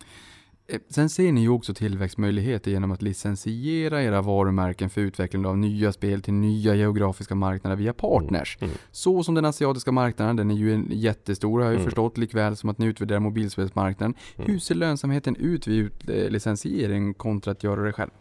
Eh, 0.70 0.80
Sen 0.90 1.10
ser 1.10 1.32
ni 1.32 1.42
ju 1.42 1.50
också 1.50 1.74
tillväxtmöjligheter 1.74 2.72
genom 2.72 2.92
att 2.92 3.02
licensiera 3.02 4.04
era 4.04 4.22
varumärken 4.22 4.90
för 4.90 5.02
utveckling 5.02 5.46
av 5.46 5.58
nya 5.58 5.92
spel 5.92 6.22
till 6.22 6.34
nya 6.34 6.76
geografiska 6.76 7.36
marknader 7.36 7.76
via 7.76 7.94
partners. 7.94 8.58
Mm. 8.62 8.74
Så 8.92 9.24
som 9.24 9.36
den 9.36 9.46
asiatiska 9.46 9.92
marknaden, 9.92 10.36
den 10.36 10.52
är 10.52 10.56
ju 10.56 10.74
en 10.74 10.88
jättestor 10.92 11.60
har 11.60 11.66
jag 11.66 11.72
ju 11.74 11.76
Mm. 11.78 11.86
förstått, 11.86 12.18
likväl 12.18 12.56
som 12.56 12.70
att 12.70 12.78
ni 12.78 12.86
utvärderar 12.86 13.20
mobilspelsmarknaden. 13.20 14.16
Mm. 14.36 14.52
Hur 14.52 14.60
ser 14.60 14.76
lönsamheten 14.76 15.36
ut 15.36 15.68
vid 15.68 15.92
eh, 16.10 16.30
licensiering 16.30 17.14
kontra 17.14 17.52
att 17.52 17.64
göra 17.64 17.84
det 17.84 17.94
själv? 17.94 18.12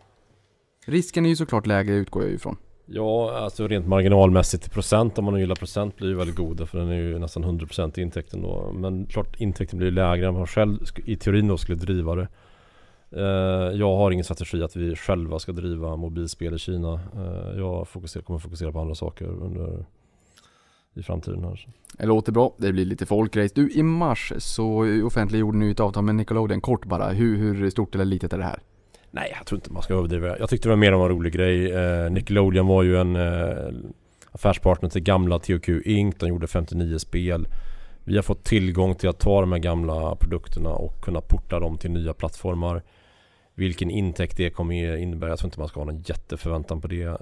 Risken 0.86 1.24
är 1.26 1.30
ju 1.30 1.36
såklart 1.36 1.66
lägre 1.66 1.94
utgår 1.94 2.22
jag 2.22 2.32
ifrån. 2.32 2.57
Ja, 2.89 3.39
alltså 3.39 3.68
rent 3.68 3.87
marginalmässigt 3.87 4.66
i 4.66 4.70
procent 4.70 5.18
om 5.18 5.24
man 5.24 5.34
nu 5.34 5.41
gillar 5.41 5.55
procent 5.55 5.97
blir 5.97 6.09
ju 6.09 6.14
väldigt 6.14 6.37
goda 6.37 6.66
för 6.66 6.78
den 6.78 6.89
är 6.89 6.95
ju 6.95 7.18
nästan 7.18 7.45
100% 7.45 7.99
i 7.99 8.03
intäkten 8.03 8.43
då. 8.43 8.72
Men 8.74 9.07
klart 9.07 9.41
intäkten 9.41 9.78
blir 9.78 9.91
lägre 9.91 10.26
än 10.26 10.34
vad 10.34 10.41
man 10.41 10.47
själv 10.47 10.78
i 11.05 11.16
teorin 11.16 11.49
då 11.49 11.57
skulle 11.57 11.78
driva 11.78 12.14
det. 12.14 12.28
Eh, 13.11 13.78
jag 13.78 13.97
har 13.97 14.11
ingen 14.11 14.24
strategi 14.24 14.62
att 14.62 14.76
vi 14.76 14.97
själva 14.97 15.39
ska 15.39 15.53
driva 15.53 15.97
mobilspel 15.97 16.55
i 16.55 16.59
Kina. 16.59 16.93
Eh, 16.95 17.59
jag 17.59 17.89
fokuserar, 17.89 18.22
kommer 18.24 18.39
fokusera 18.39 18.72
på 18.72 18.80
andra 18.80 18.95
saker 18.95 19.26
under 19.26 19.84
i 20.95 21.03
framtiden 21.03 21.45
här. 21.45 21.66
Det 21.99 22.07
låter 22.07 22.32
bra, 22.32 22.55
det 22.59 22.72
blir 22.72 22.84
lite 22.84 23.07
folkrace. 23.07 23.53
Du, 23.55 23.70
i 23.70 23.82
mars 23.82 24.32
så 24.39 24.87
offentliggjorde 25.07 25.59
ni 25.59 25.70
ett 25.70 25.80
avtal 25.80 26.05
med 26.05 26.14
Nickelodeon, 26.14 26.61
kort 26.61 26.84
bara. 26.84 27.09
Hur, 27.09 27.37
hur 27.37 27.70
stort 27.70 27.95
eller 27.95 28.05
litet 28.05 28.32
är 28.32 28.39
det 28.39 28.45
här? 28.45 28.62
Nej, 29.16 29.32
jag 29.36 29.46
tror 29.46 29.58
inte 29.58 29.72
man 29.72 29.82
ska 29.82 29.94
överdriva. 29.94 30.38
Jag 30.38 30.50
tyckte 30.50 30.68
det 30.68 30.70
var 30.70 30.76
mer 30.76 30.92
av 30.92 31.02
en 31.02 31.08
rolig 31.08 31.32
grej. 31.32 31.72
Eh, 31.72 32.10
Nickelodeon 32.10 32.66
var 32.66 32.82
ju 32.82 33.00
en 33.00 33.16
eh, 33.16 33.68
affärspartner 34.32 34.88
till 34.88 35.02
gamla 35.02 35.38
THQ 35.38 35.68
Inc. 35.68 36.14
De 36.18 36.28
gjorde 36.28 36.46
59 36.46 36.98
spel. 36.98 37.48
Vi 38.04 38.16
har 38.16 38.22
fått 38.22 38.44
tillgång 38.44 38.94
till 38.94 39.08
att 39.08 39.18
ta 39.18 39.40
de 39.40 39.52
här 39.52 39.58
gamla 39.58 40.16
produkterna 40.16 40.70
och 40.70 41.00
kunna 41.00 41.20
porta 41.20 41.60
dem 41.60 41.78
till 41.78 41.90
nya 41.90 42.12
plattformar. 42.12 42.82
Vilken 43.59 43.90
intäkt 43.90 44.36
det 44.36 44.50
kommer 44.50 44.96
innebära. 44.96 45.30
Jag 45.30 45.38
tror 45.38 45.48
inte 45.48 45.59
man 45.61 45.68
ska 45.68 45.80
ha 45.80 45.84
någon 45.84 46.02
jätteförväntan 46.02 46.80
på 46.80 46.88
det. 46.88 47.02
Eh, 47.02 47.14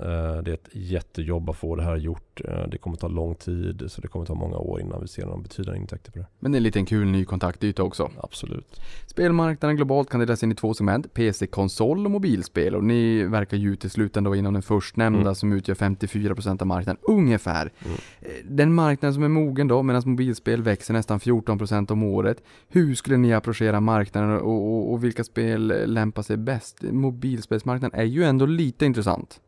det 0.43 0.51
är 0.51 0.55
ett 0.55 0.69
jättejobb 0.73 1.51
att 1.51 1.57
få 1.57 1.77
det 1.77 1.83
här 1.83 1.97
gjort. 1.97 2.41
Eh, 2.45 2.69
det 2.69 2.79
kommer 2.79 2.97
ta 2.97 3.09
lång 3.09 3.35
tid 3.35 3.85
så 3.89 4.01
det 4.01 4.09
kommer 4.09 4.27
ta 4.27 4.35
många 4.35 4.57
år 4.57 4.81
innan 4.81 5.01
vi 5.01 5.09
ser 5.09 5.27
någon 5.27 5.43
betydande 5.43 5.81
intäkter 5.81 6.13
på 6.13 6.19
det. 6.19 6.27
Men 6.41 6.53
det 6.53 6.57
är 6.57 6.59
en 6.59 6.63
liten 6.63 6.87
kul 6.87 7.07
ny 7.07 7.25
kontaktyta 7.25 7.83
också. 7.83 8.11
Absolut. 8.21 8.81
Spelmarknaden 9.07 9.77
globalt 9.77 10.11
kan 10.11 10.21
delas 10.21 10.43
in 10.43 10.53
i 10.53 10.55
två 10.55 10.75
segment, 10.75 11.15
PC, 11.15 11.47
konsol 11.47 12.05
och 12.05 12.11
mobilspel. 12.11 12.75
Och 12.75 12.85
ni 12.85 13.25
verkar 13.25 13.57
ju 13.57 13.73
uteslutande 13.73 14.31
vara 14.31 14.39
inom 14.39 14.53
den 14.53 14.63
förstnämnda 14.63 15.21
Mm. 15.21 15.35
som 15.35 15.53
utgör 15.53 15.75
54% 15.75 16.61
av 16.63 16.67
marknaden, 16.67 17.01
ungefär. 17.03 17.73
Mm. 17.85 17.97
Eh, 18.21 18.29
Den 18.45 18.75
marknaden 18.75 19.15
som 19.15 19.23
är 19.23 19.29
mogen 19.29 19.69
då, 19.69 19.83
medan 19.83 20.03
mobilspel 20.07 20.63
växer 20.63 20.95
nästan 20.95 21.21
14% 21.21 21.91
om 21.91 22.03
året. 22.03 22.43
Hur 22.69 22.95
skulle 22.95 23.17
ni 23.17 23.33
approchera 23.33 23.81
marknaden 23.81 24.31
och, 24.31 24.75
och, 24.75 24.93
och 24.93 25.05
vilka 25.05 25.25
spel 25.25 25.93
lämpar 25.93 26.24
sig 26.25 26.37
bäst? 26.37 26.83
Mobilspelsmarknaden 26.83 28.01
är 28.01 28.05
ju 28.05 28.25
ändå 28.25 28.47
lite 28.47 28.87
intressant. 28.87 29.41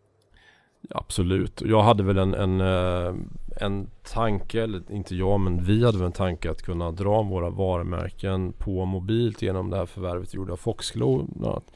Absolut. 0.91 1.63
Jag 1.65 1.83
hade 1.83 2.03
väl 2.03 2.19
en, 2.19 2.35
en, 2.35 2.61
eh, 2.61 3.15
en 3.61 3.91
tanke, 4.03 4.63
eller 4.63 4.93
inte 4.93 5.17
jag 5.17 5.41
men 5.41 5.65
vi 5.65 5.85
hade 5.85 5.99
väl 5.99 6.07
en 6.07 6.13
tanke 6.13 6.51
att 6.51 6.63
kunna 6.63 6.91
dra 6.91 7.23
våra 7.23 7.51
varumärken 7.51 8.53
på 8.53 8.85
mobilt 8.85 9.43
genom 9.43 9.71
det 9.71 9.77
här 9.77 9.87
förvärvet 9.87 10.35
vi 10.35 10.37
gjorde 10.37 10.53
av 10.53 10.57
Foxglow 10.57 11.27
bland 11.29 11.47
annat, 11.47 11.73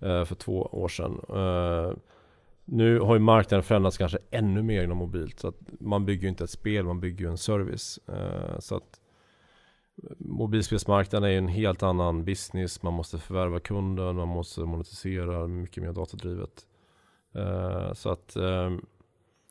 eh, 0.00 0.24
för 0.24 0.34
två 0.34 0.62
år 0.62 0.88
sedan. 0.88 1.20
Eh, 1.28 1.96
nu 2.64 3.00
har 3.00 3.14
ju 3.14 3.20
marknaden 3.20 3.62
förändrats 3.62 3.98
kanske 3.98 4.18
ännu 4.30 4.62
mer 4.62 4.84
inom 4.84 4.98
mobilt. 4.98 5.40
Så 5.40 5.48
att 5.48 5.60
man 5.80 6.04
bygger 6.04 6.22
ju 6.22 6.28
inte 6.28 6.44
ett 6.44 6.50
spel, 6.50 6.84
man 6.84 7.00
bygger 7.00 7.24
ju 7.24 7.30
en 7.30 7.38
service. 7.38 8.00
Så 8.58 8.76
att 8.76 9.00
mobilspelsmarknaden 10.18 11.30
är 11.30 11.38
en 11.38 11.48
helt 11.48 11.82
annan 11.82 12.24
business. 12.24 12.82
Man 12.82 12.92
måste 12.92 13.18
förvärva 13.18 13.60
kunden, 13.60 14.16
man 14.16 14.28
måste 14.28 14.60
monetisera 14.60 15.46
mycket 15.46 15.82
mer 15.82 15.92
datadrivet. 15.92 16.66
Eh, 17.34 17.92
Så 17.94 18.08
att 18.10 18.36
eh, 18.36 18.70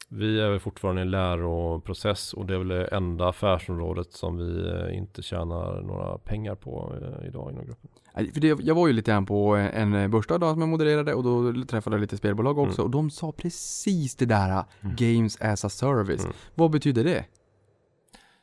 vi 0.09 0.39
är 0.39 0.49
väl 0.49 0.59
fortfarande 0.59 1.01
i 1.01 1.05
en 1.05 1.11
läroprocess 1.11 2.33
och 2.33 2.45
det 2.45 2.53
är 2.53 2.57
väl 2.57 2.67
det 2.67 2.85
enda 2.85 3.29
affärsområdet 3.29 4.13
som 4.13 4.37
vi 4.37 4.69
eh, 4.69 4.97
inte 4.97 5.21
tjänar 5.21 5.81
några 5.81 6.17
pengar 6.17 6.55
på 6.55 6.93
eh, 7.01 7.27
idag 7.27 7.51
inom 7.51 7.65
gruppen. 7.65 7.89
För 8.33 8.41
det, 8.41 8.59
jag 8.63 8.75
var 8.75 8.87
ju 8.87 8.93
lite 8.93 9.11
grann 9.11 9.25
på 9.25 9.55
en 9.55 10.11
börsdag 10.11 10.35
idag 10.35 10.51
som 10.53 10.61
jag 10.61 10.69
modererade 10.69 11.13
och 11.13 11.23
då 11.23 11.63
träffade 11.65 11.95
jag 11.95 12.01
lite 12.01 12.17
spelbolag 12.17 12.57
också 12.57 12.81
Mm. 12.81 12.85
och 12.85 12.91
de 12.91 13.09
sa 13.09 13.31
precis 13.31 14.15
det 14.15 14.25
där, 14.25 14.63
Mm. 14.81 14.95
Games 14.95 15.41
as 15.41 15.65
a 15.65 15.69
service. 15.69 16.23
Mm. 16.23 16.35
Vad 16.55 16.71
betyder 16.71 17.03
det? 17.03 17.25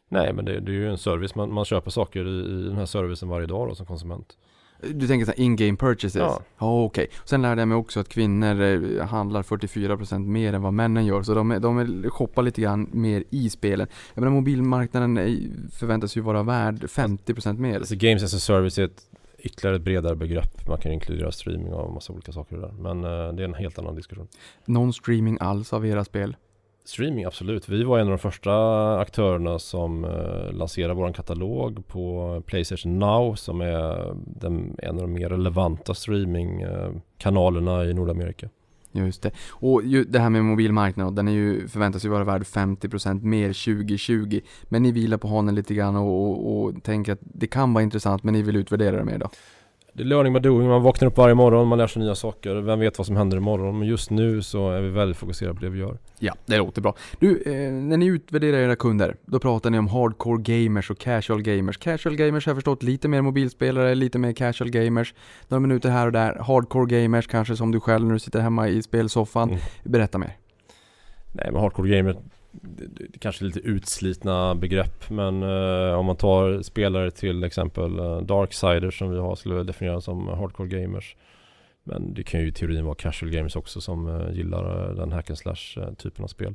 Nej 0.08 0.32
men 0.32 0.44
det, 0.44 0.60
det 0.60 0.70
är 0.72 0.74
ju 0.74 0.90
en 0.90 0.98
service, 0.98 1.34
man, 1.34 1.52
man 1.52 1.64
köper 1.64 1.90
saker 1.90 2.26
i, 2.28 2.60
i 2.60 2.62
den 2.62 2.76
här 2.76 2.86
servicen 2.86 3.28
varje 3.28 3.46
dag 3.46 3.68
då, 3.68 3.74
som 3.74 3.86
konsument. 3.86 4.36
Du 4.94 5.06
tänker 5.06 5.24
så 5.26 5.30
här 5.32 5.40
in-game 5.40 5.76
purchases? 5.76 6.14
Ja. 6.16 6.40
Ja, 6.58 6.82
okej. 6.84 7.06
Sen 7.24 7.42
lärde 7.42 7.60
jag 7.60 7.68
mig 7.68 7.76
också 7.76 8.00
att 8.00 8.08
kvinnor 8.08 8.60
eh, 8.62 9.06
handlar 9.06 9.42
44% 9.42 10.18
mer 10.26 10.52
än 10.52 10.62
vad 10.62 10.72
männen 10.72 11.06
gör, 11.06 11.22
så 11.22 11.34
de, 11.34 11.48
de 11.60 12.02
shoppar 12.10 12.42
lite 12.42 12.60
grann 12.60 12.88
mer 12.92 13.24
i 13.30 13.50
spelen. 13.50 13.86
Jag 14.14 14.22
menar 14.22 14.36
mobilmarknaden 14.36 15.18
är- 15.18 15.70
förväntas 15.72 16.16
ju 16.16 16.20
vara 16.20 16.42
värd 16.42 16.84
50% 16.84 17.58
mer. 17.58 17.76
Alltså 17.78 17.94
Games 17.96 18.22
as 18.22 18.34
a 18.34 18.38
service 18.38 18.78
är 18.78 18.84
ett 18.84 19.02
ytterligare 19.38 19.76
ett 19.76 19.82
bredare 19.82 20.16
begrepp. 20.16 20.68
Man 20.68 20.78
kan 20.78 20.92
inkludera 20.92 21.32
streaming 21.32 21.72
och 21.72 21.92
massa 21.94 22.12
olika 22.12 22.32
saker 22.32 22.56
där. 22.56 22.72
Men 22.78 23.04
eh, 23.04 23.32
det 23.34 23.42
är 23.42 23.48
en 23.48 23.54
helt 23.54 23.78
annan 23.78 23.94
diskussion. 23.94 24.28
Någon 24.64 24.92
streaming 24.92 25.38
alls 25.40 25.72
av 25.72 25.86
era 25.86 26.04
spel? 26.04 26.36
Streaming, 26.88 27.24
absolut. 27.24 27.68
Vi 27.68 27.84
var 27.84 27.98
en 27.98 28.06
av 28.06 28.10
de 28.10 28.18
första 28.18 28.52
aktörerna 28.98 29.58
som 29.58 30.04
eh, 30.04 30.52
lanserade 30.52 30.94
vår 30.94 31.12
katalog 31.12 31.86
på 31.86 32.42
Playstation 32.46 32.98
Now 32.98 33.34
som 33.34 33.60
är 33.60 34.14
den, 34.26 34.76
en 34.78 34.94
av 34.94 35.00
de 35.00 35.12
mer 35.12 35.28
relevanta 35.28 35.94
streamingkanalerna 35.94 37.82
eh, 37.82 37.90
i 37.90 37.94
Nordamerika. 37.94 38.48
Just 38.92 39.22
det. 39.22 39.30
Och 39.50 39.82
ju, 39.84 40.04
det 40.04 40.18
här 40.18 40.30
med 40.30 40.44
mobilmarknaden, 40.44 41.14
den 41.14 41.28
är 41.28 41.32
ju, 41.32 41.68
förväntas 41.68 42.04
ju 42.04 42.08
vara 42.08 42.24
värd 42.24 42.42
50% 42.42 43.22
mer 43.22 43.48
2020. 43.48 44.40
Men 44.64 44.82
ni 44.82 44.92
vilar 44.92 45.18
på 45.18 45.28
hanen 45.28 45.54
lite 45.54 45.74
grann 45.74 45.96
och, 45.96 46.22
och, 46.22 46.62
och 46.62 46.82
tänker 46.82 47.12
att 47.12 47.20
det 47.22 47.46
kan 47.46 47.74
vara 47.74 47.82
intressant, 47.82 48.22
men 48.22 48.34
ni 48.34 48.42
vill 48.42 48.56
utvärdera 48.56 48.96
det 48.96 49.04
mer 49.04 49.18
då? 49.18 49.30
Det 49.98 50.04
är 50.04 50.06
learning 50.06 50.32
by 50.32 50.40
doing, 50.40 50.68
man 50.68 50.82
vaknar 50.82 51.08
upp 51.08 51.16
varje 51.16 51.34
morgon, 51.34 51.68
man 51.68 51.78
lär 51.78 51.86
sig 51.86 52.02
nya 52.02 52.14
saker. 52.14 52.54
Vem 52.54 52.80
vet 52.80 52.98
vad 52.98 53.06
som 53.06 53.16
händer 53.16 53.36
imorgon? 53.36 53.78
Men 53.78 53.88
just 53.88 54.10
nu 54.10 54.42
så 54.42 54.70
är 54.70 54.80
vi 54.80 54.88
väldigt 54.88 55.16
fokuserade 55.16 55.54
på 55.54 55.60
det 55.60 55.68
vi 55.68 55.78
gör. 55.78 55.98
Ja, 56.18 56.34
det 56.46 56.58
låter 56.58 56.82
bra. 56.82 56.94
Du, 57.18 57.42
eh, 57.42 57.72
när 57.72 57.96
ni 57.96 58.06
utvärderar 58.06 58.58
era 58.58 58.76
kunder, 58.76 59.16
då 59.26 59.38
pratar 59.38 59.70
ni 59.70 59.78
om 59.78 59.88
hardcore 59.88 60.42
gamers 60.42 60.90
och 60.90 60.98
casual 60.98 61.42
gamers. 61.42 61.76
Casual 61.76 62.16
gamers 62.16 62.46
har 62.46 62.50
jag 62.50 62.56
förstått 62.56 62.82
lite 62.82 63.08
mer 63.08 63.22
mobilspelare, 63.22 63.94
lite 63.94 64.18
mer 64.18 64.32
casual 64.32 64.70
gamers. 64.70 65.14
Några 65.48 65.60
minuter 65.60 65.90
här 65.90 66.06
och 66.06 66.12
där. 66.12 66.34
Hardcore 66.34 67.00
gamers 67.00 67.26
kanske 67.26 67.56
som 67.56 67.72
du 67.72 67.80
själv 67.80 68.06
när 68.06 68.12
du 68.12 68.20
sitter 68.20 68.40
hemma 68.40 68.68
i 68.68 68.82
spelsoffan. 68.82 69.48
Mm. 69.48 69.60
Berätta 69.84 70.18
mer. 70.18 70.36
Nej 71.32 71.48
men 71.52 71.60
hardcore 71.60 71.96
gamer 71.96 72.12
det, 72.12 72.18
det, 72.18 72.22
det 72.22 72.37
kanske 73.18 73.44
är 73.44 73.46
lite 73.46 73.60
utslitna 73.60 74.54
begrepp 74.54 75.10
men 75.10 75.42
eh, 75.42 75.98
om 75.98 76.06
man 76.06 76.16
tar 76.16 76.62
spelare 76.62 77.10
till 77.10 77.44
exempel 77.44 77.98
eh, 77.98 78.20
Darksiders 78.20 78.98
som 78.98 79.10
vi 79.10 79.18
har 79.18 79.36
skulle 79.36 79.54
jag 79.54 79.66
definiera 79.66 80.00
som 80.00 80.28
hardcore 80.28 80.68
gamers. 80.68 81.16
Men 81.88 82.14
det 82.14 82.22
kan 82.22 82.40
ju 82.40 82.46
i 82.46 82.52
teorin 82.52 82.84
vara 82.84 82.94
casual 82.94 83.32
gamers 83.32 83.56
också 83.56 83.80
som 83.80 84.08
eh, 84.08 84.36
gillar 84.36 84.90
eh, 84.90 84.94
den 84.94 85.12
hack 85.12 85.30
and 85.30 85.38
slash-typen 85.38 86.20
eh, 86.20 86.24
av 86.24 86.28
spel. 86.28 86.54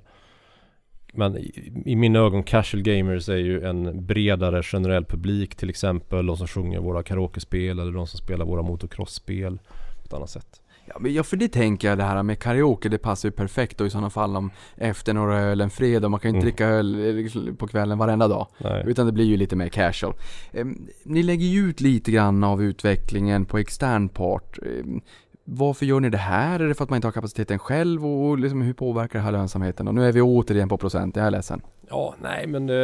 Men 1.13 1.37
i, 1.37 1.71
i 1.85 1.95
mina 1.95 2.19
ögon 2.19 2.43
casual 2.43 2.83
gamers 2.83 3.29
är 3.29 3.37
ju 3.37 3.63
en 3.63 4.05
bredare 4.05 4.63
generell 4.63 5.05
publik 5.05 5.55
till 5.55 5.69
exempel 5.69 6.25
de 6.25 6.37
som 6.37 6.47
sjunger 6.47 6.79
våra 6.79 7.03
karaokespel 7.03 7.79
eller 7.79 7.91
de 7.91 8.07
som 8.07 8.17
spelar 8.17 8.45
våra 8.45 8.61
motocrossspel 8.61 9.59
på 10.01 10.05
ett 10.05 10.13
annat 10.13 10.29
sätt. 10.29 10.61
Ja, 10.85 10.95
men 10.99 11.13
ja, 11.13 11.23
för 11.23 11.37
det 11.37 11.47
tänker 11.49 11.87
jag 11.89 11.97
det 11.97 12.03
här 12.03 12.23
med 12.23 12.39
karaoke, 12.39 12.89
det 12.89 12.97
passar 12.97 13.27
ju 13.29 13.31
perfekt 13.33 13.77
då 13.77 13.85
i 13.85 13.89
sådana 13.89 14.09
fall 14.09 14.35
om 14.35 14.51
efter 14.77 15.13
några 15.13 15.39
öl 15.39 15.61
en 15.61 15.69
fredag. 15.69 16.09
Man 16.09 16.19
kan 16.19 16.31
ju 16.31 16.37
inte 16.37 16.45
Mm. 16.45 16.51
dricka 16.51 16.67
öl 16.67 17.07
eh, 17.09 17.13
liksom 17.15 17.55
på 17.55 17.67
kvällen 17.67 17.97
varenda 17.97 18.27
dag. 18.27 18.47
Nej. 18.57 18.83
Utan 18.87 19.05
det 19.05 19.11
blir 19.11 19.25
ju 19.25 19.37
lite 19.37 19.55
mer 19.55 19.67
casual. 19.69 20.13
Ehm, 20.53 20.87
ni 21.03 21.23
lägger 21.23 21.45
ju 21.45 21.69
ut 21.69 21.81
lite 21.81 22.11
grann 22.11 22.43
av 22.43 22.63
utvecklingen 22.63 23.45
på 23.45 23.57
extern 23.57 24.09
part. 24.09 24.57
Ehm, 24.65 25.01
varför 25.45 25.85
gör 25.85 25.99
ni 25.99 26.09
det 26.09 26.17
här? 26.17 26.59
Är 26.59 26.67
det 26.67 26.73
för 26.73 26.83
att 26.83 26.89
man 26.89 26.97
inte 26.97 27.07
har 27.07 27.11
kapaciteten 27.11 27.59
själv? 27.59 28.05
Och 28.05 28.29
och 28.29 28.39
liksom, 28.39 28.61
hur 28.61 28.73
påverkar 28.73 29.19
det 29.19 29.25
här 29.25 29.31
lönsamheten? 29.31 29.87
Och 29.87 29.95
nu 29.95 30.05
är 30.07 30.11
vi 30.11 30.21
återigen 30.21 30.69
på 30.69 30.77
procent, 30.77 31.15
jag 31.15 31.25
är 31.25 31.31
ledsen. 31.31 31.61
Ja, 31.89 32.15
nej 32.21 32.47
men 32.47 32.69
eh, 32.69 32.75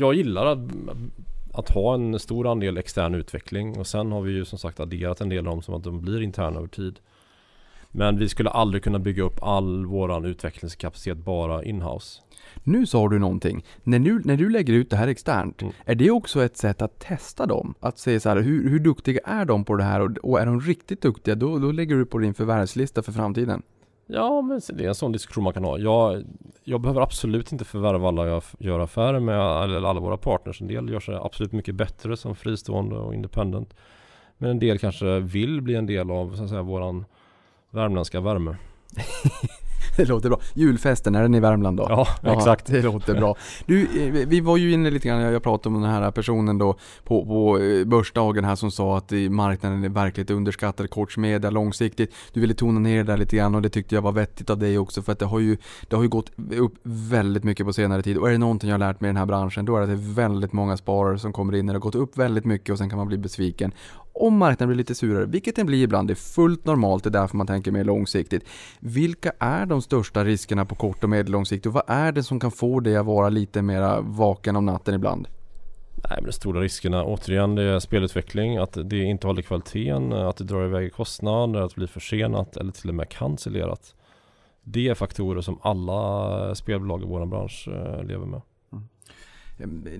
jag 0.00 0.14
gillar 0.14 0.46
att, 0.46 0.58
att 1.52 1.70
ha 1.70 1.94
en 1.94 2.18
stor 2.18 2.46
andel 2.50 2.78
extern 2.78 3.14
utveckling 3.14 3.78
och 3.78 3.86
sen 3.86 4.12
har 4.12 4.20
vi 4.20 4.32
ju 4.32 4.44
som 4.44 4.58
sagt 4.58 4.80
adderat 4.80 5.20
en 5.20 5.28
del 5.28 5.38
av 5.38 5.44
dem 5.44 5.62
som 5.62 5.74
att 5.74 5.84
de 5.84 6.00
blir 6.00 6.22
interna 6.22 6.58
över 6.58 6.68
tid. 6.68 6.98
Men 7.90 8.18
vi 8.18 8.28
skulle 8.28 8.50
aldrig 8.50 8.82
kunna 8.82 8.98
bygga 8.98 9.22
upp 9.22 9.42
all 9.42 9.86
våran 9.86 10.24
utvecklingskapacitet 10.24 11.18
bara 11.18 11.64
inhouse. 11.64 12.20
Nu 12.64 12.86
sa 12.86 13.08
du 13.08 13.18
någonting. 13.18 13.64
När 13.82 13.98
du, 13.98 14.22
när 14.24 14.36
du 14.36 14.50
lägger 14.50 14.72
ut 14.74 14.90
det 14.90 14.96
här 14.96 15.08
externt, 15.08 15.62
Mm. 15.62 15.74
är 15.84 15.94
det 15.94 16.10
också 16.10 16.44
ett 16.44 16.56
sätt 16.56 16.82
att 16.82 16.98
testa 16.98 17.46
dem? 17.46 17.74
Att 17.80 17.98
se 17.98 18.20
så 18.20 18.28
här, 18.28 18.36
hur, 18.36 18.70
hur 18.70 18.78
duktiga 18.78 19.20
är 19.24 19.44
de 19.44 19.64
på 19.64 19.76
det 19.76 19.84
här? 19.84 20.00
Och, 20.00 20.10
och 20.22 20.40
är 20.40 20.46
de 20.46 20.60
riktigt 20.60 21.02
duktiga, 21.02 21.34
då, 21.34 21.58
då 21.58 21.72
lägger 21.72 21.96
du 21.96 22.06
på 22.06 22.18
din 22.18 22.34
förvärvslista 22.34 23.02
för 23.02 23.12
framtiden. 23.12 23.62
Ja, 24.06 24.42
men 24.42 24.60
det 24.72 24.84
är 24.84 24.88
en 24.88 24.94
sån 24.94 25.12
diskussion 25.12 25.44
man 25.44 25.52
kan 25.52 25.64
ha. 25.64 25.78
Jag, 25.78 26.24
jag 26.64 26.80
behöver 26.80 27.00
absolut 27.00 27.52
inte 27.52 27.64
förvärva 27.64 28.08
alla 28.08 28.26
jag 28.26 28.42
gör 28.58 28.80
affärer 28.80 29.20
med, 29.20 29.62
eller 29.64 29.88
alla 29.88 30.00
våra 30.00 30.16
partners. 30.16 30.60
En 30.60 30.66
del 30.68 30.88
gör 30.88 31.00
sig 31.00 31.14
absolut 31.14 31.52
mycket 31.52 31.74
bättre 31.74 32.16
som 32.16 32.34
fristående 32.36 32.96
och 32.96 33.14
independent. 33.14 33.74
Men 34.38 34.50
en 34.50 34.58
del 34.58 34.78
kanske 34.78 35.20
vill 35.20 35.60
bli 35.62 35.74
en 35.74 35.86
del 35.86 36.10
av 36.10 36.36
så 36.36 36.42
att 36.42 36.48
säga, 36.48 36.62
våran 36.62 37.04
värmländska 37.70 38.20
värme. 38.20 38.56
Det 39.96 40.04
låter 40.04 40.28
bra. 40.28 40.40
Julfesten, 40.54 41.14
är 41.14 41.22
den 41.22 41.34
i 41.34 41.40
Värmland 41.40 41.76
då? 41.76 41.86
Ja, 41.88 42.08
exakt. 42.22 42.66
Det 42.66 42.82
låter 42.82 43.14
bra. 43.14 43.36
Du, 43.66 43.82
eh, 43.82 44.26
vi 44.28 44.40
var 44.40 44.56
ju 44.56 44.72
inne 44.72 44.90
lite 44.90 45.08
grann, 45.08 45.20
jag 45.20 45.42
pratade 45.42 45.76
om 45.76 45.82
den 45.82 45.90
här 45.90 46.10
personen 46.10 46.58
då 46.58 46.78
på, 47.04 47.26
på 47.26 47.58
eh, 47.58 47.84
börsdagen 47.84 48.44
här 48.44 48.54
som 48.54 48.70
sa 48.70 48.98
att 48.98 49.12
i 49.12 49.28
marknaden 49.28 49.84
är 49.84 49.88
verkligt 49.88 50.30
underskattad 50.30 50.90
kortsmedia 50.90 51.50
långsiktigt. 51.50 52.14
Du 52.32 52.40
ville 52.40 52.54
tona 52.54 52.80
ner 52.80 52.96
det 52.96 53.12
där 53.12 53.16
lite 53.16 53.36
grann 53.36 53.54
och 53.54 53.62
det 53.62 53.68
tyckte 53.68 53.94
jag 53.94 54.02
var 54.02 54.12
vettigt 54.12 54.50
av 54.50 54.58
dig 54.58 54.78
också 54.78 55.02
för 55.02 55.12
att 55.12 55.18
det 55.18 55.26
har 55.26 55.40
ju, 55.40 55.56
det 55.88 55.96
har 55.96 56.02
ju 56.02 56.08
gått 56.08 56.30
upp 56.52 56.74
väldigt 56.82 57.44
mycket 57.44 57.66
på 57.66 57.72
senare 57.72 58.02
tid 58.02 58.18
och 58.18 58.28
är 58.28 58.32
det 58.32 58.38
någonting 58.38 58.70
jag 58.70 58.74
har 58.74 58.78
lärt 58.78 59.00
mig 59.00 59.08
i 59.08 59.10
den 59.10 59.16
här 59.16 59.26
branschen 59.26 59.64
då 59.64 59.76
är 59.76 59.80
det 59.80 59.84
att 59.84 59.90
det 59.90 60.10
är 60.10 60.14
väldigt 60.14 60.52
många 60.52 60.76
sparare 60.76 61.18
som 61.18 61.32
kommer 61.32 61.54
in 61.54 61.66
när 61.66 61.72
det 61.72 61.78
har 61.78 61.82
gått 61.82 61.94
upp 61.94 62.18
väldigt 62.18 62.44
mycket 62.44 62.72
och 62.72 62.78
sen 62.78 62.90
kan 62.90 62.98
man 62.98 63.08
bli 63.08 63.18
besviken 63.18 63.72
om 64.26 64.36
marknaden 64.36 64.68
blir 64.68 64.76
lite 64.76 64.94
surare, 64.94 65.26
vilket 65.26 65.56
den 65.56 65.66
blir 65.66 65.82
ibland, 65.82 66.08
det 66.08 66.12
är 66.12 66.34
fullt 66.34 66.64
normalt, 66.64 67.04
det 67.04 67.08
är 67.08 67.10
därför 67.10 67.36
man 67.36 67.46
tänker 67.46 67.72
mer 67.72 67.84
långsiktigt. 67.84 68.44
Vilka 68.80 69.32
är 69.38 69.66
de 69.66 69.82
största 69.82 70.24
riskerna 70.24 70.64
på 70.64 70.74
kort 70.74 71.04
och 71.04 71.10
medellång 71.10 71.46
sikt 71.46 71.66
och 71.66 71.72
vad 71.72 71.82
är 71.86 72.12
det 72.12 72.22
som 72.22 72.40
kan 72.40 72.50
få 72.50 72.80
dig 72.80 72.96
att 72.96 73.06
vara 73.06 73.28
lite 73.28 73.62
mer 73.62 74.00
vaken 74.00 74.56
om 74.56 74.66
natten 74.66 74.94
ibland? 74.94 75.28
Nej 76.04 76.16
men 76.16 76.24
de 76.24 76.32
stora 76.32 76.60
riskerna 76.60 77.04
återigen 77.04 77.54
det 77.54 77.62
är 77.62 77.78
spelutveckling, 77.78 78.56
att 78.56 78.78
det 78.84 79.02
inte 79.02 79.26
håller 79.26 79.42
kvaliteten, 79.42 80.12
att 80.12 80.36
det 80.36 80.44
drar 80.44 80.64
iväg 80.64 80.86
i 80.86 80.90
kostnader, 80.90 81.60
att 81.60 81.70
det 81.70 81.76
blir 81.76 81.86
försenat 81.86 82.56
eller 82.56 82.72
till 82.72 82.88
och 82.88 82.94
med 82.94 83.08
cancellerat. 83.08 83.94
Det 84.62 84.88
är 84.88 84.94
faktorer 84.94 85.40
som 85.40 85.58
alla 85.62 86.54
spelbolag 86.54 87.02
i 87.02 87.06
vår 87.06 87.26
bransch 87.26 87.68
eh, 87.68 88.04
lever 88.04 88.26
med. 88.26 88.40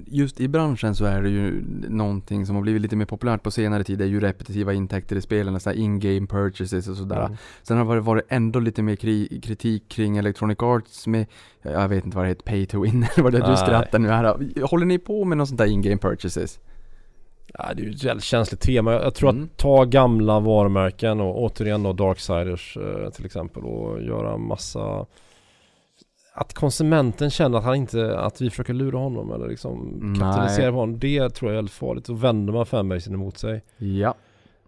Just 0.07 0.41
i 0.41 0.49
branschen 0.49 0.95
så 0.95 1.05
är 1.05 1.23
det 1.23 1.29
ju 1.31 1.65
någonting 1.89 2.47
som 2.47 2.55
har 2.57 2.63
blivit 2.63 2.83
lite 2.83 2.97
mer 2.97 3.05
populärt 3.05 3.43
på 3.43 3.51
senare 3.51 3.85
tid, 3.85 3.99
det 3.99 4.05
är 4.05 4.09
ju 4.09 4.21
repetitiva 4.21 4.73
intäkter 4.73 5.17
i 5.17 5.21
spelen, 5.21 5.61
så 5.61 5.73
in-game 5.73 6.27
purchases 6.27 6.89
och 6.89 6.97
sådär. 6.97 7.25
Mm. 7.27 7.37
Sen 7.63 7.79
har 7.79 7.95
det 7.95 8.01
varit 8.01 8.25
ändå 8.29 8.61
lite 8.61 8.83
mer 8.83 8.97
kri- 8.97 9.41
kritik 9.41 9.89
kring 9.89 10.17
Electronic 10.17 10.59
Arts 10.63 11.07
med, 11.07 11.27
jag 11.63 11.89
vet 11.89 12.05
inte 12.05 12.17
vad 12.17 12.25
det 12.27 12.29
heter, 12.29 12.43
pay 12.43 12.67
to 12.67 12.81
win 12.83 13.07
eller 13.15 13.23
vad 13.23 13.33
det 13.33 13.39
är 13.39 13.51
du 13.51 13.57
skrattar 13.57 13.99
nu 13.99 14.09
här. 14.09 14.37
Håller 14.67 14.87
ni 14.87 14.99
på 14.99 15.25
med 15.25 15.39
något 15.39 15.49
sånt 15.49 15.59
där 15.59 15.67
in-game 15.67 15.99
purchases? 15.99 16.61
Ja, 17.55 17.75
det 17.77 17.83
är 17.83 17.85
ju 17.87 17.91
ett 17.93 18.05
väldigt 18.05 18.25
känsligt 18.25 18.61
tema. 18.61 18.93
Jag 18.93 19.15
tror 19.15 19.31
Mm. 19.31 19.45
att 19.45 19.57
ta 19.57 19.85
gamla 19.85 20.41
varumärken 20.41 21.21
och 21.21 21.43
återigen 21.43 21.83
då 21.83 21.93
Darksiders 21.93 22.77
eh, 22.77 23.11
till 23.11 23.25
exempel 23.27 23.63
och 23.65 24.03
göra 24.03 24.37
massa 24.37 25.07
att 26.41 26.55
konsumenten 26.55 27.31
känner 27.31 27.59
att 27.59 27.65
han 27.65 27.75
inte, 27.75 28.19
att 28.19 28.41
vi 28.41 28.51
försöker 28.51 28.75
lura 28.75 28.99
honom 28.99 29.33
eller 29.33 29.49
liksom 29.49 29.99
Nej. 30.03 30.21
kapitalisera 30.21 30.71
på 30.71 30.79
honom. 30.79 30.99
Det 30.99 31.31
tror 31.31 31.51
jag 31.51 31.53
är 31.53 31.59
väldigt 31.59 31.75
farligt. 31.75 32.05
Då 32.05 32.15
vänder 32.15 32.53
man 32.53 32.67
fanbasen 32.67 33.15
emot 33.15 33.39
sig. 33.39 33.63
Ja. 33.77 34.15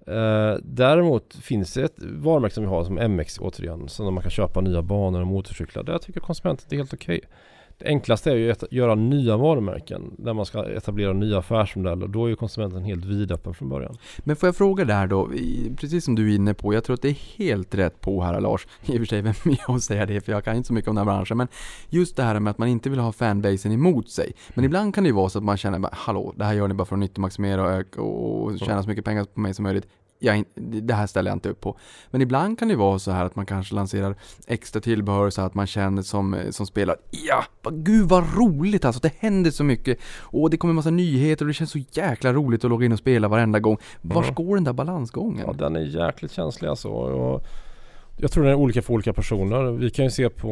Eh, 0.06 0.54
däremot 0.62 1.34
finns 1.34 1.74
det 1.74 1.82
ett 1.82 1.96
varumärke 1.98 2.54
som 2.54 2.64
vi 2.64 2.70
har 2.70 2.84
som 2.84 2.94
MX 3.16 3.38
återigen. 3.38 3.88
Så 3.88 4.10
man 4.10 4.22
kan 4.22 4.30
köpa 4.30 4.60
nya 4.60 4.82
banor 4.82 5.20
och 5.20 5.26
motorcyklar. 5.26 5.82
Där 5.82 5.98
tycker 5.98 6.20
konsumenten 6.20 6.64
att 6.64 6.70
det 6.70 6.76
är 6.76 6.78
helt 6.78 6.94
okej. 6.94 7.20
Det 7.80 7.86
enklaste 7.86 8.30
är 8.30 8.34
ju 8.34 8.50
att 8.50 8.64
göra 8.70 8.94
nya 8.94 9.36
varumärken 9.36 10.14
där 10.18 10.34
man 10.34 10.46
ska 10.46 10.64
etablera 10.64 11.12
nya 11.12 11.38
affärsmodeller. 11.38 12.06
Då 12.06 12.24
är 12.24 12.28
ju 12.28 12.36
konsumenten 12.36 12.84
helt 12.84 13.04
vidöppen 13.04 13.54
från 13.54 13.68
början. 13.68 13.96
Men 14.18 14.36
får 14.36 14.46
jag 14.46 14.56
fråga 14.56 14.84
där 14.84 15.06
då, 15.06 15.30
precis 15.76 16.04
som 16.04 16.14
du 16.14 16.32
är 16.32 16.36
inne 16.36 16.54
på, 16.54 16.74
jag 16.74 16.84
tror 16.84 16.94
att 16.94 17.02
det 17.02 17.08
är 17.08 17.38
helt 17.38 17.74
rätt 17.74 18.00
på 18.00 18.22
här 18.22 18.40
Lars. 18.40 18.66
I 18.86 18.92
och 18.92 18.96
för 18.96 19.04
sig, 19.04 19.22
vem 19.22 19.34
jag 19.68 19.82
säga 19.82 20.06
det, 20.06 20.20
för 20.20 20.32
jag 20.32 20.44
kan 20.44 20.56
inte 20.56 20.66
så 20.66 20.72
mycket 20.72 20.88
om 20.88 20.96
den 20.96 21.08
här 21.08 21.14
branschen. 21.14 21.36
Men 21.36 21.48
just 21.88 22.16
det 22.16 22.22
här 22.22 22.40
med 22.40 22.50
att 22.50 22.58
man 22.58 22.68
inte 22.68 22.90
vill 22.90 22.98
ha 22.98 23.12
fanbasen 23.12 23.72
emot 23.72 24.10
sig. 24.10 24.32
Men 24.54 24.64
ibland 24.64 24.94
kan 24.94 25.04
det 25.04 25.08
ju 25.08 25.14
vara 25.14 25.28
så 25.28 25.38
att 25.38 25.44
man 25.44 25.56
känner, 25.56 25.88
hallå, 25.92 26.34
det 26.36 26.44
här 26.44 26.54
gör 26.54 26.68
ni 26.68 26.74
bara 26.74 26.84
för 26.84 26.96
att 26.96 27.00
nyttomaximera 27.00 27.84
och 27.96 28.50
och 28.50 28.58
tjäna 28.58 28.82
så 28.82 28.88
mycket 28.88 29.04
pengar 29.04 29.24
på 29.24 29.40
mig 29.40 29.54
som 29.54 29.62
möjligt. 29.62 29.86
Jag, 30.22 30.44
det 30.82 30.94
här 30.94 31.06
ställer 31.06 31.30
jag 31.30 31.36
inte 31.36 31.48
upp 31.48 31.60
på. 31.60 31.76
Men 32.10 32.22
ibland 32.22 32.58
kan 32.58 32.68
det 32.68 32.76
vara 32.76 32.98
så 32.98 33.10
här 33.10 33.24
att 33.24 33.36
man 33.36 33.46
kanske 33.46 33.74
lanserar 33.74 34.14
extra 34.46 34.80
tillbehör 34.80 35.30
så 35.30 35.42
att 35.42 35.54
man 35.54 35.66
känner 35.66 36.02
som, 36.02 36.36
som 36.50 36.66
spelar, 36.66 36.96
ja, 37.28 37.44
vad- 37.62 37.84
gud 37.86 38.08
vad 38.08 38.24
roligt 38.36 38.84
alltså, 38.84 39.00
det 39.00 39.12
händer 39.18 39.50
så 39.50 39.64
mycket. 39.64 39.98
Och 40.20 40.50
det 40.50 40.56
kommer 40.56 40.74
massa 40.74 40.90
nyheter 40.90 41.44
och 41.44 41.46
det 41.48 41.54
känns 41.54 41.70
så 41.70 41.78
jäkla 41.92 42.32
roligt 42.32 42.64
att 42.64 42.70
logga 42.70 42.86
in 42.86 42.92
och 42.92 42.98
spela 42.98 43.28
varenda 43.28 43.58
gång. 43.58 43.76
Var 44.02 44.22
Mm. 44.22 44.34
går 44.34 44.54
den 44.54 44.64
där 44.64 44.72
balansgången? 44.72 45.44
Ja, 45.46 45.52
den 45.52 45.76
är 45.76 45.80
jäkligt 46.06 46.32
känslig 46.32 46.68
alltså. 46.68 46.88
Och 46.88 47.42
jag 48.16 48.30
tror 48.32 48.44
den 48.44 48.52
är 48.52 48.56
olika 48.56 48.82
för 48.82 48.94
olika 48.94 49.12
personer. 49.12 49.70
Vi 49.72 49.90
kan 49.90 50.04
ju 50.04 50.10
se 50.10 50.28
på, 50.28 50.50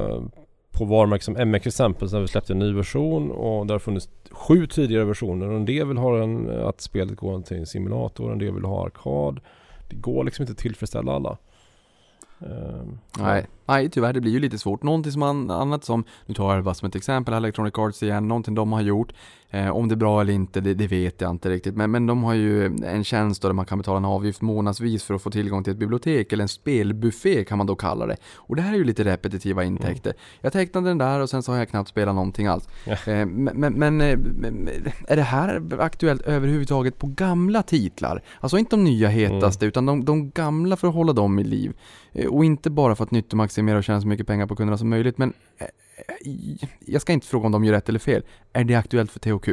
eh, 0.00 0.38
på 0.78 0.84
varumärken 0.84 1.34
som 1.34 1.50
MX 1.50 1.66
exempel, 1.66 2.12
när 2.12 2.20
vi 2.20 2.28
släppte 2.28 2.52
en 2.52 2.58
ny 2.58 2.72
version 2.72 3.30
och 3.30 3.66
där 3.66 3.74
har 3.74 3.78
funnits 3.78 4.08
sju 4.30 4.66
tidigare 4.66 5.04
versioner. 5.04 5.48
Och 5.48 5.56
en 5.56 5.64
del 5.64 5.86
vill 5.86 5.96
ha 5.96 6.22
en, 6.22 6.50
eh, 6.50 6.66
att 6.66 6.80
spelet 6.80 7.16
går 7.16 7.40
till 7.40 7.56
en 7.56 7.66
simulator, 7.66 8.32
en 8.32 8.38
del 8.38 8.54
vill 8.54 8.64
ha 8.64 8.84
arkad. 8.84 9.40
Det 9.88 9.96
går 9.96 10.24
liksom 10.24 10.42
inte 10.42 10.52
att 10.52 10.58
tillfredsställa 10.58 11.12
alla. 11.12 11.38
Ehm, 12.40 12.98
Nej, 13.18 13.46
nej 13.68 13.90
tyvärr 13.90 14.12
det 14.12 14.20
blir 14.20 14.32
ju 14.32 14.40
lite 14.40 14.58
svårt. 14.58 14.82
Någonting 14.82 15.12
som 15.12 15.22
an, 15.22 15.50
annat 15.50 15.84
som, 15.84 16.04
nu 16.26 16.34
tar 16.34 16.54
jag 16.54 16.64
bara 16.64 16.74
som 16.74 16.88
ett 16.88 16.96
exempel, 16.96 17.34
Electronic 17.34 17.78
Arts 17.78 18.02
igen, 18.02 18.28
någonting 18.28 18.54
de 18.54 18.72
har 18.72 18.80
gjort. 18.80 19.12
Eh, 19.50 19.68
om 19.70 19.88
det 19.88 19.94
är 19.94 19.96
bra 19.96 20.20
eller 20.20 20.32
inte, 20.32 20.60
det, 20.60 20.74
det 20.74 20.86
vet 20.86 21.20
jag 21.20 21.30
inte 21.30 21.50
riktigt. 21.50 21.76
Men, 21.76 21.90
men 21.90 22.06
de 22.06 22.24
har 22.24 22.34
ju 22.34 22.66
en 22.66 23.04
tjänst 23.04 23.42
där 23.42 23.52
man 23.52 23.66
kan 23.66 23.78
betala 23.78 23.96
en 23.96 24.04
avgift 24.04 24.42
månadsvis 24.42 25.04
för 25.04 25.14
att 25.14 25.22
få 25.22 25.30
tillgång 25.30 25.64
till 25.64 25.72
ett 25.72 25.78
bibliotek, 25.78 26.32
eller 26.32 26.42
en 26.42 26.48
spelbuffé 26.48 27.44
kan 27.44 27.58
man 27.58 27.66
då 27.66 27.76
kalla 27.76 28.06
det. 28.06 28.16
Och 28.36 28.56
det 28.56 28.62
här 28.62 28.72
är 28.72 28.76
ju 28.76 28.84
lite 28.84 29.04
repetitiva 29.04 29.64
intäkter. 29.64 30.12
Jag 30.40 30.52
tecknade 30.52 30.88
den 30.88 30.98
där 30.98 31.20
och 31.20 31.30
sen 31.30 31.42
så 31.42 31.52
har 31.52 31.58
jag 31.58 31.68
knappt 31.68 31.88
spelat 31.88 32.14
någonting 32.14 32.46
alls. 32.46 32.68
Ja. 32.84 32.92
Eh, 32.92 33.26
men 33.26 34.00
eh, 34.00 34.18
men, 34.18 34.68
är 35.08 35.16
det 35.16 35.22
här 35.22 35.62
aktuellt 35.80 36.22
överhuvudtaget 36.22 36.98
på 36.98 37.06
gamla 37.06 37.62
titlar? 37.62 38.22
Alltså 38.40 38.58
inte 38.58 38.76
de 38.76 38.84
nya 38.84 39.08
hetaste, 39.08 39.66
utan 39.66 39.86
de, 39.86 40.04
de 40.04 40.30
gamla 40.30 40.76
för 40.76 40.88
att 40.88 40.94
hålla 40.94 41.12
dem 41.12 41.38
i 41.38 41.44
liv. 41.44 41.72
Eh, 42.12 42.26
Och 42.26 42.44
inte 42.44 42.70
bara 42.70 42.94
för 42.94 43.04
att 43.04 43.10
nyttomaximera 43.10 43.57
och 43.58 43.84
tjäna 43.84 44.00
så 44.00 44.08
mycket 44.08 44.26
pengar 44.26 44.46
på 44.46 44.56
kunderna 44.56 44.78
som 44.78 44.88
möjligt, 44.88 45.18
men 45.18 45.32
eh, 45.58 45.66
eh, 45.66 46.68
jag 46.86 47.02
ska 47.02 47.12
inte 47.12 47.26
fråga 47.26 47.46
om 47.46 47.52
de 47.52 47.64
gör 47.64 47.72
rätt 47.72 47.88
eller 47.88 47.98
fel. 47.98 48.22
Är 48.52 48.64
det 48.64 48.74
aktuellt 48.74 49.10
för 49.10 49.20
THQ 49.20 49.48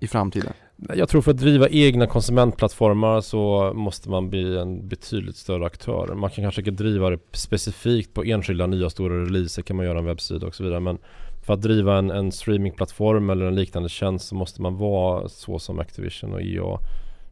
i 0.00 0.06
framtiden? 0.06 0.52
Jag 0.94 1.08
tror 1.08 1.22
för 1.22 1.30
att 1.30 1.38
driva 1.38 1.68
egna 1.68 2.06
konsumentplattformar 2.06 3.20
så 3.20 3.72
måste 3.74 4.10
man 4.10 4.30
bli 4.30 4.58
en 4.58 4.88
betydligt 4.88 5.36
större 5.36 5.66
aktör. 5.66 6.14
Man 6.14 6.30
kan 6.30 6.44
kanske 6.44 6.60
inte 6.60 6.70
driva 6.70 7.10
det 7.10 7.18
specifikt 7.32 8.14
på 8.14 8.24
enskilda 8.24 8.66
nya 8.66 8.90
stora 8.90 9.22
releaser 9.22 9.62
kan 9.62 9.76
man 9.76 9.86
göra 9.86 9.98
en 9.98 10.04
webbsida 10.04 10.46
och 10.46 10.54
så 10.54 10.64
vidare. 10.64 10.80
Men 10.80 10.98
för 11.46 11.54
att 11.54 11.62
driva 11.62 11.98
en, 11.98 12.10
en 12.10 12.32
streamingplattform 12.32 13.30
eller 13.30 13.46
en 13.46 13.54
liknande 13.54 13.88
tjänst 13.88 14.28
så 14.28 14.34
måste 14.34 14.62
man 14.62 14.76
vara 14.76 15.28
så 15.28 15.58
som 15.58 15.78
Activision 15.78 16.32
och 16.32 16.42
EA. 16.42 16.78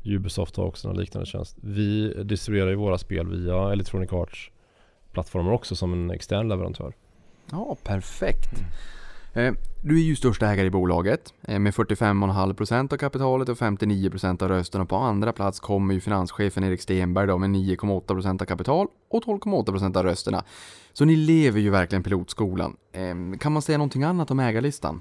Ubisoft 0.04 0.56
har 0.56 0.64
också 0.64 0.88
en 0.88 0.96
liknande 0.96 1.26
tjänst. 1.26 1.56
Vi 1.60 2.14
distribuerar 2.24 2.70
ju 2.70 2.76
våra 2.76 2.98
spel 2.98 3.26
via 3.26 3.72
Electronic 3.72 4.12
Arts 4.12 4.50
plattformar 5.14 5.52
också 5.52 5.76
som 5.76 5.92
en 5.92 6.10
extern 6.10 6.48
leverantör. 6.48 6.94
Ja, 7.50 7.76
perfekt. 7.84 8.50
Mm. 9.34 9.56
Du 9.82 9.98
är 9.98 10.02
ju 10.02 10.16
största 10.16 10.46
ägare 10.46 10.66
i 10.66 10.70
bolaget 10.70 11.34
eh, 11.42 11.58
med 11.58 11.74
45,5% 11.74 12.92
av 12.92 12.96
kapitalet 12.96 13.48
och 13.48 13.56
59% 13.56 14.42
av 14.42 14.48
rösterna. 14.48 14.86
På 14.86 14.96
andra 14.96 15.32
plats 15.32 15.60
kommer 15.60 15.94
ju 15.94 16.00
finanschefen 16.00 16.64
Erik 16.64 16.80
Stenberg 16.80 17.26
då 17.26 17.38
med 17.38 17.50
9,8% 17.50 18.42
av 18.42 18.46
kapital 18.46 18.86
och 19.10 19.24
12,8% 19.24 19.96
av 19.96 20.02
rösterna. 20.02 20.44
Så 20.92 21.04
ni 21.04 21.16
lever 21.16 21.60
ju 21.60 21.70
verkligen 21.70 22.02
pilotskolan. 22.02 22.76
Eh, 22.92 23.38
kan 23.38 23.52
man 23.52 23.62
säga 23.62 23.78
någonting 23.78 24.02
annat 24.02 24.30
om 24.30 24.40
ägarlistan? 24.40 25.00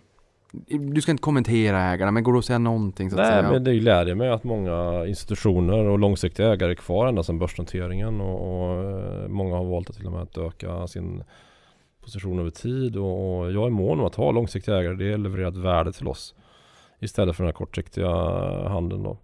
Du 0.67 1.01
ska 1.01 1.11
inte 1.11 1.21
kommentera 1.21 1.81
ägarna, 1.81 2.11
men 2.11 2.23
går 2.23 2.33
det 2.33 2.39
att 2.39 2.45
säga 2.45 2.59
någonting 2.59 3.09
så 3.09 3.15
att 3.15 3.21
Nej 3.21 3.41
säga? 3.41 3.51
men 3.51 3.63
det 3.63 3.75
glädjer 3.75 4.15
mig 4.15 4.29
att 4.29 4.43
många 4.43 5.05
institutioner 5.05 5.85
och 5.85 5.99
långsiktiga 5.99 6.53
ägare 6.53 6.71
är 6.71 6.75
kvar 6.75 7.07
ända 7.07 7.23
sedan 7.23 7.39
börsnoteringen 7.39 8.21
och, 8.21 8.65
och 8.65 8.83
eh, 8.83 9.27
många 9.27 9.55
har 9.55 9.65
valt 9.65 9.89
att 9.89 9.95
till 9.95 10.05
och 10.05 10.11
med 10.11 10.21
att 10.21 10.37
öka 10.37 10.87
sin 10.87 11.23
position 12.03 12.39
över 12.39 12.49
tid 12.49 12.97
och, 12.97 13.39
och 13.39 13.51
jag 13.51 13.65
är 13.65 13.69
mån 13.69 13.99
om 13.99 14.05
att 14.05 14.15
ha 14.15 14.31
långsiktiga 14.31 14.77
ägare. 14.79 14.95
Det 14.95 15.17
levererar 15.17 15.49
ett 15.49 15.57
värde 15.57 15.91
till 15.93 16.07
oss 16.07 16.35
istället 16.99 17.35
för 17.35 17.43
den 17.43 17.47
här 17.47 17.57
kortsiktiga 17.57 18.09
handeln 18.69 19.03
då. 19.03 19.17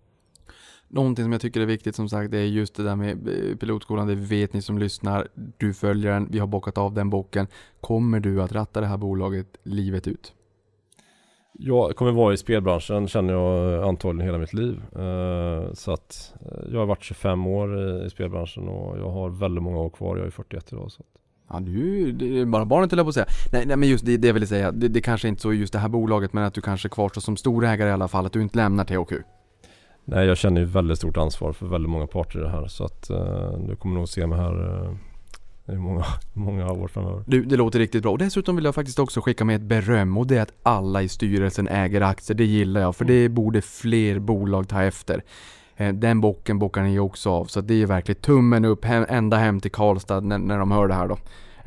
Någonting 0.88 1.26
som 1.26 1.32
jag 1.32 1.42
tycker 1.42 1.62
är 1.62 1.66
viktigt 1.66 1.96
som 1.96 2.10
sagt 2.10 2.32
det 2.32 2.38
är 2.38 2.46
just 2.46 2.76
det 2.76 2.84
där 2.84 2.96
med 2.96 3.28
eh, 3.28 3.56
pilotskolan. 3.56 4.08
Det 4.08 4.16
vet 4.16 4.54
ni 4.54 4.62
som 4.62 4.78
lyssnar. 4.78 5.28
Du 5.58 5.74
följer 5.74 6.12
den. 6.12 6.28
Vi 6.32 6.40
har 6.40 6.48
bockat 6.48 6.78
av 6.78 6.94
den 6.94 7.10
boken. 7.10 7.48
Kommer 7.82 8.20
du 8.20 8.42
att 8.42 8.52
ratta 8.52 8.82
det 8.82 8.88
här 8.88 8.98
bolaget 8.98 9.58
livet 9.64 10.08
ut? 10.08 10.34
Jag 11.62 11.96
kommer 11.96 12.12
vara 12.12 12.34
i 12.34 12.38
spelbranschen 12.38 13.08
känner 13.08 13.34
jag 13.34 13.84
antagligen 13.84 14.26
hela 14.26 14.38
mitt 14.38 14.54
liv. 14.54 14.82
Eh, 14.96 15.74
så 15.74 15.92
att 15.92 16.34
eh, 16.46 16.74
jag 16.74 16.80
har 16.80 16.86
varit 16.86 17.04
25 17.04 17.48
år 17.48 17.80
i, 18.06 18.10
spelbranschen 18.10 18.68
och 18.68 18.98
jag 19.00 19.10
har 19.10 19.30
väldigt 19.30 19.64
många 19.64 19.78
år 19.78 19.90
kvar. 19.90 20.18
Jag 20.18 20.28
är 20.28 20.32
41 20.32 20.74
idag. 20.74 20.92
Så. 20.92 21.04
Ja, 21.50 21.60
du, 21.60 22.12
det 22.12 22.40
är 22.40 22.46
bara 22.46 22.66
barnet 22.66 22.92
höll 22.92 22.98
jag 22.98 23.06
på 23.06 23.10
att 23.10 23.14
säga. 23.14 23.26
Nej, 23.54 23.66
nej 23.66 23.78
men 23.78 23.90
just 23.90 24.06
det, 24.06 24.18
det 24.18 24.28
jag 24.28 24.34
ville 24.34 24.48
säga. 24.48 24.72
Det, 24.72 24.88
det 24.88 25.02
kanske 25.02 25.28
inte 25.28 25.42
så 25.42 25.54
just 25.54 25.74
det 25.74 25.80
här 25.80 25.90
bolaget, 25.90 26.34
men 26.34 26.44
att 26.44 26.54
du 26.54 26.62
kanske 26.62 26.90
kvarstår 26.90 27.22
som 27.22 27.38
storägare 27.38 27.90
i 27.90 27.92
alla 27.92 28.08
fall. 28.08 28.26
Att 28.26 28.34
du 28.34 28.42
inte 28.42 28.58
lämnar 28.58 28.86
THQ. 28.86 29.14
Nej 30.06 30.28
jag 30.28 30.38
känner 30.38 30.62
ju 30.62 30.68
väldigt 30.68 30.98
stort 30.98 31.18
ansvar 31.18 31.54
för 31.54 31.66
väldigt 31.66 31.90
många 31.90 32.08
parter 32.08 32.40
i 32.40 32.42
det 32.42 32.50
här. 32.50 32.68
Så 32.68 32.84
att 32.84 33.10
eh, 33.10 33.52
du 33.68 33.76
kommer 33.76 33.96
nog 33.96 34.10
se 34.10 34.28
mig 34.28 34.38
här 34.38 34.84
eh, 34.84 34.94
många, 35.78 36.06
många 36.34 36.72
år 36.72 36.88
framöver. 36.88 37.24
Du, 37.28 37.44
det 37.46 37.56
låter 37.56 37.80
riktigt 37.80 38.04
bra. 38.04 38.12
Och 38.12 38.18
dessutom 38.18 38.56
vill 38.56 38.66
jag 38.66 38.76
faktiskt 38.76 39.00
också 39.00 39.22
skicka 39.22 39.46
med 39.46 39.56
ett 39.56 39.62
beröm 39.62 40.18
och 40.18 40.28
det 40.28 40.38
är 40.38 40.42
att 40.42 40.54
alla 40.64 41.02
i 41.02 41.08
styrelsen 41.10 41.68
äger 41.68 42.02
aktier. 42.02 42.38
Det 42.38 42.46
gillar 42.46 42.82
jag, 42.82 42.96
för 42.96 43.06
det 43.06 43.30
borde 43.30 43.62
fler 43.62 44.20
bolag 44.20 44.68
ta 44.68 44.84
efter. 44.84 45.24
Eh, 45.78 45.94
Den 45.94 46.22
bocken 46.22 46.60
bockar 46.60 46.84
ni 46.84 47.00
också 47.00 47.30
av, 47.30 47.46
så 47.46 47.62
det 47.62 47.82
är 47.82 47.86
verkligen 47.86 48.22
tummen 48.22 48.66
upp 48.66 48.86
hem, 48.86 49.06
ända 49.10 49.38
hem 49.38 49.60
till 49.60 49.72
Karlstad 49.72 50.20
när, 50.20 50.38
när 50.38 50.60
de 50.60 50.72
hör 50.72 50.88
det 50.88 50.94
här 50.94 51.08
då. 51.08 51.18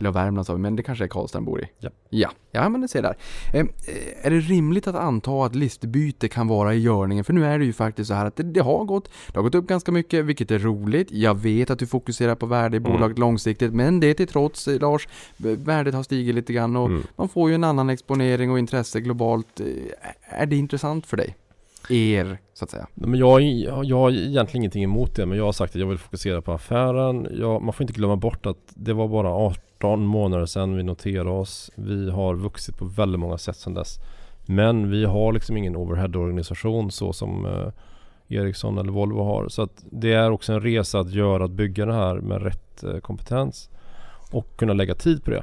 Eller 0.03 0.11
Värmland 0.13 0.47
sa 0.47 0.53
vi, 0.53 0.59
men 0.59 0.77
det 0.77 0.83
kanske 0.83 1.05
är 1.05 1.09
Karlstad 1.09 1.39
de 1.39 1.45
bor 1.45 1.61
i? 1.63 1.65
Ja. 1.79 1.91
Ja, 2.11 2.31
ja 2.51 2.69
men 2.69 2.81
det 2.81 2.89
ser 2.89 3.03
där. 3.03 3.17
Eh, 3.55 3.61
eh, 3.61 3.67
är 4.27 4.31
det 4.31 4.41
rimligt 4.41 4.87
att 4.87 4.95
anta 4.95 5.45
att 5.45 5.55
listbyte 5.55 6.29
kan 6.29 6.49
vara 6.49 6.75
i 6.75 6.79
görningen? 6.79 7.25
För 7.25 7.33
nu 7.33 7.45
är 7.47 7.59
det 7.59 7.65
ju 7.65 7.73
faktiskt 7.73 8.09
så 8.09 8.15
här 8.15 8.27
att 8.27 8.37
det, 8.37 8.43
det 8.43 8.61
har 8.61 8.85
gått, 8.85 9.11
det 9.33 9.39
har 9.39 9.43
gått 9.43 9.55
upp 9.55 9.67
ganska 9.67 9.93
mycket, 9.93 10.25
vilket 10.25 10.51
är 10.51 10.59
roligt. 10.59 11.09
Jag 11.11 11.35
vet 11.35 11.71
att 11.71 11.79
du 11.79 11.87
fokuserar 11.87 12.35
på 12.35 12.47
värde 12.47 12.77
i 12.77 12.81
Mm. 12.81 12.93
bolaget 12.93 13.19
långsiktigt, 13.19 13.73
men 13.75 14.01
det 14.01 14.15
till 14.15 14.27
trots, 14.29 14.69
eh, 14.69 14.81
Lars, 14.81 15.09
värdet 15.37 15.95
har 15.95 16.03
stigit 16.03 16.35
lite 16.35 16.53
grann 16.53 16.77
och 16.77 16.87
Mm. 16.87 17.03
man 17.17 17.29
får 17.29 17.49
ju 17.49 17.55
en 17.55 17.65
annan 17.65 17.91
exponering 17.91 18.51
och 18.51 18.59
intresse 18.59 19.01
globalt. 19.01 19.61
Eh, 19.61 19.67
Är 20.41 20.47
det 20.47 20.57
intressant 20.57 21.07
för 21.07 21.17
dig? 21.17 21.37
Er, 21.91 22.39
så 22.55 22.65
att 22.65 22.71
säga. 22.71 22.87
Men 22.95 23.15
jag, 23.21 23.43
jag, 23.43 23.85
jag 23.85 23.97
har 23.99 24.11
egentligen 24.11 24.63
ingenting 24.63 24.85
emot 24.85 25.15
det 25.17 25.27
men 25.27 25.39
jag 25.39 25.45
har 25.45 25.53
sagt 25.53 25.75
att 25.75 25.81
jag 25.81 25.87
vill 25.87 25.99
fokusera 25.99 26.43
på 26.43 26.53
affären. 26.53 27.29
Jag, 27.41 27.63
man 27.63 27.73
får 27.73 27.85
inte 27.85 27.93
glömma 27.93 28.17
bort 28.17 28.47
att 28.47 28.57
det 28.69 28.93
var 28.93 29.09
bara 29.09 29.29
18 29.85 30.07
månader 30.07 30.47
sedan 30.47 30.77
vi 30.77 30.83
noterade 30.83 31.31
oss. 31.31 31.71
Vi 31.75 32.11
har 32.11 32.35
vuxit 32.35 32.79
på 32.79 32.85
väldigt 32.85 33.21
många 33.21 33.39
sätt 33.39 33.57
sedan 33.57 33.75
dess. 33.75 33.99
Men 34.47 34.91
vi 34.91 35.05
har 35.05 35.33
liksom 35.33 35.57
ingen 35.57 35.77
overhead-organisation 35.77 36.91
så 36.91 37.13
som 37.13 37.47
eh, 37.47 37.69
Ericsson 38.39 38.79
eller 38.79 38.93
Volvo 38.93 39.25
har. 39.25 39.49
Så 39.49 39.63
att 39.63 39.85
det 39.91 40.13
är 40.13 40.31
också 40.31 40.53
en 40.53 40.61
resa 40.61 41.01
att 41.01 41.11
göra 41.11 41.45
att 41.45 41.51
bygga 41.51 41.87
det 41.87 41.95
här 41.95 42.15
med 42.15 42.43
rätt 42.43 42.85
eh, 42.85 42.99
kompetens 42.99 43.71
och 44.33 44.57
kunna 44.57 44.73
lägga 44.73 44.95
tid 44.95 45.25
på 45.25 45.31
det. 45.31 45.43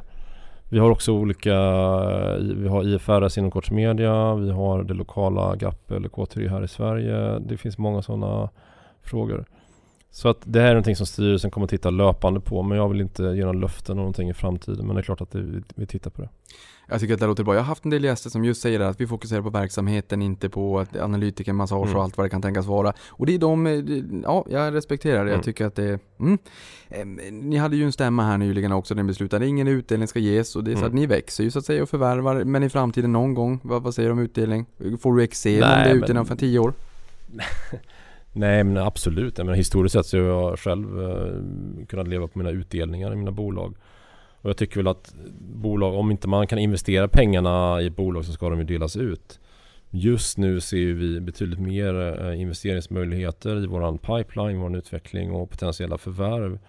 Vi 0.69 0.79
har 0.79 0.91
också 0.91 1.11
olika, 1.11 1.53
eh, 1.53 2.37
vi 2.37 2.67
har 2.67 2.83
IFRS 2.83 3.37
inom 3.37 3.51
kortsmedia, 3.51 4.35
vi 4.35 4.51
har 4.51 4.83
det 4.83 4.93
lokala 4.93 5.55
GAP 5.55 5.91
eller 5.91 6.09
K3 6.09 6.49
här 6.49 6.63
i 6.63 6.67
Sverige. 6.67 7.39
Det 7.39 7.57
finns 7.57 7.77
många 7.77 8.01
sådana 8.01 8.49
frågor. 9.01 9.45
Så 10.11 10.29
att 10.29 10.37
det 10.43 10.59
här 10.59 10.67
är 10.67 10.73
någonting 10.73 10.95
som 10.95 11.05
styrelsen 11.05 11.51
kommer 11.51 11.65
att 11.65 11.69
titta 11.71 11.89
löpande 11.89 12.39
på 12.39 12.63
men 12.63 12.77
jag 12.77 12.89
vill 12.89 13.01
inte 13.01 13.23
ge 13.23 13.41
några 13.45 13.59
löften 13.59 13.91
om 13.93 13.97
någonting 13.97 14.29
i 14.29 14.33
framtiden 14.33 14.85
men 14.87 14.95
det 14.95 15.01
är 15.01 15.03
klart 15.03 15.21
att 15.21 15.31
det, 15.31 15.41
vi, 15.41 15.61
vi 15.75 15.85
tittar 15.85 16.11
på 16.11 16.21
det. 16.21 16.29
Jag 16.91 16.99
tycker 16.99 17.13
att 17.13 17.19
det 17.19 17.25
låter 17.25 17.43
bra. 17.43 17.53
Jag 17.53 17.61
har 17.61 17.65
haft 17.67 17.85
en 17.85 17.91
del 17.91 18.03
gäster 18.03 18.29
som 18.29 18.45
just 18.45 18.61
säger 18.61 18.79
att 18.79 19.01
vi 19.01 19.07
fokuserar 19.07 19.41
på 19.41 19.49
verksamheten, 19.49 20.21
inte 20.21 20.49
på 20.49 20.79
att 20.79 20.97
analytiker, 20.97 21.53
massage 21.53 21.85
Mm. 21.87 21.97
och 21.97 22.03
allt 22.03 22.17
vad 22.17 22.25
det 22.25 22.29
kan 22.29 22.41
tänkas 22.41 22.65
vara. 22.65 22.93
Och 23.09 23.25
det 23.25 23.33
är 23.35 23.39
de, 23.39 23.67
eh, 23.67 23.73
ja, 24.23 24.45
jag 24.49 24.73
respekterar 24.75 25.25
det. 25.25 25.31
Jag 25.31 25.35
Mm. 25.35 25.43
tycker 25.43 25.65
att 25.65 25.75
det 25.75 25.99
mm. 26.19 26.37
Ni 27.49 27.57
hade 27.57 27.75
ju 27.75 27.83
en 27.83 27.91
stämma 27.91 28.23
här 28.23 28.37
nyligen 28.37 28.71
också, 28.71 28.95
den 28.95 29.07
beslutade 29.07 29.47
ingen 29.47 29.67
utdelning 29.67 30.07
ska 30.07 30.19
ges 30.19 30.55
och 30.55 30.63
det 30.63 30.71
är 30.71 30.75
så 30.75 30.79
Mm. 30.79 30.87
att 30.87 30.93
ni 30.93 31.05
växer 31.05 31.43
ju 31.43 31.51
så 31.51 31.59
att 31.59 31.65
säga 31.65 31.83
och 31.83 31.89
förvärvar, 31.89 32.43
men 32.43 32.63
i 32.63 32.69
framtiden 32.69 33.11
någon 33.11 33.33
gång, 33.33 33.59
vad, 33.63 33.83
vad 33.83 33.95
säger 33.95 34.09
du 34.09 34.13
om 34.13 34.19
utdelning? 34.19 34.65
Får 34.99 35.15
du 35.15 35.23
eksem 35.23 35.53
om 35.53 35.59
det 35.59 35.65
är 35.65 35.95
utdelning 35.95 36.25
för 36.25 36.35
tio 36.35 36.59
år? 36.59 36.73
Nej 38.33 38.63
men 38.63 38.77
absolut, 38.77 39.37
jag 39.37 39.45
menar, 39.45 39.57
historiskt 39.57 39.93
sett 39.93 40.05
så 40.05 40.17
har 40.17 40.25
jag 40.25 40.59
själv 40.59 41.01
eh, 41.01 41.85
kunnat 41.85 42.07
leva 42.07 42.27
på 42.27 42.39
mina 42.39 42.51
utdelningar 42.51 43.13
i 43.13 43.15
mina 43.15 43.31
bolag. 43.31 43.75
Och 44.41 44.49
jag 44.49 44.57
tycker 44.57 44.77
väl 44.77 44.87
att 44.87 45.13
bolag, 45.39 45.95
om 45.95 46.11
inte 46.11 46.27
man 46.27 46.47
kan 46.47 46.59
investera 46.59 47.07
pengarna 47.07 47.81
i 47.81 47.87
ett 47.87 47.95
bolag 47.95 48.25
så 48.25 48.31
ska 48.31 48.49
de 48.49 48.59
ju 48.59 48.65
delas 48.65 48.97
ut. 48.97 49.39
Just 49.89 50.37
nu 50.37 50.61
ser 50.61 50.93
vi 50.93 51.19
betydligt 51.19 51.59
mer 51.59 52.21
eh, 52.25 52.41
investeringsmöjligheter 52.41 53.63
i 53.63 53.67
våran 53.67 53.97
pipeline, 53.97 54.59
vår 54.59 54.77
utveckling 54.77 55.31
och 55.31 55.49
potentiella 55.49 55.97
förvärv 55.97 56.59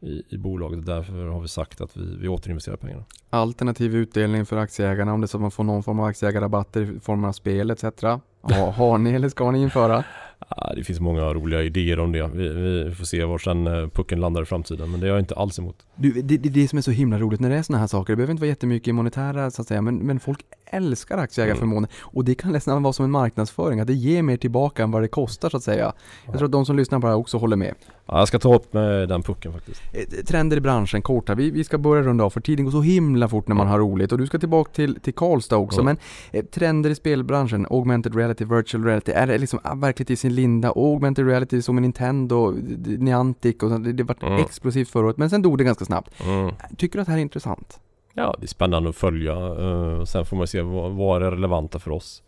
i, 0.00 0.22
i 0.28 0.38
bolaget. 0.38 0.86
Därför 0.86 1.26
har 1.26 1.40
vi 1.40 1.48
sagt 1.48 1.80
att 1.80 1.96
vi, 1.96 2.16
vi 2.16 2.28
återinvesterar 2.28 2.76
pengarna. 2.76 3.04
Alternativ 3.30 3.96
utdelning 3.96 4.46
för 4.46 4.56
aktieägarna 4.56 5.12
om 5.12 5.20
det 5.20 5.24
är 5.24 5.28
så 5.28 5.36
att 5.36 5.42
man 5.42 5.50
får 5.50 5.64
någon 5.64 5.82
form 5.82 6.00
av 6.00 6.06
aktieägarrabatter 6.06 6.96
i 6.96 7.00
form 7.00 7.24
av 7.24 7.32
spel 7.32 7.70
etc. 7.70 7.84
Ja, 8.02 8.70
har 8.76 8.98
ni 8.98 9.12
eller 9.12 9.28
ska 9.28 9.50
ni 9.50 9.62
införa? 9.62 10.04
Ah, 10.38 10.74
det 10.74 10.84
finns 10.84 11.00
många 11.00 11.34
roliga 11.34 11.62
idéer 11.62 11.98
om 11.98 12.12
det. 12.12 12.30
Vi, 12.34 12.48
vi 12.48 12.94
får 12.94 13.04
se 13.04 13.24
var 13.24 13.38
sen 13.38 13.66
eh, 13.66 13.88
pucken 13.88 14.20
landar 14.20 14.42
i 14.42 14.44
framtiden. 14.44 14.90
Men 14.90 15.00
det 15.00 15.06
är 15.06 15.10
jag 15.10 15.18
inte 15.18 15.34
alls 15.34 15.58
emot. 15.58 15.86
Du, 15.96 16.12
det, 16.12 16.36
det, 16.36 16.48
det 16.48 16.68
som 16.68 16.76
är 16.76 16.82
så 16.82 16.90
himla 16.90 17.18
roligt 17.18 17.40
när 17.40 17.50
det 17.50 17.56
är 17.56 17.62
sådana 17.62 17.80
här 17.80 17.86
saker, 17.86 18.12
det 18.12 18.16
behöver 18.16 18.30
inte 18.30 18.40
vara 18.40 18.48
jättemycket 18.48 18.94
monetära 18.94 19.50
så 19.50 19.62
att 19.62 19.68
säga, 19.68 19.82
men, 19.82 19.96
men 19.96 20.20
folk 20.20 20.40
älskar 20.70 21.18
aktieägarförmåner 21.18 21.90
och 22.00 22.24
det 22.24 22.34
kan 22.34 22.52
nästan 22.52 22.82
vara 22.82 22.92
som 22.92 23.04
en 23.04 23.10
marknadsföring, 23.10 23.80
att 23.80 23.86
det 23.86 23.94
ger 23.94 24.22
mer 24.22 24.36
tillbaka 24.36 24.82
än 24.82 24.90
vad 24.90 25.02
det 25.02 25.08
kostar 25.08 25.50
så 25.50 25.56
att 25.56 25.62
säga. 25.62 25.92
Jag 26.26 26.34
tror 26.34 26.44
att 26.44 26.52
de 26.52 26.66
som 26.66 26.76
lyssnar 26.76 27.00
på 27.00 27.06
det 27.06 27.12
här 27.12 27.18
också 27.18 27.38
håller 27.38 27.56
med. 27.56 27.74
Ja, 28.06 28.18
jag 28.18 28.28
ska 28.28 28.38
ta 28.38 28.54
upp 28.54 28.72
med 28.72 29.08
den 29.08 29.22
pucken 29.22 29.52
faktiskt. 29.52 29.82
Eh, 29.92 30.24
Trender 30.24 30.56
i 30.56 30.60
branschen, 30.60 31.02
kort 31.02 31.28
här. 31.28 31.36
Vi, 31.36 31.50
vi 31.50 31.64
ska 31.64 31.78
börja 31.78 32.02
runda 32.02 32.24
av 32.24 32.30
för 32.30 32.40
tiden 32.40 32.64
går 32.64 32.72
så 32.72 32.80
himla 32.82 33.28
fort 33.28 33.48
när 33.48 33.54
man 33.54 33.66
har 33.66 33.78
roligt 33.78 34.12
och 34.12 34.18
du 34.18 34.26
ska 34.26 34.38
tillbaka 34.38 34.70
till, 34.72 35.00
till 35.00 35.14
Karlstad 35.14 35.56
också. 35.56 35.80
Ja. 35.80 35.84
Men 35.84 35.96
eh, 36.32 36.44
trender 36.44 36.90
i 36.90 36.94
spelbranschen, 36.94 37.66
augmented 37.70 38.14
reality, 38.14 38.44
virtual 38.44 38.84
reality, 38.84 39.12
är 39.12 39.26
det 39.26 39.38
liksom 39.38 39.60
ah, 39.62 39.74
verkligen 39.74 40.12
i 40.12 40.16
sin 40.16 40.34
linda? 40.34 40.68
Augmented 40.68 41.26
reality 41.26 41.62
som 41.62 41.76
en 41.76 41.82
Nintendo, 41.82 42.54
Niantic 42.86 43.56
och 43.62 43.70
så, 43.70 43.78
det, 43.78 43.92
det 43.92 44.02
var 44.02 44.16
Mm. 44.22 44.40
explosivt 44.40 44.88
förra 44.88 45.06
året 45.06 45.16
men 45.18 45.30
sen 45.30 45.42
dog 45.42 45.58
det 45.58 45.64
ganska 45.64 45.84
snabbt. 45.84 46.10
Mm. 46.24 46.50
Tycker 46.76 46.98
du 46.98 47.00
att 47.00 47.06
det 47.06 47.12
här 47.12 47.18
är 47.18 47.22
intressant? 47.22 47.80
Ja, 48.18 48.36
det 48.38 48.44
är 48.44 48.48
spännande 48.48 48.88
att 48.88 48.96
följa. 48.96 49.32
eh, 49.32 50.04
sen 50.04 50.24
får 50.26 50.36
man 50.36 50.46
se 50.46 50.62
vad, 50.62 50.92
vad 50.92 51.22
är 51.22 51.30
relevanta 51.30 51.78
för 51.78 51.90
oss. 51.90 52.22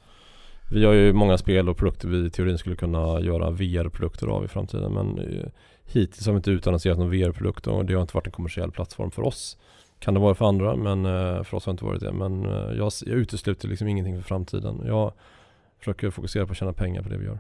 Vi 0.71 0.85
har 0.85 0.93
ju 0.93 1.13
många 1.13 1.39
spel 1.39 1.69
och 1.69 1.77
produkter 1.77 2.09
vi 2.09 2.27
i 2.27 2.31
teorin 2.31 2.59
skulle 2.59 2.77
kunna 2.77 3.21
göra 3.21 3.51
VR-produkter 3.51 4.27
av 4.27 4.45
i 4.45 4.49
framtiden. 4.49 4.93
Men 4.93 5.19
eh, 5.19 5.47
hittills 5.85 6.27
har 6.27 6.33
vi 6.33 6.37
inte 6.37 6.51
utannonserat 6.51 6.99
någon 6.99 7.11
VR-produkt 7.11 7.67
och 7.67 7.85
det 7.85 7.95
har 7.95 8.03
inte 8.03 8.17
varit 8.17 8.27
en 8.27 8.33
kommersiell 8.33 8.71
plattform 8.71 9.11
för 9.11 9.23
oss. 9.23 9.57
Kan 9.99 10.15
det 10.15 10.21
vara 10.21 10.35
för 10.35 10.45
andra 10.45 10.77
men 10.77 11.07
eh, 11.07 11.43
för 11.43 11.57
oss 11.57 11.67
har 11.67 11.73
det 11.73 11.75
inte 11.75 11.85
varit 11.85 12.01
det. 12.01 12.13
Men 12.13 12.45
eh, 12.45 12.77
jag, 12.77 12.93
jag 13.07 13.17
utesluter 13.17 13.69
liksom 13.69 13.89
ingenting 13.89 14.17
för 14.17 14.29
framtiden. 14.29 14.83
Jag 14.87 15.13
försöker 15.79 16.11
fokusera 16.11 16.47
på 16.47 16.53
att 16.53 16.59
tjäna 16.59 16.73
pengar 16.73 17.03
på 17.03 17.09
det 17.09 17.17
vi 17.17 17.25
gör. 17.27 17.39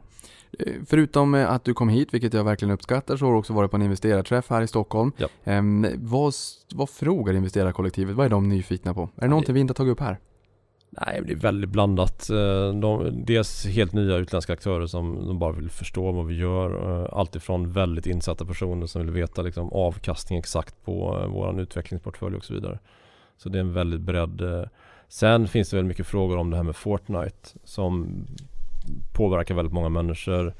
Eh, 0.59 0.72
Förutom 0.86 1.35
eh, 1.35 1.51
att 1.51 1.64
du 1.64 1.74
kom 1.74 1.89
hit, 1.89 2.14
vilket 2.14 2.35
jag 2.35 2.44
verkligen 2.44 2.74
uppskattar, 2.74 3.16
så 3.16 3.24
har 3.24 3.32
du 3.32 3.39
också 3.39 3.52
varit 3.52 3.70
på 3.70 3.77
en 3.77 3.82
investerarträff 3.82 4.51
här 4.51 4.62
i 4.62 4.66
Stockholm. 4.66 5.12
Ja. 5.16 5.28
Ehm, 5.44 5.86
vad, 5.97 6.35
vad 6.74 6.90
frågar 6.90 7.35
investerarkollektivet? 7.35 8.16
Vad 8.16 8.27
är 8.27 8.31
de 8.31 8.48
nyfikna 8.48 8.94
på? 8.94 9.02
Är 9.16 9.20
det 9.20 9.28
någonting 9.28 9.55
vi 9.55 9.60
inte 9.60 9.70
har 9.70 9.74
tagit 9.77 9.93
upp 9.93 10.01
här? 10.01 10.18
Nej, 11.06 11.22
det 11.27 11.32
är 11.32 11.36
väldigt 11.36 11.70
blandat. 11.70 12.31
Eh, 12.31 12.72
De, 12.81 13.10
dels 13.27 13.66
helt 13.66 13.93
nya 13.93 14.16
utländska 14.16 14.52
aktörer 14.52 14.86
som 14.86 15.27
de 15.27 15.39
bara 15.39 15.52
vill 15.52 15.70
förstå 15.70 16.12
vad 16.12 16.27
vi 16.27 16.35
gör. 16.36 17.05
Alltifrån 17.18 17.72
väldigt 17.72 18.06
insatta 18.06 18.44
personer 18.44 18.86
som 18.86 19.02
vill 19.02 19.10
veta 19.10 19.43
liksom 19.43 19.72
avkastning 19.72 20.39
exakt 20.39 20.85
på 20.85 21.27
våran 21.32 21.59
utvecklingsportfölj 21.59 22.36
och 22.36 22.44
så 22.44 22.55
vidare. 22.55 22.78
Så 23.36 23.48
det 23.48 23.59
är 23.59 23.60
en 23.60 23.72
väldigt 23.72 24.01
bredd. 24.01 24.68
Sen 25.09 25.48
finns 25.48 25.70
det 25.70 25.77
väldigt 25.77 25.89
mycket 25.89 26.06
frågor 26.06 26.36
om 26.36 26.51
det 26.51 26.56
här 26.56 26.64
med 26.64 26.77
Fortnite 26.77 27.48
som 27.64 28.24
påverkar 29.12 29.55
väldigt 29.55 29.73
många 29.75 29.89
människor. 29.89 30.55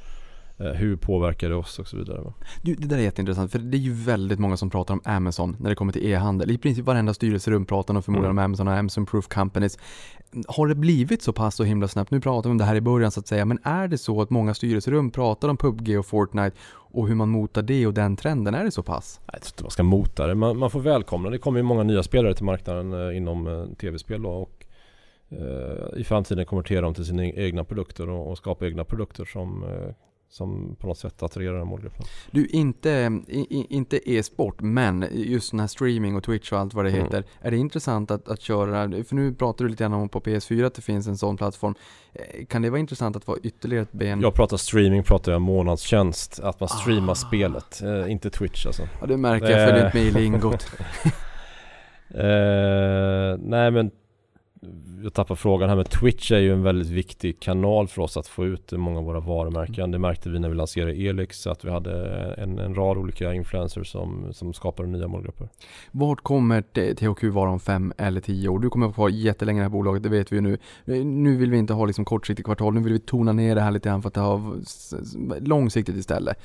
Eh, 0.59 0.67
Hur 0.67 0.97
påverkar 0.97 1.49
det 1.49 1.55
oss 1.55 1.79
och 1.79 1.87
så 1.89 1.97
vidare. 1.97 2.33
Du, 2.63 2.75
det 2.75 2.87
där 2.87 2.99
är 2.99 3.03
jätteintressant, 3.03 3.53
för 3.53 3.59
det 3.59 3.77
är 3.77 3.79
ju 3.79 3.93
väldigt 3.93 4.39
många 4.39 4.57
som 4.57 4.71
pratar 4.71 4.95
om 4.95 5.01
Amazon 5.05 5.57
när 5.61 5.69
det 5.71 5.75
kommer 5.77 5.93
till 5.93 6.07
e-handel. 6.07 6.51
I 6.51 6.59
princip 6.59 6.85
varenda 6.85 7.15
styrelserum 7.15 7.65
pratar 7.67 7.95
de 7.95 8.03
förmodligen 8.03 8.31
Mm. 8.31 8.39
om 8.39 8.45
Amazon 8.45 8.69
och 8.69 8.75
Amazon 8.75 9.07
Proof 9.07 9.29
Companies. 9.29 9.79
Har 10.49 10.67
det 10.67 10.75
blivit 10.75 11.23
så 11.23 11.33
pass 11.33 11.55
så 11.57 11.65
himla 11.65 11.89
snabbt? 11.89 12.11
Nu 12.11 12.21
pratar 12.21 12.51
vi 12.51 12.53
om 12.53 12.59
det 12.59 12.65
här 12.65 12.75
i 12.77 12.81
början 12.81 13.11
så 13.11 13.21
att 13.21 13.27
säga, 13.27 13.45
men 13.45 13.59
är 13.63 13.89
det 13.89 13.99
så 13.99 14.23
att 14.23 14.31
många 14.31 14.55
styrelserum 14.55 15.11
pratar 15.11 15.49
om 15.49 15.57
PubG 15.57 15.99
och 15.99 16.07
Fortnite 16.07 16.57
och 16.73 17.09
hur 17.09 17.15
man 17.15 17.29
motar 17.29 17.63
det 17.63 17.87
och 17.87 17.95
den 17.95 18.17
trenden? 18.17 18.55
Är 18.55 18.65
det 18.65 18.71
så 18.71 18.83
pass? 18.83 19.21
Jag 19.33 19.43
tror 19.43 19.51
inte 19.53 19.63
man 19.63 19.71
ska 19.71 19.83
mota 19.83 20.27
det. 20.27 20.35
Man, 20.35 20.59
man 20.59 20.71
får 20.71 20.81
välkomna. 20.81 21.31
Det 21.31 21.39
kommer 21.39 21.59
ju 21.59 21.63
många 21.63 21.83
nya 21.83 22.03
spelare 22.03 22.35
till 22.35 22.45
marknaden 22.45 23.09
eh, 23.09 23.17
inom 23.17 23.47
eh, 23.47 23.65
tv-spel 23.81 24.27
och 24.27 24.60
i 25.97 26.05
framtiden 26.05 26.47
konvertera 26.47 26.81
dem 26.81 26.95
till 26.95 27.05
sina 27.05 27.25
egna 27.25 27.65
produkter 27.65 28.09
och, 28.11 28.31
och 28.31 28.37
skapa 28.39 28.67
egna 28.67 28.85
produkter 28.85 29.25
som, 29.25 29.63
eh, 29.65 29.95
som 30.29 30.77
på 30.79 30.87
något 30.87 30.99
sätt 30.99 31.23
attraherar 31.23 31.59
den 31.59 31.67
målgruppen. 31.67 32.05
Du, 32.31 32.47
inte, 32.47 33.21
i, 33.29 33.67
inte 33.71 34.11
e-sport, 34.11 34.61
men 34.61 35.07
just 35.13 35.51
den 35.51 35.61
här 35.61 35.67
streaming 35.67 36.17
och 36.17 36.23
Twitch 36.25 36.53
och 36.53 36.59
allt 36.59 36.75
vad 36.75 36.85
det 36.85 36.91
Mm. 36.91 37.03
heter. 37.05 37.25
Är 37.41 37.51
det 37.51 37.57
intressant 37.57 38.11
att, 38.11 38.29
att 38.29 38.41
köra, 38.41 39.05
för 39.05 39.15
nu 39.15 39.35
pratar 39.35 39.65
du 39.65 39.71
lite 39.71 39.85
grann 39.85 39.93
om 39.93 40.09
på 40.09 40.21
PS4 40.21 40.67
att 40.67 40.75
det 40.75 40.83
finns 40.83 41.07
en 41.07 41.17
sån 41.17 41.37
plattform. 41.37 41.75
Eh, 42.13 42.45
Kan 42.47 42.63
det 42.63 42.71
vara 42.71 42.81
intressant 42.81 43.17
att 43.17 43.27
vara 43.27 43.39
ytterligare 43.43 43.83
ett 43.83 43.93
ben? 43.93 44.21
Jag 44.21 44.35
pratar 44.35 44.57
streaming, 44.57 45.03
pratar 45.03 45.33
jag 45.33 45.41
månadstjänst. 45.41 46.41
Att 46.41 46.61
man 46.61 46.69
streamar 46.69 47.13
Ah. 47.13 47.15
spelet, 47.15 47.83
eh, 47.83 48.13
inte 48.13 48.31
Twitch 48.31 48.67
alltså. 48.67 48.83
Ja, 49.01 49.07
det 49.07 49.17
märker 49.17 49.51
jag, 49.51 49.69
följer 49.69 49.81
Eh. 49.85 49.87
inte 49.87 49.99
med 49.99 50.07
i 50.07 50.11
lingot. 50.11 50.67
Eh, 52.15 53.37
nej 53.39 53.71
men 53.71 53.91
jag 55.03 55.15
tappar 55.15 55.35
frågan 55.35 55.69
här 55.69 55.77
men 55.77 55.85
Twitch 55.85 56.33
är 56.33 56.39
ju 56.39 56.53
en 56.53 56.63
väldigt 56.63 56.89
viktig 56.89 57.41
kanal 57.41 57.89
för 57.89 58.03
oss 58.03 58.17
att 58.17 58.27
få 58.27 58.47
ut 58.47 58.73
många 58.73 58.99
av 58.99 59.05
våra 59.05 59.21
varumärken. 59.21 59.91
Det 59.91 59.99
märkte 59.99 60.31
vi 60.31 60.39
när 60.39 60.49
vi 60.49 60.55
lanserade 60.55 60.93
Elix 60.93 61.47
att 61.47 61.65
vi 61.65 61.71
hade 61.71 61.93
en, 62.35 62.59
en 62.59 62.75
rad 62.75 62.99
olika 62.99 63.35
influencers 63.35 63.93
som, 63.93 64.33
som 64.33 64.53
skapade 64.53 64.89
nya 64.89 65.09
målgrupper. 65.09 65.49
Vart 65.91 66.21
kommer 66.21 66.63
THQ 66.95 67.25
vara 67.25 67.51
om 67.51 67.61
fem 67.61 67.93
eller 67.99 68.21
tio 68.21 68.49
år? 68.49 68.59
Du 68.59 68.71
kommer 68.71 68.89
att 68.89 68.99
vara 68.99 69.11
jättelänge 69.11 69.59
i 69.59 69.61
det 69.61 69.65
här 69.65 69.71
bolaget, 69.71 70.03
det 70.03 70.09
vet 70.09 70.33
vi 70.33 70.37
ju 70.37 70.43
nu. 70.43 70.59
Nu 71.05 71.37
vill 71.37 71.51
vi 71.51 71.59
inte 71.59 71.73
ha 71.73 71.85
liksom 71.85 72.05
kortsiktigt 72.05 72.47
kvartal, 72.47 72.75
nu 72.75 72.81
vill 72.81 72.93
vi 72.93 72.99
tona 72.99 73.33
ner 73.33 73.55
det 73.55 73.61
här 73.61 73.71
lite 73.71 73.89
grann 73.89 74.03
för 74.03 74.09
att 74.09 74.17
ha 74.17 74.55
långsiktigt 75.41 75.97
istället. 75.97 76.37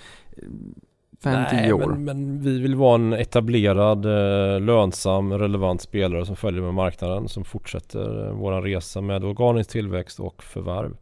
Eh, 1.16 1.24
Fem, 1.24 1.42
Nej, 1.42 1.64
tio 1.64 1.74
år. 1.74 1.90
Men, 1.90 2.04
men 2.04 2.40
vi 2.40 2.60
vill 2.60 2.76
vara 2.76 2.96
en 2.96 3.14
etablerad, 3.14 4.06
eh, 4.06 4.62
lönsam, 4.62 5.34
relevant 5.34 5.82
spelare 5.82 6.26
som 6.26 6.36
följer 6.36 6.62
med 6.62 6.74
marknaden 6.74 7.28
som 7.28 7.44
fortsätter 7.44 8.28
eh, 8.28 8.34
våran 8.34 8.64
resa 8.64 9.02
med 9.02 9.24
organisk 9.24 9.70
tillväxt 9.70 10.20
och 10.20 10.44
förvärv. 10.44 10.98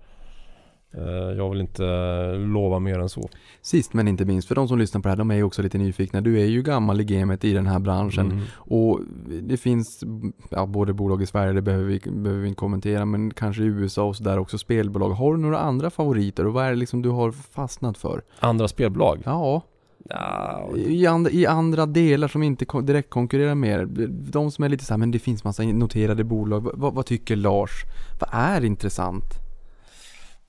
Eh, 0.97 1.37
jag 1.37 1.49
vill 1.49 1.61
inte 1.61 1.83
lova 2.33 2.79
mer 2.79 2.99
än 2.99 3.09
så. 3.09 3.29
Sist 3.61 3.93
men 3.93 4.07
inte 4.07 4.25
minst, 4.25 4.47
för 4.47 4.55
de 4.55 4.67
som 4.67 4.79
lyssnar 4.79 5.01
på 5.01 5.07
det 5.07 5.09
här, 5.09 5.17
de 5.17 5.31
är 5.31 5.35
ju 5.35 5.43
också 5.43 5.61
lite 5.61 5.77
nyfikna. 5.77 6.21
Du 6.21 6.41
är 6.41 6.45
ju 6.45 6.61
gammal 6.61 7.01
i 7.01 7.03
gamet 7.03 7.43
i 7.43 7.53
den 7.53 7.67
här 7.67 7.79
branschen. 7.79 8.31
Mm. 8.31 8.43
Och 8.55 8.99
det 9.41 9.57
finns, 9.57 10.03
ja, 10.49 10.65
både 10.65 10.93
bolag 10.93 11.21
i 11.21 11.25
Sverige, 11.25 11.53
det 11.53 11.61
behöver 11.61 11.85
vi, 11.85 11.99
behöver 12.11 12.41
vi 12.41 12.47
inte 12.47 12.59
kommentera, 12.59 13.05
men 13.05 13.33
kanske 13.33 13.63
i 13.63 13.65
USA 13.65 14.03
och 14.03 14.15
sådär 14.15 14.39
också 14.39 14.57
spelbolag. 14.57 15.09
Har 15.09 15.33
du 15.33 15.39
några 15.39 15.59
andra 15.59 15.89
favoriter 15.89 16.45
och 16.45 16.53
vad 16.53 16.65
är 16.65 16.69
det 16.69 16.75
liksom 16.75 17.01
du 17.01 17.09
har 17.09 17.31
fastnat 17.31 17.97
för? 17.97 18.21
Andra 18.39 18.67
spelbolag? 18.67 19.21
Ja, 19.25 19.61
Ja, 20.09 20.71
i, 20.77 21.07
and, 21.07 21.27
i 21.27 21.45
andra 21.45 21.85
delar 21.85 22.27
som 22.27 22.43
inte 22.43 22.65
direkt 22.81 23.09
konkurrerar 23.09 23.55
med 23.55 23.69
er. 23.81 23.85
De 24.31 24.51
som 24.51 24.63
är 24.63 24.69
lite 24.69 24.85
så 24.85 24.93
här, 24.93 24.97
men 24.97 25.11
det 25.11 25.19
finns 25.19 25.43
massa 25.43 25.63
noterade 25.63 26.23
bolag. 26.23 26.63
Va- 26.63 26.71
vad, 26.73 26.93
vad 26.93 27.05
tycker 27.05 27.35
Lars? 27.35 27.71
Vad 28.19 28.29
är 28.33 28.65
intressant? 28.65 29.23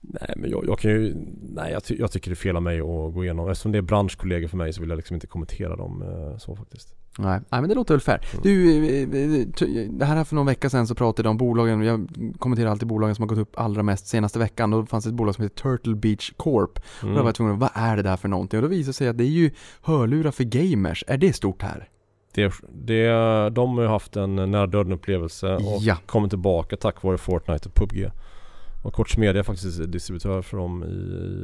Nej 0.01 0.35
men 0.36 0.51
jag, 0.51 0.64
jag 0.66 0.78
kan 0.78 0.90
ju, 0.90 1.14
nej 1.43 1.72
jag, 1.72 1.85
ty, 1.85 1.97
jag 1.98 2.12
tycker 2.12 2.31
det 2.31 2.35
är 2.35 2.36
fel 2.36 2.56
av 2.56 2.62
mig 2.62 2.81
att 2.81 3.14
gå 3.14 3.24
igenom. 3.24 3.48
Eftersom 3.51 3.72
det 3.72 3.78
är 3.78 3.82
branschkollegor 3.82 4.48
för 4.48 4.56
mig 4.56 4.72
så 4.72 4.81
vill 4.81 4.90
jag 4.90 4.97
liksom 4.97 5.14
inte 5.14 5.26
kommentera 5.26 5.76
dem 5.76 6.02
eh, 6.02 6.39
så 6.39 6.56
faktiskt. 6.56 6.94
Nej, 7.18 7.40
nej 7.48 7.60
men 7.60 7.68
det 7.68 7.74
låter 7.74 7.94
väl 7.94 8.00
fair. 8.00 8.20
Du, 8.42 8.86
eh, 9.02 9.88
det 9.90 10.04
här 10.04 10.24
för 10.24 10.34
någon 10.34 10.46
vecka 10.46 10.70
sedan 10.70 10.86
så 10.86 10.94
pratade 10.94 11.26
jag 11.26 11.30
om 11.30 11.36
bolagen, 11.36 11.82
jag 11.82 12.08
kommenterar 12.38 12.70
alltid 12.70 12.88
bolagen 12.88 13.14
som 13.14 13.22
har 13.22 13.28
gått 13.28 13.38
upp 13.38 13.58
allra 13.58 13.82
mest 13.82 14.06
senaste 14.06 14.38
veckan. 14.38 14.70
Då 14.70 14.86
fanns 14.86 15.04
det 15.04 15.08
ett 15.10 15.14
bolag 15.14 15.34
som 15.34 15.42
heter 15.44 15.56
Turtle 15.62 15.94
Beach 15.94 16.32
Corp. 16.36 16.78
Och 17.02 17.08
då 17.08 17.14
var 17.14 17.24
jag 17.24 17.34
tvungen 17.34 17.54
att, 17.54 17.60
vad 17.60 17.70
är 17.74 17.96
det 17.96 18.02
där 18.02 18.16
för 18.16 18.28
någonting? 18.28 18.58
Och 18.58 18.62
då 18.62 18.68
visade 18.68 18.88
det 18.88 18.92
sig 18.92 19.08
att 19.08 19.18
det 19.18 19.24
är 19.24 19.28
ju 19.28 19.50
hörlurar 19.82 20.30
för 20.30 20.44
gamers. 20.44 21.04
Är 21.06 21.16
det 21.18 21.32
stort 21.32 21.62
här? 21.62 21.88
Det, 22.34 22.52
det, 22.72 23.08
de 23.50 23.76
har 23.76 23.82
ju 23.82 23.88
haft 23.88 24.16
en 24.16 24.36
nära 24.50 24.66
döden 24.66 24.92
upplevelse 24.92 25.54
och 25.54 25.78
Ja. 25.80 25.96
kommit 26.06 26.30
tillbaka 26.30 26.76
tack 26.76 27.02
vare 27.02 27.18
Fortnite 27.18 27.68
och 27.68 27.74
PubG. 27.74 28.10
Och 28.85 28.94
Koch 28.94 29.19
Media 29.19 29.39
är 29.39 29.43
faktiskt 29.43 29.93
distributör 29.93 30.43
för 30.43 30.56
dem 30.56 30.85
i, 30.85 30.86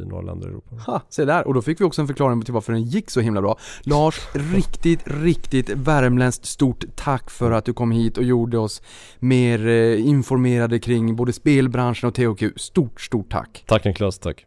i 0.03 0.07
några 0.07 0.23
länder 0.23 0.49
i 0.49 0.51
Europa. 0.51 0.77
Ha, 0.87 1.03
se 1.09 1.25
där. 1.25 1.47
Och 1.47 1.55
då 1.55 1.63
fick 1.63 1.81
vi 1.81 1.85
också 1.85 2.01
en 2.01 2.07
förklaring 2.07 2.43
till 2.43 2.55
varför 2.55 2.73
den 2.73 2.83
gick 2.83 3.11
så 3.11 3.21
himla 3.21 3.43
bra. 3.43 3.59
Lars, 3.83 4.21
riktigt, 4.55 5.01
riktigt 5.05 5.69
värmländskt 5.69 6.47
stort 6.47 6.85
tack 6.97 7.31
för 7.31 7.51
att 7.51 7.65
du 7.65 7.73
kom 7.73 7.91
hit 7.91 8.19
och 8.19 8.25
gjorde 8.25 8.59
oss 8.59 8.83
mer 9.19 9.67
eh, 9.67 10.07
informerade 10.07 10.79
kring 10.79 11.17
både 11.17 11.33
spelbranschen 11.33 12.09
och 12.09 12.15
THQ. 12.15 12.43
Stort, 12.57 13.01
stort 13.01 13.31
tack. 13.31 13.65
Tack 13.67 13.85
Niklas, 13.85 14.19
tack. 14.19 14.47